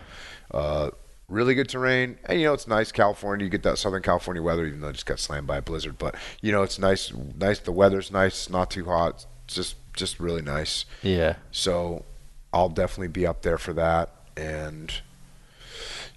Uh, 0.50 0.90
really 1.28 1.54
good 1.54 1.68
terrain, 1.68 2.18
and 2.24 2.40
you 2.40 2.46
know 2.46 2.54
it's 2.54 2.66
nice. 2.66 2.92
California, 2.92 3.44
you 3.44 3.50
get 3.50 3.62
that 3.62 3.78
Southern 3.78 4.02
California 4.02 4.42
weather, 4.42 4.64
even 4.66 4.80
though 4.80 4.88
it 4.88 4.94
just 4.94 5.06
got 5.06 5.18
slammed 5.18 5.46
by 5.46 5.58
a 5.58 5.62
blizzard. 5.62 5.98
But 5.98 6.14
you 6.40 6.50
know 6.50 6.62
it's 6.62 6.78
nice. 6.78 7.12
Nice. 7.38 7.58
The 7.58 7.72
weather's 7.72 8.10
nice. 8.10 8.46
It's 8.46 8.50
not 8.50 8.70
too 8.70 8.86
hot. 8.86 9.26
It's 9.44 9.54
just 9.54 9.76
just 9.94 10.18
really 10.18 10.42
nice. 10.42 10.86
Yeah. 11.02 11.36
So 11.50 12.04
I'll 12.52 12.68
definitely 12.70 13.08
be 13.08 13.26
up 13.26 13.42
there 13.42 13.58
for 13.58 13.74
that, 13.74 14.10
and 14.36 14.92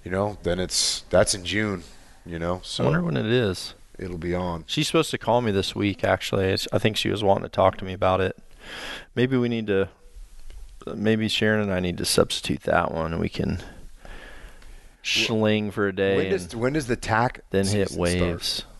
you 0.05 0.11
know 0.11 0.37
then 0.43 0.59
it's 0.59 1.01
that's 1.09 1.33
in 1.33 1.43
June. 1.43 1.83
You 2.27 2.39
know. 2.39 2.61
So 2.63 2.83
I 2.83 2.87
wonder 2.87 3.03
when 3.03 3.17
it 3.17 3.25
is 3.25 3.73
it'll 3.97 4.17
be 4.17 4.35
on. 4.35 4.63
She's 4.67 4.87
supposed 4.87 5.11
to 5.11 5.17
call 5.17 5.41
me 5.41 5.51
this 5.51 5.75
week. 5.75 6.03
Actually, 6.03 6.55
I 6.71 6.77
think 6.79 6.97
she 6.97 7.09
was 7.09 7.23
wanting 7.23 7.43
to 7.43 7.49
talk 7.49 7.77
to 7.77 7.85
me 7.85 7.93
about 7.93 8.21
it. 8.21 8.37
Maybe 9.15 9.37
we 9.37 9.49
need 9.49 9.67
to. 9.67 9.89
Maybe 10.93 11.27
Sharon 11.27 11.61
and 11.61 11.73
I 11.73 11.79
need 11.79 11.97
to 11.97 12.05
substitute 12.05 12.61
that 12.63 12.93
one, 12.93 13.11
and 13.11 13.21
we 13.21 13.29
can 13.29 13.61
schling 15.01 15.71
for 15.71 15.87
a 15.87 15.95
day. 15.95 16.17
When 16.17 16.29
does 16.29 16.55
when 16.55 16.73
does 16.73 16.87
the 16.87 16.95
TAC 16.95 17.41
then 17.49 17.65
hit 17.65 17.91
waves? 17.91 18.47
Start? 18.47 18.73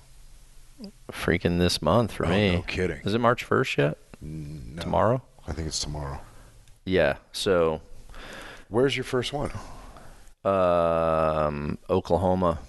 Freaking 1.12 1.58
this 1.58 1.82
month 1.82 2.12
for 2.12 2.26
oh, 2.26 2.30
me. 2.30 2.52
No 2.56 2.62
kidding. 2.62 3.02
Is 3.04 3.14
it 3.14 3.20
March 3.20 3.44
first 3.44 3.78
yet? 3.78 3.98
No. 4.22 4.82
Tomorrow? 4.82 5.22
I 5.48 5.54
think 5.54 5.68
it's 5.68 5.80
tomorrow. 5.80 6.20
Yeah. 6.86 7.18
So. 7.32 7.82
Where's 8.70 8.98
your 8.98 9.06
first 9.06 9.32
one? 9.32 9.52
Um, 10.44 11.78
Oklahoma. 11.90 12.60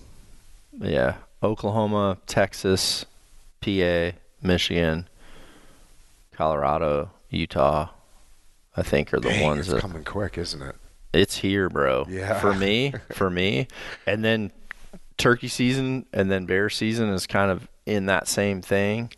Yeah, 0.80 1.16
Oklahoma, 1.42 2.18
Texas, 2.26 3.05
PA, 3.60 4.12
Michigan, 4.42 5.09
Colorado, 6.32 7.10
Utah. 7.30 7.88
I 8.76 8.82
think 8.82 9.12
are 9.12 9.18
the 9.18 9.28
Dang, 9.28 9.44
ones 9.44 9.60
it's 9.60 9.70
that 9.70 9.80
coming 9.80 10.05
quick, 10.05 10.38
isn't 10.38 10.62
it? 10.62 10.76
It's 11.12 11.38
here, 11.38 11.68
bro. 11.68 12.06
Yeah. 12.09 12.38
For 12.38 12.55
me, 12.55 12.92
for 13.12 13.28
me, 13.28 13.66
and 14.06 14.24
then 14.24 14.52
turkey 15.16 15.48
season 15.48 16.06
and 16.12 16.30
then 16.30 16.46
bear 16.46 16.70
season 16.70 17.09
is 17.09 17.26
kind 17.26 17.50
of 17.50 17.68
in 17.86 18.06
that 18.06 18.28
same 18.28 18.62
thing. 18.62 19.10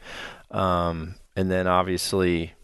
Um, 0.50 1.16
and 1.36 1.50
then 1.50 1.66
obviously, 1.66 2.54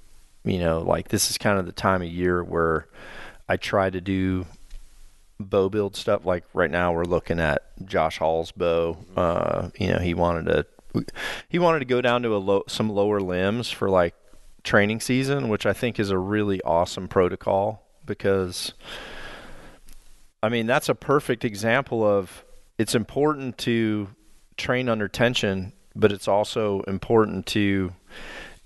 you 0.45 0.59
know, 0.59 0.81
like 0.81 1.09
this 1.09 1.31
is 1.31 1.39
kind 1.39 1.59
of 1.59 1.67
the 1.67 1.73
time 1.73 2.03
of 2.03 2.09
year 2.09 2.43
where 2.43 2.89
I 3.49 3.57
try 3.57 3.91
to 3.91 4.01
do 4.01 4.47
bow 5.39 5.69
build 5.69 5.97
stuff. 5.97 6.25
Like 6.25 6.45
right 6.55 6.71
now, 6.71 6.93
we're 6.93 7.05
looking 7.05 7.41
at 7.41 7.63
Josh 7.85 8.19
Hall's 8.19 8.53
bow. 8.53 8.97
Uh, 9.17 9.71
you 9.79 9.89
know, 9.89 9.99
he 9.99 10.15
wanted 10.15 10.47
to 10.47 10.67
he 11.49 11.59
wanted 11.59 11.81
to 11.81 11.85
go 11.85 12.01
down 12.01 12.23
to 12.23 12.35
a 12.35 12.39
low, 12.39 12.63
some 12.69 12.89
lower 12.89 13.21
limbs 13.21 13.71
for 13.71 13.91
like 13.91 14.15
training 14.65 15.01
season, 15.01 15.49
which 15.49 15.67
I 15.67 15.73
think 15.73 15.99
is 15.99 16.11
a 16.11 16.19
really 16.19 16.61
awesome 16.63 17.09
protocol 17.09 17.83
because 18.05 18.73
I 20.43 20.49
mean 20.49 20.67
that's 20.67 20.89
a 20.89 20.95
perfect 20.95 21.45
example 21.45 22.05
of 22.05 22.45
it's 22.79 22.95
important 22.95 23.59
to 23.59 24.09
train 24.57 24.89
under 24.89 25.09
tension, 25.09 25.73
but 25.95 26.13
it's 26.13 26.29
also 26.29 26.83
important 26.83 27.47
to 27.47 27.93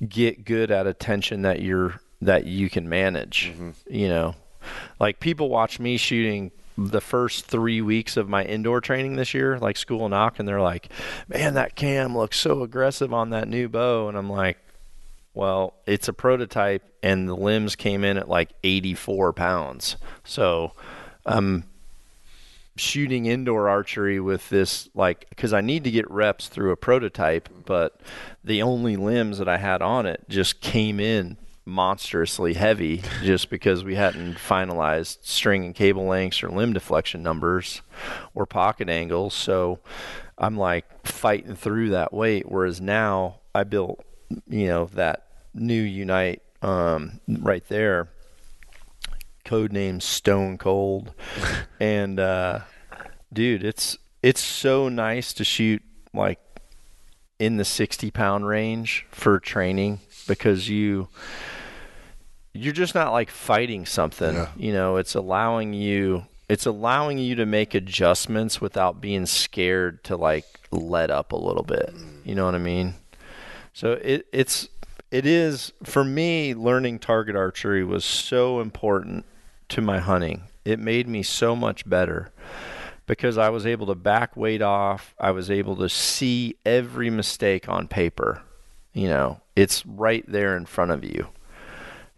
get 0.09 0.45
good 0.45 0.71
at 0.71 0.87
a 0.87 0.95
tension 0.95 1.43
that 1.43 1.63
you're 1.63 2.01
that 2.23 2.47
you 2.47 2.71
can 2.71 2.89
manage. 2.89 3.53
Mm-hmm. 3.53 3.71
You 3.89 4.09
know, 4.09 4.35
like 4.99 5.21
people 5.21 5.49
watch 5.49 5.79
me 5.79 5.97
shooting 5.97 6.51
the 6.77 7.01
first 7.01 7.47
three 7.47 7.81
weeks 7.81 8.17
of 8.17 8.29
my 8.29 8.45
indoor 8.45 8.81
training 8.81 9.17
this 9.17 9.35
year, 9.35 9.59
like 9.59 9.77
school 9.77 10.09
nock, 10.09 10.39
and 10.39 10.49
they're 10.49 10.61
like, 10.61 10.89
"Man, 11.29 11.55
that 11.55 11.77
cam 11.77 12.17
looks 12.17 12.39
so 12.39 12.63
aggressive 12.63 13.13
on 13.13 13.31
that 13.31 13.49
new 13.49 13.69
bow," 13.69 14.09
and 14.09 14.17
I'm 14.17 14.31
like, 14.31 14.59
"Well, 15.35 15.75
it's 15.87 16.09
a 16.09 16.13
prototype, 16.13 16.83
and 17.03 17.29
the 17.29 17.37
limbs 17.37 17.77
came 17.77 18.05
in 18.05 18.17
at 18.17 18.29
like 18.29 18.51
84 18.65 19.33
pounds, 19.33 19.97
so 20.25 20.73
I'm 21.27 21.65
shooting 22.77 23.27
indoor 23.27 23.69
archery 23.69 24.19
with 24.19 24.49
this 24.49 24.89
like 24.95 25.29
because 25.29 25.53
I 25.53 25.61
need 25.61 25.85
to 25.85 25.91
get 25.91 26.11
reps 26.11 26.49
through 26.49 26.73
a 26.73 26.77
prototype, 26.77 27.49
but 27.67 28.01
the 28.43 28.63
only 28.63 28.97
limbs 28.97 29.39
that 29.39 29.49
I 29.49 29.59
had 29.59 29.83
on 29.83 30.07
it 30.07 30.25
just 30.29 30.61
came 30.61 30.99
in 30.99 31.37
monstrously 31.65 32.55
heavy 32.55 33.03
just 33.23 33.51
because 33.51 33.85
we 33.85 33.95
hadn't 33.95 34.35
finalized 34.35 35.19
string 35.23 35.65
and 35.65 35.75
cable 35.75 36.07
lengths 36.07 36.43
or 36.43 36.49
limb 36.49 36.73
deflection 36.73 37.23
numbers 37.23 37.83
or 38.35 38.47
pocket 38.47 38.89
angles. 38.89 39.35
So 39.35 39.79
I'm 40.39 40.57
like 40.57 41.07
fighting 41.07 41.55
through 41.55 41.91
that 41.91 42.13
weight. 42.13 42.51
Whereas 42.51 42.81
now 42.81 43.41
I 43.55 43.65
built, 43.65 44.05
you 44.49 44.67
know, 44.67 44.87
that 44.95 45.27
new 45.55 45.83
Unite 45.83 46.43
um, 46.63 47.21
right 47.29 47.67
there, 47.69 48.09
code 49.45 49.73
name 49.73 50.01
Stone 50.01 50.59
Cold. 50.59 51.13
and 51.81 52.19
uh, 52.19 52.61
dude, 53.33 53.65
it's 53.65 53.99
it's 54.23 54.41
so 54.41 54.89
nice 54.89 55.33
to 55.35 55.45
shoot 55.45 55.83
like 56.13 56.41
in 57.39 57.57
the 57.57 57.65
60 57.65 58.11
pound 58.11 58.47
range 58.47 59.07
for 59.11 59.41
training 59.41 60.01
because 60.31 60.69
you 60.69 61.09
you're 62.53 62.73
just 62.73 62.95
not 62.95 63.13
like 63.13 63.31
fighting 63.31 63.85
something. 63.85 64.35
Yeah. 64.35 64.49
You 64.57 64.73
know, 64.73 64.97
it's 64.97 65.17
allowing 65.17 65.73
you 65.75 66.25
it's 66.49 66.67
allowing 66.67 67.19
you 67.19 67.35
to 67.35 67.47
make 67.47 67.75
adjustments 67.75 68.61
without 68.61 69.01
being 69.01 69.27
scared 69.27 70.05
to 70.05 70.17
like 70.17 70.45
let 70.71 71.11
up 71.11 71.33
a 71.33 71.37
little 71.37 71.65
bit. 71.65 71.93
You 72.25 72.37
know 72.37 72.45
what 72.45 72.55
I 72.55 72.59
mean? 72.59 72.95
So 73.73 73.93
it 73.93 74.27
it's 74.33 74.69
it 75.11 75.27
is 75.27 75.73
for 75.83 76.05
me 76.05 76.55
learning 76.55 77.01
target 77.01 77.35
archery 77.35 77.83
was 77.83 78.05
so 78.05 78.61
important 78.61 79.25
to 79.71 79.81
my 79.81 79.99
hunting. 79.99 80.43
It 80.65 80.79
made 80.79 81.09
me 81.09 81.25
so 81.25 81.57
much 81.57 81.89
better 81.89 82.31
because 83.07 83.37
I 83.37 83.49
was 83.49 83.67
able 83.67 83.89
to 83.89 83.97
back 83.97 84.37
weight 84.37 84.63
off. 84.63 85.13
I 85.19 85.33
was 85.33 85.51
able 85.51 85.75
to 85.77 85.89
see 85.89 86.55
every 86.65 87.11
mistake 87.11 87.69
on 87.69 87.89
paper. 87.89 88.43
You 88.93 89.09
know, 89.09 89.41
it's 89.61 89.85
right 89.85 90.25
there 90.27 90.57
in 90.57 90.65
front 90.65 90.91
of 90.91 91.05
you 91.05 91.29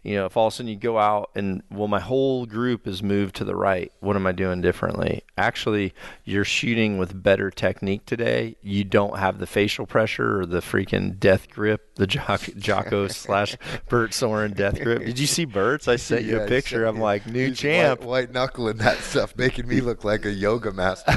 you 0.03 0.15
know, 0.15 0.25
if 0.25 0.35
all 0.37 0.47
of 0.47 0.53
a 0.53 0.55
sudden 0.57 0.67
you 0.69 0.75
go 0.75 0.99
out 0.99 1.31
and 1.33 1.63
well, 1.71 1.87
my 1.87 1.99
whole 2.01 2.45
group 2.45 2.85
is 2.87 3.01
moved 3.01 3.35
to 3.37 3.45
the 3.45 3.55
right, 3.55 3.91
what 4.01 4.15
am 4.15 4.27
I 4.27 4.33
doing 4.33 4.61
differently? 4.61 5.23
Actually, 5.37 5.93
you're 6.25 6.43
shooting 6.45 6.97
with 6.97 7.23
better 7.23 7.49
technique 7.49 8.05
today. 8.05 8.55
You 8.61 8.83
don't 8.83 9.17
have 9.17 9.39
the 9.39 9.47
facial 9.47 9.85
pressure 9.85 10.41
or 10.41 10.45
the 10.45 10.59
freaking 10.59 11.19
death 11.19 11.49
grip, 11.49 11.95
the 11.95 12.05
Jocko 12.57 13.07
slash 13.07 13.55
Bert 13.89 14.13
Soren 14.13 14.51
death 14.53 14.79
grip. 14.81 15.03
Did 15.05 15.19
you 15.19 15.27
see 15.27 15.45
Bert's? 15.45 15.87
I 15.87 15.95
sent 15.95 16.25
you 16.25 16.35
Yeah, 16.37 16.43
a 16.43 16.47
picture. 16.47 16.85
I'm 16.85 16.97
yeah. 16.97 17.01
like, 17.01 17.25
new 17.25 17.47
He's 17.47 17.59
champ. 17.59 18.01
White, 18.01 18.07
white 18.07 18.31
knuckling 18.33 18.77
that 18.77 18.97
stuff, 18.97 19.35
making 19.37 19.67
me 19.67 19.79
look 19.81 20.03
like 20.03 20.25
a 20.25 20.31
yoga 20.31 20.71
master. 20.73 21.13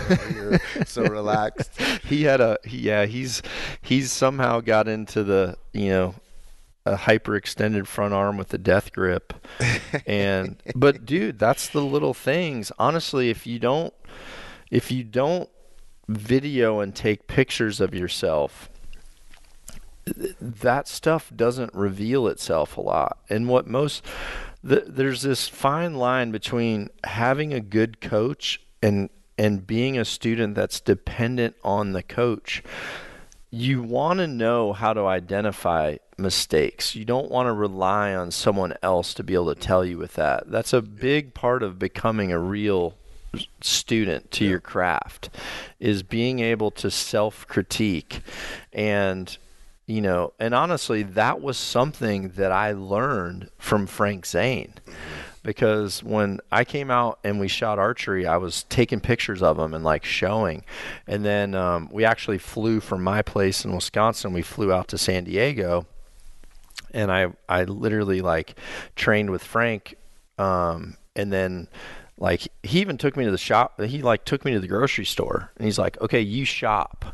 so 0.87 1.03
relaxed. 1.09 1.81
he 2.05 2.23
had 2.23 2.41
a 2.41 2.57
yeah 2.67 3.05
he's 3.07 3.43
he's 3.83 4.13
somehow 4.13 4.61
got 4.61 4.87
into 4.89 5.25
the 5.25 5.57
you 5.73 5.89
know 5.89 6.15
a 6.87 6.97
hyperextended 6.97 7.87
front 7.87 8.15
arm 8.15 8.37
with 8.37 8.55
a 8.55 8.59
death 8.59 8.93
grip. 8.93 9.35
And 10.07 10.63
but 10.75 11.05
dude 11.05 11.39
that's 11.39 11.69
the 11.69 11.83
little 11.83 12.15
things. 12.15 12.73
Honestly 12.79 13.29
if 13.29 13.47
you 13.47 13.59
don't 13.59 13.93
if 14.71 14.91
you 14.91 15.05
don't 15.05 15.51
video 16.09 16.81
and 16.81 16.95
take 16.95 17.27
pictures 17.27 17.81
of 17.81 17.93
yourself 17.93 18.71
th- 20.07 20.37
that 20.41 20.89
stuff 20.89 21.33
doesn't 21.35 21.75
reveal 21.75 22.29
itself 22.29 22.77
a 22.77 22.81
lot. 22.81 23.19
And 23.29 23.49
what 23.49 23.67
most 23.67 24.05
th- 24.67 24.85
there's 24.87 25.23
this 25.23 25.49
fine 25.49 25.97
line 25.97 26.31
between 26.31 26.91
having 27.05 27.53
a 27.53 27.61
good 27.61 28.01
coach 28.01 28.61
and 28.83 29.11
and 29.39 29.67
being 29.67 29.99
a 29.99 30.05
student 30.05 30.55
that's 30.55 30.81
dependent 30.81 31.57
on 31.63 31.93
the 31.93 32.03
coach 32.03 32.63
you 33.51 33.83
want 33.83 34.19
to 34.19 34.27
know 34.27 34.73
how 34.73 34.93
to 34.93 35.07
identify 35.07 35.97
mistakes. 36.19 36.95
You 36.95 37.05
don't 37.05 37.31
want 37.31 37.47
to 37.47 37.53
rely 37.53 38.15
on 38.15 38.31
someone 38.31 38.75
else 38.83 39.15
to 39.15 39.23
be 39.23 39.35
able 39.35 39.55
to 39.55 39.61
tell 39.61 39.85
you 39.85 39.99
with 39.99 40.15
that. 40.15 40.51
That's 40.51 40.73
a 40.73 40.83
big 40.83 41.35
part 41.35 41.63
of 41.63 41.79
becoming 41.79 42.33
a 42.33 42.39
real 42.39 42.95
student 43.61 44.31
to 44.31 44.45
your 44.45 44.61
craft 44.61 45.29
is 45.79 46.03
being 46.03 46.41
able 46.41 46.71
to 46.71 46.91
self-critique 46.91 48.21
and 48.73 49.37
you 49.85 50.01
know, 50.01 50.33
and 50.41 50.55
honestly 50.55 51.03
that 51.03 51.41
was 51.41 51.57
something 51.57 52.31
that 52.31 52.51
I 52.51 52.73
learned 52.73 53.51
from 53.59 53.87
Frank 53.87 54.27
Zane 54.27 54.75
mm-hmm. 54.87 54.93
Because 55.47 56.03
when 56.03 56.41
I 56.51 56.65
came 56.65 56.91
out 56.91 57.21
and 57.23 57.39
we 57.39 57.47
shot 57.47 57.79
archery, 57.79 58.27
I 58.27 58.37
was 58.37 58.65
taking 58.65 58.99
pictures 58.99 59.43
of 59.43 59.57
them 59.57 59.75
and 59.75 59.85
like 59.85 60.05
showing. 60.05 60.65
And 61.07 61.25
then 61.25 61.55
um, 61.55 61.89
we 61.93 62.05
actually 62.05 62.39
flew 62.39 62.81
from 62.81 63.05
my 63.05 63.23
place 63.23 63.65
in 63.65 63.73
Wisconsin. 63.73 64.33
We 64.33 64.43
flew 64.43 64.73
out 64.73 64.89
to 64.89 64.99
San 64.99 65.23
Diego, 65.23 65.87
and 66.91 67.13
I 67.13 67.29
I 67.49 67.63
literally 67.63 68.23
like 68.23 68.59
trained 68.97 69.31
with 69.31 69.45
Frank, 69.45 69.95
um, 70.37 70.97
and 71.15 71.33
then 71.33 71.69
like 72.19 72.49
he 72.65 72.81
even 72.81 72.99
took 72.99 73.17
me 73.17 73.25
to 73.25 73.31
the 73.31 73.39
shop. 73.39 73.81
He 73.81 74.03
like 74.03 74.25
took 74.25 74.45
me 74.45 74.53
to 74.53 74.59
the 74.59 74.67
grocery 74.67 75.05
store, 75.05 75.53
and 75.57 75.65
he's 75.65 75.79
like, 75.79 76.01
"Okay, 76.01 76.23
you 76.23 76.45
shop," 76.45 77.05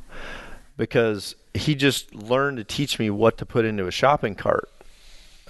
because 0.78 1.36
he 1.52 1.74
just 1.74 2.14
learned 2.14 2.56
to 2.56 2.64
teach 2.64 2.98
me 2.98 3.10
what 3.10 3.36
to 3.36 3.44
put 3.44 3.66
into 3.66 3.86
a 3.86 3.90
shopping 3.90 4.34
cart 4.34 4.70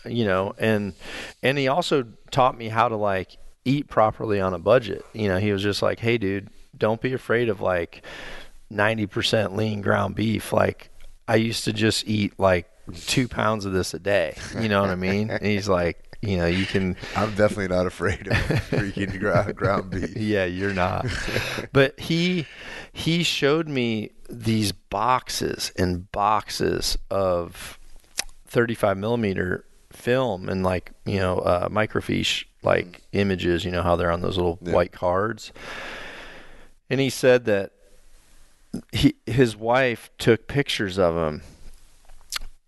you 0.04 0.24
know 0.24 0.54
and 0.58 0.94
and 1.42 1.58
he 1.58 1.68
also 1.68 2.04
taught 2.30 2.56
me 2.56 2.68
how 2.68 2.88
to 2.88 2.96
like 2.96 3.36
eat 3.64 3.88
properly 3.88 4.40
on 4.40 4.54
a 4.54 4.58
budget 4.58 5.04
you 5.12 5.28
know 5.28 5.38
he 5.38 5.52
was 5.52 5.62
just 5.62 5.82
like 5.82 5.98
hey 6.00 6.18
dude 6.18 6.48
don't 6.76 7.00
be 7.00 7.12
afraid 7.12 7.48
of 7.48 7.60
like 7.60 8.04
90% 8.72 9.54
lean 9.54 9.82
ground 9.82 10.14
beef 10.14 10.52
like 10.52 10.90
i 11.28 11.36
used 11.36 11.64
to 11.64 11.72
just 11.72 12.06
eat 12.08 12.32
like 12.38 12.68
two 13.06 13.28
pounds 13.28 13.64
of 13.64 13.72
this 13.72 13.94
a 13.94 13.98
day 13.98 14.36
you 14.58 14.68
know 14.68 14.80
what 14.80 14.90
i 14.90 14.96
mean 14.96 15.30
and 15.30 15.44
he's 15.44 15.68
like 15.68 16.12
you 16.22 16.36
know 16.36 16.46
you 16.46 16.64
can 16.64 16.96
I'm 17.16 17.34
definitely 17.34 17.68
not 17.68 17.86
afraid 17.86 18.28
of 18.28 18.34
freaking 18.34 19.18
ground, 19.18 19.54
ground 19.56 19.90
beef. 19.90 20.16
yeah, 20.16 20.44
you're 20.44 20.72
not. 20.72 21.06
but 21.72 21.98
he 21.98 22.46
he 22.92 23.22
showed 23.24 23.68
me 23.68 24.12
these 24.30 24.72
boxes 24.72 25.72
and 25.76 26.10
boxes 26.12 26.96
of 27.10 27.78
35 28.46 28.96
millimeter 28.96 29.64
film 29.92 30.48
and 30.48 30.62
like 30.62 30.92
you 31.04 31.18
know 31.18 31.38
uh, 31.38 31.68
microfiche 31.68 32.44
like 32.62 33.02
images. 33.12 33.64
You 33.64 33.70
know 33.70 33.82
how 33.82 33.96
they're 33.96 34.10
on 34.12 34.20
those 34.20 34.36
little 34.36 34.58
Yeah. 34.62 34.72
white 34.72 34.92
cards. 34.92 35.52
And 36.90 37.00
he 37.00 37.10
said 37.10 37.44
that 37.46 37.72
he 38.92 39.14
his 39.26 39.56
wife 39.56 40.10
took 40.18 40.46
pictures 40.48 40.98
of 40.98 41.16
him 41.16 41.42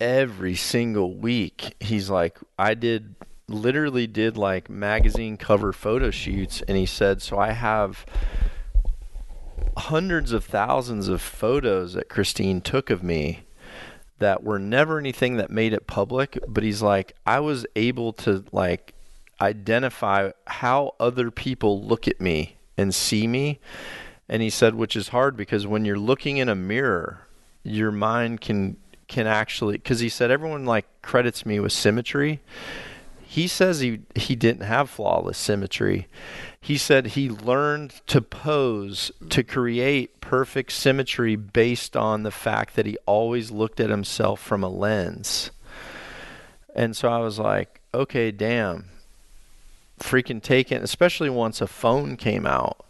every 0.00 0.54
single 0.54 1.14
week. 1.14 1.74
He's 1.80 2.10
like, 2.10 2.38
I 2.58 2.74
did 2.74 3.14
literally 3.46 4.06
did 4.06 4.36
like 4.38 4.70
magazine 4.70 5.36
cover 5.36 5.70
photo 5.72 6.10
shoots 6.10 6.62
and 6.66 6.78
he 6.78 6.86
said 6.86 7.20
so 7.20 7.38
I 7.38 7.52
have 7.52 8.06
hundreds 9.76 10.32
of 10.32 10.44
thousands 10.46 11.08
of 11.08 11.20
photos 11.20 11.92
that 11.92 12.08
Christine 12.08 12.62
took 12.62 12.88
of 12.88 13.02
me 13.02 13.40
that 14.24 14.42
were 14.42 14.58
never 14.58 14.98
anything 14.98 15.36
that 15.36 15.50
made 15.50 15.74
it 15.74 15.86
public, 15.86 16.38
but 16.48 16.64
he's 16.64 16.80
like 16.80 17.14
I 17.26 17.40
was 17.40 17.66
able 17.76 18.14
to 18.14 18.42
like 18.52 18.94
identify 19.38 20.30
how 20.46 20.94
other 20.98 21.30
people 21.30 21.84
look 21.84 22.08
at 22.08 22.22
me 22.22 22.56
and 22.78 22.94
see 22.94 23.26
me. 23.26 23.60
And 24.26 24.40
he 24.40 24.48
said 24.48 24.76
which 24.76 24.96
is 24.96 25.08
hard 25.08 25.36
because 25.36 25.66
when 25.66 25.84
you're 25.84 25.98
looking 25.98 26.38
in 26.38 26.48
a 26.48 26.54
mirror, 26.54 27.28
your 27.62 27.92
mind 27.92 28.40
can 28.40 28.78
can 29.08 29.26
actually 29.26 29.76
cuz 29.76 30.00
he 30.00 30.08
said 30.08 30.30
everyone 30.30 30.64
like 30.64 30.86
credits 31.02 31.44
me 31.44 31.60
with 31.60 31.72
symmetry. 31.72 32.40
He 33.22 33.46
says 33.46 33.80
he 33.80 34.00
he 34.14 34.34
didn't 34.34 34.62
have 34.62 34.88
flawless 34.88 35.36
symmetry. 35.36 36.08
He 36.64 36.78
said 36.78 37.08
he 37.08 37.28
learned 37.28 38.00
to 38.06 38.22
pose 38.22 39.12
to 39.28 39.42
create 39.42 40.22
perfect 40.22 40.72
symmetry 40.72 41.36
based 41.36 41.94
on 41.94 42.22
the 42.22 42.30
fact 42.30 42.74
that 42.76 42.86
he 42.86 42.96
always 43.04 43.50
looked 43.50 43.80
at 43.80 43.90
himself 43.90 44.40
from 44.40 44.64
a 44.64 44.70
lens. 44.70 45.50
And 46.74 46.96
so 46.96 47.10
I 47.10 47.18
was 47.18 47.38
like, 47.38 47.82
okay, 47.92 48.30
damn. 48.30 48.86
Freaking 50.00 50.42
taking, 50.42 50.78
especially 50.78 51.28
once 51.28 51.60
a 51.60 51.66
phone 51.66 52.16
came 52.16 52.46
out, 52.46 52.82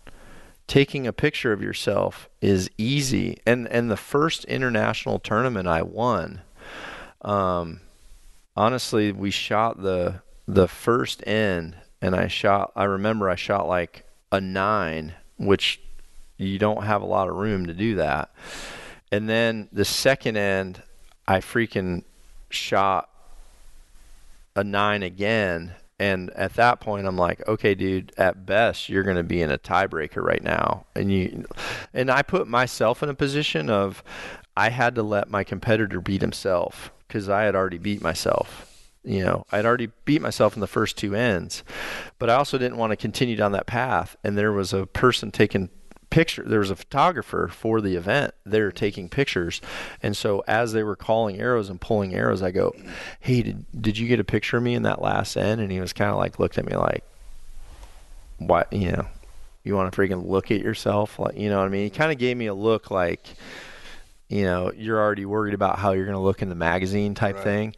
taking 0.69 1.05
a 1.05 1.13
picture 1.13 1.53
of 1.53 1.61
yourself 1.61 2.29
is 2.41 2.71
easy. 2.79 3.39
And 3.45 3.67
and 3.67 3.91
the 3.91 3.97
first 3.97 4.45
international 4.45 5.19
tournament 5.19 5.67
I 5.67 5.83
won, 5.83 6.43
um, 7.23 7.81
honestly, 8.55 9.11
we 9.11 9.33
shot 9.33 9.83
the 9.83 10.23
the 10.47 10.69
first 10.69 11.27
end, 11.27 11.75
and 12.05 12.15
I 12.15 12.29
shot. 12.29 12.71
I 12.77 12.85
remember 12.85 13.31
I 13.31 13.35
shot 13.35 13.67
like 13.67 14.05
a 14.31 14.39
nine, 14.39 15.15
which 15.39 15.81
you 16.37 16.59
don't 16.59 16.85
have 16.85 17.01
a 17.01 17.07
lot 17.07 17.31
of 17.31 17.37
room 17.37 17.65
to 17.67 17.73
do 17.73 17.95
that. 17.95 18.31
And 19.11 19.27
then 19.27 19.69
the 19.73 19.87
second 19.87 20.37
end, 20.37 20.83
I 21.27 21.39
freaking 21.39 22.05
shot 22.51 23.09
a 24.55 24.63
nine 24.63 25.03
again. 25.03 25.73
And 25.99 26.29
at 26.33 26.55
that 26.55 26.81
point, 26.81 27.07
I'm 27.07 27.17
like, 27.17 27.47
okay, 27.49 27.75
dude, 27.75 28.13
at 28.19 28.45
best, 28.45 28.91
you're 28.91 29.03
going 29.03 29.17
to 29.17 29.23
be 29.23 29.41
in 29.41 29.51
a 29.51 29.57
tiebreaker 29.57 30.23
right 30.23 30.43
now. 30.43 30.85
And 30.95 31.11
you, 31.11 31.47
and 31.95 32.11
I 32.11 32.21
put 32.21 32.47
myself 32.47 33.03
in 33.03 33.09
a 33.09 33.15
position 33.15 33.71
of, 33.71 34.05
I 34.55 34.69
had 34.69 34.95
to 34.97 35.03
let 35.03 35.31
my 35.31 35.43
competitor 35.43 36.03
beat 36.03 36.21
himself 36.21 36.93
because 37.09 37.31
I 37.31 37.45
had 37.45 37.57
already 37.57 37.79
beat 37.79 38.03
myself. 38.03 38.74
You 39.05 39.23
know, 39.23 39.47
I'd 39.53 39.67
already 39.67 39.91
beat 40.07 40.23
myself 40.23 40.55
in 40.55 40.61
the 40.61 40.67
first 40.67 40.97
two 40.97 41.15
ends, 41.15 41.63
but 42.19 42.31
I 42.31 42.35
also 42.35 42.57
didn't 42.57 42.79
want 42.79 42.91
to 42.93 42.97
continue 42.97 43.37
down 43.37 43.53
that 43.53 43.67
path. 43.67 44.17
And 44.25 44.37
there 44.39 44.53
was 44.53 44.73
a 44.73 44.87
person 44.87 45.31
taking 45.31 45.69
picture 46.11 46.45
there 46.47 46.61
was 46.61 46.71
a 46.71 46.77
photographer 46.77 47.49
for 47.49 47.81
the 47.81 47.97
event 47.97 48.33
they're 48.47 48.71
taking 48.71 49.09
pictures. 49.09 49.61
And 50.01 50.17
so 50.17 50.45
as 50.47 50.73
they 50.73 50.85
were 50.85 50.95
calling 50.95 51.41
arrows 51.41 51.69
and 51.69 51.81
pulling 51.81 52.15
arrows 52.15 52.41
i 52.41 52.53
go 52.53 52.73
hey 53.19 53.43
did, 53.43 53.67
did 53.83 53.99
you 53.99 54.07
get 54.07 54.21
a 54.21 54.25
picture 54.25 54.59
of 54.59 54.63
me 54.63 54.75
in 54.75 54.85
that 54.85 55.03
last 55.03 55.37
end? 55.37 55.61
And 55.61 55.73
he 55.73 55.81
was 55.81 55.93
kind 55.93 56.11
of 56.11 56.17
like 56.17 56.39
looked 56.39 56.57
at 56.57 56.67
me 56.67 56.77
like 56.77 57.03
what 58.39 58.73
you 58.73 58.93
know 58.93 59.07
you 59.65 59.75
want 59.75 59.93
to 59.93 59.99
freaking 59.99 60.29
look 60.29 60.51
at 60.53 60.61
yourself? 60.61 61.19
Like 61.19 61.37
you 61.37 61.49
know 61.49 61.59
what 61.59 61.67
i 61.67 61.69
mean? 61.69 61.85
He 61.85 61.91
kind 61.91 62.13
of 62.13 62.19
gave 62.19 62.37
me 62.37 62.47
a 62.47 62.55
look 62.55 62.93
like 62.93 63.27
you 64.29 64.45
know 64.45 64.71
you're 64.77 65.01
already 65.01 65.25
worried 65.25 65.55
about 65.55 65.81
how 65.81 65.93
you're 65.93 66.07
going 66.07 66.17
to 66.17 66.23
look 66.23 66.43
in 66.43 66.49
the 66.49 66.55
magazine 66.55 67.15
type 67.15 67.37
Right. 67.37 67.45
thing 67.45 67.75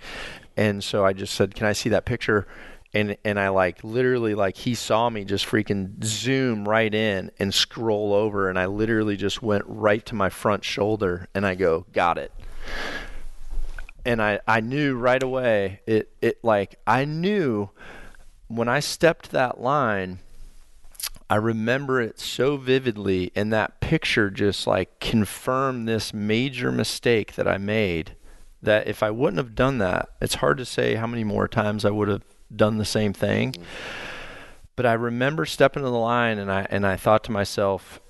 and 0.57 0.83
so 0.83 1.05
i 1.05 1.13
just 1.13 1.35
said 1.35 1.55
can 1.55 1.67
i 1.67 1.73
see 1.73 1.89
that 1.89 2.05
picture 2.05 2.47
and 2.95 3.17
and 3.25 3.39
I 3.39 3.49
like 3.49 3.85
literally 3.85 4.35
like 4.35 4.57
he 4.57 4.75
saw 4.75 5.11
me 5.11 5.25
just 5.25 5.45
freaking 5.45 6.03
zoom 6.03 6.67
right 6.67 6.95
in 6.95 7.31
and 7.39 7.53
scroll 7.53 8.15
over 8.15 8.49
and 8.49 8.59
I 8.59 8.67
literally 8.67 9.17
just 9.17 9.43
went 9.43 9.65
right 9.67 10.05
to 10.07 10.15
my 10.15 10.31
front 10.31 10.65
shoulder 10.65 11.29
and 11.35 11.45
I 11.45 11.57
go 11.57 11.85
got 11.93 12.17
it 12.17 12.33
and 14.07 14.23
I 14.23 14.41
I 14.47 14.61
knew 14.61 14.97
right 14.97 15.23
away 15.23 15.81
it 15.87 16.11
it 16.23 16.43
like 16.43 16.79
I 16.87 17.05
knew 17.05 17.71
when 18.49 18.69
I 18.69 18.81
stepped 18.81 19.31
that 19.33 19.61
line 19.61 20.21
I 21.29 21.37
remember 21.37 22.01
it 22.01 22.21
so 22.21 22.57
vividly, 22.57 23.33
and 23.35 23.53
that 23.53 23.81
picture 23.81 24.31
just 24.31 24.65
like 24.65 25.01
confirmed 25.01 25.89
this 25.89 26.15
major 26.15 26.71
mistake 26.71 27.35
that 27.35 27.49
I 27.49 27.59
made. 27.59 28.15
That 28.67 28.89
if 28.89 29.01
I 29.01 29.11
wouldn't 29.11 29.39
have 29.39 29.55
done 29.55 29.79
that, 29.79 30.09
it's 30.21 30.35
hard 30.35 30.59
to 30.59 30.65
say 30.65 30.97
how 30.97 31.07
many 31.07 31.23
more 31.23 31.47
times 31.47 31.85
I 31.85 31.91
would 31.91 32.09
have 32.09 32.25
done 32.55 32.79
the 32.79 32.85
same 32.85 33.13
thing. 33.13 33.55
But 34.75 34.87
I 34.87 34.93
remember 34.95 35.47
stepping 35.47 35.85
to 35.85 35.89
the 35.89 35.95
line, 35.97 36.39
and 36.39 36.51
I 36.51 36.67
and 36.69 36.85
I 36.85 36.97
thought 36.97 37.23
to 37.25 37.33
myself, 37.33 38.01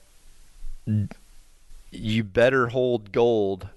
"You 1.90 2.24
better 2.24 2.68
hold 2.68 3.12
gold, 3.12 3.68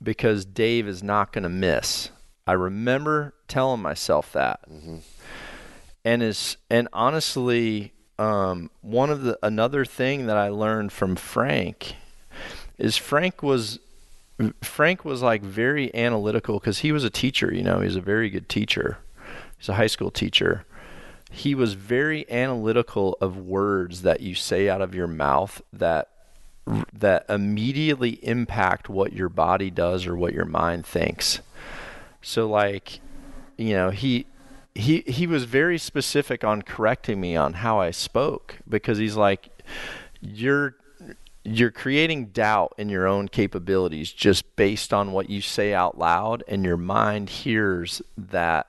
because 0.00 0.44
Dave 0.44 0.86
is 0.86 1.02
not 1.02 1.32
going 1.32 1.42
to 1.42 1.48
miss." 1.48 2.10
I 2.46 2.52
remember 2.52 3.34
telling 3.48 3.82
myself 3.82 4.32
that, 4.32 4.60
and 6.04 6.22
is 6.22 6.56
and 6.70 6.86
honestly, 6.92 7.94
um, 8.16 8.70
one 8.80 9.10
of 9.10 9.22
the 9.22 9.36
another 9.42 9.84
thing 9.84 10.26
that 10.26 10.36
I 10.36 10.50
learned 10.50 10.92
from 10.92 11.16
Frank 11.16 11.96
is 12.78 12.96
Frank 12.96 13.42
was 13.42 13.80
Frank 14.62 15.04
was 15.04 15.22
like 15.22 15.42
very 15.42 15.94
analytical 15.94 16.58
because 16.58 16.78
he 16.78 16.92
was 16.92 17.04
a 17.04 17.10
teacher. 17.10 17.52
You 17.52 17.62
know, 17.62 17.80
he's 17.80 17.96
a 17.96 18.00
very 18.00 18.30
good 18.30 18.48
teacher. 18.48 18.98
He's 19.58 19.68
a 19.68 19.74
high 19.74 19.88
school 19.88 20.10
teacher. 20.10 20.64
He 21.30 21.54
was 21.54 21.74
very 21.74 22.30
analytical 22.30 23.18
of 23.20 23.36
words 23.36 24.02
that 24.02 24.20
you 24.20 24.34
say 24.34 24.68
out 24.68 24.80
of 24.80 24.94
your 24.94 25.06
mouth 25.06 25.60
that 25.72 26.10
that 26.92 27.24
immediately 27.30 28.24
impact 28.24 28.88
what 28.88 29.12
your 29.12 29.30
body 29.30 29.70
does 29.70 30.06
or 30.06 30.14
what 30.14 30.34
your 30.34 30.44
mind 30.44 30.84
thinks. 30.84 31.40
So 32.20 32.48
like, 32.48 33.00
you 33.56 33.74
know, 33.74 33.90
he 33.90 34.26
he 34.74 35.00
he 35.06 35.26
was 35.26 35.44
very 35.44 35.78
specific 35.78 36.44
on 36.44 36.62
correcting 36.62 37.20
me 37.20 37.34
on 37.36 37.54
how 37.54 37.80
I 37.80 37.90
spoke 37.90 38.58
because 38.68 38.98
he's 38.98 39.16
like 39.16 39.48
you're 40.20 40.76
you're 41.56 41.70
creating 41.70 42.26
doubt 42.26 42.74
in 42.78 42.88
your 42.88 43.06
own 43.06 43.28
capabilities 43.28 44.12
just 44.12 44.56
based 44.56 44.92
on 44.92 45.12
what 45.12 45.30
you 45.30 45.40
say 45.40 45.72
out 45.72 45.98
loud 45.98 46.42
and 46.48 46.64
your 46.64 46.76
mind 46.76 47.28
hears 47.28 48.02
that 48.16 48.66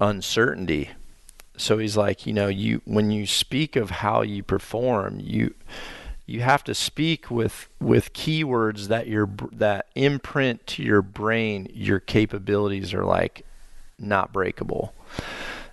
uncertainty. 0.00 0.90
So 1.56 1.78
he's 1.78 1.96
like 1.96 2.26
you 2.26 2.32
know 2.32 2.48
you 2.48 2.82
when 2.84 3.10
you 3.10 3.26
speak 3.26 3.76
of 3.76 3.90
how 3.90 4.22
you 4.22 4.42
perform 4.42 5.20
you 5.20 5.54
you 6.26 6.40
have 6.40 6.64
to 6.64 6.74
speak 6.74 7.30
with 7.30 7.68
with 7.80 8.12
keywords 8.12 8.88
that 8.88 9.06
your 9.06 9.28
that 9.52 9.86
imprint 9.94 10.66
to 10.68 10.82
your 10.82 11.02
brain 11.02 11.68
your 11.72 12.00
capabilities 12.00 12.92
are 12.94 13.04
like 13.04 13.44
not 13.98 14.32
breakable. 14.32 14.94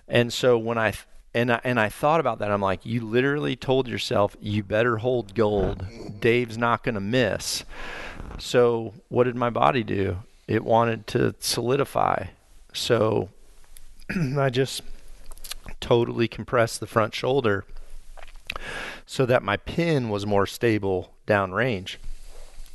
And 0.06 0.32
so 0.32 0.58
when 0.58 0.78
i 0.78 0.92
and 1.32 1.52
I, 1.52 1.60
and 1.62 1.78
I 1.78 1.88
thought 1.88 2.20
about 2.20 2.40
that. 2.40 2.50
I'm 2.50 2.60
like, 2.60 2.84
you 2.84 3.00
literally 3.02 3.56
told 3.56 3.86
yourself 3.86 4.36
you 4.40 4.62
better 4.62 4.98
hold 4.98 5.34
gold. 5.34 5.84
Dave's 6.20 6.58
not 6.58 6.82
going 6.82 6.96
to 6.96 7.00
miss. 7.00 7.64
So 8.38 8.94
what 9.08 9.24
did 9.24 9.36
my 9.36 9.50
body 9.50 9.84
do? 9.84 10.18
It 10.48 10.64
wanted 10.64 11.06
to 11.08 11.34
solidify. 11.38 12.26
So 12.72 13.28
I 14.38 14.50
just 14.50 14.82
totally 15.80 16.26
compressed 16.26 16.80
the 16.80 16.86
front 16.86 17.14
shoulder 17.14 17.64
so 19.06 19.24
that 19.26 19.42
my 19.42 19.56
pin 19.56 20.08
was 20.08 20.26
more 20.26 20.46
stable 20.46 21.12
downrange. 21.26 21.96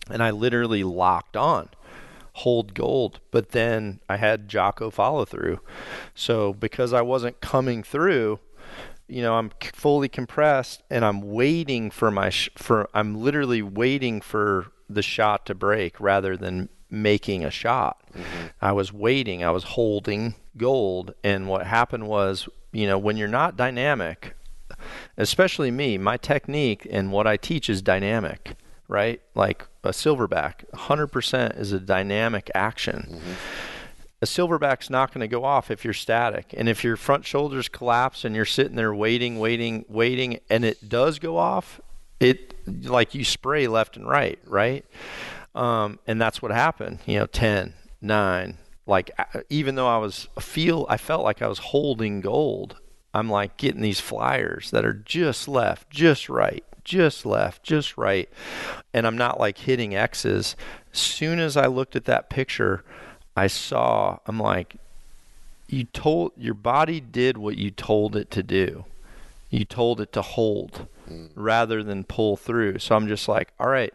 And 0.10 0.24
I 0.24 0.32
literally 0.32 0.84
locked 0.84 1.36
on 1.36 1.70
hold 2.36 2.74
gold. 2.74 3.22
But 3.32 3.52
then 3.52 4.02
I 4.10 4.18
had 4.18 4.50
Jocko 4.50 4.90
follow 4.90 5.24
through. 5.24 5.62
So 6.14 6.54
because 6.54 6.92
I 6.92 7.02
wasn't 7.02 7.40
coming 7.40 7.82
through, 7.82 8.40
you 9.08 9.22
know, 9.22 9.36
I'm 9.36 9.52
fully 9.74 10.10
compressed 10.10 10.84
and 10.90 11.06
I'm 11.06 11.22
waiting 11.22 11.90
for 11.90 12.12
my 12.12 12.30
sh- 12.30 12.50
for 12.58 12.90
I'm 12.94 13.16
literally 13.16 13.62
waiting 13.62 14.20
for 14.20 14.68
the 14.90 15.02
shot 15.02 15.46
to 15.46 15.56
break 15.56 16.00
rather 16.00 16.36
than 16.36 16.68
making 16.90 17.46
a 17.46 17.52
shot. 17.52 18.04
Mm-hmm. 18.14 18.48
I 18.62 18.74
was 18.74 18.92
waiting, 18.92 19.44
I 19.44 19.52
was 19.52 19.64
holding 19.64 20.36
gold 20.58 21.14
and 21.24 21.48
what 21.48 21.66
happened 21.66 22.08
was, 22.08 22.50
you 22.74 22.86
know, 22.86 22.98
when 22.98 23.16
you're 23.16 23.30
not 23.30 23.56
dynamic, 23.56 24.36
especially 25.18 25.72
me, 25.72 25.98
my 25.98 26.18
technique 26.18 26.86
and 26.90 27.14
what 27.14 27.28
I 27.28 27.38
teach 27.38 27.70
is 27.70 27.82
dynamic 27.82 28.58
right? 28.88 29.22
Like 29.34 29.66
a 29.84 29.90
silverback, 29.90 30.70
100% 30.74 31.60
is 31.60 31.72
a 31.72 31.80
dynamic 31.80 32.50
action. 32.54 33.08
Mm-hmm. 33.12 33.34
A 34.22 34.26
silverback's 34.26 34.90
not 34.90 35.14
going 35.14 35.22
to 35.22 35.28
go 35.28 35.44
off 35.44 35.70
if 35.70 35.84
you're 35.84 35.94
static. 35.94 36.54
And 36.58 36.70
if 36.70 36.84
your 36.84 36.96
front 36.96 37.26
shoulders 37.26 37.68
collapse 37.68 38.26
and 38.26 38.36
you're 38.36 38.46
sitting 38.46 38.76
there 38.76 38.94
waiting, 38.94 39.40
waiting, 39.40 39.86
waiting, 39.88 40.40
and 40.50 40.64
it 40.64 40.90
does 40.90 41.20
go 41.20 41.38
off, 41.38 41.82
it 42.20 42.56
like 42.86 43.14
you 43.14 43.24
spray 43.24 43.68
left 43.68 43.98
and 43.98 44.08
right, 44.08 44.40
right? 44.46 44.86
Um, 45.54 46.00
and 46.08 46.20
that's 46.20 46.42
what 46.42 46.52
happened. 46.52 47.00
You 47.06 47.20
know, 47.20 47.26
10, 47.26 47.74
9, 48.02 48.58
like 48.88 49.12
even 49.50 49.76
though 49.76 49.88
I 49.88 49.98
was 49.98 50.28
feel 50.40 50.86
I 50.90 50.98
felt 50.98 51.24
like 51.24 51.42
I 51.42 51.48
was 51.48 51.60
holding 51.60 52.22
gold, 52.22 52.78
I'm 53.14 53.30
like 53.30 53.58
getting 53.58 53.82
these 53.82 54.00
flyers 54.00 54.72
that 54.72 54.86
are 54.86 54.94
just 54.94 55.48
left, 55.48 55.90
just 55.90 56.30
right, 56.30 56.64
just 56.86 57.26
left, 57.26 57.64
just 57.64 57.98
right, 57.98 58.30
and 58.94 59.06
I'm 59.06 59.18
not 59.18 59.40
like 59.40 59.58
hitting 59.58 59.94
X's. 59.96 60.56
Soon 60.94 61.40
as 61.40 61.58
I 61.58 61.66
looked 61.66 61.96
at 61.96 62.06
that 62.06 62.30
picture, 62.30 62.86
I 63.36 63.48
saw, 63.48 64.20
I'm 64.26 64.40
like, 64.40 64.78
you 65.68 65.84
told 65.84 66.32
your 66.38 66.54
body 66.54 67.02
did 67.02 67.38
what 67.38 67.58
you 67.58 67.72
told 67.72 68.16
it 68.16 68.32
to 68.32 68.44
do. 68.44 68.86
You 69.50 69.66
told 69.66 70.00
it 70.00 70.14
to 70.14 70.22
hold 70.22 70.88
mm. 71.10 71.30
rather 71.36 71.84
than 71.84 72.04
pull 72.04 72.38
through. 72.38 72.80
So 72.80 72.96
I'm 72.96 73.08
just 73.08 73.28
like, 73.28 73.50
all 73.60 73.68
right, 73.68 73.94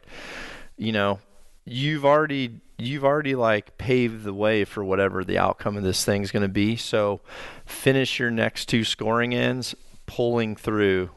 you 0.77 0.93
know, 0.93 1.21
you've 1.65 2.05
already 2.05 2.61
you've 2.79 3.05
already 3.05 3.35
like 3.35 3.77
paved 3.79 4.25
the 4.25 4.35
way 4.35 4.65
for 4.65 4.83
whatever 4.83 5.23
the 5.23 5.39
outcome 5.39 5.77
of 5.77 5.83
this 5.83 6.05
thing's 6.05 6.31
going 6.31 6.43
to 6.43 6.49
be. 6.49 6.77
So 6.77 7.21
finish 7.67 8.19
your 8.19 8.31
next 8.31 8.69
two 8.69 8.85
scoring 8.85 9.35
ends 9.35 9.75
pulling 10.07 10.57
through 10.57 11.11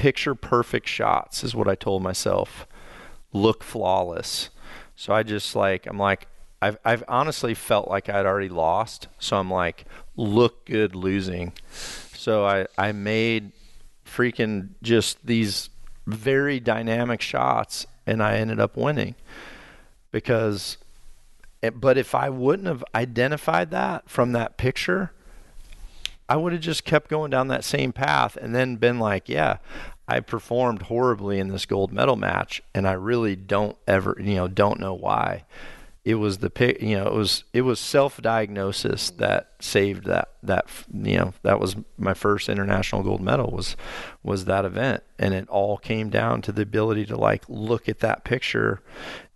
picture 0.00 0.34
perfect 0.34 0.88
shots 0.88 1.44
is 1.44 1.54
what 1.54 1.68
I 1.68 1.74
told 1.74 2.02
myself. 2.02 2.66
Look 3.34 3.62
flawless. 3.62 4.48
So 4.96 5.12
I 5.12 5.22
just 5.22 5.54
like 5.54 5.86
I'm 5.86 5.98
like 5.98 6.26
I've 6.62 6.78
I've 6.86 7.04
honestly 7.06 7.52
felt 7.52 7.86
like 7.86 8.08
I'd 8.08 8.24
already 8.24 8.48
lost. 8.48 9.08
So 9.18 9.36
I'm 9.36 9.50
like 9.50 9.84
look 10.16 10.64
good 10.64 10.94
losing. 10.94 11.52
So 12.14 12.46
I 12.46 12.66
I 12.78 12.92
made 12.92 13.52
freaking 14.06 14.70
just 14.82 15.18
these 15.26 15.68
very 16.06 16.60
dynamic 16.60 17.20
shots 17.20 17.86
and 18.06 18.22
I 18.22 18.38
ended 18.38 18.58
up 18.58 18.78
winning 18.78 19.16
because 20.12 20.78
eh, 21.62 21.68
but 21.68 21.98
if 21.98 22.14
I 22.14 22.30
wouldn't 22.30 22.68
have 22.68 22.82
identified 22.94 23.70
that 23.72 24.08
from 24.08 24.32
that 24.32 24.56
picture 24.56 25.12
I 26.30 26.36
would 26.36 26.52
have 26.52 26.62
just 26.62 26.84
kept 26.84 27.10
going 27.10 27.32
down 27.32 27.48
that 27.48 27.64
same 27.64 27.92
path 27.92 28.36
and 28.36 28.54
then 28.54 28.76
been 28.76 29.00
like, 29.00 29.28
yeah, 29.28 29.56
I 30.10 30.18
performed 30.18 30.82
horribly 30.82 31.38
in 31.38 31.48
this 31.48 31.66
gold 31.66 31.92
medal 31.92 32.16
match 32.16 32.60
and 32.74 32.88
I 32.88 32.92
really 32.94 33.36
don't 33.36 33.76
ever, 33.86 34.16
you 34.18 34.34
know, 34.34 34.48
don't 34.48 34.80
know 34.80 34.92
why. 34.92 35.44
It 36.04 36.16
was 36.16 36.38
the 36.38 36.50
pick, 36.50 36.82
you 36.82 36.96
know, 36.96 37.06
it 37.06 37.14
was 37.14 37.44
it 37.52 37.60
was 37.60 37.78
self-diagnosis 37.78 39.10
that 39.10 39.52
saved 39.60 40.06
that 40.06 40.30
that 40.42 40.66
you 40.92 41.16
know, 41.16 41.34
that 41.42 41.60
was 41.60 41.76
my 41.96 42.12
first 42.12 42.48
international 42.48 43.04
gold 43.04 43.20
medal 43.20 43.52
was 43.52 43.76
was 44.24 44.46
that 44.46 44.64
event 44.64 45.04
and 45.16 45.32
it 45.32 45.48
all 45.48 45.78
came 45.78 46.10
down 46.10 46.42
to 46.42 46.50
the 46.50 46.62
ability 46.62 47.06
to 47.06 47.16
like 47.16 47.44
look 47.48 47.88
at 47.88 48.00
that 48.00 48.24
picture 48.24 48.82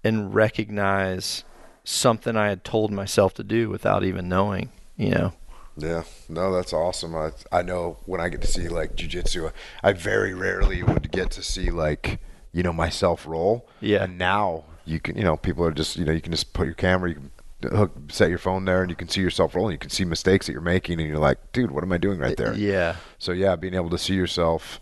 and 0.03 0.35
recognize 0.35 1.45
something 1.85 2.37
I 2.37 2.49
had 2.49 2.65
told 2.65 2.91
myself 2.91 3.33
to 3.35 3.45
do 3.45 3.71
without 3.71 4.03
even 4.03 4.29
knowing, 4.29 4.73
you 4.97 5.11
know. 5.11 5.35
Yeah, 5.77 6.05
no, 6.29 6.53
that's 6.55 6.73
awesome. 6.73 7.17
I 7.17 7.33
I 7.51 7.63
know 7.63 7.99
when 8.07 8.21
I 8.21 8.29
get 8.29 8.41
to 8.43 8.47
see 8.47 8.69
like 8.69 8.95
jujitsu, 8.95 9.53
I 9.83 9.93
very 9.93 10.33
rarely 10.33 10.83
would 10.83 11.11
get 11.11 11.31
to 11.33 11.43
see 11.43 11.71
like 11.71 12.21
you 12.53 12.63
know 12.63 12.73
myself 12.73 13.27
roll. 13.27 13.69
Yeah. 13.81 14.05
And 14.05 14.17
now 14.17 14.65
you 14.85 15.01
can, 15.01 15.17
you 15.17 15.25
know, 15.25 15.37
people 15.37 15.65
are 15.65 15.73
just 15.73 15.97
you 15.97 16.05
know 16.05 16.13
you 16.13 16.21
can 16.21 16.33
just 16.33 16.53
put 16.53 16.67
your 16.67 16.75
camera, 16.75 17.11
you 17.11 17.17
can 17.17 17.77
hook, 17.77 17.93
set 18.09 18.29
your 18.29 18.39
phone 18.39 18.65
there, 18.67 18.83
and 18.83 18.91
you 18.91 18.97
can 18.97 19.09
see 19.09 19.21
yourself 19.21 19.55
rolling. 19.55 19.73
You 19.73 19.79
can 19.79 19.91
see 19.91 20.05
mistakes 20.05 20.47
that 20.47 20.53
you're 20.53 20.61
making, 20.61 21.01
and 21.01 21.09
you're 21.09 21.19
like, 21.19 21.39
dude, 21.53 21.73
what 21.73 21.83
am 21.83 21.93
I 21.93 21.99
doing 21.99 22.19
right 22.19 22.37
there? 22.37 22.55
Yeah. 22.55 22.97
So 23.19 23.33
yeah, 23.33 23.57
being 23.57 23.75
able 23.75 23.91
to 23.91 23.99
see 23.99 24.15
yourself, 24.15 24.81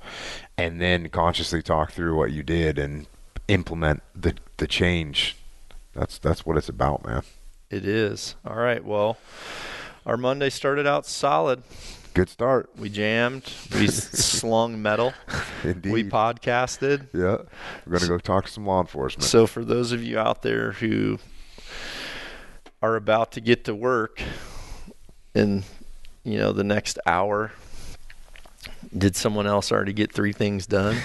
and 0.59 0.81
then 0.81 1.09
consciously 1.09 1.63
talk 1.63 1.93
through 1.93 2.17
what 2.17 2.33
you 2.33 2.43
did 2.43 2.79
and 2.79 3.07
implement 3.49 4.03
the 4.15 4.35
the 4.59 4.67
change. 4.67 5.37
That's 5.95 6.19
that's 6.19 6.45
what 6.45 6.59
it's 6.59 6.69
about, 6.69 7.07
man. 7.07 7.23
It 7.71 7.87
is. 7.87 8.35
All 8.45 8.57
right. 8.57 8.85
Well 8.85 9.17
our 10.07 10.17
Monday 10.17 10.51
started 10.51 10.87
out 10.87 11.07
solid. 11.07 11.63
Good 12.15 12.29
start. 12.29 12.71
We 12.77 12.91
jammed. 12.91 13.51
We 13.75 13.87
slung 13.89 14.83
metal. 14.83 15.15
Indeed. 15.65 15.93
We 15.93 16.05
podcasted. 16.05 17.07
Yeah. 17.15 17.39
We're 17.87 17.99
going 17.99 18.01
to 18.03 18.09
go 18.09 18.19
talk 18.19 18.47
to 18.47 18.53
some 18.53 18.67
law 18.67 18.81
enforcement. 18.81 19.25
So, 19.25 19.47
for 19.47 19.65
those 19.65 19.93
of 19.93 20.03
you 20.03 20.19
out 20.19 20.43
there 20.43 20.73
who 20.73 21.19
are 22.83 22.97
about 22.97 23.33
to 23.33 23.41
get 23.41 23.65
to 23.65 23.75
work 23.75 24.21
in, 25.35 25.65
you 26.25 26.39
know, 26.39 26.53
the 26.53 26.65
next 26.65 26.99
hour, 27.07 27.53
Did 28.97 29.17
someone 29.17 29.47
else 29.47 29.73
already 29.73 29.95
get 29.95 30.13
three 30.13 30.33
things 30.35 30.67
done? 30.67 30.97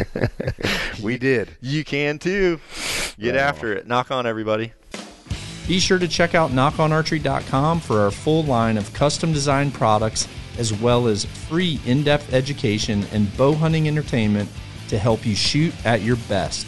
we 1.02 1.16
did. 1.16 1.56
You 1.60 1.84
can 1.84 2.18
too. 2.18 2.58
Get 3.20 3.34
Right 3.34 3.36
after 3.36 3.72
it. 3.72 3.86
Nock 3.86 4.10
On 4.10 4.26
everybody. 4.26 4.72
Be 5.68 5.78
sure 5.78 5.98
to 5.98 6.08
check 6.08 6.34
out 6.34 6.52
nockonarchery.com 6.52 7.80
for 7.80 8.00
our 8.00 8.10
full 8.10 8.42
line 8.44 8.78
of 8.78 8.90
custom 8.94 9.34
designed 9.34 9.74
products 9.74 10.26
as 10.56 10.72
well 10.72 11.06
as 11.06 11.26
free 11.26 11.78
in 11.84 12.02
depth 12.02 12.32
education 12.32 13.04
and 13.12 13.36
bow 13.36 13.52
hunting 13.52 13.86
entertainment 13.86 14.48
to 14.88 14.98
help 14.98 15.26
you 15.26 15.36
shoot 15.36 15.74
at 15.84 16.00
your 16.00 16.16
best. 16.16 16.66